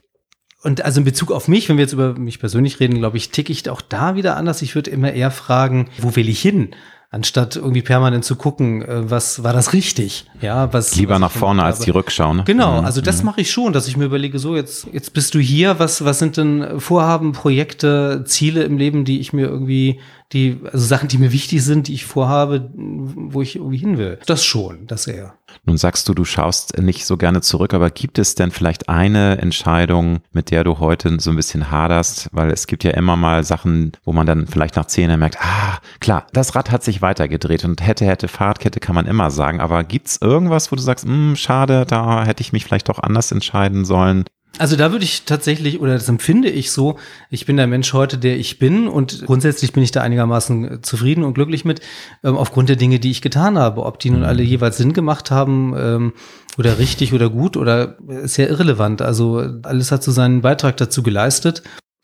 und 0.63 0.83
also 0.83 0.99
in 0.99 1.05
Bezug 1.05 1.31
auf 1.31 1.47
mich, 1.47 1.69
wenn 1.69 1.77
wir 1.77 1.83
jetzt 1.83 1.93
über 1.93 2.13
mich 2.13 2.39
persönlich 2.39 2.79
reden, 2.79 2.97
glaube 2.97 3.17
ich, 3.17 3.29
ticke 3.29 3.51
ich 3.51 3.69
auch 3.69 3.81
da 3.81 4.15
wieder 4.15 4.35
anders. 4.35 4.61
Ich 4.61 4.75
würde 4.75 4.89
immer 4.89 5.13
eher 5.13 5.31
fragen, 5.31 5.89
wo 5.99 6.15
will 6.15 6.29
ich 6.29 6.41
hin? 6.41 6.73
anstatt 7.09 7.55
irgendwie 7.55 7.81
permanent 7.81 8.25
zu 8.25 8.35
gucken, 8.35 8.81
äh, 8.81 9.09
was 9.09 9.43
war 9.43 9.53
das 9.53 9.73
richtig? 9.73 10.25
Ja, 10.41 10.73
was 10.73 10.95
lieber 10.95 11.13
was 11.13 11.21
nach 11.21 11.31
vorne 11.31 11.63
als 11.63 11.79
die 11.79 11.91
Rückschau. 11.91 12.33
Ne? 12.33 12.43
Genau, 12.45 12.79
mhm. 12.79 12.85
also 12.85 13.01
das 13.01 13.19
mhm. 13.19 13.27
mache 13.27 13.41
ich 13.41 13.51
schon, 13.51 13.71
dass 13.71 13.87
ich 13.87 13.95
mir 13.95 14.05
überlege, 14.05 14.39
so 14.39 14.55
jetzt 14.55 14.87
jetzt 14.91 15.13
bist 15.13 15.33
du 15.33 15.39
hier, 15.39 15.79
was 15.79 16.03
was 16.03 16.19
sind 16.19 16.37
denn 16.37 16.79
Vorhaben, 16.79 17.31
Projekte, 17.31 18.23
Ziele 18.25 18.63
im 18.63 18.77
Leben, 18.77 19.05
die 19.05 19.19
ich 19.19 19.31
mir 19.31 19.47
irgendwie 19.47 20.01
die, 20.33 20.59
also 20.65 20.85
Sachen, 20.85 21.07
die 21.07 21.17
mir 21.17 21.31
wichtig 21.31 21.63
sind, 21.63 21.87
die 21.87 21.93
ich 21.93 22.05
vorhabe, 22.05 22.69
wo 22.75 23.41
ich 23.41 23.55
irgendwie 23.55 23.77
hin 23.77 23.97
will. 23.97 24.19
Das 24.25 24.43
schon, 24.43 24.85
das 24.87 25.07
eher. 25.07 25.35
Nun 25.65 25.77
sagst 25.77 26.09
du, 26.09 26.13
du 26.13 26.25
schaust 26.25 26.77
nicht 26.77 27.05
so 27.05 27.15
gerne 27.15 27.41
zurück, 27.41 27.73
aber 27.73 27.89
gibt 27.89 28.19
es 28.19 28.35
denn 28.35 28.51
vielleicht 28.51 28.89
eine 28.89 29.37
Entscheidung, 29.37 30.19
mit 30.33 30.51
der 30.51 30.65
du 30.65 30.79
heute 30.79 31.17
so 31.19 31.29
ein 31.29 31.37
bisschen 31.37 31.71
haderst? 31.71 32.27
Weil 32.33 32.51
es 32.51 32.67
gibt 32.67 32.83
ja 32.83 32.91
immer 32.91 33.15
mal 33.15 33.45
Sachen, 33.45 33.93
wo 34.03 34.11
man 34.11 34.27
dann 34.27 34.47
vielleicht 34.47 34.75
nach 34.75 34.85
zehn 34.85 35.17
merkt, 35.17 35.37
ah, 35.39 35.79
klar, 36.01 36.27
das 36.33 36.55
Rad 36.55 36.71
hat 36.71 36.83
sich 36.83 37.01
weitergedreht 37.01 37.63
und 37.63 37.85
hätte, 37.85 38.05
hätte, 38.05 38.27
Fahrradkette 38.27 38.81
kann 38.81 38.95
man 38.95 39.05
immer 39.05 39.31
sagen. 39.31 39.61
Aber 39.61 39.85
gibt's 39.85 40.17
irgendwas, 40.21 40.71
wo 40.71 40.75
du 40.75 40.81
sagst, 40.81 41.05
hm, 41.05 41.37
schade, 41.37 41.85
da 41.87 42.25
hätte 42.25 42.41
ich 42.41 42.51
mich 42.51 42.65
vielleicht 42.65 42.89
doch 42.89 42.99
anders 42.99 43.31
entscheiden 43.31 43.85
sollen? 43.85 44.25
Also 44.57 44.75
da 44.75 44.91
würde 44.91 45.05
ich 45.05 45.23
tatsächlich, 45.25 45.79
oder 45.79 45.93
das 45.93 46.09
empfinde 46.09 46.49
ich 46.49 46.71
so, 46.71 46.97
ich 47.29 47.45
bin 47.45 47.57
der 47.57 47.67
Mensch 47.67 47.93
heute, 47.93 48.17
der 48.17 48.37
ich 48.37 48.59
bin 48.59 48.87
und 48.87 49.25
grundsätzlich 49.25 49.73
bin 49.73 49.83
ich 49.83 49.91
da 49.91 50.01
einigermaßen 50.01 50.81
zufrieden 50.81 51.23
und 51.23 51.33
glücklich 51.33 51.63
mit, 51.63 51.81
ähm, 52.23 52.35
aufgrund 52.35 52.69
der 52.69 52.75
Dinge, 52.75 52.99
die 52.99 53.11
ich 53.11 53.21
getan 53.21 53.57
habe. 53.57 53.85
Ob 53.85 53.99
die 53.99 54.09
nun 54.09 54.23
alle 54.23 54.43
mhm. 54.43 54.49
jeweils 54.49 54.77
Sinn 54.77 54.93
gemacht 54.93 55.31
haben 55.31 55.75
ähm, 55.77 56.13
oder 56.57 56.79
richtig 56.79 57.13
oder 57.13 57.29
gut 57.29 57.55
oder 57.55 57.97
ist 58.23 58.37
ja 58.37 58.47
irrelevant. 58.47 59.01
Also 59.01 59.43
alles 59.63 59.91
hat 59.91 60.03
so 60.03 60.11
seinen 60.11 60.41
Beitrag 60.41 60.77
dazu 60.77 61.03
geleistet. 61.03 61.61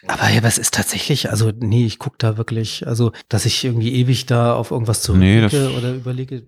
Aber 0.08 0.30
ja, 0.30 0.44
was 0.44 0.58
ist 0.58 0.74
tatsächlich, 0.74 1.30
also 1.30 1.52
nee, 1.58 1.86
ich 1.86 1.98
gucke 1.98 2.18
da 2.20 2.38
wirklich, 2.38 2.86
also 2.88 3.14
dass 3.30 3.46
ich 3.46 3.64
irgendwie 3.64 3.94
ewig 3.94 4.26
da 4.26 4.54
auf 4.54 4.72
irgendwas 4.72 5.02
zurückblicke 5.02 5.70
nee, 5.70 5.78
oder 5.78 5.94
überlege. 5.94 6.44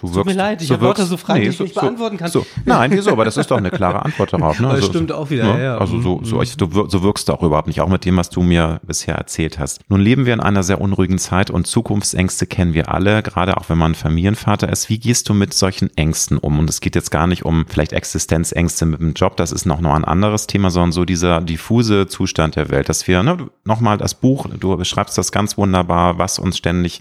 Du 0.00 0.06
Tut 0.08 0.26
mir 0.26 0.32
leid, 0.32 0.62
ich 0.62 0.70
habe 0.70 0.84
lauter 0.84 1.04
so 1.06 1.16
Fragen, 1.16 1.40
nee, 1.40 1.46
die 1.46 1.50
ich 1.50 1.56
so, 1.56 1.64
nicht 1.64 1.74
beantworten 1.74 2.18
kann. 2.18 2.30
So, 2.30 2.46
nein, 2.64 2.92
wieso? 2.92 3.10
Aber 3.10 3.24
das 3.24 3.36
ist 3.36 3.50
doch 3.50 3.56
eine 3.56 3.70
klare 3.70 4.04
Antwort 4.04 4.32
darauf. 4.32 4.58
Ne? 4.68 4.68
das 4.68 4.76
also, 4.76 4.88
stimmt 4.88 5.12
auch 5.12 5.30
wieder. 5.30 5.54
Ne? 5.54 5.62
Ja, 5.62 5.78
Also 5.78 6.00
so, 6.00 6.20
so, 6.24 6.42
ich, 6.42 6.56
du, 6.56 6.68
so 6.88 7.02
wirkst 7.02 7.28
du 7.28 7.32
auch 7.32 7.42
überhaupt 7.42 7.68
nicht, 7.68 7.80
auch 7.80 7.88
mit 7.88 8.04
dem, 8.04 8.16
was 8.16 8.28
du 8.28 8.42
mir 8.42 8.80
bisher 8.84 9.14
erzählt 9.14 9.58
hast. 9.58 9.80
Nun 9.88 10.00
leben 10.00 10.26
wir 10.26 10.34
in 10.34 10.40
einer 10.40 10.62
sehr 10.62 10.80
unruhigen 10.80 11.18
Zeit 11.18 11.50
und 11.50 11.66
Zukunftsängste 11.66 12.46
kennen 12.46 12.74
wir 12.74 12.92
alle, 12.92 13.22
gerade 13.22 13.56
auch 13.56 13.68
wenn 13.68 13.78
man 13.78 13.94
Familienvater 13.94 14.68
ist. 14.68 14.88
Wie 14.88 14.98
gehst 14.98 15.28
du 15.28 15.34
mit 15.34 15.54
solchen 15.54 15.96
Ängsten 15.96 16.38
um? 16.38 16.58
Und 16.58 16.70
es 16.70 16.80
geht 16.80 16.94
jetzt 16.96 17.10
gar 17.10 17.26
nicht 17.26 17.44
um 17.44 17.66
vielleicht 17.68 17.92
Existenzängste 17.92 18.86
mit 18.86 19.00
dem 19.00 19.12
Job, 19.14 19.36
das 19.36 19.52
ist 19.52 19.66
noch, 19.66 19.80
noch 19.80 19.94
ein 19.94 20.04
anderes 20.04 20.46
Thema, 20.46 20.70
sondern 20.70 20.92
so 20.92 21.04
dieser 21.04 21.40
diffuse 21.40 22.06
Zustand 22.08 22.56
der 22.56 22.70
Welt, 22.70 22.88
dass 22.88 23.06
wir, 23.06 23.22
ne, 23.22 23.48
nochmal 23.64 23.98
das 23.98 24.14
Buch, 24.14 24.46
du 24.58 24.76
beschreibst 24.76 25.18
das 25.18 25.32
ganz 25.32 25.56
wunderbar, 25.56 26.18
was 26.18 26.38
uns 26.38 26.56
ständig 26.56 27.00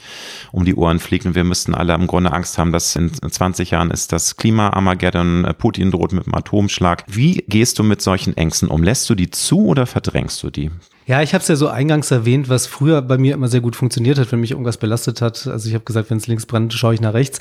um 0.52 0.66
die 0.66 0.76
Ohren 0.76 1.00
fliegt 1.00 1.26
und 1.26 1.36
wir 1.36 1.44
müssten 1.44 1.74
alle 1.74 1.94
im 1.94 2.08
Grunde 2.08 2.32
Angst 2.32 2.58
haben, 2.58 2.72
dass 2.72 2.87
in 2.96 3.12
20 3.12 3.58
20 3.58 3.72
Jahren 3.72 3.92
ist 3.92 4.12
das 4.12 4.36
Klima-Armageddon, 4.36 5.46
äh, 5.46 5.54
Putin 5.54 5.90
droht 5.90 6.12
mit 6.12 6.26
dem 6.26 6.36
Atomschlag. 6.36 7.04
Wie 7.08 7.44
gehst 7.48 7.80
du 7.80 7.84
mit 7.84 8.02
solchen 8.02 8.36
Ängsten 8.38 8.68
um? 8.68 8.84
Lässt 8.84 9.10
du 9.10 9.16
die 9.16 9.32
zu 9.32 9.66
oder 9.66 9.86
verdrängst 9.86 10.44
du 10.44 10.50
die? 10.50 10.70
Ja, 11.08 11.22
ich 11.22 11.34
habe 11.34 11.42
es 11.42 11.48
ja 11.48 11.56
so 11.56 11.70
eingangs 11.70 12.12
erwähnt, 12.12 12.50
was 12.50 12.68
früher 12.68 13.02
bei 13.02 13.18
mir 13.18 13.34
immer 13.34 13.48
sehr 13.48 13.62
gut 13.62 13.78
funktioniert 13.78 14.20
hat, 14.20 14.30
wenn 14.34 14.42
mich 14.42 14.52
irgendwas 14.52 14.76
belastet 14.76 15.22
hat. 15.22 15.48
Also 15.48 15.70
ich 15.70 15.74
habe 15.74 15.86
gesagt, 15.86 16.10
wenn 16.10 16.18
es 16.18 16.28
links 16.28 16.46
brennt, 16.46 16.74
schaue 16.74 16.96
ich 16.96 17.00
nach 17.00 17.14
rechts. 17.14 17.40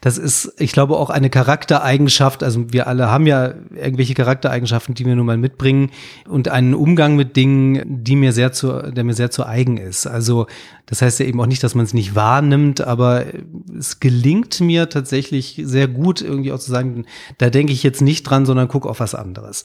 Das 0.00 0.18
ist, 0.18 0.54
ich 0.56 0.70
glaube, 0.70 0.96
auch 0.96 1.10
eine 1.10 1.28
Charaktereigenschaft. 1.28 2.44
Also 2.44 2.72
wir 2.72 2.86
alle 2.86 3.10
haben 3.10 3.26
ja 3.26 3.54
irgendwelche 3.74 4.14
Charaktereigenschaften, 4.14 4.94
die 4.94 5.04
wir 5.04 5.16
nun 5.16 5.26
mal 5.26 5.36
mitbringen 5.36 5.90
und 6.28 6.46
einen 6.46 6.74
Umgang 6.74 7.16
mit 7.16 7.34
Dingen, 7.34 8.04
die 8.04 8.14
mir 8.14 8.32
sehr 8.32 8.52
zu, 8.52 8.92
der 8.92 9.02
mir 9.02 9.14
sehr 9.14 9.32
zu 9.32 9.44
eigen 9.44 9.78
ist. 9.78 10.06
Also 10.06 10.46
das 10.88 11.02
heißt 11.02 11.18
ja 11.18 11.26
eben 11.26 11.40
auch 11.40 11.46
nicht, 11.46 11.62
dass 11.62 11.74
man 11.74 11.84
es 11.84 11.92
nicht 11.92 12.14
wahrnimmt, 12.14 12.80
aber 12.80 13.24
es 13.76 14.00
gelingt 14.00 14.60
mir 14.60 14.88
tatsächlich 14.88 15.60
sehr 15.64 15.86
gut, 15.86 16.22
irgendwie 16.22 16.50
auch 16.50 16.58
zu 16.58 16.70
sagen, 16.70 17.04
da 17.36 17.50
denke 17.50 17.72
ich 17.72 17.82
jetzt 17.82 18.00
nicht 18.00 18.22
dran, 18.22 18.46
sondern 18.46 18.68
guck 18.68 18.86
auf 18.86 19.00
was 19.00 19.14
anderes. 19.14 19.64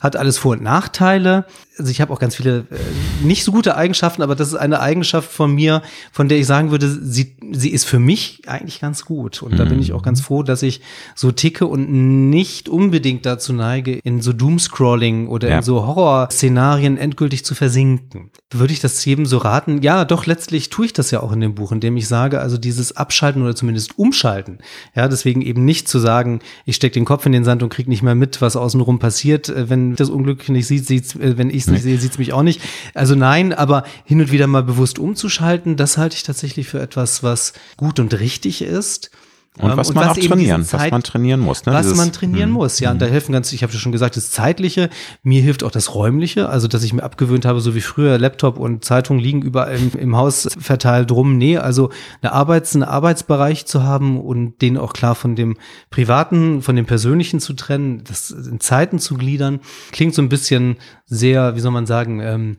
Hat 0.00 0.16
alles 0.16 0.38
Vor- 0.38 0.52
und 0.52 0.62
Nachteile. 0.62 1.44
Also 1.76 1.90
ich 1.90 2.00
habe 2.00 2.12
auch 2.12 2.20
ganz 2.20 2.36
viele 2.36 2.66
äh, 2.70 3.24
nicht 3.24 3.44
so 3.44 3.52
gute 3.52 3.76
Eigenschaften, 3.76 4.22
aber 4.22 4.34
das 4.34 4.48
ist 4.48 4.54
eine 4.54 4.80
Eigenschaft 4.80 5.30
von 5.30 5.52
mir, 5.54 5.82
von 6.12 6.28
der 6.28 6.38
ich 6.38 6.46
sagen 6.46 6.70
würde, 6.70 6.88
sie, 6.88 7.36
sie 7.52 7.70
ist 7.70 7.84
für 7.84 7.98
mich 7.98 8.42
eigentlich 8.46 8.80
ganz 8.80 9.04
gut. 9.04 9.42
Und 9.42 9.58
da 9.58 9.64
bin 9.64 9.80
ich 9.80 9.92
auch 9.92 10.02
ganz 10.02 10.20
froh, 10.20 10.42
dass 10.42 10.62
ich 10.62 10.80
so 11.14 11.32
ticke 11.32 11.66
und 11.66 11.90
nicht 12.30 12.68
unbedingt 12.68 13.26
dazu 13.26 13.52
neige, 13.52 13.98
in 14.04 14.20
so 14.20 14.32
Doomscrolling 14.32 15.28
oder 15.28 15.48
ja. 15.48 15.56
in 15.58 15.62
so 15.62 15.86
Horrorszenarien 15.86 16.96
endgültig 16.96 17.44
zu 17.44 17.54
versinken. 17.54 18.30
Würde 18.52 18.72
ich 18.72 18.80
das 18.80 19.04
jedem 19.04 19.26
so 19.26 19.38
raten? 19.38 19.82
Ja, 19.82 20.04
doch 20.04 20.26
letztlich 20.26 20.70
tue 20.70 20.86
ich 20.86 20.92
das 20.92 21.10
ja 21.10 21.20
auch 21.20 21.32
in 21.32 21.40
dem 21.40 21.54
Buch, 21.54 21.72
indem 21.72 21.96
ich 21.96 22.06
sage, 22.06 22.40
also 22.40 22.56
dieses 22.56 22.96
Abschalten 22.96 23.42
oder 23.42 23.56
zumindest 23.56 23.98
Umschalten. 23.98 24.58
Ja, 24.94 25.08
deswegen 25.08 25.42
eben 25.42 25.64
nicht 25.64 25.88
zu 25.88 25.98
sagen, 25.98 26.40
ich 26.64 26.76
stecke 26.76 26.94
den 26.94 27.04
Kopf 27.04 27.26
in 27.26 27.32
den 27.32 27.44
Sand 27.44 27.62
und 27.62 27.70
kriege 27.70 27.90
nicht 27.90 28.02
mehr 28.02 28.14
mit, 28.14 28.40
was 28.40 28.56
außenrum 28.56 28.98
passiert. 28.98 29.48
Äh, 29.48 29.68
wenn 29.70 29.96
das 29.96 30.10
Unglück 30.10 30.48
nicht 30.48 30.66
sieht, 30.66 30.86
sieht's, 30.86 31.16
äh, 31.16 31.36
wenn 31.36 31.50
ich 31.50 31.63
es 31.66 31.72
nicht 31.72 31.82
sehe, 31.82 31.98
sieht 31.98 32.12
es 32.12 32.18
mich 32.18 32.32
auch 32.32 32.42
nicht. 32.42 32.60
Also 32.94 33.14
nein, 33.14 33.52
aber 33.52 33.84
hin 34.04 34.20
und 34.20 34.30
wieder 34.30 34.46
mal 34.46 34.62
bewusst 34.62 34.98
umzuschalten, 34.98 35.76
das 35.76 35.98
halte 35.98 36.16
ich 36.16 36.22
tatsächlich 36.22 36.68
für 36.68 36.80
etwas, 36.80 37.22
was 37.22 37.52
gut 37.76 37.98
und 38.00 38.18
richtig 38.18 38.62
ist. 38.62 39.10
Und 39.58 39.70
ähm, 39.70 39.76
was 39.76 39.90
und 39.90 39.94
man 39.94 40.08
was 40.08 40.18
auch 40.18 40.22
trainieren, 40.22 40.64
Zeit, 40.64 40.80
was 40.80 40.90
man 40.90 41.02
trainieren 41.04 41.38
muss. 41.38 41.64
Ne? 41.64 41.72
Was 41.72 41.82
Dieses, 41.82 41.96
man 41.96 42.12
trainieren 42.12 42.50
mh, 42.50 42.58
muss, 42.58 42.80
ja. 42.80 42.90
Und 42.90 43.00
da 43.00 43.06
helfen 43.06 43.32
ganz, 43.32 43.52
ich 43.52 43.62
habe 43.62 43.72
schon 43.72 43.92
gesagt, 43.92 44.16
das 44.16 44.32
Zeitliche. 44.32 44.90
Mir 45.22 45.42
hilft 45.42 45.62
auch 45.62 45.70
das 45.70 45.94
Räumliche, 45.94 46.48
also 46.48 46.66
dass 46.66 46.82
ich 46.82 46.92
mir 46.92 47.04
abgewöhnt 47.04 47.44
habe, 47.44 47.60
so 47.60 47.76
wie 47.76 47.80
früher 47.80 48.18
Laptop 48.18 48.58
und 48.58 48.84
Zeitung 48.84 49.20
liegen 49.20 49.42
überall 49.42 49.76
im, 49.76 49.92
im 49.96 50.16
Haus 50.16 50.48
verteilt 50.58 51.12
rum. 51.12 51.38
Nee, 51.38 51.58
also 51.58 51.90
eine 52.20 52.32
Arbeits-, 52.32 52.74
einen 52.74 52.82
Arbeitsbereich 52.82 53.64
zu 53.64 53.84
haben 53.84 54.20
und 54.20 54.60
den 54.60 54.76
auch 54.76 54.92
klar 54.92 55.14
von 55.14 55.36
dem 55.36 55.56
Privaten, 55.88 56.60
von 56.60 56.74
dem 56.74 56.86
Persönlichen 56.86 57.38
zu 57.38 57.52
trennen, 57.52 58.02
das 58.02 58.30
in 58.32 58.58
Zeiten 58.58 58.98
zu 58.98 59.14
gliedern, 59.14 59.60
klingt 59.92 60.14
so 60.14 60.22
ein 60.22 60.28
bisschen 60.28 60.78
sehr, 61.06 61.54
wie 61.54 61.60
soll 61.60 61.70
man 61.70 61.86
sagen, 61.86 62.18
ähm, 62.18 62.56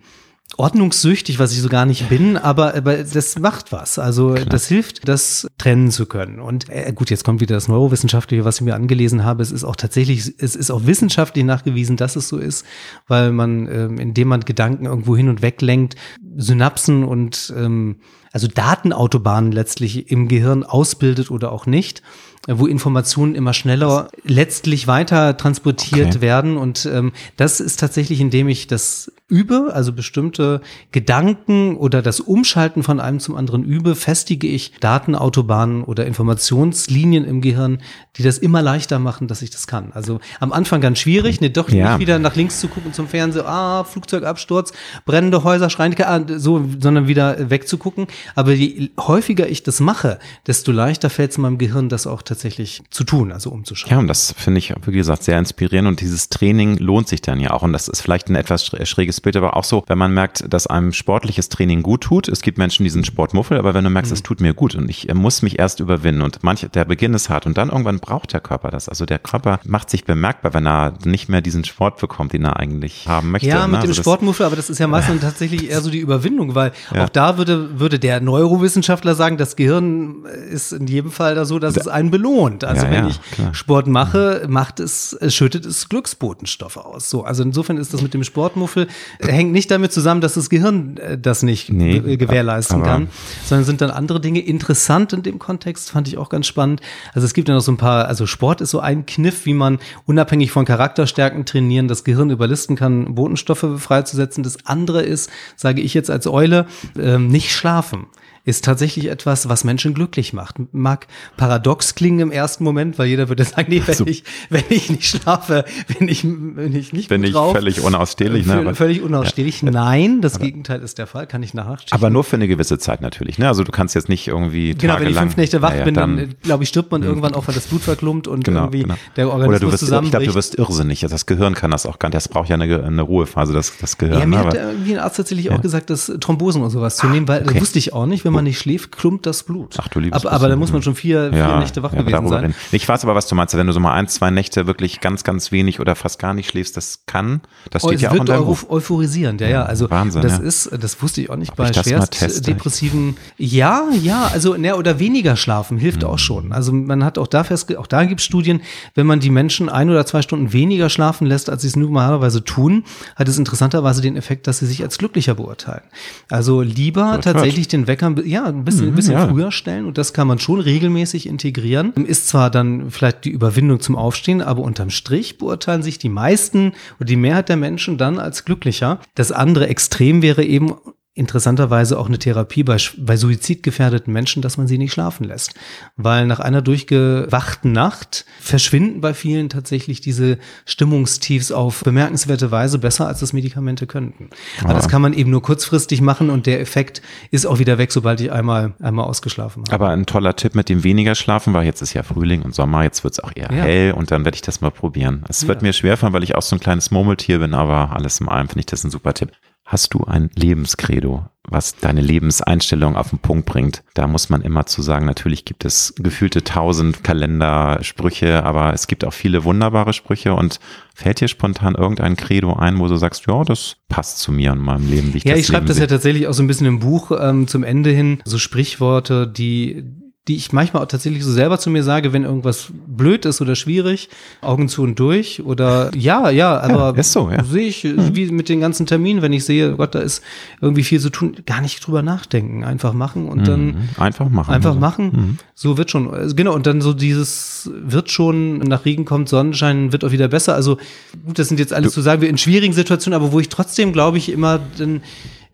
ordnungssüchtig, 0.58 1.40
was 1.40 1.52
ich 1.52 1.62
so 1.62 1.70
gar 1.70 1.86
nicht 1.86 2.10
bin, 2.10 2.38
aber, 2.38 2.76
aber 2.76 2.98
das 2.98 3.38
macht 3.40 3.72
was. 3.72 4.00
Also 4.00 4.34
Klar. 4.34 4.46
das 4.46 4.68
hilft, 4.68 5.08
das 5.08 5.48
trennen 5.58 5.92
zu 5.92 6.06
können. 6.06 6.40
Und 6.40 6.70
äh, 6.70 6.92
gut, 6.94 7.10
jetzt 7.10 7.24
kommt 7.24 7.42
wieder 7.42 7.56
das 7.56 7.68
Neurowissenschaftliche, 7.68 8.46
was 8.46 8.58
ich 8.58 8.62
mir 8.62 8.76
angelesen 8.76 9.24
habe. 9.24 9.44
Es 9.44 9.52
ist 9.52 9.64
auch 9.64 9.76
tatsächlich, 9.76 10.34
es 10.38 10.56
ist 10.56 10.72
auch 10.72 10.86
wissenschaftlich 10.86 11.46
nachgewiesen, 11.46 11.98
dass 11.98 12.16
es 12.16 12.28
so 12.28 12.38
ist, 12.38 12.66
weil 13.08 13.32
man, 13.32 13.68
ähm, 13.68 13.98
indem 14.00 14.30
man 14.30 14.42
Gedanken 14.42 14.86
irgendwo 14.86 15.16
hin 15.16 15.30
und 15.30 15.42
weg 15.42 15.62
lenkt, 15.62 15.96
Synapsen 16.38 17.04
und 17.04 17.54
ähm, 17.56 17.98
also 18.32 18.48
Datenautobahnen 18.48 19.52
letztlich 19.52 20.12
im 20.12 20.28
Gehirn 20.28 20.64
ausbildet 20.64 21.32
oder 21.32 21.52
auch 21.52 21.66
nicht 21.66 22.02
wo 22.48 22.68
Informationen 22.68 23.36
immer 23.36 23.54
schneller 23.54 24.10
letztlich 24.24 24.88
weiter 24.88 25.36
transportiert 25.38 26.08
okay. 26.08 26.22
werden. 26.22 26.58
Und 26.58 26.86
ähm, 26.86 27.12
das 27.38 27.60
ist 27.60 27.80
tatsächlich, 27.80 28.22
indem 28.22 28.48
ich 28.48 28.68
das 28.68 29.12
übe, 29.28 29.72
also 29.74 29.92
bestimmte 29.92 30.62
Gedanken 30.92 31.78
oder 31.78 32.04
das 32.04 32.20
Umschalten 32.20 32.84
von 32.84 33.00
einem 33.00 33.20
zum 33.20 33.36
anderen 33.36 33.64
übe, 33.64 33.96
festige 33.96 34.48
ich 34.48 34.74
Datenautobahnen 34.82 35.84
oder 35.84 36.06
Informationslinien 36.06 37.26
im 37.26 37.42
Gehirn, 37.42 37.82
die 38.18 38.24
das 38.24 38.38
immer 38.38 38.62
leichter 38.62 39.00
machen, 39.00 39.28
dass 39.28 39.42
ich 39.42 39.50
das 39.50 39.66
kann. 39.66 39.92
Also 39.94 40.20
am 40.40 40.54
Anfang 40.54 40.80
ganz 40.80 41.00
schwierig, 41.00 41.42
ne, 41.42 41.50
doch 41.50 41.70
ja. 41.70 41.92
nicht 41.92 42.02
wieder 42.02 42.20
nach 42.20 42.36
links 42.36 42.60
zu 42.60 42.68
gucken 42.68 42.94
zum 42.94 43.08
Fernseher, 43.08 43.48
ah, 43.48 43.84
Flugzeugabsturz, 43.84 44.74
brennende 45.06 45.44
Häuser, 45.44 45.72
schreiende, 45.72 46.08
ah, 46.08 46.22
so, 46.38 46.64
sondern 46.80 47.08
wieder 47.08 47.50
wegzugucken. 47.50 48.06
Aber 48.36 48.54
je 48.54 48.92
häufiger 49.00 49.50
ich 49.50 49.64
das 49.64 49.80
mache, 49.80 50.20
desto 50.46 50.72
leichter 50.72 51.10
fällt 51.10 51.32
es 51.32 51.40
meinem 51.40 51.58
Gehirn, 51.58 51.90
das 51.90 52.06
auch 52.06 52.22
tatsächlich 52.22 52.84
zu 52.92 53.04
tun, 53.04 53.32
also 53.32 53.50
umzuschauen. 53.50 53.92
Ja, 53.92 53.98
und 53.98 54.08
das 54.08 54.36
finde 54.38 54.60
ich, 54.60 54.72
wie 54.86 54.92
gesagt, 54.92 55.24
sehr 55.24 55.40
inspirierend 55.40 55.88
und 55.88 56.02
dieses 56.02 56.30
Training 56.30 56.78
lohnt 56.78 57.08
sich 57.08 57.22
dann 57.22 57.40
ja 57.40 57.52
auch. 57.52 57.64
Und 57.64 57.74
das 57.74 57.88
ist 57.88 58.02
vielleicht 58.02 58.30
ein 58.30 58.36
etwas 58.36 58.64
schräges 58.64 59.15
sportliches 59.16 59.22
Bild, 59.22 59.38
aber 59.38 59.56
auch 59.56 59.64
so, 59.64 59.84
wenn 59.88 59.98
man 59.98 60.14
merkt, 60.14 60.46
dass 60.52 60.68
einem 60.68 60.94
sportliches 60.94 61.50
Training 61.50 61.84
gut 61.84 62.02
tut. 62.02 62.28
Es 62.28 62.42
gibt 62.42 62.58
Menschen, 62.58 62.84
die 62.84 62.90
sind 62.90 63.06
Sportmuffel, 63.06 63.58
aber 63.58 63.74
wenn 63.74 63.84
du 63.84 63.90
merkst, 63.90 64.12
es 64.12 64.20
mhm. 64.20 64.24
tut 64.24 64.42
mir 64.42 64.54
gut 64.54 64.76
und 64.76 64.90
ich 64.90 65.14
muss 65.14 65.42
mich 65.42 65.60
erst 65.60 65.80
überwinden 65.80 66.22
und 66.22 66.44
manche, 66.44 66.70
der 66.70 66.86
Beginn 66.86 67.14
ist 67.14 67.30
hart 67.30 67.46
und 67.46 67.58
dann 67.58 67.70
irgendwann 67.70 68.00
braucht 68.00 68.34
der 68.34 68.42
Körper 68.42 68.72
das. 68.72 68.90
Also 68.90 69.06
der 69.06 69.20
Körper 69.20 69.60
macht 69.66 69.90
sich 69.90 70.06
bemerkbar, 70.06 70.54
wenn 70.54 70.68
er 70.68 70.94
nicht 71.06 71.30
mehr 71.30 71.42
diesen 71.42 71.64
Sport 71.64 72.00
bekommt, 72.00 72.34
den 72.34 72.46
er 72.46 72.58
eigentlich 72.58 73.08
haben 73.08 73.32
möchte. 73.32 73.48
Ja, 73.48 73.62
ne? 73.62 73.68
mit 73.68 73.72
ne? 73.72 73.80
dem 73.82 73.90
also 73.90 74.02
Sportmuffel, 74.02 74.46
aber 74.46 74.56
das 74.56 74.70
ist 74.70 74.80
ja 74.80 74.88
meistens 74.88 75.22
tatsächlich 75.26 75.70
eher 75.70 75.82
so 75.82 75.90
die 75.90 76.00
Überwindung, 76.00 76.56
weil 76.56 76.72
ja. 76.94 77.06
auch 77.06 77.10
da 77.10 77.38
würde, 77.38 77.80
würde 77.80 78.00
der 78.00 78.22
Neurowissenschaftler 78.22 79.16
sagen, 79.16 79.38
das 79.38 79.56
Gehirn 79.56 80.26
ist 80.26 80.74
in 80.74 80.88
jedem 80.88 81.12
Fall 81.12 81.36
da 81.36 81.46
so, 81.46 81.60
dass 81.60 81.74
da, 81.74 81.82
es 81.82 81.88
einen 81.88 82.12
belohnt. 82.12 82.64
Also 82.64 82.86
ja, 82.86 82.92
wenn 82.92 83.04
ja, 83.06 83.10
ich 83.10 83.22
klar. 83.32 83.54
Sport 83.54 83.88
mache, 83.88 84.46
macht 84.48 84.80
es, 84.80 85.14
es 85.14 85.34
schüttet 85.34 85.66
es 85.66 85.90
Glücksbotenstoffe 85.90 86.78
aus. 86.78 87.10
So, 87.10 87.24
also 87.24 87.44
insofern 87.44 87.78
ist 87.78 87.94
das 87.94 88.02
mit 88.02 88.14
dem 88.14 88.24
Sportmuffel 88.24 88.88
hängt 89.20 89.52
nicht 89.52 89.72
damit 89.72 89.92
zusammen, 89.92 90.22
dass 90.22 90.36
das 90.36 90.50
Gehirn 90.50 90.98
äh, 90.98 91.18
das 91.18 91.44
nicht 91.44 91.72
nee, 91.72 92.18
gewährleisten 92.18 92.84
kann, 92.84 93.08
sondern 93.44 93.66
sind 93.66 93.82
dann 93.82 93.92
andere 93.92 94.20
Dinge 94.20 94.40
interessant 94.40 95.14
in 95.14 95.24
dem 95.24 95.40
Kontext, 95.40 95.92
fand 95.92 96.08
ich 96.08 96.18
auch 96.18 96.30
ganz 96.30 96.48
spannend. 96.48 96.82
Also 97.14 97.26
es 97.26 97.34
gibt 97.34 97.48
ja 97.48 97.56
noch 97.56 97.62
so 97.62 97.72
ein 97.72 97.78
paar, 97.78 98.08
also 98.08 98.26
Sport 98.26 98.62
ist 98.62 98.72
so 98.72 98.80
ein 98.80 99.06
Kniff, 99.06 99.46
wie 99.46 99.54
man 99.54 99.80
unabhängig 100.06 100.52
von 100.52 100.66
Charakterstärken 100.66 101.46
trainieren, 101.46 101.88
das 101.88 102.04
Gehirn 102.04 102.30
überlisten 102.30 102.76
kann, 102.76 103.16
Botenstoffe 103.16 103.66
freizusetzen. 103.78 104.44
Das 104.44 104.66
andere 104.66 105.02
ist, 105.02 105.30
sage 105.56 105.82
ich 105.82 105.94
jetzt 105.94 106.10
als 106.10 106.28
Eule, 106.28 106.66
ähm, 107.00 107.28
nicht 107.28 107.52
schlafen 107.52 108.08
ist 108.46 108.64
tatsächlich 108.64 109.08
etwas, 109.08 109.50
was 109.50 109.64
Menschen 109.64 109.96
glücklich 109.96 110.32
macht. 110.32 110.56
Mag 110.72 111.08
paradox 111.36 111.96
klingen 111.96 112.20
im 112.20 112.32
ersten 112.32 112.64
Moment, 112.64 113.00
weil 113.00 113.08
jeder 113.08 113.28
würde 113.28 113.44
sagen, 113.44 113.66
nee, 113.70 113.82
wenn, 113.86 113.96
so. 113.96 114.06
ich, 114.06 114.24
wenn 114.50 114.64
ich 114.70 114.90
nicht 114.90 115.06
schlafe, 115.06 115.66
wenn 115.98 116.08
ich, 116.08 116.24
wenn 116.24 116.76
ich 116.76 116.94
nicht 116.94 117.10
Bin 117.10 117.24
ich 117.24 117.34
drauf, 117.34 117.54
völlig 117.54 117.82
unausstehlich. 117.82 118.46
Ne? 118.46 118.76
Völlig 118.76 119.02
unausstehlich. 119.02 119.64
Ja. 119.64 119.72
Nein, 119.72 120.22
das 120.22 120.36
aber, 120.36 120.46
Gegenteil 120.46 120.82
ist 120.82 121.00
der 121.00 121.08
Fall, 121.08 121.26
kann 121.26 121.42
ich 121.42 121.56
nachschichten. 121.56 121.98
Aber 121.98 122.12
nur 122.12 122.24
für 122.24 122.36
eine 122.36 122.48
gewisse 122.48 122.78
Zeit 122.78 123.02
natürlich. 123.02 123.40
Ne? 123.40 123.48
Also 123.48 123.64
du 123.64 123.72
kannst 123.72 123.96
jetzt 123.96 124.10
nicht 124.10 124.28
irgendwie 124.28 124.76
Genau, 124.76 125.00
wenn 125.00 125.10
ich 125.10 125.18
fünf 125.18 125.38
Nächte 125.38 125.64
wach 125.64 125.72
naja, 125.72 125.84
bin, 125.84 125.96
dann, 125.96 126.18
dann 126.18 126.36
glaube 126.44 126.64
ich, 126.64 126.70
stirbt 126.70 126.92
man 126.92 127.02
mh. 127.02 127.08
irgendwann 127.08 127.34
auch, 127.34 127.48
weil 127.48 127.56
das 127.56 127.66
Blut 127.66 127.82
verklumpt 127.82 128.28
und 128.28 128.44
genau, 128.44 128.66
irgendwie 128.66 128.84
genau. 128.84 128.96
der 129.16 129.30
Organismus 129.30 129.56
Oder 129.56 129.66
du 129.66 129.72
wirst, 129.72 129.84
Ich 129.84 130.12
glaube, 130.12 130.26
du 130.26 130.36
wirst 130.36 130.56
irrsinnig. 130.56 131.00
Das 131.02 131.26
Gehirn 131.26 131.56
kann 131.56 131.72
das 131.72 131.88
auch 131.88 131.98
gar 131.98 132.10
nicht. 132.10 132.16
Das 132.16 132.28
braucht 132.28 132.50
ja 132.50 132.56
eine, 132.56 132.84
eine 132.84 133.02
Ruhephase, 133.02 133.54
das, 133.54 133.74
das 133.80 133.98
Gehirn. 133.98 134.20
Ja, 134.20 134.26
mir 134.28 134.40
aber, 134.40 134.50
hat 134.50 134.56
irgendwie 134.56 134.94
ein 134.94 135.00
Arzt 135.00 135.18
tatsächlich 135.18 135.48
ja. 135.48 135.54
auch 135.54 135.62
gesagt, 135.62 135.90
dass 135.90 136.12
Thrombosen 136.20 136.62
und 136.62 136.70
sowas 136.70 136.98
zu 136.98 137.08
nehmen, 137.08 137.28
weil 137.28 137.42
okay. 137.42 137.54
das 137.54 137.62
wusste 137.62 137.80
ich 137.80 137.94
auch 137.94 138.06
nicht, 138.06 138.24
wenn 138.24 138.35
man 138.36 138.44
nicht 138.44 138.60
schläft, 138.60 138.92
klumpt 138.92 139.26
das 139.26 139.44
Blut. 139.44 139.76
Ach 139.80 139.88
du 139.88 140.00
liebes 140.00 140.26
Aber, 140.26 140.36
aber 140.36 140.50
da 140.50 140.56
muss 140.56 140.72
man 140.72 140.82
schon 140.82 140.96
vier, 140.96 141.30
vier 141.30 141.40
ja, 141.40 141.60
Nächte 141.60 141.84
wach 141.84 141.94
ja, 141.94 142.02
gewesen 142.02 142.28
sein. 142.28 142.42
Reden. 142.42 142.56
Ich 142.72 142.88
weiß 142.88 143.04
aber, 143.04 143.16
was 143.16 143.28
du 143.28 143.36
meinst. 143.36 143.56
Wenn 143.56 143.68
du 143.68 143.74
so 143.74 143.80
mal 143.80 143.94
ein, 143.94 144.08
zwei 144.08 144.32
Nächte 144.32 144.68
wirklich 144.68 145.02
ganz, 145.02 145.24
ganz 145.24 145.52
wenig 145.52 145.80
oder 145.80 145.96
fast 145.96 146.20
gar 146.20 146.34
nicht 146.34 146.50
schläfst, 146.50 146.76
das 146.78 147.06
kann, 147.06 147.42
das 147.72 147.84
steht 147.84 148.00
oh, 148.00 148.02
ja 148.02 148.12
auch 148.12 148.20
unter 148.20 148.48
Euph 148.48 148.66
euphorisierend, 148.70 149.42
ja, 149.42 149.48
ja. 149.48 149.64
Also 149.64 149.90
Wahnsinn, 149.90 150.22
das 150.22 150.40
ist, 150.40 150.70
das 150.80 151.02
wusste 151.02 151.22
ich 151.22 151.30
auch 151.30 151.36
nicht 151.36 151.52
Ob 151.52 151.58
bei 151.58 151.74
schwerst 151.74 152.48
depressiven. 152.48 153.18
Ja, 153.38 153.84
ja, 154.02 154.30
also 154.34 154.56
ne, 154.56 154.76
oder 154.76 155.00
weniger 155.00 155.36
schlafen 155.36 155.78
hilft 155.78 156.02
mhm. 156.02 156.10
auch 156.10 156.20
schon. 156.20 156.52
Also 156.52 156.72
man 156.74 157.04
hat 157.04 157.18
auch 157.18 157.28
da 157.28 157.44
fest, 157.44 157.76
auch 157.78 157.88
da 157.88 158.04
gibt 158.06 158.22
es 158.22 158.26
Studien, 158.26 158.62
wenn 158.94 159.08
man 159.08 159.20
die 159.20 159.30
Menschen 159.30 159.70
ein 159.70 159.90
oder 159.90 160.06
zwei 160.06 160.22
Stunden 160.22 160.54
weniger 160.54 160.90
schlafen 160.90 161.26
lässt, 161.26 161.50
als 161.50 161.62
sie 161.62 161.70
es 161.70 161.76
normalerweise 161.76 162.44
tun, 162.44 162.84
hat 163.16 163.28
es 163.28 163.38
interessanterweise 163.38 164.02
den 164.02 164.18
Effekt, 164.18 164.48
dass 164.48 164.60
sie 164.60 164.66
sich 164.66 164.84
als 164.84 164.98
glücklicher 164.98 165.36
beurteilen. 165.36 165.84
Also 166.30 166.62
lieber 166.62 167.16
so, 167.16 167.22
tatsächlich 167.22 167.68
den 167.68 167.88
Wecker 167.88 168.16
ja, 168.26 168.46
ein 168.46 168.66
bisschen, 168.66 168.86
mhm, 168.86 168.92
ein 168.92 168.96
bisschen 168.96 169.14
ja. 169.14 169.28
früher 169.28 169.52
stellen 169.52 169.86
und 169.86 169.98
das 169.98 170.14
kann 170.14 170.28
man 170.28 170.40
schon 170.40 170.60
regelmäßig 170.60 171.28
integrieren. 171.28 171.94
Ist 171.94 172.28
zwar 172.28 172.50
dann 172.50 172.92
vielleicht 172.92 173.26
die 173.26 173.32
Überwindung 173.32 173.80
zum 173.80 173.96
Aufstehen, 173.96 174.42
aber 174.42 174.62
unterm 174.62 174.90
Strich 174.90 175.38
beurteilen 175.38 175.84
sich 175.84 175.98
die 175.98 176.10
meisten 176.10 176.74
oder 177.00 177.06
die 177.06 177.16
Mehrheit 177.16 177.50
der 177.50 177.58
Menschen 177.58 177.98
dann 177.98 178.20
als 178.20 178.46
glücklicher. 178.46 179.00
Das 179.16 179.32
andere 179.32 179.68
Extrem 179.68 180.22
wäre 180.22 180.44
eben 180.44 180.76
interessanterweise 181.18 181.98
auch 181.98 182.08
eine 182.08 182.20
Therapie 182.20 182.64
bei, 182.64 182.76
bei 182.98 183.16
suizidgefährdeten 183.16 184.12
Menschen, 184.12 184.42
dass 184.42 184.58
man 184.58 184.68
sie 184.68 184.78
nicht 184.78 184.92
schlafen 184.92 185.24
lässt. 185.24 185.54
Weil 185.96 186.28
nach 186.28 186.42
einer 186.42 186.62
durchgewachten 186.62 187.72
Nacht 187.72 188.26
verschwinden 188.42 189.00
bei 189.00 189.14
vielen 189.14 189.48
tatsächlich 189.48 190.02
diese 190.02 190.38
Stimmungstiefs 190.66 191.54
auf 191.54 191.84
bemerkenswerte 191.86 192.52
Weise 192.52 192.80
besser, 192.80 193.08
als 193.08 193.22
das 193.22 193.32
Medikamente 193.32 193.88
könnten. 193.88 194.30
Ja. 194.58 194.66
Aber 194.66 194.74
das 194.74 194.90
kann 194.90 195.02
man 195.02 195.14
eben 195.14 195.32
nur 195.32 195.42
kurzfristig 195.42 196.02
machen 196.02 196.30
und 196.30 196.48
der 196.48 196.60
Effekt 196.60 197.02
ist 197.32 197.46
auch 197.46 197.60
wieder 197.60 197.78
weg, 197.78 197.94
sobald 197.94 198.20
ich 198.20 198.34
einmal, 198.34 198.74
einmal 198.82 199.06
ausgeschlafen 199.06 199.64
habe. 199.64 199.74
Aber 199.74 199.90
ein 199.92 200.06
toller 200.06 200.36
Tipp 200.36 200.54
mit 200.54 200.68
dem 200.68 200.84
weniger 200.84 201.16
schlafen 201.16 201.54
war, 201.54 201.64
jetzt 201.64 201.82
ist 201.82 201.94
ja 201.94 202.04
Frühling 202.04 202.42
und 202.42 202.54
Sommer, 202.54 202.84
jetzt 202.84 203.06
wird 203.06 203.14
es 203.14 203.22
auch 203.22 203.32
eher 203.34 203.50
ja. 203.52 203.64
hell 203.64 203.94
und 203.94 204.12
dann 204.12 204.26
werde 204.26 204.36
ich 204.36 204.42
das 204.42 204.60
mal 204.60 204.70
probieren. 204.70 205.24
Es 205.30 205.48
wird 205.48 205.62
ja. 205.62 205.68
mir 205.68 205.74
schwerfallen, 205.74 206.14
weil 206.14 206.24
ich 206.24 206.36
auch 206.36 206.42
so 206.42 206.58
ein 206.58 206.60
kleines 206.60 206.92
Murmeltier 206.92 207.40
bin, 207.40 207.54
aber 207.54 207.96
alles 207.96 208.20
im 208.20 208.28
allem 208.28 208.50
finde 208.50 208.60
ich 208.60 208.66
das 208.66 208.84
ein 208.84 208.92
super 208.92 209.14
Tipp. 209.14 209.32
Hast 209.66 209.96
du 209.96 210.04
ein 210.04 210.30
Lebenskredo, 210.36 211.26
was 211.50 211.76
deine 211.76 212.02
Lebenseinstellung 212.02 212.96
auf 212.96 213.10
den 213.10 213.18
Punkt 213.18 213.48
bringt? 213.48 213.84
Da 213.96 214.06
muss 214.06 214.30
man 214.30 214.44
immer 214.44 214.68
zu 214.68 214.84
sagen, 214.84 215.08
natürlich 215.08 215.44
gibt 215.44 215.66
es 215.66 215.96
gefühlte 215.98 216.44
tausend 216.44 217.04
Kalendersprüche, 217.04 218.44
aber 218.44 218.74
es 218.74 218.86
gibt 218.86 219.04
auch 219.06 219.14
viele 219.14 219.44
wunderbare 219.44 219.94
Sprüche 219.94 220.36
und 220.36 220.60
fällt 220.94 221.20
dir 221.20 221.28
spontan 221.28 221.74
irgendein 221.74 222.16
Credo 222.16 222.54
ein, 222.54 222.78
wo 222.78 222.88
du 222.88 222.96
sagst, 222.98 223.26
ja, 223.26 223.44
das 223.44 223.78
passt 223.90 224.20
zu 224.20 224.32
mir 224.32 224.52
und 224.52 224.60
meinem 224.60 224.88
Leben. 224.88 225.14
Wie 225.16 225.18
ich 225.18 225.24
ja, 225.24 225.36
ich 225.36 225.48
schreibe 225.48 225.66
das 225.66 225.80
ja 225.80 225.88
tatsächlich 225.88 226.28
auch 226.28 226.34
so 226.34 226.44
ein 226.44 226.48
bisschen 226.48 226.68
im 226.68 226.78
Buch 226.78 227.12
ähm, 227.20 227.48
zum 227.48 227.64
Ende 227.64 227.90
hin, 227.90 228.22
so 228.24 228.38
Sprichworte, 228.38 229.28
die 229.28 229.84
die 230.28 230.36
ich 230.36 230.52
manchmal 230.52 230.82
auch 230.82 230.88
tatsächlich 230.88 231.24
so 231.24 231.32
selber 231.32 231.60
zu 231.60 231.70
mir 231.70 231.84
sage, 231.84 232.12
wenn 232.12 232.24
irgendwas 232.24 232.70
blöd 232.88 233.26
ist 233.26 233.42
oder 233.42 233.56
schwierig, 233.56 234.10
Augen 234.42 234.68
zu 234.70 234.82
und 234.82 235.00
durch 235.00 235.44
oder 235.44 235.92
ja, 235.96 236.32
ja, 236.32 236.60
aber 236.60 236.94
ja, 236.96 237.00
ist 237.00 237.12
so, 237.12 237.30
ja. 237.30 237.44
sehe 237.44 237.68
ich 237.68 237.84
mhm. 237.84 238.16
wie 238.16 238.32
mit 238.32 238.50
den 238.50 238.60
ganzen 238.60 238.88
Terminen, 238.88 239.22
wenn 239.22 239.34
ich 239.34 239.46
sehe, 239.46 239.74
Gott, 239.76 239.94
da 239.94 240.00
ist 240.00 240.24
irgendwie 240.62 240.84
viel 240.84 241.00
zu 241.00 241.12
tun, 241.12 241.36
gar 241.46 241.62
nicht 241.62 241.86
drüber 241.86 242.02
nachdenken, 242.02 242.64
einfach 242.64 242.94
machen 242.94 243.30
und 243.30 243.42
mhm. 243.42 243.46
dann 243.46 243.90
einfach 243.98 244.30
machen. 244.30 244.52
Einfach 244.52 244.70
also. 244.72 244.80
machen. 244.80 245.06
Mhm. 245.06 245.38
So 245.54 245.78
wird 245.78 245.92
schon 245.92 246.12
also 246.12 246.36
genau 246.36 246.56
und 246.56 246.66
dann 246.66 246.82
so 246.82 246.94
dieses 246.94 247.70
wird 247.76 248.10
schon 248.10 248.58
nach 248.60 248.86
Regen 248.86 249.06
kommt 249.06 249.30
Sonnenschein 249.30 249.92
wird 249.92 250.04
auch 250.04 250.12
wieder 250.12 250.28
besser. 250.28 250.56
Also 250.56 250.78
gut, 251.24 251.38
das 251.38 251.50
sind 251.50 251.60
jetzt 251.60 251.72
alles 251.72 251.92
du, 251.92 251.96
zu 251.96 252.02
sagen, 252.02 252.22
wir 252.22 252.30
in 252.30 252.40
schwierigen 252.40 252.74
Situationen, 252.74 253.20
aber 253.20 253.32
wo 253.32 253.40
ich 253.40 253.50
trotzdem 253.50 253.94
glaube 253.94 254.18
ich 254.18 254.32
immer 254.32 254.60
dann 254.80 255.02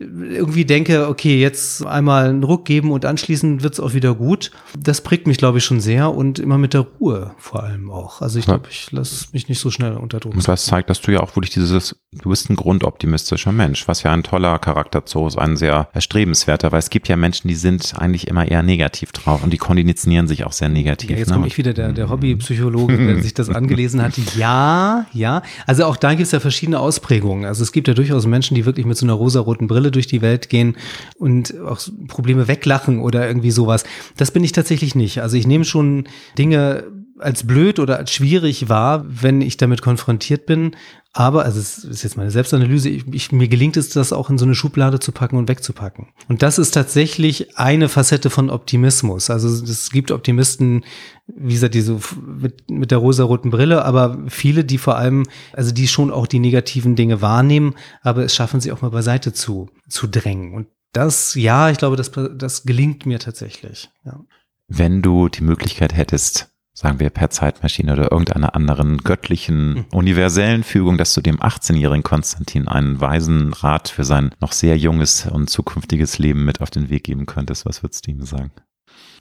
irgendwie 0.02 0.66
denke, 0.66 1.08
okay, 1.08 1.40
jetzt 1.40 1.86
einmal 1.86 2.30
einen 2.30 2.44
Ruck 2.44 2.66
geben 2.66 2.92
und 2.92 3.06
anschließend 3.06 3.64
wird's 3.64 3.80
auch 3.80 3.94
wieder 3.94 4.16
gut. 4.16 4.52
Das 4.78 5.02
prägt 5.02 5.28
mich, 5.28 5.38
glaube 5.38 5.60
ich, 5.60 5.66
schon 5.66 5.80
sehr 5.80 6.14
und 6.14 6.40
immer 6.40 6.58
mit 6.58 6.74
der 6.74 6.82
Ruhe 7.00 7.32
vor 7.38 7.64
allem 7.64 7.92
auch. 7.92 8.22
Also 8.22 8.40
ich 8.40 8.46
glaube, 8.46 8.68
ich 8.70 8.92
lasse 8.92 9.28
mich 9.34 9.50
nicht 9.50 9.60
so 9.60 9.70
schnell 9.72 9.94
unter 9.94 10.20
Druck. 10.20 10.34
Und 10.34 10.48
das 10.48 10.66
zeigt, 10.66 10.90
dass 10.90 11.02
du 11.02 11.12
ja 11.12 11.20
auch 11.20 11.36
wirklich 11.36 11.54
dieses, 11.54 11.96
du 12.12 12.30
bist 12.30 12.50
ein 12.50 12.56
grundoptimistischer 12.56 13.52
Mensch, 13.52 13.88
was 13.88 14.04
ja 14.04 14.12
ein 14.12 14.24
toller 14.24 14.58
Charakterzug 14.60 15.28
ist, 15.28 15.38
ein 15.38 15.58
sehr 15.58 15.90
erstrebenswerter, 15.94 16.72
weil 16.72 16.80
es 16.80 16.90
gibt 16.90 17.08
ja 17.08 17.16
Menschen, 17.16 17.48
die 17.48 17.56
sind 17.56 17.94
eigentlich 17.98 18.28
immer 18.28 18.48
eher 18.48 18.64
negativ 18.64 19.12
drauf 19.12 19.44
und 19.44 19.52
die 19.52 19.58
konditionieren 19.58 20.28
sich 20.28 20.46
auch 20.46 20.54
sehr 20.54 20.70
negativ. 20.70 21.12
Ja, 21.12 21.18
jetzt 21.18 21.30
ne? 21.30 21.36
komme 21.36 21.48
ich 21.48 21.58
wieder, 21.58 21.74
der, 21.74 21.92
der 21.92 22.10
Hobbypsychologe, 22.10 22.98
der 22.98 23.22
sich 23.22 23.34
das 23.34 23.50
angelesen 23.62 24.02
hat. 24.02 24.14
Ja, 24.36 25.06
ja. 25.14 25.42
Also 25.68 25.86
auch 25.86 25.98
da 25.98 26.12
gibt 26.12 26.24
es 26.24 26.32
ja 26.32 26.40
verschiedene 26.40 26.80
Ausprägungen. 26.80 27.46
Also 27.46 27.64
es 27.64 27.72
gibt 27.72 27.88
ja 27.88 27.94
durchaus 27.94 28.26
Menschen, 28.26 28.56
die 28.56 28.66
wirklich 28.66 28.86
mit 28.86 28.98
so 28.98 29.06
einer 29.06 29.14
rosaroten 29.14 29.68
Brille 29.68 29.91
durch 29.92 30.08
die 30.08 30.22
Welt 30.22 30.50
gehen 30.50 30.78
und 31.18 31.60
auch 31.60 31.80
Probleme 32.08 32.48
weglachen 32.48 33.00
oder 33.00 33.28
irgendwie 33.28 33.52
sowas. 33.52 33.84
Das 34.18 34.32
bin 34.32 34.44
ich 34.44 34.52
tatsächlich 34.52 34.96
nicht. 34.96 35.22
Also 35.22 35.38
ich 35.38 35.48
nehme 35.48 35.66
schon 35.66 36.08
Dinge 36.38 36.86
als 37.20 37.46
blöd 37.46 37.80
oder 37.80 37.98
als 37.98 38.12
schwierig 38.12 38.68
wahr, 38.68 39.06
wenn 39.08 39.42
ich 39.42 39.58
damit 39.58 39.82
konfrontiert 39.82 40.46
bin. 40.46 40.76
Aber, 41.14 41.44
also 41.44 41.60
es 41.60 41.84
ist 41.84 42.04
jetzt 42.04 42.16
meine 42.16 42.32
Selbstanalyse, 42.32 42.88
ich, 42.88 43.06
ich, 43.08 43.32
mir 43.34 43.50
gelingt 43.50 43.76
es, 43.76 43.90
das 43.90 44.14
auch 44.14 44.30
in 44.30 44.38
so 44.38 44.46
eine 44.46 44.56
Schublade 44.56 45.00
zu 45.00 45.12
packen 45.12 45.36
und 45.36 45.50
wegzupacken. 45.50 46.08
Und 46.30 46.42
das 46.42 46.58
ist 46.58 46.72
tatsächlich 46.72 47.58
eine 47.58 47.90
Facette 47.90 48.30
von 48.30 48.50
Optimismus. 48.50 49.30
Also 49.30 49.50
es 49.50 49.92
gibt 49.92 50.12
Optimisten, 50.12 50.86
wie 51.28 51.54
gesagt, 51.54 51.74
die 51.74 51.82
so 51.82 52.00
mit, 52.26 52.72
mit 52.72 52.92
der 52.92 53.00
rosaroten 53.00 53.52
Brille, 53.52 53.84
aber 53.84 54.20
viele, 54.30 54.64
die 54.64 54.78
vor 54.78 54.96
allem, 54.96 55.26
also 55.52 55.74
die 55.74 55.90
schon 55.90 56.12
auch 56.12 56.28
die 56.28 56.40
negativen 56.40 56.96
Dinge 56.96 57.22
wahrnehmen, 57.22 57.76
aber 58.02 58.24
es 58.24 58.34
schaffen 58.34 58.62
sie 58.62 58.72
auch 58.72 58.82
mal 58.82 58.92
beiseite 58.92 59.34
zu, 59.34 59.70
zu 59.90 60.08
drängen. 60.08 60.54
Und 60.54 60.68
das, 60.94 61.36
ja, 61.36 61.70
ich 61.70 61.78
glaube, 61.78 61.98
das, 61.98 62.12
das 62.38 62.64
gelingt 62.64 63.06
mir 63.06 63.20
tatsächlich. 63.20 63.90
Ja. 64.06 64.22
Wenn 64.70 65.02
du 65.02 65.28
die 65.28 65.44
Möglichkeit 65.44 65.94
hättest, 65.94 66.51
sagen 66.82 67.00
wir 67.00 67.12
per 67.12 67.30
Zeitmaschine 67.30 67.94
oder 67.94 68.12
irgendeiner 68.12 68.56
anderen 68.56 68.98
göttlichen, 68.98 69.74
mhm. 69.74 69.86
universellen 69.92 70.64
Fügung, 70.64 70.98
dass 70.98 71.14
du 71.14 71.22
dem 71.22 71.40
18-jährigen 71.40 72.02
Konstantin 72.02 72.68
einen 72.68 73.00
weisen 73.00 73.54
Rat 73.54 73.90
für 73.90 74.04
sein 74.04 74.32
noch 74.40 74.52
sehr 74.52 74.78
junges 74.78 75.28
und 75.28 75.48
zukünftiges 75.48 76.18
Leben 76.18 76.44
mit 76.44 76.60
auf 76.60 76.72
den 76.72 76.90
Weg 76.90 77.04
geben 77.04 77.28
könntest, 77.28 77.68
was 77.68 77.84
würdest 77.84 78.08
du 78.08 78.12
ihm 78.12 78.26
sagen? 78.26 78.52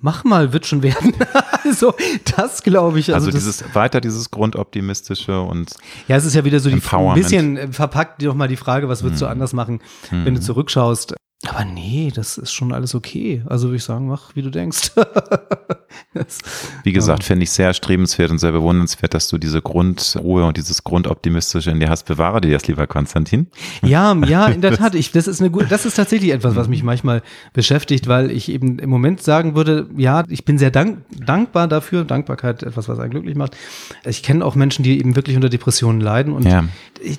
Mach 0.01 0.25
mal, 0.25 0.55
wird 0.55 0.67
schon 0.67 0.83
werden. 0.83 1.13
also, 1.65 1.93
das 2.35 2.63
glaube 2.63 2.99
ich. 2.99 3.13
Also, 3.13 3.27
also 3.27 3.39
dieses, 3.39 3.75
weiter 3.75 4.01
dieses 4.01 4.31
Grundoptimistische 4.31 5.43
und. 5.43 5.75
Ja, 6.09 6.17
es 6.17 6.25
ist 6.25 6.35
ja 6.35 6.47
wieder 6.47 6.61
so 6.61 6.71
die, 6.71 6.81
ein 6.81 7.15
bisschen 7.15 7.75
verpackt 7.75 8.25
doch 8.25 8.35
mal 8.35 8.49
die 8.49 8.57
Frage, 8.57 8.89
was 8.89 9.03
würdest 9.03 9.21
hm. 9.21 9.27
du 9.27 9.31
anders 9.31 9.53
machen, 9.53 9.81
hm. 10.09 10.25
wenn 10.25 10.35
du 10.35 10.41
mhm. 10.41 10.45
zurückschaust? 10.45 11.15
Aber 11.47 11.65
nee, 11.65 12.13
das 12.15 12.37
ist 12.37 12.53
schon 12.53 12.71
alles 12.71 12.95
okay. 12.95 13.43
Also 13.47 13.69
würde 13.69 13.77
ich 13.77 13.85
sagen, 13.85 14.07
mach, 14.07 14.37
wie 14.37 14.43
du 14.43 14.51
denkst. 14.51 14.93
wie 16.85 16.93
gesagt, 16.93 17.25
finde 17.25 17.45
ich 17.45 17.51
sehr 17.51 17.73
strebenswert 17.73 18.31
und 18.31 18.39
sehr 18.39 18.53
bewundernswert, 18.53 19.15
dass 19.15 19.29
du 19.29 19.39
diese 19.39 19.63
Grundruhe 19.63 20.45
und 20.45 20.59
dieses 20.59 20.85
Grundoptimistische 20.85 21.71
in 21.71 21.81
dir 21.81 21.89
hast. 21.89 22.05
Bewahre 22.05 22.43
dir 22.43 22.53
das 22.53 22.67
lieber, 22.67 22.87
Konstantin. 22.87 23.47
Ja, 23.81 24.15
ja, 24.27 24.47
in 24.49 24.61
der 24.61 24.77
Tat. 24.77 24.95
Ich, 24.95 25.13
das 25.13 25.27
ist 25.27 25.41
eine 25.41 25.51
gute, 25.51 25.67
das 25.67 25.87
ist 25.87 25.95
tatsächlich 25.95 26.33
etwas, 26.33 26.57
was 26.57 26.69
mich 26.69 26.83
manchmal 26.83 27.23
beschäftigt, 27.55 28.07
weil 28.07 28.31
ich 28.31 28.51
eben 28.51 28.79
im 28.79 28.91
Moment 28.91 29.23
sagen 29.23 29.55
würde, 29.55 29.89
ja, 29.97 30.25
ich 30.29 30.45
bin 30.45 30.59
sehr 30.59 30.71
dank, 30.71 30.99
dankbar 31.25 31.69
dafür. 31.69 32.05
Dankbarkeit, 32.05 32.63
etwas, 32.65 32.87
was 32.87 32.99
einen 32.99 33.13
glücklich 33.13 33.35
macht. 33.35 33.57
Ich 34.05 34.23
kenne 34.23 34.45
auch 34.45 34.57
Menschen, 34.57 34.83
die 34.83 34.99
eben 34.99 35.17
wirklich 35.17 35.37
unter 35.37 35.49
Depressionen 35.49 36.03
leiden 36.03 36.35
und 36.35 36.45
ja. 36.45 36.65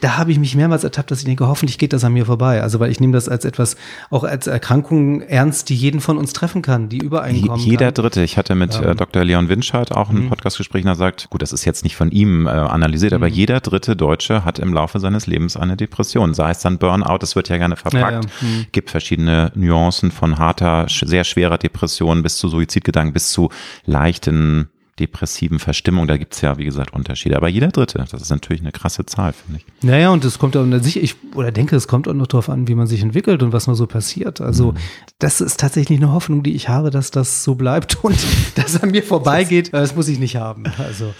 da 0.01 0.17
habe 0.17 0.31
ich 0.31 0.37
mich 0.37 0.55
mehrmals 0.55 0.83
ertappt, 0.83 1.09
dass 1.09 1.19
ich 1.19 1.25
denke, 1.25 1.47
hoffentlich 1.47 1.79
geht 1.79 1.91
das 1.93 2.03
an 2.03 2.13
mir 2.13 2.27
vorbei. 2.27 2.61
Also, 2.61 2.79
weil 2.79 2.91
ich 2.91 2.99
nehme 2.99 3.13
das 3.13 3.27
als 3.27 3.45
etwas 3.45 3.77
auch 4.11 4.25
als 4.25 4.45
Erkrankung 4.45 5.21
ernst, 5.21 5.69
die 5.69 5.75
jeden 5.75 6.01
von 6.01 6.17
uns 6.17 6.33
treffen 6.33 6.61
kann, 6.61 6.89
die 6.89 6.97
übereinkommen 6.97 7.61
Jeder 7.61 7.87
kann. 7.87 7.93
Dritte. 7.95 8.23
Ich 8.23 8.37
hatte 8.37 8.55
mit 8.55 8.75
äh, 8.75 8.93
Dr. 8.93 9.23
Leon 9.23 9.47
Winscheid 9.47 9.93
auch 9.93 10.09
ein 10.09 10.25
mhm. 10.25 10.29
Podcastgespräch, 10.29 10.83
der 10.83 10.95
sagt, 10.95 11.29
gut, 11.29 11.41
das 11.41 11.53
ist 11.53 11.63
jetzt 11.63 11.85
nicht 11.85 11.95
von 11.95 12.11
ihm 12.11 12.45
äh, 12.45 12.49
analysiert, 12.49 13.13
mhm. 13.13 13.15
aber 13.15 13.27
jeder 13.27 13.61
dritte 13.61 13.95
Deutsche 13.95 14.43
hat 14.43 14.59
im 14.59 14.73
Laufe 14.73 14.99
seines 14.99 15.27
Lebens 15.27 15.55
eine 15.55 15.77
Depression. 15.77 16.33
Sei 16.33 16.51
es 16.51 16.59
dann 16.59 16.77
Burnout, 16.77 17.19
das 17.19 17.37
wird 17.37 17.47
ja 17.47 17.57
gerne 17.57 17.77
verpackt. 17.77 18.25
Ja, 18.25 18.47
ja. 18.47 18.47
Mhm. 18.47 18.65
Gibt 18.73 18.89
verschiedene 18.89 19.51
Nuancen 19.55 20.11
von 20.11 20.37
harter, 20.37 20.87
sehr 20.89 21.23
schwerer 21.23 21.57
Depression 21.57 22.21
bis 22.21 22.37
zu 22.37 22.49
Suizidgedanken, 22.49 23.13
bis 23.13 23.31
zu 23.31 23.49
leichten 23.85 24.69
depressiven 24.99 25.59
Verstimmung. 25.59 26.07
Da 26.07 26.17
gibt's 26.17 26.41
ja, 26.41 26.57
wie 26.57 26.65
gesagt, 26.65 26.93
Unterschiede. 26.93 27.37
Aber 27.37 27.47
jeder 27.47 27.69
Dritte, 27.69 28.05
das 28.09 28.21
ist 28.21 28.29
natürlich 28.29 28.61
eine 28.61 28.71
krasse 28.71 29.05
Zahl, 29.05 29.33
finde 29.33 29.61
ich. 29.61 29.83
Naja, 29.83 30.09
und 30.11 30.23
es 30.25 30.39
kommt 30.39 30.55
auch, 30.57 30.65
ich 30.65 31.15
oder 31.35 31.51
denke, 31.51 31.75
es 31.75 31.87
kommt 31.87 32.07
auch 32.07 32.13
noch 32.13 32.27
darauf 32.27 32.49
an, 32.49 32.67
wie 32.67 32.75
man 32.75 32.87
sich 32.87 33.01
entwickelt 33.01 33.43
und 33.43 33.53
was 33.53 33.67
noch 33.67 33.75
so 33.75 33.87
passiert. 33.87 34.41
Also, 34.41 34.73
mhm. 34.73 34.77
das 35.19 35.41
ist 35.41 35.59
tatsächlich 35.59 35.99
eine 35.99 36.11
Hoffnung, 36.11 36.43
die 36.43 36.55
ich 36.55 36.69
habe, 36.69 36.89
dass 36.89 37.11
das 37.11 37.43
so 37.43 37.55
bleibt 37.55 37.97
und 38.03 38.17
dass 38.55 38.81
an 38.81 38.91
mir 38.91 39.03
vorbeigeht. 39.03 39.73
Das 39.73 39.95
muss 39.95 40.07
ich 40.07 40.19
nicht 40.19 40.35
haben. 40.35 40.65
Also. 40.77 41.13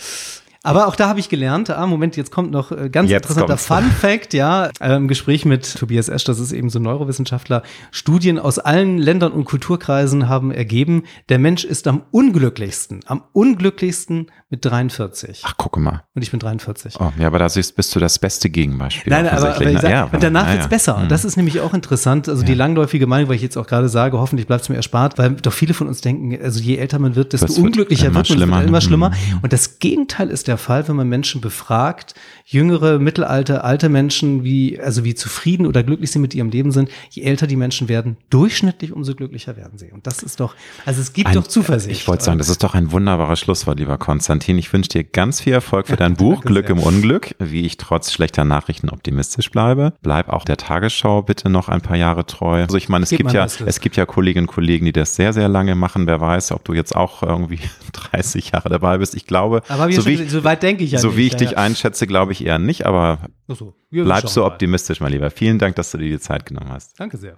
Aber 0.63 0.88
auch 0.88 0.95
da 0.95 1.09
habe 1.09 1.19
ich 1.19 1.27
gelernt, 1.27 1.71
ah, 1.71 1.88
Moment, 1.88 2.15
jetzt 2.15 2.31
kommt 2.31 2.51
noch 2.51 2.71
äh, 2.71 2.89
ganz 2.89 3.09
jetzt 3.09 3.23
interessanter 3.23 3.55
kommt's. 3.55 3.65
Fun 3.65 3.83
Fact, 3.91 4.33
ja, 4.35 4.69
äh, 4.79 4.95
im 4.95 5.07
Gespräch 5.07 5.43
mit 5.43 5.75
Tobias 5.75 6.07
Esch, 6.07 6.23
das 6.23 6.39
ist 6.39 6.51
eben 6.51 6.69
so 6.69 6.77
ein 6.77 6.83
Neurowissenschaftler. 6.83 7.63
Studien 7.89 8.38
aus 8.38 8.59
allen 8.59 8.99
Ländern 8.99 9.31
und 9.31 9.45
Kulturkreisen 9.45 10.29
haben 10.29 10.51
ergeben, 10.51 11.03
der 11.29 11.39
Mensch 11.39 11.63
ist 11.63 11.88
am 11.88 12.03
unglücklichsten, 12.11 12.99
am 13.07 13.23
unglücklichsten 13.33 14.27
mit 14.52 14.65
43. 14.65 15.44
Ach, 15.45 15.56
gucke 15.56 15.80
mal. 15.80 16.03
Und 16.14 16.22
ich 16.22 16.30
bin 16.30 16.41
43. 16.41 16.99
Oh, 16.99 17.14
ja, 17.18 17.28
aber 17.28 17.40
da 17.40 17.48
siehst, 17.48 17.73
bist 17.78 17.95
du 17.95 18.02
das 18.02 18.19
beste 18.19 18.49
Gegenbeispiel. 18.49 19.10
Nein, 19.10 19.26
aber, 19.26 19.56
aber 19.56 19.80
sag, 19.80 19.90
ja, 19.90 20.03
und 20.03 20.22
danach 20.22 20.48
ja, 20.48 20.52
wird's 20.52 20.65
ja. 20.65 20.68
besser. 20.68 20.98
Mhm. 20.98 21.07
Das 21.07 21.23
ist 21.23 21.38
nämlich 21.38 21.61
auch 21.61 21.73
interessant. 21.73 22.28
Also 22.28 22.44
die 22.44 22.53
langläufige 22.53 23.07
Meinung, 23.07 23.30
weil 23.30 23.38
ich 23.38 23.41
jetzt 23.41 23.56
auch 23.56 23.65
gerade 23.65 23.88
sage, 23.88 24.19
hoffentlich 24.19 24.48
bleibt 24.48 24.64
es 24.64 24.69
mir 24.69 24.76
erspart, 24.76 25.18
weil 25.18 25.32
doch 25.36 25.53
viele 25.53 25.73
von 25.73 25.88
uns 25.88 26.02
denken, 26.02 26.38
also 26.44 26.60
je 26.60 26.76
älter 26.76 26.99
man 26.99 27.15
wird, 27.15 27.32
desto 27.32 27.53
unglücklicher 27.61 28.14
wird, 28.14 28.30
wird 28.30 28.45
man, 28.45 28.68
immer 28.68 28.82
schlimmer. 28.82 29.11
Mhm. 29.11 29.40
Und 29.41 29.53
das 29.53 29.80
Gegenteil 29.80 30.30
ist 30.30 30.49
der 30.49 30.57
Fall, 30.57 30.86
wenn 30.90 30.98
man 30.98 31.07
Menschen 31.07 31.40
befragt, 31.40 32.14
jüngere, 32.45 32.99
mittelalte, 32.99 33.64
alte 33.64 33.88
Menschen, 33.88 34.44
wie, 34.44 34.82
also 34.82 35.06
wie 35.06 35.15
zufrieden 35.15 35.65
oder 35.65 35.82
glücklich 35.82 36.11
sie 36.11 36.19
mit 36.19 36.36
ihrem 36.36 36.49
Leben 36.49 36.72
sind, 36.72 36.90
je 37.10 37.23
älter 37.23 37.48
die 37.48 37.56
Menschen 37.56 37.88
werden, 37.88 38.18
durchschnittlich 38.30 38.91
umso 38.91 39.15
glücklicher 39.15 39.56
werden 39.56 39.78
sie. 39.78 39.94
Und 39.94 40.07
das 40.07 40.22
ist 40.22 40.41
doch, 40.41 40.56
also 40.86 40.99
es 40.99 41.14
gibt 41.14 41.30
ein, 41.30 41.36
doch 41.36 41.48
Zuversicht. 41.48 42.02
Ich 42.02 42.07
wollte 42.10 42.26
sagen, 42.26 42.38
das 42.38 42.49
ist 42.49 42.61
doch 42.64 42.73
ein 42.73 42.91
wunderbares 42.91 43.40
Schlusswort, 43.40 43.80
lieber 43.80 43.98
Konstantin. 43.98 44.40
Ich 44.47 44.73
wünsche 44.73 44.89
dir 44.89 45.03
ganz 45.03 45.41
viel 45.41 45.53
Erfolg 45.53 45.88
für 45.88 45.95
dein 45.95 46.15
Buch 46.15 46.41
Glück 46.41 46.69
im 46.69 46.80
Unglück, 46.80 47.35
wie 47.39 47.65
ich 47.65 47.77
trotz 47.77 48.11
schlechter 48.11 48.43
Nachrichten 48.43 48.89
optimistisch 48.89 49.51
bleibe. 49.51 49.93
Bleib 50.01 50.30
auch 50.30 50.43
der 50.45 50.57
Tagesschau 50.57 51.22
bitte 51.22 51.49
noch 51.49 51.69
ein 51.69 51.81
paar 51.81 51.97
Jahre 51.97 52.26
treu. 52.26 52.61
Also 52.61 52.77
ich 52.77 52.89
meine, 52.89 53.03
es 53.03 53.09
Geht 53.09 53.19
gibt 53.19 53.34
ja, 53.34 53.45
es 53.45 53.80
gibt 53.80 53.97
ja 53.97 54.05
Kolleginnen 54.05 54.47
und 54.47 54.53
Kollegen, 54.53 54.85
die 54.85 54.91
das 54.91 55.15
sehr, 55.15 55.34
sehr 55.34 55.47
lange 55.47 55.76
machen. 55.76 56.07
Wer 56.07 56.19
weiß, 56.19 56.51
ob 56.53 56.65
du 56.65 56.73
jetzt 56.73 56.95
auch 56.95 57.22
irgendwie 57.23 57.59
30 57.93 58.51
Jahre 58.51 58.69
dabei 58.69 58.97
bist. 58.97 59.15
Ich 59.15 59.27
glaube, 59.27 59.61
so, 59.68 60.05
wie, 60.05 60.27
so 60.27 60.43
weit 60.43 60.63
denke 60.63 60.84
ich 60.84 60.91
ja 60.91 60.99
So 60.99 61.09
nicht, 61.09 61.18
wie 61.18 61.27
ich 61.27 61.34
ja, 61.34 61.39
dich 61.39 61.51
ja. 61.51 61.57
einschätze, 61.57 62.07
glaube 62.07 62.31
ich 62.31 62.45
eher 62.45 62.59
nicht, 62.59 62.85
aber 62.85 63.19
so, 63.47 63.76
bleib 63.91 64.27
so 64.27 64.45
optimistisch, 64.45 64.99
mein 64.99 65.11
Lieber. 65.11 65.30
Vielen 65.30 65.59
Dank, 65.59 65.76
dass 65.76 65.91
du 65.91 65.97
dir 65.97 66.09
die 66.09 66.19
Zeit 66.19 66.45
genommen 66.45 66.72
hast. 66.72 66.99
Danke 66.99 67.18
sehr. 67.18 67.38